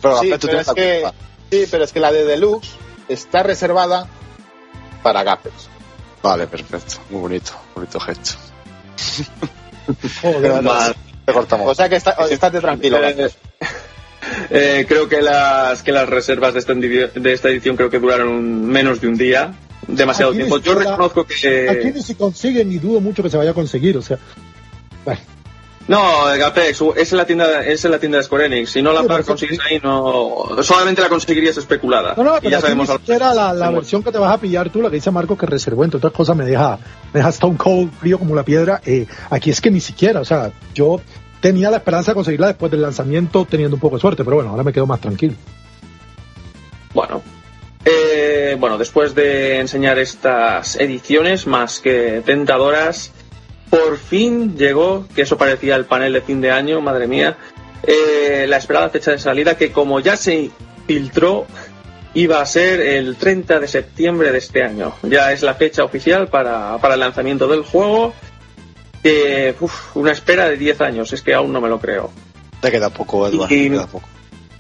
Pero 0.03 0.21
Sí, 0.21 0.33
pero 0.41 0.61
es 0.61 0.69
que, 0.73 1.05
sí, 1.51 1.67
pero 1.71 1.85
es 1.85 1.93
que 1.93 2.01
la 2.01 2.13
de 2.13 2.25
Deluxe 2.25 2.69
está 3.09 3.43
reservada 3.43 4.07
para 5.03 5.23
Gapex. 5.23 5.55
Vale, 6.23 6.47
perfecto. 6.47 6.97
Muy 7.09 7.21
bonito, 7.23 7.53
bonito 7.75 7.99
gesto. 8.01 8.33
Joder. 10.23 10.95
Te 11.25 11.33
cortamos. 11.33 11.69
O 11.71 11.75
sea 11.75 11.89
que 11.89 11.97
está, 11.97 12.13
estate 12.29 12.61
tranquilo. 12.61 12.99
Eh. 13.03 13.31
Eh, 14.51 14.85
creo 14.89 15.09
que 15.09 15.23
las 15.23 15.83
que 15.83 15.93
las 15.93 16.09
reservas 16.09 16.53
de 16.55 16.61
esta, 16.61 16.75
de 16.75 17.33
esta 17.33 17.49
edición 17.49 17.77
creo 17.77 17.91
que 17.91 17.99
duraron 17.99 18.65
menos 18.67 19.01
de 19.01 19.09
un 19.09 19.17
día, 19.17 19.53
demasiado 19.87 20.31
Aquí 20.33 20.39
tiempo. 20.39 20.59
Yo 20.59 20.75
reconozco 20.75 21.21
Aquí 21.23 21.35
que 21.41 21.93
ni 21.95 22.03
se 22.03 22.17
consigue, 22.17 22.65
ni 22.65 22.79
dudo 22.79 23.01
mucho 23.01 23.23
que 23.23 23.31
se 23.31 23.37
vaya 23.37 23.51
a 23.51 23.55
conseguir, 23.55 23.97
o 23.97 24.03
sea. 24.03 24.19
Bueno, 25.05 25.21
no, 25.89 26.27
Gapex 26.39 26.83
es 26.97 27.11
en 27.13 27.19
la 27.19 27.25
tienda 27.25 27.65
es 27.65 27.85
en 27.85 27.91
la 27.91 27.99
tienda 27.99 28.19
de 28.19 28.25
Square 28.25 28.47
Enix. 28.47 28.71
Si 28.71 28.83
no 28.83 28.93
la 28.93 29.01
Sí, 29.03 29.27
consigues 29.27 29.59
ahí, 29.69 29.81
no 29.83 30.47
solamente 30.63 31.01
la 31.03 31.09
conseguirías 31.09 31.57
especulada. 31.57 32.15
no, 32.17 32.23
no, 32.23 32.37
y 32.37 32.41
pero 32.41 32.51
ya 32.51 32.57
aquí 32.59 32.63
sabemos 32.67 32.91
al- 32.91 32.99
siquiera 32.99 33.35
la, 33.35 33.53
la 33.53 33.71
versión 33.71 34.03
que 34.03 34.13
te 34.13 34.19
vas 34.19 34.33
a 34.33 34.39
pillar 34.39 34.71
tú, 34.71 34.83
la 34.83 34.91
que 34.91 34.97
dice 34.97 35.11
Marco 35.11 35.37
que 35.37 35.47
reservó, 35.47 35.83
entre 35.85 35.99
otras 35.99 36.13
cosas 36.13 36.37
me 36.37 36.45
deja, 36.45 36.79
me 37.13 37.19
deja 37.19 37.31
Stone 37.31 37.57
Cold 37.57 37.91
frío 37.99 38.19
como 38.19 38.37
la 38.37 38.45
piedra. 38.45 38.81
Eh, 38.87 39.07
aquí 39.31 39.51
es 39.51 39.61
que 39.61 39.71
ni 39.71 39.81
siquiera, 39.81 40.21
o 40.21 40.25
sea, 40.25 40.53
yo 40.75 41.01
tenía 41.41 41.71
la 41.71 41.79
esperanza 41.79 42.13
de 42.13 42.15
conseguirla 42.15 42.49
después 42.49 42.71
del 42.71 42.83
lanzamiento 42.83 43.47
teniendo 43.49 43.77
un 43.77 43.81
poco 43.81 43.97
de 43.97 44.01
suerte, 44.01 44.25
pero 44.25 44.37
bueno, 44.37 44.51
ahora 44.51 44.63
me 44.63 44.73
quedo 44.73 44.87
más 44.87 45.01
tranquilo. 45.01 45.35
Bueno, 46.93 47.23
eh, 47.85 48.57
bueno, 48.59 48.79
después 48.79 49.15
de 49.15 49.59
enseñar 49.59 49.99
estas 49.99 50.77
ediciones 50.77 51.47
más 51.47 51.81
que 51.81 52.23
tentadoras, 52.25 53.13
por 53.71 53.97
fin 53.97 54.57
llegó, 54.57 55.07
que 55.15 55.23
eso 55.23 55.39
parecía 55.39 55.77
el 55.77 55.85
panel 55.85 56.13
de 56.13 56.21
fin 56.21 56.41
de 56.41 56.51
año, 56.51 56.81
madre 56.81 57.07
mía, 57.07 57.37
eh, 57.83 58.47
la 58.49 58.57
esperada 58.57 58.91
fecha 58.91 59.13
de 59.13 59.19
salida 59.19 59.57
que 59.57 59.73
como 59.73 60.01
ya 60.01 60.17
se 60.17 60.51
filtró 60.87 61.47
iba 62.13 62.41
a 62.41 62.47
ser 62.47 62.81
el 62.81 63.17
30 63.17 63.61
de 63.61 63.69
septiembre 63.69 64.33
de 64.33 64.39
este 64.39 64.65
año. 64.65 64.95
Ya 65.03 65.33
es 65.33 65.43
la 65.43 65.55
fecha 65.55 65.85
oficial 65.85 66.29
para, 66.29 66.77
para 66.79 66.95
el 66.95 67.01
lanzamiento 67.01 67.47
del 67.47 67.63
juego. 67.63 68.13
Uf, 69.61 69.97
una 69.97 70.13
espera 70.13 70.49
de 70.49 70.57
10 70.57 70.81
años, 70.81 71.13
es 71.13 71.23
que 71.23 71.35
aún 71.35 71.53
no 71.53 71.61
me 71.61 71.69
lo 71.69 71.79
creo. 71.81 72.11
Ya 72.63 72.71
queda 72.71 72.91
poco, 72.91 73.27
Edward. 73.27 73.51
Y- 73.51 73.71
Queda 73.71 73.87
poco. 73.87 74.09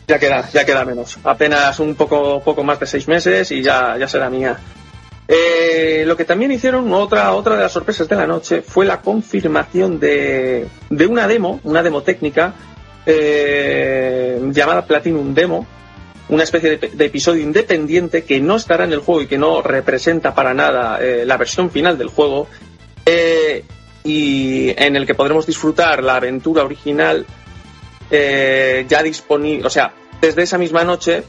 Ya 0.09 0.19
queda, 0.19 0.49
ya 0.51 0.65
queda 0.65 0.85
menos. 0.85 1.19
Apenas 1.23 1.79
un 1.79 1.95
poco, 1.95 2.41
poco 2.43 2.65
más 2.65 2.81
de 2.81 2.87
seis 2.87 3.07
meses 3.07 3.51
y 3.53 3.63
ya, 3.63 3.97
ya 3.97 4.09
será 4.09 4.29
mía. 4.29 4.59
Eh, 5.29 6.03
lo 6.05 6.17
que 6.17 6.25
también 6.25 6.51
hicieron, 6.51 6.93
otra, 6.93 7.33
otra 7.35 7.55
de 7.55 7.63
las 7.63 7.71
sorpresas 7.73 8.09
de 8.09 8.17
la 8.17 8.27
noche, 8.27 8.63
fue 8.63 8.85
la 8.85 9.01
confirmación 9.01 10.01
de, 10.01 10.67
de 10.89 11.07
una 11.07 11.29
demo, 11.29 11.61
una 11.63 11.83
demo 11.85 12.03
técnica, 12.03 12.55
eh, 13.07 14.41
llamada 14.51 14.85
Platinum 14.85 15.33
Demo, 15.35 15.67
una 16.29 16.43
especie 16.43 16.77
de, 16.77 16.89
de 16.89 17.05
episodio 17.05 17.43
independiente 17.43 18.25
que 18.25 18.41
no 18.41 18.57
estará 18.57 18.85
en 18.85 18.93
el 18.93 19.01
juego 19.01 19.23
y 19.23 19.27
que 19.27 19.39
no 19.39 19.63
representa 19.63 20.35
para 20.35 20.55
nada 20.55 20.99
eh, 21.01 21.25
la 21.25 21.37
versión 21.37 21.71
final 21.71 21.97
del 21.99 22.09
juego, 22.09 22.49
eh, 23.07 23.65
y 24.05 24.71
en 24.77 24.97
el 24.97 25.07
que 25.07 25.15
podremos 25.15 25.47
disfrutar 25.47 26.03
la 26.03 26.17
aventura 26.17 26.65
original 26.65 27.27
eh, 28.11 28.85
ya 28.89 29.03
disponible, 29.03 29.67
o 29.67 29.71
sea, 29.71 29.93
desde 30.21 30.43
esa 30.43 30.59
misma 30.59 30.85
noche 30.85 31.23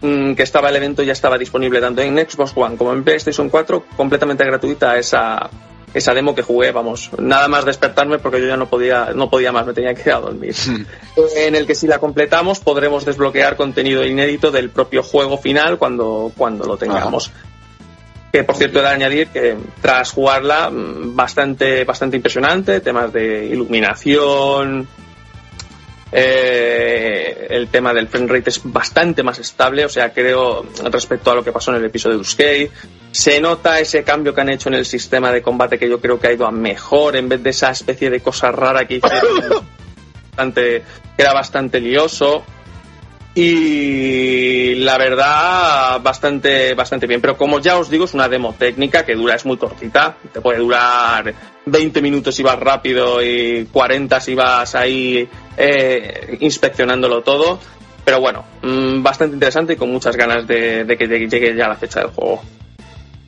mm, 0.00 0.34
que 0.34 0.42
estaba 0.42 0.68
el 0.68 0.76
evento 0.76 1.02
ya 1.02 1.12
estaba 1.12 1.38
disponible 1.38 1.80
tanto 1.80 2.02
en 2.02 2.16
Xbox 2.18 2.52
One 2.54 2.76
como 2.76 2.92
en 2.92 3.02
PlayStation 3.02 3.48
4, 3.48 3.86
completamente 3.96 4.44
gratuita 4.44 4.96
esa, 4.98 5.50
esa 5.94 6.14
demo 6.14 6.34
que 6.34 6.42
jugué, 6.42 6.70
vamos, 6.70 7.10
nada 7.18 7.48
más 7.48 7.64
despertarme 7.64 8.18
porque 8.18 8.40
yo 8.40 8.46
ya 8.46 8.56
no 8.56 8.68
podía, 8.68 9.10
no 9.14 9.28
podía 9.28 9.52
más, 9.52 9.66
me 9.66 9.72
tenía 9.72 9.94
que 9.94 10.02
ir 10.02 10.12
a 10.12 10.20
dormir. 10.20 10.54
en 11.36 11.54
el 11.54 11.66
que 11.66 11.74
si 11.74 11.86
la 11.86 11.98
completamos 11.98 12.60
podremos 12.60 13.04
desbloquear 13.04 13.56
contenido 13.56 14.04
inédito 14.04 14.50
del 14.50 14.70
propio 14.70 15.02
juego 15.02 15.38
final 15.38 15.78
cuando, 15.78 16.32
cuando 16.36 16.64
lo 16.66 16.76
tengamos. 16.76 17.32
Que 18.32 18.44
por 18.44 18.56
cierto 18.56 18.78
he 18.78 18.82
de 18.82 18.88
añadir 18.88 19.28
que 19.28 19.56
tras 19.80 20.10
jugarla 20.10 20.70
mm, 20.70 21.14
bastante, 21.14 21.84
bastante 21.84 22.16
impresionante, 22.16 22.80
temas 22.80 23.12
de 23.12 23.44
iluminación, 23.44 24.88
eh, 26.14 27.46
el 27.48 27.68
tema 27.68 27.94
del 27.94 28.06
frame 28.06 28.26
rate 28.26 28.50
es 28.50 28.60
bastante 28.62 29.22
más 29.22 29.38
estable, 29.38 29.86
o 29.86 29.88
sea, 29.88 30.12
creo 30.12 30.66
respecto 30.90 31.30
a 31.30 31.34
lo 31.34 31.42
que 31.42 31.52
pasó 31.52 31.70
en 31.70 31.78
el 31.78 31.86
episodio 31.86 32.16
de 32.16 32.20
Uskay. 32.20 32.70
Se 33.10 33.40
nota 33.40 33.80
ese 33.80 34.04
cambio 34.04 34.34
que 34.34 34.42
han 34.42 34.50
hecho 34.50 34.68
en 34.68 34.74
el 34.74 34.84
sistema 34.84 35.32
de 35.32 35.40
combate 35.40 35.78
que 35.78 35.88
yo 35.88 36.00
creo 36.00 36.20
que 36.20 36.28
ha 36.28 36.32
ido 36.32 36.46
a 36.46 36.50
mejor 36.50 37.16
en 37.16 37.30
vez 37.30 37.42
de 37.42 37.50
esa 37.50 37.70
especie 37.70 38.10
de 38.10 38.20
cosa 38.20 38.52
rara 38.52 38.86
que 38.86 38.96
hicieron, 38.96 39.66
bastante, 40.30 40.82
que 41.16 41.22
era 41.22 41.32
bastante 41.32 41.80
lioso 41.80 42.44
y 43.34 44.74
la 44.76 44.98
verdad 44.98 46.00
bastante 46.02 46.74
bastante 46.74 47.06
bien. 47.06 47.20
Pero 47.20 47.36
como 47.36 47.60
ya 47.60 47.78
os 47.78 47.88
digo 47.88 48.04
es 48.04 48.14
una 48.14 48.28
demo 48.28 48.54
técnica 48.58 49.04
que 49.04 49.14
dura 49.14 49.36
es 49.36 49.46
muy 49.46 49.56
cortita. 49.56 50.16
Te 50.32 50.40
puede 50.40 50.58
durar 50.58 51.32
20 51.66 52.02
minutos 52.02 52.34
si 52.34 52.42
vas 52.42 52.58
rápido 52.58 53.22
y 53.22 53.66
40 53.72 54.20
si 54.20 54.34
vas 54.34 54.74
ahí 54.74 55.28
eh, 55.56 56.36
inspeccionándolo 56.40 57.22
todo. 57.22 57.58
Pero 58.04 58.20
bueno 58.20 58.44
mm, 58.62 59.02
bastante 59.02 59.34
interesante 59.34 59.74
y 59.74 59.76
con 59.76 59.90
muchas 59.90 60.16
ganas 60.16 60.46
de, 60.46 60.84
que 60.98 61.06
llegue 61.06 61.56
ya 61.56 61.68
la 61.68 61.76
fecha 61.76 62.00
del 62.00 62.10
juego. 62.10 62.42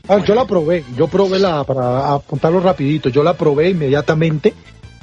Ah, 0.06 0.18
yo 0.22 0.34
la 0.34 0.44
probé. 0.44 0.84
Yo 0.96 1.08
probé 1.08 1.38
la 1.38 1.64
para 1.64 2.12
apuntarlo 2.12 2.60
rapidito 2.60 3.08
yo 3.08 3.22
la 3.22 3.32
probé 3.32 3.70
inmediatamente 3.70 4.52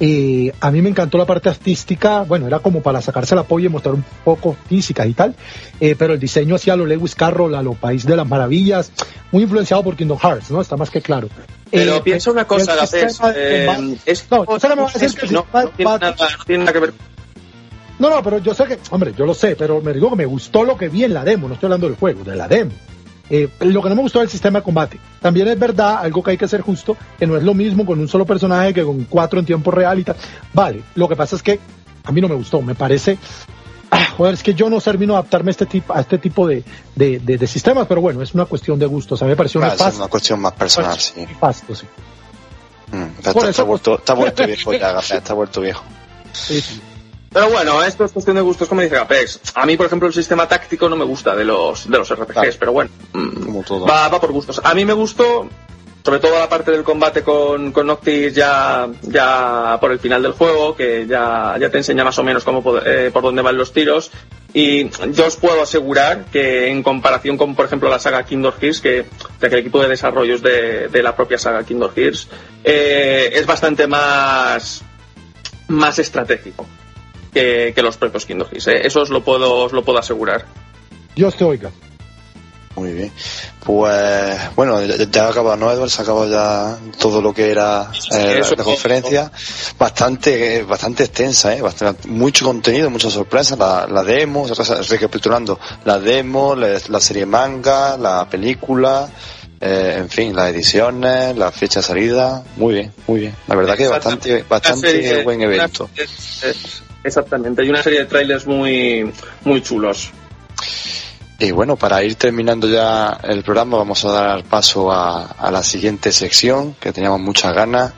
eh, 0.00 0.52
a 0.60 0.70
mí 0.70 0.82
me 0.82 0.88
encantó 0.88 1.18
la 1.18 1.26
parte 1.26 1.48
artística, 1.48 2.22
bueno, 2.22 2.46
era 2.46 2.58
como 2.58 2.82
para 2.82 3.00
sacarse 3.00 3.34
la 3.34 3.44
polla 3.44 3.66
y 3.66 3.68
mostrar 3.68 3.94
un 3.94 4.04
poco 4.24 4.56
física 4.68 5.06
y 5.06 5.14
tal, 5.14 5.34
eh, 5.80 5.94
pero 5.98 6.14
el 6.14 6.20
diseño 6.20 6.56
hacía 6.56 6.76
lo 6.76 6.86
Lewis 6.86 7.14
Carroll, 7.14 7.54
a 7.54 7.62
lo 7.62 7.74
País 7.74 8.04
de 8.04 8.16
las 8.16 8.26
Maravillas, 8.26 8.90
muy 9.30 9.42
influenciado 9.42 9.82
por 9.82 9.96
Kingdom 9.96 10.18
Hearts, 10.18 10.50
¿no? 10.50 10.60
Está 10.60 10.76
más 10.76 10.90
que 10.90 11.00
claro. 11.00 11.28
Pero 11.70 11.96
eh, 11.96 12.00
piensa 12.02 12.30
una 12.30 12.46
cosa, 12.46 12.74
Gapes, 12.74 13.20
eh, 13.34 13.96
es, 14.04 14.30
no, 14.30 14.44
no, 14.44 14.58
tiene 16.46 16.64
nada, 16.64 16.72
que 16.72 16.78
ver 16.78 16.92
no, 17.98 18.10
no, 18.10 18.22
pero 18.22 18.38
yo 18.38 18.52
sé 18.52 18.64
que, 18.64 18.78
hombre, 18.90 19.14
yo 19.16 19.24
lo 19.24 19.32
sé, 19.32 19.54
pero 19.54 19.80
me 19.80 19.92
digo 19.92 20.10
que 20.10 20.16
me 20.16 20.26
gustó 20.26 20.64
lo 20.64 20.76
que 20.76 20.88
vi 20.88 21.04
en 21.04 21.14
la 21.14 21.24
demo, 21.24 21.46
no 21.46 21.54
estoy 21.54 21.68
hablando 21.68 21.86
del 21.86 21.96
juego, 21.96 22.24
de 22.24 22.34
la 22.34 22.48
demo. 22.48 22.72
Eh, 23.30 23.48
lo 23.60 23.82
que 23.82 23.88
no 23.88 23.94
me 23.94 24.02
gustó 24.02 24.20
es 24.20 24.24
el 24.24 24.30
sistema 24.30 24.58
de 24.58 24.64
combate. 24.64 24.98
También 25.20 25.48
es 25.48 25.58
verdad, 25.58 25.98
algo 26.00 26.22
que 26.22 26.32
hay 26.32 26.38
que 26.38 26.48
ser 26.48 26.60
justo, 26.60 26.96
que 27.18 27.26
no 27.26 27.36
es 27.36 27.42
lo 27.42 27.54
mismo 27.54 27.86
con 27.86 27.98
un 27.98 28.08
solo 28.08 28.26
personaje 28.26 28.74
que 28.74 28.84
con 28.84 29.04
cuatro 29.04 29.38
en 29.38 29.46
tiempo 29.46 29.70
real 29.70 29.98
y 29.98 30.04
tal. 30.04 30.16
Vale, 30.52 30.82
lo 30.94 31.08
que 31.08 31.16
pasa 31.16 31.36
es 31.36 31.42
que 31.42 31.60
a 32.04 32.12
mí 32.12 32.20
no 32.20 32.28
me 32.28 32.34
gustó, 32.34 32.60
me 32.62 32.74
parece... 32.74 33.18
Ah, 33.94 34.06
joder, 34.16 34.32
es 34.32 34.42
que 34.42 34.54
yo 34.54 34.70
no 34.70 34.80
termino 34.80 35.14
a 35.14 35.18
adaptarme 35.18 35.50
a 35.50 35.52
este 35.52 35.66
tipo, 35.66 35.92
a 35.92 36.00
este 36.00 36.16
tipo 36.16 36.46
de, 36.46 36.64
de, 36.94 37.46
sistemas, 37.46 37.86
pero 37.86 38.00
bueno, 38.00 38.22
es 38.22 38.32
una 38.32 38.46
cuestión 38.46 38.78
de 38.78 38.86
gustos. 38.86 39.20
A 39.20 39.26
mí 39.26 39.32
me 39.32 39.36
pareció 39.36 39.60
una, 39.60 39.74
es 39.74 39.96
una 39.96 40.08
cuestión 40.08 40.40
más 40.40 40.54
personal, 40.54 40.98
sí. 40.98 41.26
Pasto, 41.38 41.74
sí. 41.74 41.86
Mm, 42.90 43.18
está, 43.18 43.32
vuelto, 43.64 43.96
está 43.96 44.14
vuelto 44.14 44.46
viejo 44.46 44.72
ya, 44.72 44.98
está 44.98 45.34
vuelto 45.34 45.60
viejo. 45.60 45.84
Sí, 46.32 46.62
sí. 46.62 46.80
Pero 47.32 47.48
bueno, 47.48 47.82
esto 47.82 48.04
es 48.04 48.12
cuestión 48.12 48.36
de 48.36 48.42
gustos, 48.42 48.68
como 48.68 48.82
dice 48.82 48.98
Apex. 48.98 49.40
A 49.54 49.64
mí, 49.64 49.76
por 49.76 49.86
ejemplo, 49.86 50.06
el 50.06 50.14
sistema 50.14 50.46
táctico 50.46 50.88
no 50.88 50.96
me 50.96 51.04
gusta 51.04 51.34
de 51.34 51.44
los, 51.44 51.88
de 51.88 51.96
los 51.98 52.14
RPGs, 52.14 52.56
pero 52.58 52.72
bueno, 52.72 52.90
mm, 53.12 53.88
Va, 53.88 54.08
va 54.08 54.20
por 54.20 54.32
gustos. 54.32 54.60
A 54.62 54.74
mí 54.74 54.84
me 54.84 54.92
gustó, 54.92 55.48
sobre 56.04 56.20
todo 56.20 56.38
la 56.38 56.48
parte 56.48 56.72
del 56.72 56.82
combate 56.82 57.22
con, 57.22 57.72
con 57.72 57.86
Noctis 57.86 58.34
ya, 58.34 58.86
ya 59.02 59.78
por 59.80 59.92
el 59.92 59.98
final 59.98 60.22
del 60.22 60.32
juego, 60.32 60.76
que 60.76 61.06
ya, 61.06 61.56
ya 61.58 61.70
te 61.70 61.78
enseña 61.78 62.04
más 62.04 62.18
o 62.18 62.22
menos 62.22 62.44
cómo, 62.44 62.62
eh, 62.84 63.10
por 63.10 63.22
dónde 63.22 63.40
van 63.40 63.56
los 63.56 63.72
tiros. 63.72 64.10
Y 64.52 64.90
yo 64.90 65.26
os 65.26 65.36
puedo 65.36 65.62
asegurar 65.62 66.26
que 66.30 66.68
en 66.68 66.82
comparación 66.82 67.38
con, 67.38 67.54
por 67.54 67.64
ejemplo, 67.64 67.88
la 67.88 67.98
saga 67.98 68.24
Kingdom 68.24 68.52
Hearts, 68.60 68.82
que, 68.82 69.06
que 69.40 69.46
el 69.46 69.54
equipo 69.54 69.80
de 69.80 69.88
desarrollo 69.88 70.34
es 70.34 70.42
de, 70.42 70.88
de 70.88 71.02
la 71.02 71.16
propia 71.16 71.38
saga 71.38 71.64
Kingdom 71.64 71.92
Hearts, 71.96 72.28
eh, 72.62 73.30
es 73.32 73.46
bastante 73.46 73.86
más, 73.86 74.82
más 75.68 75.98
estratégico 75.98 76.66
que, 77.32 77.74
los 77.82 77.96
propios 77.96 78.26
Kingdom 78.26 78.48
Hearts. 78.48 78.68
¿eh? 78.68 78.86
Eso 78.86 79.00
os 79.00 79.10
lo 79.10 79.22
puedo, 79.24 79.54
os 79.54 79.72
lo 79.72 79.84
puedo 79.84 79.98
asegurar. 79.98 80.44
Dios 81.14 81.36
te 81.36 81.44
oiga. 81.44 81.70
Muy 82.74 82.92
bien. 82.92 83.12
Pues 83.64 84.38
bueno, 84.56 84.82
ya, 84.82 85.26
ha 85.26 85.28
acabado, 85.28 85.56
¿no, 85.56 85.70
Edward? 85.70 85.90
Se 85.90 86.00
ha 86.00 86.04
acabado 86.04 86.30
ya 86.30 86.78
todo 86.98 87.20
lo 87.20 87.34
que 87.34 87.50
era 87.50 87.90
eh, 88.12 88.40
la, 88.56 88.64
conferencia. 88.64 89.30
Bastante, 89.78 90.62
bastante 90.62 91.04
extensa, 91.04 91.54
¿eh? 91.54 91.60
Bastante, 91.60 92.08
mucho 92.08 92.46
contenido, 92.46 92.88
muchas 92.88 93.12
sorpresas. 93.12 93.58
La, 93.58 93.86
la 93.86 94.02
demo, 94.02 94.46
recapitulando, 94.88 95.60
la 95.84 95.98
demo, 95.98 96.56
la, 96.56 97.00
serie 97.00 97.26
manga, 97.26 97.98
la 97.98 98.26
película, 98.28 99.08
eh, 99.60 99.96
en 99.98 100.08
fin, 100.08 100.34
las 100.34 100.50
ediciones, 100.50 101.36
la 101.36 101.52
fecha 101.52 101.80
de 101.80 101.86
salida. 101.86 102.42
Muy 102.56 102.74
bien, 102.74 102.92
muy 103.06 103.20
bien. 103.20 103.36
La 103.48 103.54
verdad 103.54 103.76
que 103.76 103.86
bastante, 103.86 104.44
bastante 104.48 105.22
buen 105.22 105.42
evento. 105.42 105.90
Exactamente, 107.04 107.62
hay 107.62 107.70
una 107.70 107.82
serie 107.82 108.00
de 108.00 108.06
trailers 108.06 108.46
muy, 108.46 109.12
muy 109.44 109.62
chulos. 109.62 110.12
Y 111.38 111.50
bueno, 111.50 111.76
para 111.76 112.02
ir 112.04 112.14
terminando 112.14 112.68
ya 112.68 113.18
el 113.24 113.42
programa, 113.42 113.78
vamos 113.78 114.04
a 114.04 114.12
dar 114.12 114.44
paso 114.44 114.92
a, 114.92 115.50
la 115.50 115.62
siguiente 115.64 116.12
sección 116.12 116.74
que 116.74 116.92
teníamos 116.92 117.20
muchas 117.20 117.52
ganas, 117.52 117.92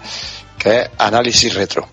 que 0.59 0.81
es 0.81 0.91
análisis 0.97 1.55
retro. 1.55 1.87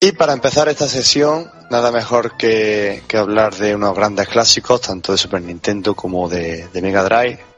Y 0.00 0.12
para 0.12 0.32
empezar 0.32 0.68
esta 0.68 0.88
sesión, 0.88 1.50
nada 1.70 1.92
mejor 1.92 2.38
que, 2.38 3.02
hablar 3.12 3.54
de 3.54 3.74
unos 3.74 3.94
grandes 3.94 4.28
clásicos, 4.28 4.80
tanto 4.80 5.12
de 5.12 5.18
Super 5.18 5.42
Nintendo 5.42 5.94
como 5.94 6.28
de 6.28 6.68
Mega 6.80 7.04
Drive, 7.04 7.51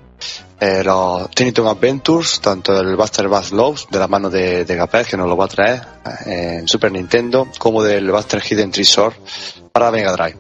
eh, 0.60 0.82
los 0.84 1.30
Tiny 1.30 1.52
Adventures, 1.56 2.40
tanto 2.40 2.78
el 2.78 2.96
Buster 2.96 3.28
Bass 3.28 3.52
Loves 3.52 3.86
de 3.90 3.98
la 3.98 4.08
mano 4.08 4.30
de, 4.30 4.64
de 4.64 5.04
que 5.08 5.16
nos 5.16 5.28
lo 5.28 5.36
va 5.36 5.44
a 5.44 5.48
traer 5.48 5.82
eh, 6.26 6.58
en 6.60 6.68
Super 6.68 6.92
Nintendo, 6.92 7.48
como 7.58 7.82
del 7.82 8.10
Buster 8.10 8.40
Hidden 8.40 8.70
Treasure 8.70 9.14
para 9.72 9.90
Mega 9.90 10.12
Drive. 10.12 10.38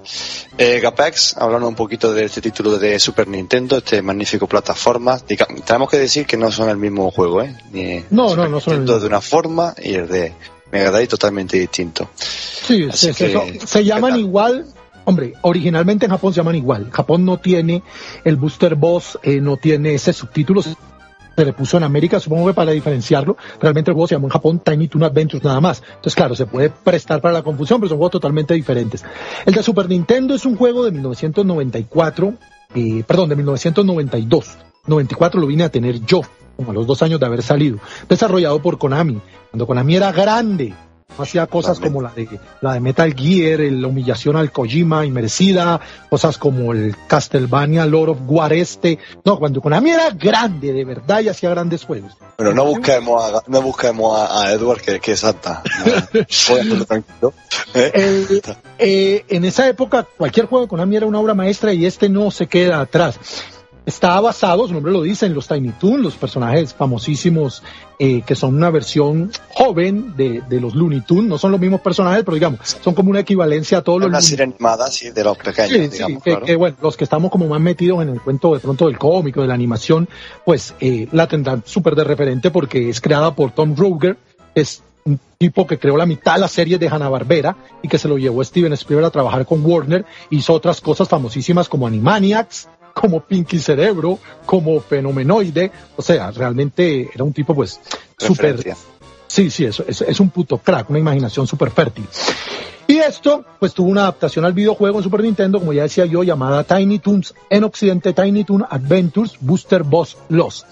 Eh, 0.56 0.80
Gapex, 0.80 1.36
hablando 1.36 1.66
un 1.66 1.74
poquito 1.74 2.14
de 2.14 2.24
este 2.24 2.40
título 2.40 2.78
de 2.78 2.98
Super 3.00 3.26
Nintendo, 3.26 3.78
este 3.78 4.00
magnífico 4.00 4.46
plataforma, 4.46 5.18
tenemos 5.18 5.90
que 5.90 5.98
decir 5.98 6.24
que 6.24 6.36
no 6.36 6.52
son 6.52 6.68
el 6.68 6.76
mismo 6.76 7.10
juego, 7.10 7.42
¿eh? 7.42 8.04
no, 8.10 8.36
no, 8.36 8.48
no 8.48 8.60
son 8.60 8.74
el 8.74 8.86
de 8.86 9.06
una 9.06 9.20
forma 9.20 9.74
y 9.82 9.94
el 9.94 10.08
de 10.08 10.32
Mega 10.70 10.90
Drive 10.90 11.08
totalmente 11.08 11.58
distinto. 11.58 12.10
Sí, 12.14 12.88
se 12.92 13.84
llaman 13.84 14.18
igual, 14.18 14.66
Hombre, 15.04 15.34
originalmente 15.42 16.06
en 16.06 16.12
Japón 16.12 16.32
se 16.32 16.38
llaman 16.38 16.56
igual. 16.56 16.88
Japón 16.90 17.24
no 17.24 17.38
tiene 17.38 17.82
el 18.24 18.36
Booster 18.36 18.74
Boss, 18.74 19.18
eh, 19.22 19.40
no 19.40 19.56
tiene 19.56 19.94
ese 19.94 20.12
subtítulo. 20.12 20.62
Se 20.62 21.44
le 21.44 21.52
puso 21.52 21.76
en 21.76 21.82
América, 21.82 22.20
supongo 22.20 22.46
que 22.46 22.54
para 22.54 22.72
diferenciarlo. 22.72 23.36
Realmente 23.60 23.90
el 23.90 23.94
juego 23.94 24.06
se 24.06 24.14
llamó 24.14 24.28
en 24.28 24.32
Japón 24.32 24.60
Tiny 24.64 24.88
Toon 24.88 25.04
Adventures 25.04 25.44
nada 25.44 25.60
más. 25.60 25.82
Entonces, 25.86 26.14
claro, 26.14 26.34
se 26.34 26.46
puede 26.46 26.70
prestar 26.70 27.20
para 27.20 27.34
la 27.34 27.42
confusión, 27.42 27.80
pero 27.80 27.88
son 27.88 27.98
juegos 27.98 28.12
totalmente 28.12 28.54
diferentes. 28.54 29.04
El 29.44 29.52
de 29.52 29.62
Super 29.62 29.88
Nintendo 29.88 30.34
es 30.34 30.46
un 30.46 30.56
juego 30.56 30.84
de 30.84 30.92
1994, 30.92 32.34
eh, 32.74 33.04
perdón, 33.06 33.28
de 33.30 33.36
1992. 33.36 34.56
94 34.86 35.40
lo 35.40 35.46
vine 35.46 35.64
a 35.64 35.70
tener 35.70 36.00
yo, 36.04 36.22
como 36.56 36.70
a 36.70 36.74
los 36.74 36.86
dos 36.86 37.02
años 37.02 37.18
de 37.18 37.26
haber 37.26 37.42
salido. 37.42 37.78
Desarrollado 38.08 38.60
por 38.62 38.78
Konami. 38.78 39.20
Cuando 39.50 39.66
Konami 39.66 39.96
era 39.96 40.12
grande, 40.12 40.72
hacía 41.18 41.46
cosas 41.46 41.80
como 41.80 42.02
la 42.02 42.10
de 42.10 42.28
la 42.60 42.74
de 42.74 42.80
Metal 42.80 43.14
Gear, 43.14 43.60
la 43.60 43.88
humillación 43.88 44.36
al 44.36 44.52
Kojima 44.52 45.04
inmerecida, 45.04 45.80
cosas 46.10 46.38
como 46.38 46.72
el 46.72 46.94
Castlevania 47.06 47.86
Lord 47.86 48.10
of 48.10 48.18
War 48.26 48.52
este. 48.52 48.98
No, 49.24 49.38
cuando 49.38 49.60
Konami 49.60 49.90
era 49.90 50.10
grande, 50.10 50.72
de 50.72 50.84
verdad, 50.84 51.20
y 51.20 51.28
hacía 51.28 51.50
grandes 51.50 51.84
juegos. 51.84 52.16
Pero 52.36 52.54
no 52.54 52.64
busquemos 52.64 53.22
a, 53.22 53.42
no 53.46 53.62
busquemos 53.62 54.18
a, 54.18 54.52
Edward 54.52 54.80
que, 54.80 55.00
que 55.00 55.12
es 55.12 55.20
santa. 55.20 55.62
¿Eh? 57.74 58.40
Eh, 58.78 59.24
en 59.28 59.44
esa 59.44 59.68
época, 59.68 60.06
cualquier 60.16 60.46
juego 60.46 60.64
de 60.64 60.68
Konami 60.68 60.96
era 60.96 61.06
una 61.06 61.20
obra 61.20 61.34
maestra 61.34 61.72
y 61.72 61.86
este 61.86 62.08
no 62.08 62.30
se 62.30 62.46
queda 62.46 62.80
atrás. 62.80 63.18
Está 63.86 64.18
basado, 64.20 64.66
su 64.66 64.72
nombre 64.72 64.92
lo 64.92 65.02
dice, 65.02 65.26
en 65.26 65.34
los 65.34 65.46
Tiny 65.46 65.70
Toons, 65.72 66.02
los 66.02 66.14
personajes 66.14 66.72
famosísimos 66.72 67.62
eh, 67.98 68.22
que 68.22 68.34
son 68.34 68.56
una 68.56 68.70
versión 68.70 69.30
joven 69.50 70.16
de, 70.16 70.42
de, 70.48 70.60
los 70.60 70.74
Looney 70.74 71.02
Tunes. 71.02 71.28
No 71.28 71.36
son 71.36 71.52
los 71.52 71.60
mismos 71.60 71.82
personajes, 71.82 72.24
pero 72.24 72.34
digamos, 72.34 72.60
son 72.82 72.94
como 72.94 73.10
una 73.10 73.20
equivalencia 73.20 73.78
a 73.78 73.82
todos 73.82 74.00
los. 74.00 74.08
Una 74.08 74.22
serie 74.22 74.44
animada, 74.44 74.90
sí, 74.90 75.10
de 75.10 75.22
los 75.22 75.36
pequeños, 75.36 75.90
digamos. 75.90 76.22
que, 76.22 76.56
bueno, 76.56 76.76
los 76.80 76.96
que 76.96 77.04
estamos 77.04 77.30
como 77.30 77.46
más 77.46 77.60
metidos 77.60 78.02
en 78.02 78.08
el 78.08 78.22
cuento 78.22 78.54
de 78.54 78.60
pronto 78.60 78.86
del 78.86 78.98
cómico, 78.98 79.42
de 79.42 79.48
la 79.48 79.54
animación, 79.54 80.08
pues 80.46 80.74
eh, 80.80 81.06
la 81.12 81.28
tendrán 81.28 81.62
súper 81.66 81.94
de 81.94 82.04
referente 82.04 82.50
porque 82.50 82.88
es 82.88 83.02
creada 83.02 83.34
por 83.34 83.52
Tom 83.52 83.76
Ruger, 83.76 84.16
es 84.54 84.82
un 85.04 85.20
tipo 85.36 85.66
que 85.66 85.78
creó 85.78 85.98
la 85.98 86.06
mitad 86.06 86.34
de 86.34 86.40
la 86.40 86.48
serie 86.48 86.78
de 86.78 86.88
Hanna-Barbera 86.88 87.56
y 87.82 87.88
que 87.88 87.98
se 87.98 88.08
lo 88.08 88.16
llevó 88.16 88.42
Steven 88.42 88.72
Spielberg 88.72 89.08
a 89.08 89.10
trabajar 89.10 89.44
con 89.44 89.64
Warner, 89.64 90.06
hizo 90.30 90.54
otras 90.54 90.80
cosas 90.80 91.08
famosísimas 91.08 91.68
como 91.68 91.86
Animaniacs, 91.86 92.68
como 92.94 93.20
Pinky 93.20 93.58
Cerebro, 93.58 94.18
como 94.46 94.80
Fenomenoide, 94.80 95.70
o 95.96 96.02
sea, 96.02 96.30
realmente 96.30 97.10
era 97.12 97.24
un 97.24 97.32
tipo 97.32 97.54
pues 97.54 97.80
súper... 98.16 98.76
Sí, 99.26 99.50
sí, 99.50 99.64
eso 99.64 99.84
es, 99.88 100.00
es 100.00 100.20
un 100.20 100.30
puto 100.30 100.58
crack, 100.58 100.88
una 100.90 101.00
imaginación 101.00 101.46
súper 101.46 101.70
fértil. 101.70 102.06
Y 102.86 102.98
esto, 102.98 103.44
pues 103.58 103.72
tuvo 103.72 103.88
una 103.88 104.02
adaptación 104.02 104.44
al 104.44 104.52
videojuego 104.52 104.98
en 104.98 105.02
Super 105.02 105.22
Nintendo, 105.22 105.58
como 105.58 105.72
ya 105.72 105.82
decía 105.82 106.04
yo, 106.06 106.22
llamada 106.22 106.64
Tiny 106.64 106.98
Toons, 106.98 107.34
en 107.50 107.64
Occidente 107.64 108.12
Tiny 108.12 108.44
Toon 108.44 108.64
Adventures 108.68 109.36
Booster 109.40 109.82
Boss 109.82 110.18
Lost. 110.28 110.66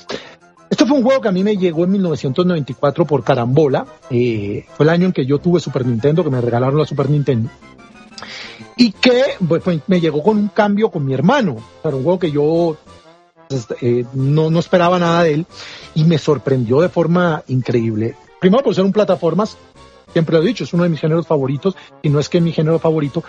Esto 0.69 0.87
fue 0.87 0.97
un 0.97 1.03
juego 1.03 1.21
que 1.21 1.29
a 1.29 1.33
mí 1.33 1.43
me 1.43 1.57
llegó 1.57 1.85
en 1.85 1.93
1994 1.93 3.05
por 3.07 3.25
carambola. 3.25 3.87
Eh, 4.11 4.65
fue 4.75 4.85
el 4.85 4.91
año 4.91 5.07
en 5.07 5.13
que 5.13 5.27
yo 5.27 5.39
tuve 5.39 5.61
Super 5.61 5.85
Nintendo, 5.85 6.25
que 6.25 6.31
me 6.31 6.41
regalaron 6.41 6.79
la 6.79 6.87
Super 6.87 7.11
Nintendo. 7.11 7.51
Y 8.83 8.91
que 8.91 9.23
pues, 9.47 9.63
me 9.87 10.01
llegó 10.01 10.25
con 10.25 10.37
un 10.37 10.49
cambio 10.49 10.91
con 10.91 11.05
mi 11.05 11.15
hermano. 11.15 11.55
Era 11.85 11.95
un 11.95 12.03
juego 12.03 12.19
que 12.19 12.33
yo 12.33 12.77
pues, 13.49 13.69
eh, 13.81 14.05
no, 14.13 14.51
no 14.51 14.59
esperaba 14.59 14.99
nada 14.99 15.23
de 15.23 15.35
él 15.35 15.47
y 15.95 16.03
me 16.03 16.19
sorprendió 16.19 16.81
de 16.81 16.89
forma 16.89 17.45
increíble. 17.47 18.17
Primero 18.41 18.65
por 18.65 18.75
ser 18.75 18.83
un 18.83 18.91
plataformas, 18.91 19.57
siempre 20.13 20.37
lo 20.37 20.43
he 20.43 20.47
dicho, 20.47 20.65
es 20.65 20.73
uno 20.73 20.83
de 20.83 20.89
mis 20.89 20.99
géneros 20.99 21.29
favoritos, 21.29 21.77
y 22.03 22.09
no 22.09 22.19
es 22.19 22.29
que 22.29 22.39
es 22.39 22.43
mi 22.43 22.51
género 22.51 22.81
favorito, 22.81 23.23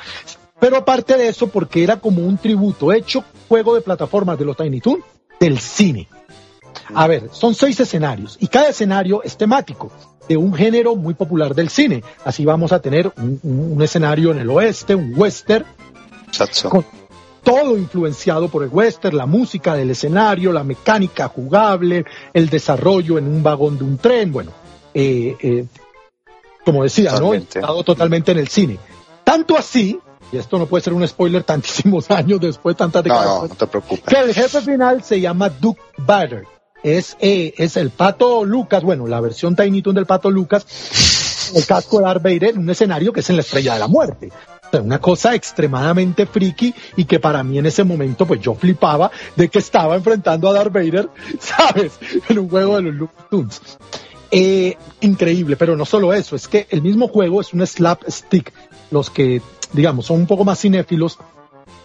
pero 0.60 0.78
aparte 0.78 1.18
de 1.18 1.28
eso, 1.28 1.46
porque 1.46 1.84
era 1.84 1.98
como 1.98 2.26
un 2.26 2.40
tributo 2.40 2.92
hecho 2.92 3.24
juego 3.48 3.76
de 3.76 3.82
plataformas 3.82 4.40
de 4.40 4.46
los 4.46 4.58
Tiny 4.58 4.82
Toon 4.82 5.04
del 5.40 5.60
cine. 5.60 6.08
A 6.96 7.06
ver, 7.06 7.30
son 7.32 7.54
seis 7.54 7.80
escenarios 7.80 8.38
y 8.40 8.48
cada 8.48 8.70
escenario 8.70 9.22
es 9.22 9.38
temático 9.38 9.92
de 10.28 10.38
un 10.38 10.54
género 10.54 10.96
muy 10.96 11.14
popular 11.14 11.56
del 11.56 11.70
cine. 11.70 12.04
Así 12.24 12.46
vamos 12.46 12.72
a 12.72 12.80
tener 12.80 13.12
un, 13.18 13.82
escenario 13.82 14.32
en 14.32 14.40
el 14.40 14.50
oeste, 14.50 14.96
un 14.96 15.14
western, 15.16 15.66
con 16.70 16.86
todo 17.44 17.78
influenciado 17.78 18.48
por 18.48 18.64
el 18.64 18.70
western, 18.70 19.18
la 19.18 19.26
música 19.26 19.76
del 19.76 19.92
escenario, 19.92 20.52
la 20.52 20.64
mecánica 20.64 21.28
jugable, 21.28 22.06
el 22.34 22.50
desarrollo 22.50 23.18
en 23.18 23.28
un 23.28 23.44
vagón 23.44 23.78
de 23.78 23.84
un 23.84 23.98
tren, 23.98 24.32
bueno, 24.32 24.52
eh, 24.94 25.36
eh, 25.42 25.66
como 26.66 26.84
decía, 26.84 27.12
totalmente. 27.12 27.62
¿no? 27.62 27.84
totalmente 27.84 28.32
en 28.32 28.40
el 28.40 28.48
cine. 28.48 28.80
Tanto 29.24 29.58
así, 29.58 30.00
y 30.32 30.38
esto 30.38 30.58
no 30.58 30.66
puede 30.66 30.84
ser 30.84 30.94
un 30.94 31.06
spoiler 31.08 31.44
tantísimos 31.44 32.10
años 32.12 32.40
después, 32.40 32.78
tantas 32.78 33.04
décadas 33.04 33.26
no, 33.26 33.42
no, 33.44 33.48
no 33.50 33.56
te 33.56 33.68
preocupes. 33.68 34.06
que 34.06 34.20
el 34.20 34.34
jefe 34.34 34.62
final 34.62 35.04
se 35.04 35.20
llama 35.20 35.50
Duke 35.50 35.82
Bader. 35.98 36.46
Es, 36.84 37.16
eh, 37.22 37.54
es 37.58 37.78
el 37.78 37.90
pato 37.92 38.44
Lucas, 38.44 38.84
bueno, 38.84 39.08
la 39.08 39.22
versión 39.22 39.56
Tiny 39.56 39.82
Toon 39.82 39.96
del 39.96 40.06
pato 40.06 40.30
Lucas, 40.30 40.66
el 41.56 41.66
casco 41.66 42.00
de 42.00 42.04
Darth 42.04 42.22
Vader 42.22 42.50
en 42.50 42.60
un 42.60 42.70
escenario 42.70 43.14
que 43.14 43.22
es 43.22 43.30
en 43.30 43.38
la 43.38 43.42
estrella 43.42 43.74
de 43.74 43.80
la 43.80 43.88
muerte. 43.88 44.30
O 44.68 44.70
sea, 44.70 44.82
una 44.82 45.00
cosa 45.00 45.34
extremadamente 45.34 46.26
friki 46.26 46.74
y 46.98 47.06
que 47.06 47.20
para 47.20 47.44
mí 47.44 47.58
en 47.58 47.68
ese 47.68 47.84
momento 47.84 48.26
pues 48.26 48.42
yo 48.42 48.54
flipaba 48.56 49.12
de 49.36 49.48
que 49.48 49.60
estaba 49.60 49.96
enfrentando 49.96 50.50
a 50.50 50.54
Darth 50.54 50.74
Vader, 50.74 51.10
¿sabes? 51.40 51.94
En 52.28 52.40
un 52.40 52.50
juego 52.50 52.76
de 52.76 52.82
los 52.84 52.96
Looney 52.96 53.16
Tunes. 53.30 53.62
Eh, 54.36 54.76
increíble, 55.02 55.56
pero 55.58 55.78
no 55.78 55.86
solo 55.86 56.12
eso, 56.12 56.36
es 56.36 56.48
que 56.48 56.66
el 56.72 56.82
mismo 56.82 57.08
juego 57.08 57.40
es 57.40 57.54
un 57.54 57.66
slapstick. 57.66 58.52
Los 58.90 59.12
que, 59.12 59.42
digamos, 59.74 60.08
son 60.08 60.22
un 60.22 60.28
poco 60.28 60.44
más 60.44 60.60
cinéfilos, 60.60 61.20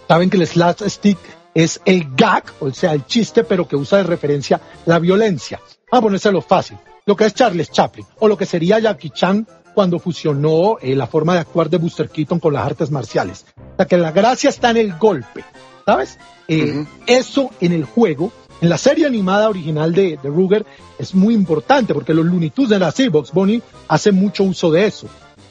saben 0.08 0.30
que 0.30 0.38
el 0.38 0.46
slapstick 0.46 1.18
es 1.54 1.80
el 1.84 2.14
gag, 2.14 2.44
o 2.60 2.70
sea, 2.70 2.92
el 2.92 3.06
chiste, 3.06 3.44
pero 3.44 3.66
que 3.66 3.76
usa 3.76 3.98
de 3.98 4.04
referencia 4.04 4.60
la 4.86 4.98
violencia. 4.98 5.60
Vamos 5.90 5.98
a 5.98 6.06
ponérselo 6.06 6.40
fácil. 6.40 6.78
Lo 7.06 7.16
que 7.16 7.24
es 7.24 7.34
Charles 7.34 7.70
Chaplin, 7.70 8.06
o 8.18 8.28
lo 8.28 8.36
que 8.36 8.46
sería 8.46 8.78
Jackie 8.78 9.10
Chan 9.10 9.46
cuando 9.74 9.98
fusionó 9.98 10.78
eh, 10.80 10.94
la 10.94 11.06
forma 11.06 11.34
de 11.34 11.40
actuar 11.40 11.70
de 11.70 11.78
Buster 11.78 12.08
Keaton 12.10 12.40
con 12.40 12.52
las 12.52 12.66
artes 12.66 12.90
marciales. 12.90 13.46
O 13.56 13.76
sea, 13.76 13.86
que 13.86 13.96
la 13.96 14.12
gracia 14.12 14.50
está 14.50 14.70
en 14.70 14.76
el 14.76 14.98
golpe, 14.98 15.44
¿sabes? 15.86 16.18
Eh, 16.48 16.84
eso 17.06 17.50
en 17.60 17.72
el 17.72 17.84
juego 17.84 18.32
en 18.60 18.68
la 18.68 18.78
serie 18.78 19.06
animada 19.06 19.48
original 19.48 19.92
de, 19.92 20.18
de 20.20 20.28
Ruger 20.28 20.66
es 20.98 21.14
muy 21.14 21.32
importante 21.34 21.94
porque 21.94 22.12
los 22.12 22.26
Looney 22.26 22.50
Tunes 22.50 22.70
de 22.70 22.78
la 22.78 22.92
Box 23.10 23.32
Bunny 23.32 23.62
hacen 23.86 24.16
mucho 24.16 24.42
uso 24.42 24.70
de 24.72 24.86
eso. 24.86 25.06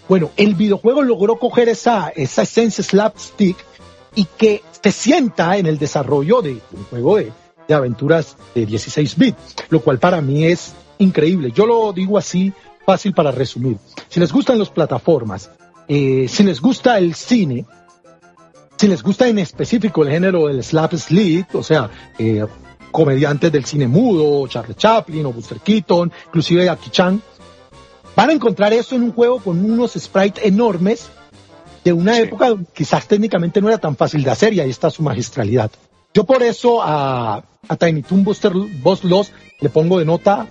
Bueno, 0.09 0.31
el 0.35 0.55
videojuego 0.55 1.03
logró 1.03 1.37
coger 1.37 1.69
esa, 1.69 2.09
esa 2.09 2.41
esencia 2.41 2.83
slapstick 2.83 3.57
y 4.17 4.25
que 4.25 4.63
se 4.81 4.91
sienta 4.91 5.57
en 5.57 5.67
el 5.67 5.77
desarrollo 5.77 6.41
de 6.41 6.59
un 6.71 6.83
juego 6.89 7.17
de, 7.17 7.31
aventuras 7.71 8.35
de 8.55 8.65
16 8.65 9.15
bits, 9.15 9.55
lo 9.69 9.79
cual 9.79 9.99
para 9.99 10.21
mí 10.21 10.45
es 10.45 10.73
increíble. 10.97 11.51
Yo 11.51 11.67
lo 11.67 11.93
digo 11.93 12.17
así, 12.17 12.51
fácil 12.83 13.13
para 13.13 13.31
resumir. 13.31 13.77
Si 14.09 14.19
les 14.19 14.33
gustan 14.33 14.57
las 14.57 14.71
plataformas, 14.71 15.51
eh, 15.87 16.25
si 16.27 16.41
les 16.41 16.59
gusta 16.59 16.97
el 16.97 17.13
cine, 17.13 17.65
si 18.75 18.87
les 18.87 19.03
gusta 19.03 19.27
en 19.27 19.37
específico 19.37 20.01
el 20.03 20.09
género 20.09 20.47
del 20.47 20.63
slapstick, 20.63 21.53
o 21.53 21.61
sea, 21.61 21.87
eh, 22.17 22.43
comediantes 22.91 23.51
del 23.51 23.65
cine 23.65 23.87
mudo, 23.87 24.47
Charlie 24.47 24.73
Chaplin 24.73 25.27
o 25.27 25.31
Buster 25.31 25.59
Keaton, 25.59 26.11
inclusive 26.25 26.65
Jackie 26.65 26.89
Chan. 26.89 27.21
Van 28.15 28.31
a 28.31 28.33
encontrar 28.33 28.73
eso 28.73 28.95
en 28.95 29.03
un 29.03 29.13
juego 29.13 29.39
con 29.39 29.63
unos 29.63 29.93
sprites 29.93 30.43
enormes 30.43 31.07
de 31.87 31.93
una 31.93 32.19
época 32.19 32.53
quizás 32.73 33.07
técnicamente 33.07 33.61
no 33.61 33.69
era 33.69 33.77
tan 33.77 33.95
fácil 33.95 34.21
de 34.21 34.29
hacer 34.29 34.53
y 34.53 34.59
ahí 34.59 34.69
está 34.69 34.89
su 34.89 35.01
magistralidad. 35.03 35.71
Yo 36.13 36.25
por 36.25 36.43
eso 36.43 36.81
a, 36.83 37.45
a 37.65 37.75
Tiny 37.77 38.01
Toon 38.01 38.25
Buster 38.25 38.51
Boss 38.81 39.05
Lost 39.05 39.31
le 39.61 39.69
pongo 39.69 39.97
de 39.97 40.03
nota, 40.03 40.47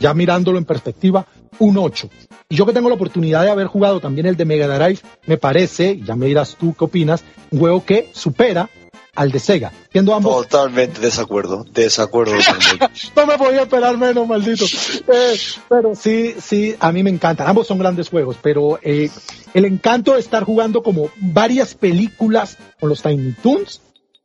ya 0.00 0.14
mirándolo 0.14 0.56
en 0.56 0.64
perspectiva, 0.64 1.26
un 1.58 1.76
8. 1.76 2.08
Y 2.48 2.56
yo 2.56 2.64
que 2.64 2.72
tengo 2.72 2.88
la 2.88 2.94
oportunidad 2.94 3.42
de 3.42 3.50
haber 3.50 3.66
jugado 3.66 4.00
también 4.00 4.28
el 4.28 4.38
de 4.38 4.46
Mega 4.46 4.66
Drive, 4.66 5.00
me 5.26 5.36
parece, 5.36 6.00
ya 6.00 6.16
me 6.16 6.24
dirás 6.24 6.56
tú 6.58 6.74
qué 6.74 6.86
opinas, 6.86 7.22
un 7.50 7.58
juego 7.58 7.84
que 7.84 8.08
supera 8.14 8.70
al 9.18 9.32
de 9.32 9.40
Sega, 9.40 9.72
siendo 9.90 10.14
ambos... 10.14 10.46
Totalmente 10.46 11.00
desacuerdo, 11.00 11.66
desacuerdo. 11.72 12.34
no 13.16 13.26
me 13.26 13.36
podía 13.36 13.62
esperar 13.62 13.98
menos, 13.98 14.28
maldito. 14.28 14.64
Eh, 14.64 15.36
pero 15.68 15.96
sí, 15.96 16.36
sí, 16.40 16.76
a 16.78 16.92
mí 16.92 17.02
me 17.02 17.10
encantan. 17.10 17.48
Ambos 17.48 17.66
son 17.66 17.80
grandes 17.80 18.08
juegos, 18.08 18.36
pero 18.40 18.78
eh, 18.80 19.10
el 19.54 19.64
encanto 19.64 20.14
de 20.14 20.20
estar 20.20 20.44
jugando 20.44 20.84
como 20.84 21.10
varias 21.16 21.74
películas 21.74 22.58
con 22.78 22.90
los 22.90 23.02
Tiny 23.02 23.32
Toons 23.42 23.80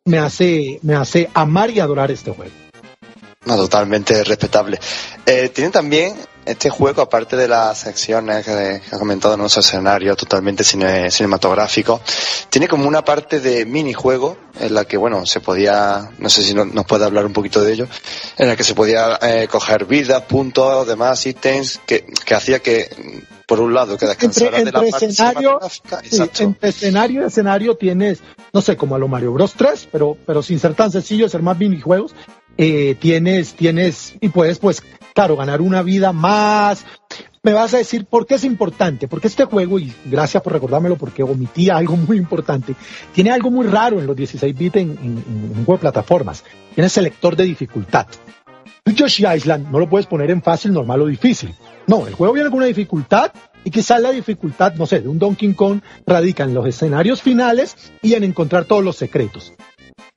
me 0.06 0.20
hace, 0.20 0.80
me 0.84 0.94
hace 0.94 1.28
amar 1.34 1.72
y 1.72 1.80
adorar 1.80 2.12
este 2.12 2.30
juego. 2.30 2.52
No, 3.46 3.58
totalmente 3.58 4.24
respetable. 4.24 4.80
Eh, 5.26 5.50
tiene 5.50 5.72
también 5.72 6.14
este 6.46 6.70
juego, 6.70 7.02
aparte 7.02 7.36
de 7.36 7.48
las 7.48 7.80
secciones 7.80 8.46
que, 8.46 8.82
ha 8.92 9.00
comentado 9.00 9.36
en 9.36 9.42
nuestro 9.42 9.62
escenario 9.62 10.16
totalmente 10.16 10.64
cinematográfico, 10.64 12.02
tiene 12.50 12.68
como 12.68 12.88
una 12.88 13.04
parte 13.04 13.40
de 13.40 13.66
minijuego 13.66 14.38
en 14.60 14.74
la 14.74 14.86
que, 14.86 14.98
bueno, 14.98 15.26
se 15.26 15.40
podía, 15.40 16.12
no 16.20 16.30
sé 16.30 16.44
si 16.44 16.54
nos 16.54 16.86
puede 16.86 17.06
hablar 17.06 17.26
un 17.26 17.34
poquito 17.34 17.62
de 17.64 17.74
ello, 17.74 17.88
en 18.38 18.48
la 18.48 18.56
que 18.56 18.64
se 18.64 18.76
podía 18.76 19.18
eh, 19.22 19.48
coger 19.50 19.86
vidas, 19.86 20.24
puntos, 20.24 20.88
demás 20.88 21.26
ítems, 21.26 21.80
que, 21.86 22.06
que 22.26 22.36
hacía 22.36 22.60
que, 22.60 22.90
por 23.48 23.60
un 23.60 23.74
lado, 23.74 23.98
que 23.98 24.06
descansara 24.06 24.60
de 24.60 24.66
la 24.66 24.72
parte 24.72 25.06
escenario, 25.06 25.60
entre 26.40 26.70
escenario 26.70 27.24
y 27.24 27.26
escenario 27.26 27.76
tienes, 27.76 28.20
no 28.52 28.62
sé, 28.62 28.78
como 28.78 28.96
a 28.96 29.00
lo 29.00 29.08
Mario 29.08 29.32
Bros 29.34 29.54
3, 29.54 29.90
pero, 29.92 30.18
pero 30.26 30.44
sin 30.44 30.60
ser 30.60 30.76
tan 30.76 30.92
sencillo, 30.92 31.28
ser 31.30 31.42
más 31.42 31.58
minijuegos, 31.58 32.14
eh, 32.58 32.96
tienes, 33.00 33.56
tienes, 33.56 34.16
y 34.22 34.30
puedes, 34.30 34.60
pues, 34.60 34.84
claro, 35.14 35.36
ganar 35.36 35.62
una 35.62 35.82
vida 35.82 36.14
más. 36.14 36.86
Me 37.42 37.52
vas 37.52 37.74
a 37.74 37.78
decir 37.78 38.06
por 38.06 38.26
qué 38.26 38.36
es 38.36 38.44
importante, 38.46 39.08
porque 39.08 39.28
este 39.28 39.44
juego, 39.46 39.78
y 39.78 39.94
gracias 40.06 40.42
por 40.42 40.54
recordármelo 40.54 40.96
porque 40.96 41.24
omití 41.24 41.70
algo 41.70 41.98
muy 41.98 42.18
importante, 42.18 42.74
tiene 43.12 43.32
algo 43.32 43.52
muy 43.52 43.68
raro 43.68 44.00
en 44.00 44.08
los 44.08 44.16
16 44.16 44.58
bits 44.58 44.78
en, 44.78 44.92
un 44.92 45.66
juego 45.66 45.74
de 45.74 45.80
plataformas. 45.80 46.44
Tiene 46.74 46.90
selector 46.90 47.36
de 47.36 47.44
dificultad. 47.44 48.08
Yoshi 48.86 49.26
Island 49.26 49.70
no 49.70 49.80
lo 49.80 49.90
puedes 49.90 50.08
poner 50.08 50.30
en 50.32 50.42
fácil, 50.42 50.74
normal 50.74 51.02
o 51.02 51.08
difícil. 51.08 51.54
No, 51.88 52.08
el 52.08 52.14
juego 52.14 52.34
viene 52.34 52.50
con 52.50 52.60
una 52.60 52.68
dificultad 52.68 53.32
y 53.64 53.72
quizás 53.72 54.02
la 54.02 54.12
dificultad, 54.12 54.76
no 54.76 54.86
sé, 54.86 55.02
de 55.02 55.08
un 55.08 55.20
Donkey 55.20 55.54
Kong 55.54 55.82
radica 56.06 56.44
en 56.44 56.54
los 56.54 56.66
escenarios 56.66 57.22
finales 57.22 57.76
y 58.02 58.14
en 58.14 58.24
encontrar 58.24 58.66
todos 58.66 58.84
los 58.84 58.96
secretos. 58.98 59.54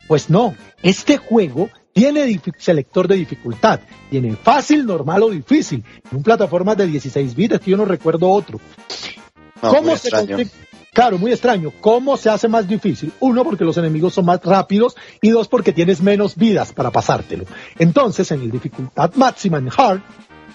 Pues 0.07 0.31
no, 0.31 0.55
este 0.83 1.17
juego 1.17 1.71
tiene 1.97 2.39
selector 2.59 3.09
de 3.09 3.17
dificultad. 3.17 3.81
Tiene 4.11 4.37
fácil, 4.37 4.85
normal 4.85 5.23
o 5.23 5.31
difícil. 5.31 5.83
En 6.11 6.19
un 6.19 6.23
plataforma 6.23 6.75
de 6.75 6.87
16 6.87 7.35
bits, 7.35 7.59
que 7.59 7.71
yo 7.71 7.79
no 7.79 7.87
recuerdo 7.87 8.29
otro. 8.29 8.61
¿Cómo 9.63 9.97
se 9.97 10.11
Claro, 10.93 11.17
muy 11.17 11.33
extraño. 11.33 11.73
¿Cómo 11.81 12.19
se 12.19 12.29
hace 12.29 12.49
más 12.49 12.69
difícil? 12.69 13.13
Uno, 13.21 13.45
porque 13.45 13.65
los 13.65 13.79
enemigos 13.79 14.13
son 14.13 14.27
más 14.27 14.45
rápidos 14.45 14.95
y 15.23 15.31
dos, 15.31 15.49
porque 15.49 15.73
tienes 15.73 16.03
menos 16.03 16.37
vidas 16.37 16.75
para 16.75 16.91
pasártelo. 16.91 17.45
Entonces, 17.79 18.31
en 18.31 18.43
el 18.43 18.51
dificultad 18.51 19.15
máxima 19.15 19.57
en 19.57 19.71
Hard, 19.75 20.03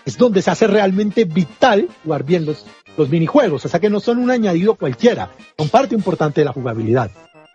es 0.05 0.19
donde 0.19 0.43
se 0.43 0.51
hace 0.51 0.67
realmente 0.67 1.25
vital 1.25 1.89
jugar 2.03 2.23
bien 2.23 2.45
los, 2.45 2.67
los 2.97 3.09
minijuegos. 3.09 3.65
O 3.65 3.67
sea 3.67 3.79
que 3.79 3.89
no 3.89 3.99
son 3.99 4.19
un 4.19 4.29
añadido 4.29 4.75
cualquiera, 4.75 5.31
son 5.57 5.69
parte 5.69 5.95
importante 5.95 6.41
de 6.41 6.45
la 6.45 6.53
jugabilidad. 6.53 7.09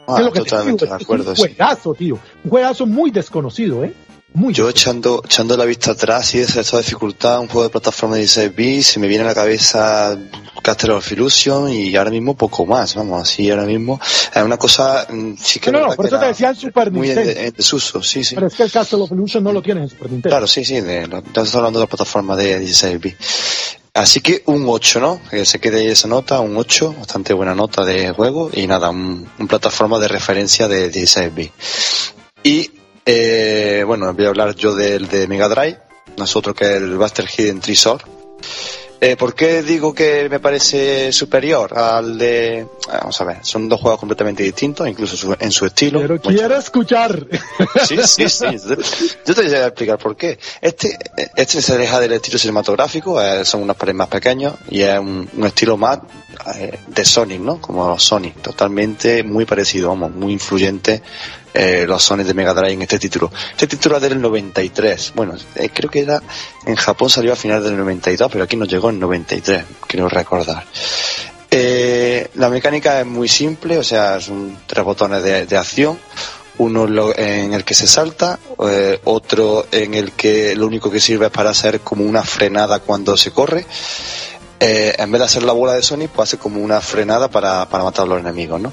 Ah, 0.09 0.31
totalmente 0.33 0.87
de 0.87 0.93
acuerdo. 0.95 1.31
un 1.31 1.37
juegazo, 1.37 1.95
tío. 1.95 2.19
Un 2.45 2.51
juegazo 2.51 2.87
muy 2.87 3.11
desconocido, 3.11 3.85
¿eh? 3.85 3.93
Muy 4.35 4.53
Yo 4.53 4.69
echando, 4.69 5.23
echando 5.25 5.57
la 5.57 5.65
vista 5.65 5.93
atrás 5.93 6.35
y 6.35 6.39
de 6.39 6.45
esta 6.45 6.77
dificultad, 6.77 7.41
un 7.41 7.47
juego 7.47 7.63
de 7.63 7.71
plataforma 7.71 8.17
de 8.17 8.21
16 8.23 8.55
bits, 8.55 8.87
se 8.89 9.01
me 9.01 9.07
viene 9.09 9.25
a 9.25 9.29
la 9.29 9.35
cabeza 9.35 10.19
Castle 10.61 10.93
of 10.93 11.11
Illusion 11.11 11.71
y 11.73 11.97
ahora 11.97 12.11
mismo 12.11 12.37
poco 12.37 12.67
más, 12.67 12.95
vamos, 12.97 13.23
así 13.23 13.51
ahora 13.51 13.65
mismo 13.65 13.99
es 14.35 14.43
una 14.43 14.59
cosa 14.59 15.07
mm, 15.09 15.37
sí 15.39 15.59
que 15.59 15.73
No, 15.73 15.81
no, 15.81 15.87
por 15.95 16.05
que 16.05 16.09
eso 16.09 16.17
te 16.19 16.25
era 16.25 16.29
decía 16.29 16.51
el 16.51 16.57
Super 16.57 16.91
muy 16.91 17.09
en, 17.11 17.17
Nintendo. 17.17 17.41
en 17.41 17.55
desuso, 17.55 18.03
sí, 18.03 18.23
sí. 18.25 18.35
Pero 18.35 18.49
es 18.49 18.55
que 18.55 18.65
el 18.65 18.71
Castle 18.73 19.01
of 19.01 19.13
Illusion 19.13 19.43
no 19.43 19.53
lo 19.53 19.63
tienes 19.63 19.85
en 19.85 19.89
Super 19.91 20.11
Nintendo. 20.11 20.29
Claro, 20.35 20.47
sí, 20.47 20.65
sí, 20.67 20.83
de, 20.83 21.07
lo- 21.07 21.19
estamos 21.19 21.55
hablando 21.55 21.79
de 21.79 21.85
la 21.85 21.89
plataforma 21.89 22.37
de 22.37 22.59
16 22.59 23.01
bits. 23.01 23.79
Así 23.97 24.21
que 24.21 24.43
un 24.45 24.67
8, 24.69 25.01
¿no? 25.01 25.21
Que 25.31 25.47
se 25.47 25.59
quede 25.59 25.91
esa 25.91 26.07
nota, 26.07 26.41
un 26.41 26.55
8, 26.55 26.97
bastante 26.99 27.33
buena 27.33 27.55
nota 27.55 27.83
de 27.83 28.13
juego 28.13 28.51
y 28.53 28.67
nada, 28.67 28.91
un, 28.91 29.27
plataforma 29.49 29.99
de 29.99 30.07
referencia 30.07 30.69
de 30.69 30.91
16 30.91 31.35
bits. 31.35 32.15
Y 32.43 32.71
eh, 33.07 33.85
bueno, 33.87 34.13
voy 34.13 34.27
a 34.27 34.29
hablar 34.29 34.55
yo 34.55 34.75
del 34.75 35.09
de 35.09 35.27
Mega 35.27 35.49
Drive, 35.49 35.79
nosotros 36.19 36.55
que 36.55 36.67
es 36.67 36.73
el 36.73 36.99
Buster 36.99 37.27
Hidden 37.27 37.61
Tresor. 37.61 38.03
Eh, 38.99 39.15
¿Por 39.17 39.35
qué 39.35 39.63
digo 39.63 39.93
que 39.95 40.29
me 40.31 40.41
parece 40.41 41.13
superior 41.13 41.77
al 41.79 42.17
de... 42.17 42.67
Vamos 42.89 43.21
a 43.21 43.25
ver, 43.25 43.37
son 43.43 43.69
dos 43.69 43.81
juegos 43.81 44.01
completamente 44.01 44.43
distintos, 44.43 44.89
incluso 44.89 45.17
su- 45.17 45.37
en 45.39 45.51
su 45.51 45.67
estilo. 45.67 46.01
Pero 46.01 46.19
quiero 46.21 46.57
escuchar. 46.57 47.27
Sí, 47.87 47.99
sí, 48.07 48.29
sí. 48.29 48.45
Yo 49.27 49.35
te 49.35 49.43
voy 49.43 49.53
a 49.55 49.67
explicar 49.67 49.99
por 49.99 50.17
qué. 50.17 50.39
Este, 50.63 50.97
este 51.37 51.61
se 51.61 51.75
aleja 51.75 52.01
del 52.01 52.13
estilo 52.13 52.39
cinematográfico, 52.39 53.21
eh, 53.21 53.45
son 53.45 53.63
unos 53.63 53.77
pares 53.77 53.95
más 53.95 54.09
pequeños 54.09 54.55
y 54.71 54.81
es 54.81 54.99
un, 54.99 55.29
un 55.37 55.47
estilo 55.47 55.77
más 55.77 55.99
eh, 56.57 56.79
de 56.87 57.05
Sonic, 57.05 57.41
¿no? 57.41 57.61
Como 57.61 57.87
los 57.89 58.03
Sonic, 58.03 58.41
totalmente 58.41 59.23
muy 59.23 59.45
parecido, 59.45 59.91
vamos, 59.91 60.13
muy 60.13 60.33
influyente 60.33 61.03
eh, 61.57 61.87
los 61.87 62.03
Sonic 62.03 62.27
de 62.27 62.35
Mega 62.35 62.53
Drive 62.53 62.75
en 62.75 62.83
este 62.83 62.99
título. 62.99 63.33
Este 63.51 63.67
título 63.67 63.97
es 63.97 64.03
del 64.03 64.21
93. 64.21 65.13
Bueno, 65.15 65.35
eh, 65.55 65.71
creo 65.73 65.91
que 65.91 66.01
era 66.01 66.23
en 66.67 66.77
Japón 66.77 67.09
salió 67.09 67.33
a 67.33 67.37
final 67.37 67.65
del 67.65 67.77
92, 67.77 68.31
pero 68.31 68.45
aquí 68.45 68.57
nos 68.57 68.69
llegó 68.69 68.91
en 68.91 69.01
93, 69.01 69.65
creo 69.87 70.09
recordar. 70.09 70.65
Eh, 71.51 72.29
la 72.35 72.51
mecánica 72.51 73.01
es 73.01 73.07
muy 73.07 73.29
simple, 73.29 73.79
o 73.79 73.85
sea, 73.85 74.21
son 74.21 74.59
tres 74.67 74.85
botones 74.85 75.23
de, 75.23 75.57
acción. 75.57 75.99
Uno 76.59 77.13
en 77.17 77.53
el 77.53 77.65
que 77.65 77.75
se 77.75 77.87
salta, 77.87 78.39
eh, 78.69 79.01
otro 79.05 79.67
en 79.71 79.95
el 79.95 80.13
que 80.13 80.57
lo 80.57 80.67
único 80.67 80.91
que 80.91 81.01
sirve 81.01 81.27
es 81.27 81.33
para 81.33 81.51
hacer 81.51 81.81
como 81.81 82.05
una 82.05 82.23
frenada 82.23 82.81
cuando 82.81 83.17
se 83.17 83.31
corre. 83.31 83.67
Eh, 84.59 84.95
en 84.99 85.13
vez 85.13 85.19
de 85.21 85.25
hacer 85.27 85.43
la 85.43 85.53
bola 85.53 85.75
de 85.75 85.83
Sonic, 85.83 86.11
pues 86.11 86.31
hace 86.31 86.39
como 86.39 86.61
una 86.61 86.81
frenada 86.81 87.29
para, 87.29 87.69
para 87.69 87.85
matar 87.85 88.07
a 88.07 88.09
los 88.09 88.21
enemigos, 88.21 88.61
¿no? 88.61 88.73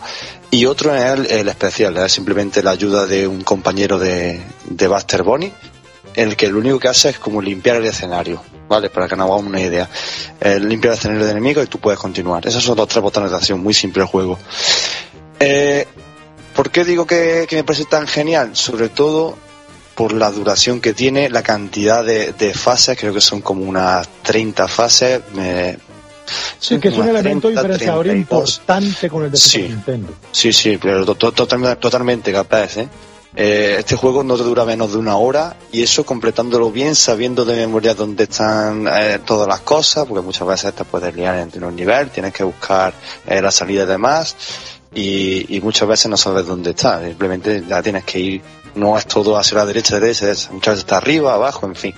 Y 0.49 0.65
otro 0.65 0.95
es 0.95 1.03
el, 1.03 1.25
el 1.25 1.49
especial, 1.49 1.97
es 1.97 2.11
simplemente 2.11 2.63
la 2.63 2.71
ayuda 2.71 3.05
de 3.05 3.27
un 3.27 3.41
compañero 3.41 3.99
de, 3.99 4.41
de 4.65 4.87
Buster 4.87 5.23
Bunny, 5.23 5.51
el 6.15 6.37
que 6.37 6.47
lo 6.47 6.59
único 6.59 6.79
que 6.79 6.87
hace 6.87 7.09
es 7.09 7.19
como 7.19 7.41
limpiar 7.41 7.77
el 7.77 7.85
escenario, 7.85 8.41
¿vale? 8.69 8.89
Para 8.89 9.09
que 9.09 9.15
nos 9.17 9.25
hagamos 9.25 9.45
una 9.45 9.59
idea. 9.59 9.89
Eh, 10.39 10.59
limpia 10.59 10.91
el 10.91 10.97
escenario 10.97 11.25
de 11.25 11.31
enemigos 11.31 11.65
y 11.65 11.67
tú 11.67 11.79
puedes 11.79 11.99
continuar. 11.99 12.47
Esos 12.47 12.63
son 12.63 12.77
los 12.77 12.87
tres 12.87 13.01
botones 13.01 13.31
de 13.31 13.37
acción, 13.37 13.61
muy 13.61 13.73
simple 13.73 14.03
el 14.03 14.07
juego. 14.07 14.39
Eh, 15.39 15.85
¿Por 16.55 16.69
qué 16.69 16.85
digo 16.85 17.05
que, 17.05 17.45
que 17.49 17.57
me 17.57 17.63
parece 17.63 17.85
tan 17.85 18.07
genial? 18.07 18.55
Sobre 18.55 18.87
todo 18.87 19.37
por 19.95 20.13
la 20.13 20.31
duración 20.31 20.81
que 20.81 20.93
tiene, 20.93 21.29
la 21.29 21.43
cantidad 21.43 22.03
de, 22.03 22.33
de 22.33 22.53
fases, 22.53 22.97
creo 22.99 23.13
que 23.13 23.21
son 23.21 23.41
como 23.41 23.63
unas 23.63 24.07
30 24.23 24.67
fases. 24.67 25.21
Sí, 26.59 26.79
que 26.79 26.87
es 26.87 26.95
un 26.97 27.07
elemento 27.09 27.47
30, 27.49 27.61
diferenciador 27.61 28.05
32. 28.05 28.49
importante 28.57 29.09
con 29.09 29.25
el 29.25 29.31
de 29.31 29.37
Sí. 29.37 29.61
Nintendo. 29.63 30.13
Sí, 30.31 30.53
sí, 30.53 30.77
pero 30.81 31.05
to- 31.05 31.15
to- 31.15 31.31
totalmente, 31.33 31.75
totalmente 31.77 32.31
capaz, 32.31 32.77
¿eh? 32.77 32.87
Eh, 33.35 33.77
Este 33.79 33.95
juego 33.95 34.23
no 34.23 34.37
te 34.37 34.43
dura 34.43 34.63
menos 34.63 34.91
de 34.93 34.99
una 34.99 35.17
hora 35.17 35.57
y 35.71 35.81
eso 35.83 36.05
completándolo 36.05 36.71
bien, 36.71 36.95
sabiendo 36.95 37.43
de 37.45 37.55
memoria 37.55 37.93
dónde 37.95 38.23
están 38.25 38.87
eh, 38.87 39.19
todas 39.25 39.47
las 39.47 39.61
cosas, 39.61 40.05
porque 40.07 40.21
muchas 40.23 40.47
veces 40.47 40.73
te 40.73 40.83
puedes 40.85 41.13
liar 41.15 41.37
entre 41.39 41.65
un 41.65 41.75
nivel, 41.75 42.09
tienes 42.09 42.31
que 42.31 42.43
buscar 42.43 42.93
eh, 43.27 43.41
la 43.41 43.49
salida 43.51 43.85
de 43.87 43.97
más 43.97 44.35
y, 44.93 45.57
y 45.57 45.61
muchas 45.61 45.87
veces 45.87 46.09
no 46.11 46.15
sabes 46.17 46.45
dónde 46.45 46.69
está, 46.71 47.03
simplemente 47.03 47.63
ya 47.67 47.81
tienes 47.81 48.03
que 48.03 48.19
ir, 48.19 48.41
no 48.75 48.97
es 48.97 49.05
todo 49.05 49.37
hacia 49.37 49.57
la 49.57 49.65
derecha, 49.65 49.99
derecha, 49.99 50.29
es- 50.29 50.49
muchas 50.51 50.73
veces 50.75 50.83
está 50.85 50.97
arriba, 50.97 51.33
abajo, 51.33 51.65
en 51.65 51.75
fin. 51.75 51.93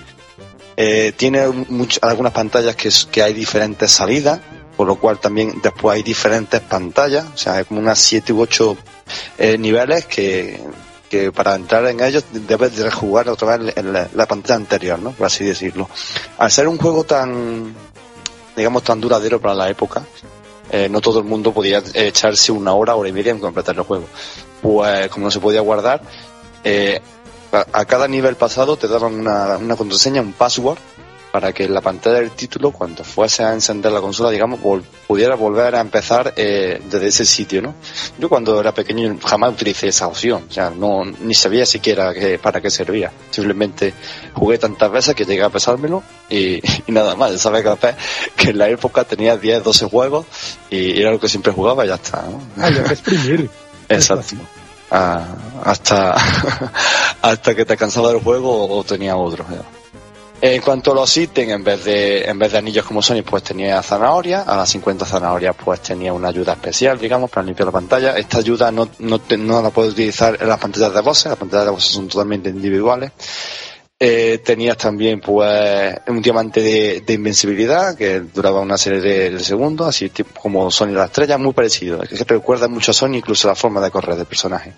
Eh, 0.77 1.14
tiene 1.15 1.47
much- 1.47 1.99
algunas 2.02 2.34
pantallas 2.34 2.76
que, 2.76 2.89
que 3.11 3.23
hay 3.23 3.34
diferentes 3.34 3.91
salidas, 3.91 4.39
por 4.76 4.88
lo 4.88 4.95
cual 4.97 5.19
también 5.19 5.61
después 5.64 5.95
hay 5.95 6.03
diferentes 6.03 6.60
pantallas, 6.61 7.26
o 7.34 7.38
sea, 7.38 7.53
hay 7.56 7.64
como 7.65 7.80
unas 7.80 7.97
7 7.99 8.34
u 8.34 8.41
8 8.41 8.76
niveles 9.57 10.06
que, 10.06 10.60
que 11.10 11.31
para 11.31 11.56
entrar 11.56 11.85
en 11.88 12.02
ellos 12.02 12.26
debes 12.31 12.76
de 12.76 12.91
jugar 12.91 13.30
otra 13.30 13.57
vez 13.57 13.77
en 13.77 13.93
la, 13.93 14.10
la 14.14 14.26
pantalla 14.26 14.56
anterior, 14.56 14.99
¿no? 14.99 15.11
Por 15.11 15.27
así 15.27 15.45
decirlo. 15.45 15.89
Al 16.38 16.52
ser 16.52 16.68
un 16.68 16.77
juego 16.77 17.06
tan, 17.06 17.73
digamos, 18.56 18.84
tan 18.84 18.99
duradero 18.99 19.39
para 19.39 19.53
la 19.56 19.69
época, 19.69 20.03
eh, 20.72 20.89
no 20.89 20.99
todo 20.99 21.19
el 21.19 21.26
mundo 21.26 21.53
podía 21.53 21.81
echarse 21.93 22.52
una 22.52 22.73
hora, 22.73 22.95
hora 22.95 23.07
y 23.07 23.14
media 23.14 23.31
en 23.31 23.39
completar 23.39 23.76
el 23.76 23.84
juego. 23.84 24.06
Pues 24.61 25.07
como 25.10 25.27
no 25.27 25.31
se 25.31 25.39
podía 25.39 25.61
guardar, 25.61 26.02
eh, 26.66 27.00
a, 27.54 27.66
a 27.72 27.86
cada 27.86 28.08
nivel 28.10 28.36
pasado 28.36 28.76
te 28.76 28.88
daban 28.90 29.14
una, 29.14 29.58
una 29.58 29.76
contraseña, 29.78 30.22
un 30.22 30.34
password, 30.34 30.78
para 31.32 31.52
que 31.52 31.66
en 31.66 31.74
la 31.74 31.82
pantalla 31.82 32.20
del 32.22 32.32
título, 32.32 32.72
cuando 32.72 33.04
fuese 33.04 33.44
a 33.44 33.52
encender 33.52 33.92
la 33.92 34.00
consola, 34.00 34.30
digamos, 34.32 34.62
vol- 34.62 34.84
pudiera 35.06 35.36
volver 35.36 35.76
a 35.76 35.82
empezar 35.82 36.34
eh, 36.38 36.82
desde 36.90 37.08
ese 37.08 37.26
sitio, 37.26 37.62
¿no? 37.62 37.76
Yo 38.18 38.30
cuando 38.30 38.58
era 38.58 38.74
pequeño 38.74 39.18
jamás 39.22 39.52
utilicé 39.52 39.90
esa 39.90 40.08
opción, 40.08 40.46
o 40.50 40.54
sea, 40.54 40.70
no, 40.70 41.04
ni 41.04 41.34
sabía 41.34 41.66
siquiera 41.66 42.14
que, 42.14 42.40
para 42.40 42.62
qué 42.62 42.70
servía. 42.70 43.12
Simplemente 43.32 43.94
jugué 44.34 44.58
tantas 44.58 44.90
veces 44.90 45.14
que 45.14 45.26
llegué 45.26 45.44
a 45.44 45.50
pesármelo 45.50 46.04
y, 46.30 46.62
y 46.88 46.92
nada 46.94 47.16
más. 47.16 47.38
Sabes 47.42 47.64
capaz 47.66 47.98
que 48.38 48.52
en 48.52 48.58
la 48.58 48.70
época 48.70 49.04
tenía 49.04 49.36
10, 49.36 49.62
12 49.62 49.90
juegos 49.90 50.26
y 50.70 51.02
era 51.02 51.12
lo 51.12 51.20
que 51.20 51.28
siempre 51.28 51.52
jugaba 51.52 51.84
y 51.84 51.90
ya 51.90 51.96
está, 51.96 52.24
¿no? 52.30 52.42
Había 52.64 52.84
que 52.86 52.94
exprimir. 52.94 53.50
Exacto. 53.90 54.36
Ah, 54.91 55.24
hasta, 55.64 56.16
hasta 57.22 57.56
que 57.56 57.66
te 57.66 57.76
cansaba 57.78 58.10
del 58.10 58.22
juego 58.22 58.68
o 58.78 58.84
tenía 58.84 59.16
otro. 59.18 59.45
ya. 59.49 59.62
En 60.41 60.62
cuanto 60.62 60.91
a 60.91 60.95
los 60.95 61.16
ítems, 61.18 61.52
en 61.53 61.64
vez 61.64 61.84
de 61.86 62.26
en 62.26 62.38
vez 62.38 62.52
de 62.52 62.57
anillos 62.57 62.86
como 62.86 63.02
Sonic, 63.02 63.26
pues 63.26 63.41
tenía 63.41 63.82
zanahoria. 63.82 64.41
A 64.41 64.57
las 64.57 64.70
50 64.70 65.06
zanahorias, 65.06 65.56
pues 65.56 65.82
tenía 65.82 66.14
una 66.14 66.28
ayuda 66.28 66.53
especial, 66.53 66.99
digamos, 66.99 67.32
para 67.32 67.45
limpiar 67.45 67.68
la 67.68 67.72
pantalla. 67.72 68.18
Esta 68.18 68.40
ayuda 68.40 68.70
no, 68.72 68.90
no, 68.99 69.20
te- 69.20 69.38
no 69.38 69.62
la 69.62 69.70
puedes 69.72 69.94
utilizar 69.94 70.38
en 70.40 70.48
las 70.49 70.60
pantallas 70.60 70.94
de 70.94 71.02
voces. 71.02 71.26
Las 71.28 71.38
pantallas 71.38 71.66
de 71.66 71.72
voces 71.72 71.91
son 71.94 72.07
totalmente 72.10 72.49
individuales. 72.49 73.12
Eh, 73.97 74.39
tenías 74.43 74.76
también 74.76 75.22
pues 75.22 75.95
un 76.07 76.22
diamante 76.22 76.61
de, 76.61 76.99
de 76.99 77.13
invencibilidad 77.13 77.95
que 77.95 78.19
duraba 78.19 78.59
una 78.59 78.77
serie 78.77 78.99
de, 78.99 79.39
segundos, 79.39 79.88
así 79.88 80.09
tipo 80.09 80.38
como 80.38 80.69
Sonic 80.69 80.97
la 80.97 81.05
estrella, 81.05 81.38
muy 81.38 81.53
parecido. 81.53 82.01
Que 82.01 82.23
recuerda 82.26 82.67
mucho 82.67 82.91
a 82.91 82.93
Sonic, 82.93 83.19
incluso 83.19 83.47
la 83.47 83.55
forma 83.55 83.80
de 83.80 83.91
correr 83.91 84.17
del 84.17 84.26
personaje. 84.26 84.73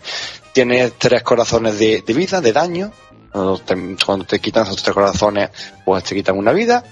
Tienes 0.54 0.94
tres 1.00 1.24
corazones 1.24 1.80
de, 1.80 2.04
de 2.06 2.14
vida, 2.14 2.42
de 2.42 2.54
daño. 2.54 2.92
Cuando 3.32 3.58
te, 3.58 3.76
cuando 4.06 4.26
te 4.26 4.40
quitan 4.40 4.66
esos 4.66 4.84
tres 4.84 4.94
corazones, 4.94 5.50
pues 5.84 6.04
te 6.04 6.14
quitan 6.14 6.38
una 6.38 6.54
vida. 6.54 6.84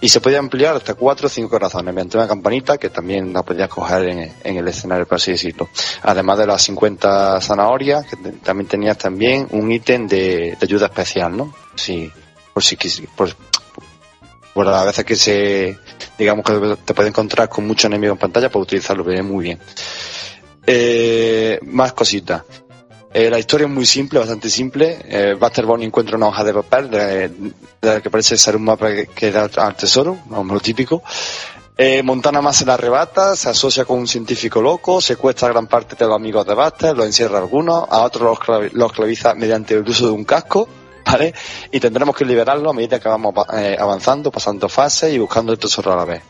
Y 0.00 0.08
se 0.08 0.20
podía 0.20 0.38
ampliar 0.38 0.76
hasta 0.76 0.94
cuatro 0.94 1.26
o 1.26 1.30
cinco 1.30 1.50
corazones 1.50 1.94
mediante 1.94 2.18
una 2.18 2.28
campanita 2.28 2.76
que 2.76 2.90
también 2.90 3.32
la 3.32 3.42
podías 3.42 3.68
coger 3.68 4.08
en, 4.08 4.32
en 4.44 4.56
el 4.56 4.68
escenario, 4.68 5.06
por 5.06 5.16
así 5.16 5.32
decirlo. 5.32 5.68
Además 6.02 6.38
de 6.38 6.46
las 6.46 6.62
50 6.62 7.40
zanahorias, 7.40 8.06
que 8.06 8.16
también 8.16 8.68
tenías 8.68 8.98
también 8.98 9.48
un 9.52 9.72
ítem 9.72 10.06
de, 10.06 10.56
de 10.58 10.58
ayuda 10.60 10.86
especial, 10.86 11.36
¿no? 11.36 11.54
Sí, 11.74 12.10
por 12.52 12.62
si 12.62 12.76
por, 13.14 13.34
por 14.54 14.66
las 14.66 14.86
veces 14.86 15.04
que 15.04 15.16
se, 15.16 15.78
digamos 16.18 16.44
que 16.44 16.76
te 16.84 16.94
puedes 16.94 17.10
encontrar 17.10 17.48
con 17.48 17.66
muchos 17.66 17.84
enemigos 17.86 18.14
en 18.14 18.20
pantalla, 18.20 18.50
pues 18.50 18.62
utilizarlo 18.62 19.04
muy 19.22 19.44
bien. 19.44 19.58
Eh, 20.66 21.58
más 21.62 21.92
cositas. 21.92 22.42
Eh, 23.14 23.30
la 23.30 23.38
historia 23.38 23.66
es 23.66 23.72
muy 23.72 23.86
simple, 23.86 24.18
bastante 24.18 24.50
simple. 24.50 24.98
Eh, 25.04 25.34
Buster 25.38 25.64
Bunny 25.64 25.86
encuentra 25.86 26.16
una 26.16 26.28
hoja 26.28 26.44
de 26.44 26.52
papel 26.52 26.90
de, 26.90 27.30
la 27.80 28.00
que 28.00 28.10
parece 28.10 28.36
ser 28.36 28.56
un 28.56 28.64
mapa 28.64 28.88
que, 29.14 29.30
da 29.30 29.48
al 29.56 29.74
tesoro, 29.74 30.18
lo 30.30 30.60
típico. 30.60 31.02
Eh, 31.78 32.02
Montana 32.02 32.40
más 32.40 32.56
se 32.56 32.64
la 32.64 32.74
arrebata, 32.74 33.36
se 33.36 33.50
asocia 33.50 33.84
con 33.84 33.98
un 33.98 34.06
científico 34.08 34.62
loco, 34.62 35.00
secuestra 35.00 35.48
a 35.48 35.52
gran 35.52 35.66
parte 35.66 35.94
de 35.94 36.06
los 36.06 36.16
amigos 36.16 36.46
de 36.46 36.54
Buster, 36.54 36.96
los 36.96 37.04
encierra 37.06 37.36
a 37.38 37.42
algunos, 37.42 37.84
a 37.90 38.02
otros 38.02 38.22
los, 38.22 38.38
clavi- 38.38 38.70
los 38.72 38.90
esclaviza 38.90 39.34
mediante 39.34 39.74
el 39.74 39.86
uso 39.86 40.06
de 40.06 40.12
un 40.12 40.24
casco, 40.24 40.66
¿vale? 41.04 41.34
Y 41.70 41.78
tendremos 41.78 42.16
que 42.16 42.24
liberarlo 42.24 42.70
a 42.70 42.72
medida 42.72 42.98
que 42.98 43.08
vamos 43.10 43.34
eh, 43.54 43.76
avanzando, 43.78 44.30
pasando 44.30 44.68
fases 44.70 45.12
y 45.12 45.18
buscando 45.18 45.52
el 45.52 45.58
tesoro 45.58 45.92
a 45.92 45.96
la 45.96 46.04
vez. 46.06 46.22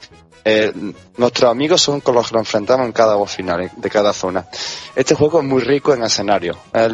Eh, 0.48 0.72
nuestros 1.16 1.50
amigos 1.50 1.82
son 1.82 2.00
con 2.00 2.14
los 2.14 2.28
que 2.28 2.34
nos 2.34 2.42
enfrentamos 2.42 2.86
en 2.86 2.92
cada 2.92 3.16
voz 3.16 3.32
final 3.34 3.68
de 3.76 3.90
cada 3.90 4.12
zona. 4.12 4.46
Este 4.94 5.16
juego 5.16 5.40
es 5.40 5.44
muy 5.44 5.60
rico 5.60 5.92
en 5.92 6.04
escenarios. 6.04 6.56
Eh, 6.72 6.88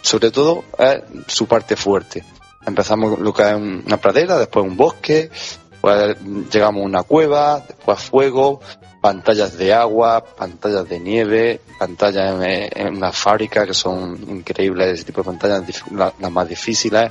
sobre 0.00 0.30
todo 0.30 0.62
es 0.78 1.00
su 1.26 1.46
parte 1.46 1.74
fuerte. 1.74 2.22
Empezamos 2.64 3.18
lo 3.18 3.32
que 3.34 3.42
es 3.42 3.54
un- 3.54 3.82
una 3.84 3.96
pradera, 3.96 4.38
después 4.38 4.64
un 4.64 4.76
bosque, 4.76 5.28
después 5.72 6.16
llegamos 6.52 6.82
a 6.82 6.86
una 6.86 7.02
cueva, 7.02 7.64
después 7.66 7.98
fuego, 7.98 8.60
pantallas 9.00 9.58
de 9.58 9.74
agua, 9.74 10.24
pantallas 10.24 10.88
de 10.88 11.00
nieve, 11.00 11.60
pantallas 11.80 12.40
en, 12.40 12.96
una 12.96 13.10
fábrica 13.10 13.66
que 13.66 13.74
son 13.74 14.16
increíbles, 14.28 14.94
ese 14.94 15.04
tipo 15.04 15.22
de 15.22 15.26
pantallas, 15.26 15.82
las 15.90 16.30
más 16.30 16.48
difíciles. 16.48 17.10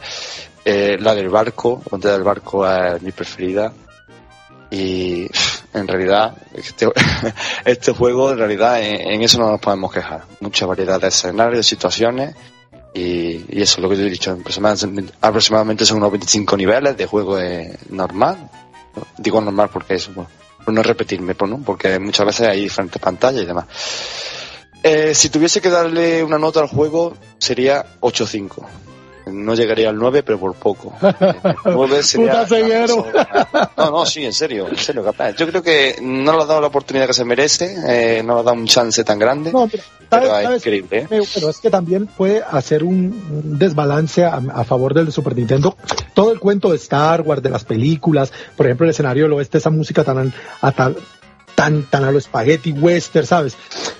Eh, 0.63 0.95
la 0.97 1.13
del 1.13 1.27
barco, 1.27 1.81
la 1.83 1.89
pantalla 1.89 2.13
del 2.13 2.23
barco 2.23 2.65
es 2.65 3.01
mi 3.01 3.11
preferida. 3.11 3.73
Y 4.71 5.27
en 5.73 5.87
realidad, 5.87 6.37
este, 6.53 6.87
este 7.65 7.91
juego, 7.91 8.31
en 8.31 8.37
realidad, 8.37 8.81
en, 8.81 9.21
eso 9.21 9.37
no 9.37 9.51
nos 9.51 9.59
podemos 9.59 9.91
quejar. 9.91 10.23
Mucha 10.39 10.65
variedad 10.65 10.99
de 10.99 11.09
escenarios, 11.09 11.67
situaciones, 11.67 12.35
y, 12.93 13.61
eso 13.61 13.75
es 13.75 13.79
lo 13.79 13.89
que 13.89 13.97
yo 13.97 14.03
he 14.03 14.09
dicho. 14.09 14.37
Aproximadamente, 15.21 15.85
son 15.85 15.97
unos 15.97 16.11
25 16.11 16.57
niveles 16.57 16.97
de 16.97 17.05
juego 17.05 17.37
normal. 17.89 18.49
Digo 19.17 19.41
normal 19.41 19.69
porque 19.71 19.95
es, 19.95 20.13
bueno, 20.13 20.29
por 20.63 20.73
no 20.73 20.83
repetirme, 20.83 21.35
pues, 21.35 21.51
¿no? 21.51 21.61
porque 21.63 21.99
muchas 21.99 22.25
veces 22.25 22.47
hay 22.47 22.61
diferentes 22.61 23.01
pantallas 23.01 23.43
y 23.43 23.45
demás. 23.45 23.65
Eh, 24.83 25.13
si 25.13 25.29
tuviese 25.29 25.61
que 25.61 25.69
darle 25.69 26.23
una 26.23 26.39
nota 26.39 26.59
al 26.59 26.67
juego, 26.67 27.15
sería 27.37 27.85
8.5. 27.99 28.65
No 29.27 29.53
llegaría 29.53 29.89
al 29.89 29.97
9, 29.97 30.23
pero 30.23 30.39
por 30.39 30.55
poco. 30.55 30.93
9 31.65 32.03
sería. 32.03 32.45
no, 33.77 33.91
no, 33.91 34.05
sí, 34.05 34.25
en 34.25 34.33
serio, 34.33 34.67
en 34.67 34.77
serio, 34.77 35.03
capaz. 35.03 35.35
Yo 35.35 35.47
creo 35.47 35.61
que 35.61 35.97
no 36.01 36.35
le 36.35 36.43
ha 36.43 36.45
dado 36.45 36.61
la 36.61 36.67
oportunidad 36.67 37.07
que 37.07 37.13
se 37.13 37.23
merece, 37.23 37.75
eh, 37.87 38.23
no 38.23 38.35
le 38.35 38.39
ha 38.41 38.43
dado 38.43 38.57
un 38.57 38.65
chance 38.65 39.03
tan 39.03 39.19
grande. 39.19 39.51
No, 39.51 39.69
pero, 40.09 40.37
es 40.37 40.57
increíble. 40.57 41.07
¿eh? 41.09 41.25
Pero 41.33 41.49
es 41.49 41.59
que 41.59 41.69
también 41.69 42.07
puede 42.07 42.41
hacer 42.41 42.83
un 42.83 43.57
desbalance 43.57 44.25
a, 44.25 44.63
favor 44.63 44.93
del 44.93 45.11
Super 45.11 45.35
Nintendo. 45.35 45.75
Todo 46.13 46.31
el 46.31 46.39
cuento 46.39 46.69
de 46.69 46.77
Star 46.77 47.21
Wars, 47.21 47.41
de 47.41 47.49
las 47.49 47.63
películas, 47.63 48.31
por 48.55 48.65
ejemplo, 48.65 48.85
el 48.85 48.91
escenario 48.91 49.23
del 49.23 49.33
oeste, 49.33 49.59
esa 49.59 49.69
música 49.69 50.03
tan, 50.03 50.33
a, 50.61 50.71
tan, 50.71 50.95
tan, 51.55 51.83
tan 51.83 52.03
a 52.03 52.11
lo 52.11 52.19
spaghetti 52.19 52.71
western, 52.71 53.25
¿sabes? 53.25 53.55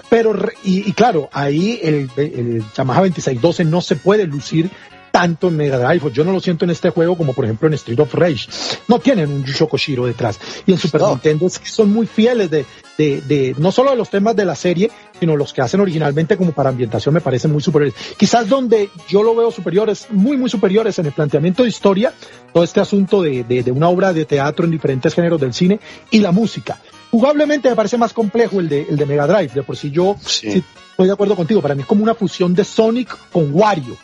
Pero, 0.10 0.34
y, 0.64 0.92
claro, 0.92 1.30
ahí 1.32 1.80
el, 1.82 2.10
el 2.18 2.64
Yamaha 2.76 3.02
2612 3.02 3.64
no 3.64 3.80
se 3.80 3.96
puede 3.96 4.26
lucir 4.26 4.70
tanto 5.12 5.50
en 5.50 5.58
Mega 5.58 5.78
Drive. 5.78 6.12
Yo 6.12 6.24
no 6.24 6.32
lo 6.32 6.40
siento 6.40 6.66
en 6.66 6.72
este 6.72 6.90
juego 6.90 7.18
como 7.18 7.34
por 7.34 7.46
ejemplo 7.46 7.68
en 7.68 7.74
Street 7.76 8.00
of 8.00 8.14
Rage. 8.14 8.48
No 8.88 9.00
tienen 9.00 9.32
un 9.32 9.44
Yusho 9.44 9.68
Koshiro 9.68 10.06
detrás. 10.06 10.40
Y 10.66 10.72
en 10.72 10.78
Super 10.78 11.02
Nintendo 11.02 11.48
es 11.48 11.60
que 11.60 11.70
son 11.70 11.92
muy 11.92 12.08
fieles 12.08 12.50
de, 12.50 12.66
de, 12.98 13.22
de, 13.22 13.56
no 13.58 13.72
solo 13.72 13.92
de 13.92 13.98
los 13.98 14.10
temas 14.10 14.36
de 14.36 14.46
la 14.46 14.56
serie, 14.56 14.90
sino 15.20 15.36
los 15.36 15.54
que 15.54 15.62
hacen 15.62 15.80
originalmente 15.80 16.38
como 16.38 16.52
para 16.52 16.70
ambientación 16.70 17.14
me 17.14 17.22
parecen 17.22 17.52
muy 17.52 17.62
superiores. 17.62 17.96
Quizás 18.18 18.50
donde 18.50 18.90
yo 19.08 19.22
lo 19.24 19.36
veo 19.36 19.52
superiores, 19.52 20.08
muy, 20.10 20.38
muy 20.38 20.50
superiores 20.50 20.98
en 21.00 21.06
el 21.06 21.12
planteamiento 21.12 21.64
de 21.64 21.70
historia, 21.70 22.14
todo 22.54 22.64
este 22.64 22.80
asunto 22.80 23.22
de, 23.22 23.44
de, 23.44 23.64
de 23.64 23.72
una 23.72 23.90
obra 23.90 24.14
de 24.14 24.26
teatro 24.26 24.66
en 24.66 24.72
diferentes 24.72 25.14
géneros 25.14 25.40
del 25.40 25.54
cine 25.54 25.80
y 26.10 26.20
la 26.20 26.32
música. 26.32 26.80
Jugablemente 27.12 27.70
me 27.70 27.76
parece 27.76 27.98
más 27.98 28.14
complejo 28.14 28.62
el 28.62 28.70
de, 28.70 28.84
el 28.90 28.96
de 28.96 29.06
Mega 29.06 29.28
Drive, 29.28 29.54
de 29.54 29.64
por 29.64 29.76
si 29.76 29.92
yo 29.92 30.16
estoy 30.24 30.64
de 30.98 31.12
acuerdo 31.12 31.36
contigo, 31.36 31.62
para 31.62 31.76
mí 31.76 31.82
es 31.82 31.88
como 31.88 32.04
una 32.04 32.16
fusión 32.16 32.54
de 32.54 32.64
Sonic 32.64 33.18
con 33.32 33.54
Wario. 33.54 33.98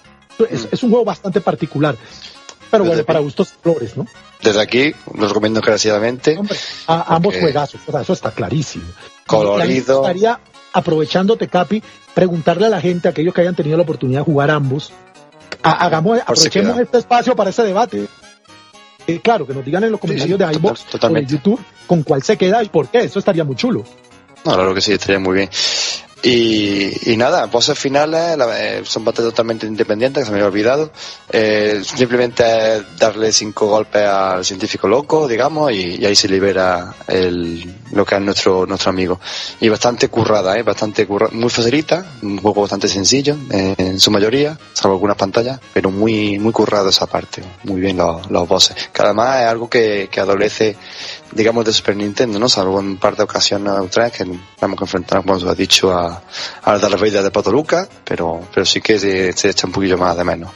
Es, 0.49 0.83
un 0.83 0.89
juego 0.89 1.05
bastante 1.05 1.41
particular. 1.41 1.95
Pero 2.69 2.83
bueno, 2.83 3.03
para 3.05 3.19
gustos 3.19 3.53
flores, 3.61 3.95
¿no? 3.95 4.05
Desde 4.41 4.61
aquí, 4.61 4.93
lo 5.13 5.27
recomiendo 5.27 5.59
encarecidamente. 5.59 6.37
a, 6.87 7.15
ambos 7.15 7.35
juegazos, 7.35 7.81
eso 8.01 8.13
está 8.13 8.31
clarísimo. 8.31 8.85
Colorido. 9.25 9.95
Me 9.95 9.99
gustaría, 9.99 10.39
aprovechándote, 10.73 11.47
Capi, 11.47 11.81
preguntarle 12.13 12.67
a 12.67 12.69
la 12.69 12.81
gente, 12.81 13.07
a 13.07 13.11
aquellos 13.11 13.33
que 13.33 13.41
hayan 13.41 13.55
tenido 13.55 13.77
la 13.77 13.83
oportunidad 13.83 14.19
de 14.19 14.25
jugar 14.25 14.51
ambos, 14.51 14.91
hagamos, 15.63 16.19
aprovechemos 16.19 16.77
este 16.79 16.97
espacio 16.97 17.35
para 17.35 17.49
ese 17.49 17.63
debate. 17.63 18.07
Eh, 19.07 19.21
claro, 19.21 19.47
que 19.47 19.53
nos 19.53 19.63
digan 19.63 19.83
en 19.85 19.91
los 19.91 20.01
comentarios 20.01 20.37
de 20.37 20.51
iBox 20.53 20.85
o 21.01 21.09
de 21.09 21.25
YouTube 21.25 21.59
con 21.87 22.03
cuál 22.03 22.23
se 22.23 22.37
queda 22.37 22.61
y 22.61 22.67
por 22.67 22.89
qué. 22.89 23.05
Eso 23.05 23.19
estaría 23.19 23.45
muy 23.45 23.55
chulo. 23.55 23.85
No, 24.43 24.53
claro 24.53 24.73
que 24.73 24.81
sí, 24.81 24.93
estaría 24.93 25.19
muy 25.19 25.35
bien. 25.35 25.49
Y, 26.23 27.11
y 27.11 27.15
nada, 27.15 27.45
voces 27.45 27.77
finales 27.77 28.37
eh, 28.55 28.81
son 28.83 29.05
bastante 29.05 29.29
totalmente 29.29 29.67
independientes, 29.67 30.23
que 30.23 30.25
se 30.25 30.31
me 30.31 30.37
había 30.37 30.47
olvidado. 30.47 30.91
Eh, 31.29 31.81
simplemente 31.83 32.43
darle 32.97 33.31
cinco 33.31 33.67
golpes 33.67 34.03
al 34.03 34.43
científico 34.43 34.87
loco, 34.87 35.27
digamos, 35.27 35.71
y, 35.71 36.03
ahí 36.05 36.15
se 36.15 36.27
libera 36.27 36.95
el, 37.07 37.81
lo 37.91 38.05
que 38.05 38.15
es 38.15 38.21
nuestro, 38.21 38.65
nuestro 38.65 38.89
amigo. 38.89 39.19
Y 39.59 39.69
bastante 39.69 40.09
currada, 40.09 40.57
¿eh? 40.57 40.63
bastante 40.63 41.05
currada, 41.05 41.33
muy 41.33 41.49
facilita, 41.49 42.05
un 42.23 42.37
juego 42.39 42.61
bastante 42.61 42.87
sencillo 42.87 43.37
eh, 43.51 43.75
en 43.77 43.99
su 43.99 44.09
mayoría, 44.09 44.57
salvo 44.73 44.95
algunas 44.95 45.17
pantallas, 45.17 45.59
pero 45.73 45.91
muy, 45.91 46.39
muy 46.39 46.51
currado 46.51 46.89
esa 46.89 47.05
parte, 47.05 47.43
muy 47.63 47.79
bien 47.79 47.97
los, 47.97 48.29
los 48.31 48.47
bosses. 48.47 48.89
Que 48.91 49.01
además 49.03 49.41
es 49.41 49.47
algo 49.47 49.69
que, 49.69 50.09
que 50.11 50.19
adolece 50.19 50.75
digamos, 51.31 51.65
de 51.65 51.73
Super 51.73 51.95
Nintendo, 51.95 52.39
¿no? 52.39 52.49
Salvo 52.49 52.79
en 52.79 52.87
un 52.87 52.97
par 52.97 53.15
de 53.15 53.23
ocasiones 53.23 53.73
otras 53.73 54.11
que 54.11 54.25
vamos 54.59 54.79
a 54.79 54.83
enfrentar, 54.83 55.21
como 55.21 55.33
os 55.33 55.43
he 55.43 55.55
dicho, 55.55 55.91
a, 55.91 56.21
a 56.63 56.77
la 56.77 56.97
vida 56.97 57.21
de 57.21 57.31
Potoluca, 57.31 57.87
pero, 58.03 58.41
pero 58.53 58.65
sí 58.65 58.81
que 58.81 58.97
se, 58.99 59.33
se, 59.33 59.49
echa 59.49 59.67
un 59.67 59.73
poquillo 59.73 59.97
más 59.97 60.17
de 60.17 60.23
menos. 60.23 60.51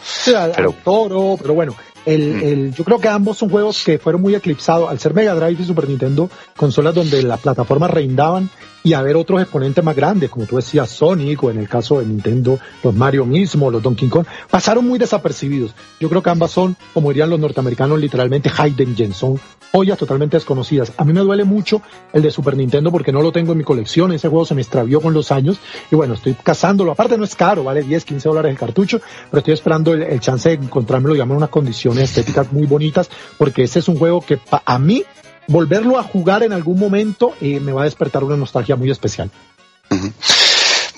pero, 0.55 0.73
toro, 0.83 1.37
pero 1.39 1.53
bueno, 1.53 1.75
el, 2.05 2.35
mm. 2.35 2.43
el, 2.43 2.73
yo 2.73 2.83
creo 2.83 2.99
que 2.99 3.07
ambos 3.07 3.37
son 3.37 3.49
juegos 3.49 3.83
que 3.83 3.99
fueron 3.99 4.21
muy 4.21 4.35
eclipsados 4.35 4.89
al 4.89 4.99
ser 4.99 5.13
Mega 5.13 5.35
Drive 5.35 5.61
y 5.61 5.65
Super 5.65 5.87
Nintendo, 5.87 6.29
consolas 6.55 6.95
donde 6.95 7.21
las 7.23 7.39
plataformas 7.39 7.91
reindaban 7.91 8.49
y 8.83 8.93
haber 8.93 9.15
otros 9.15 9.41
exponentes 9.41 9.83
más 9.83 9.95
grandes, 9.95 10.29
como 10.29 10.45
tú 10.45 10.55
decías, 10.55 10.89
Sonic 10.89 11.43
o 11.43 11.51
en 11.51 11.59
el 11.59 11.69
caso 11.69 11.99
de 11.99 12.05
Nintendo, 12.05 12.59
los 12.83 12.95
Mario 12.95 13.25
mismo, 13.25 13.69
los 13.69 13.81
Donkey 13.81 14.09
Kong, 14.09 14.25
pasaron 14.49 14.87
muy 14.87 14.97
desapercibidos. 14.97 15.75
Yo 15.99 16.09
creo 16.09 16.23
que 16.23 16.29
ambas 16.29 16.51
son, 16.51 16.75
como 16.93 17.09
dirían 17.09 17.29
los 17.29 17.39
norteamericanos, 17.39 17.99
literalmente 17.99 18.49
hidden 18.49 18.95
gems, 18.95 19.17
son 19.17 19.39
joyas 19.71 19.97
totalmente 19.97 20.37
desconocidas. 20.37 20.91
A 20.97 21.05
mí 21.05 21.13
me 21.13 21.21
duele 21.21 21.43
mucho 21.43 21.81
el 22.13 22.21
de 22.21 22.31
Super 22.31 22.57
Nintendo 22.57 22.91
porque 22.91 23.11
no 23.11 23.21
lo 23.21 23.31
tengo 23.31 23.53
en 23.53 23.59
mi 23.59 23.63
colección, 23.63 24.11
ese 24.11 24.27
juego 24.27 24.45
se 24.45 24.55
me 24.55 24.61
extravió 24.61 25.01
con 25.01 25.13
los 25.13 25.31
años 25.31 25.59
y 25.89 25.95
bueno, 25.95 26.15
estoy 26.15 26.33
cazándolo. 26.33 26.91
Aparte 26.91 27.17
no 27.17 27.23
es 27.23 27.35
caro, 27.35 27.63
vale 27.63 27.83
10, 27.83 28.03
15 28.03 28.29
dólares 28.29 28.51
el 28.51 28.57
cartucho, 28.57 28.99
pero 29.29 29.39
estoy 29.39 29.53
esperando 29.53 29.93
el, 29.93 30.19
chance 30.19 30.49
de 30.49 30.55
encontrármelo, 30.55 31.13
digamos, 31.13 31.33
en 31.33 31.37
unas 31.37 31.49
condiciones 31.49 32.09
estéticas 32.09 32.51
muy 32.51 32.67
bonitas 32.67 33.09
porque 33.37 33.63
ese 33.63 33.79
es 33.79 33.87
un 33.87 33.97
juego 33.97 34.21
que 34.21 34.39
a 34.65 34.79
mí 34.79 35.03
volverlo 35.51 35.99
a 35.99 36.03
jugar 36.03 36.43
en 36.43 36.53
algún 36.53 36.79
momento 36.79 37.33
eh, 37.41 37.59
me 37.59 37.73
va 37.73 37.81
a 37.81 37.85
despertar 37.85 38.23
una 38.23 38.37
nostalgia 38.37 38.75
muy 38.75 38.89
especial. 38.89 39.29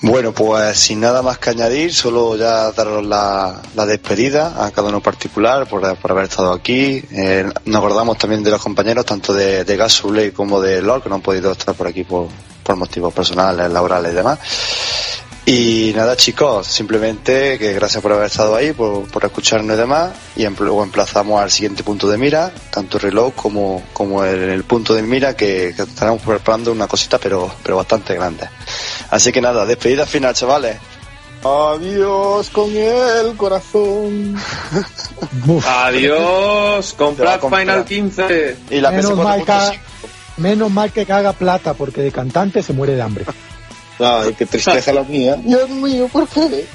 Bueno, 0.02 0.32
pues 0.32 0.78
sin 0.78 1.00
nada 1.00 1.22
más 1.22 1.38
que 1.38 1.50
añadir, 1.50 1.92
solo 1.92 2.36
ya 2.36 2.70
daros 2.72 3.04
la, 3.04 3.62
despedida 3.86 4.64
a 4.64 4.70
cada 4.70 4.88
uno 4.88 5.00
particular 5.00 5.66
por, 5.66 5.84
haber 5.84 6.24
estado 6.24 6.52
aquí. 6.52 7.02
Eh, 7.10 7.50
nos 7.64 7.76
acordamos 7.76 8.18
también 8.18 8.44
de 8.44 8.50
los 8.50 8.62
compañeros, 8.62 9.06
tanto 9.06 9.32
de, 9.32 9.64
de 9.64 10.32
como 10.32 10.60
de 10.60 10.82
LOL, 10.82 11.02
que 11.02 11.08
no 11.08 11.16
han 11.16 11.22
podido 11.22 11.52
estar 11.52 11.74
por 11.74 11.86
aquí 11.86 12.04
por, 12.04 12.28
por 12.62 12.76
motivos 12.76 13.14
personales, 13.14 13.70
laborales 13.70 14.12
y 14.12 14.14
demás. 14.14 14.38
Y 15.46 15.92
nada 15.94 16.16
chicos, 16.16 16.66
simplemente 16.66 17.58
que 17.58 17.74
gracias 17.74 18.02
por 18.02 18.12
haber 18.12 18.26
estado 18.26 18.56
ahí, 18.56 18.72
por, 18.72 19.06
por 19.08 19.26
escucharnos 19.26 19.76
y 19.76 19.78
demás, 19.78 20.12
y 20.36 20.46
luego 20.46 20.82
emplazamos 20.82 21.38
al 21.38 21.50
siguiente 21.50 21.84
punto 21.84 22.08
de 22.08 22.16
mira, 22.16 22.50
tanto 22.70 22.96
el 22.96 23.02
reloj 23.02 23.34
como, 23.34 23.82
como 23.92 24.24
el, 24.24 24.38
el 24.38 24.64
punto 24.64 24.94
de 24.94 25.02
mira, 25.02 25.36
que, 25.36 25.74
que, 25.76 25.82
estaremos 25.82 26.22
preparando 26.22 26.72
una 26.72 26.86
cosita 26.86 27.18
pero, 27.18 27.52
pero 27.62 27.76
bastante 27.76 28.14
grande. 28.14 28.48
Así 29.10 29.32
que 29.32 29.42
nada, 29.42 29.66
despedida 29.66 30.06
final 30.06 30.32
chavales. 30.32 30.78
Adiós 31.44 32.48
con 32.48 32.74
el 32.74 33.36
corazón. 33.36 34.36
Adiós, 35.66 36.94
comprad 36.94 37.38
Final 37.38 37.84
15. 37.84 38.56
Y 38.70 38.80
la 38.80 38.90
menos, 38.90 39.14
mal 39.14 39.44
que, 39.44 39.80
menos 40.38 40.70
mal 40.70 40.90
que 40.90 41.04
caga 41.04 41.34
plata, 41.34 41.74
porque 41.74 42.00
de 42.00 42.10
cantante 42.10 42.62
se 42.62 42.72
muere 42.72 42.94
de 42.94 43.02
hambre. 43.02 43.26
Ay, 43.98 44.34
qué 44.34 44.46
tristeza 44.46 44.92
la 44.92 45.02
mía. 45.04 45.36
Dios 45.42 45.68
mío, 45.70 46.08
¿por 46.12 46.28
qué? 46.28 46.66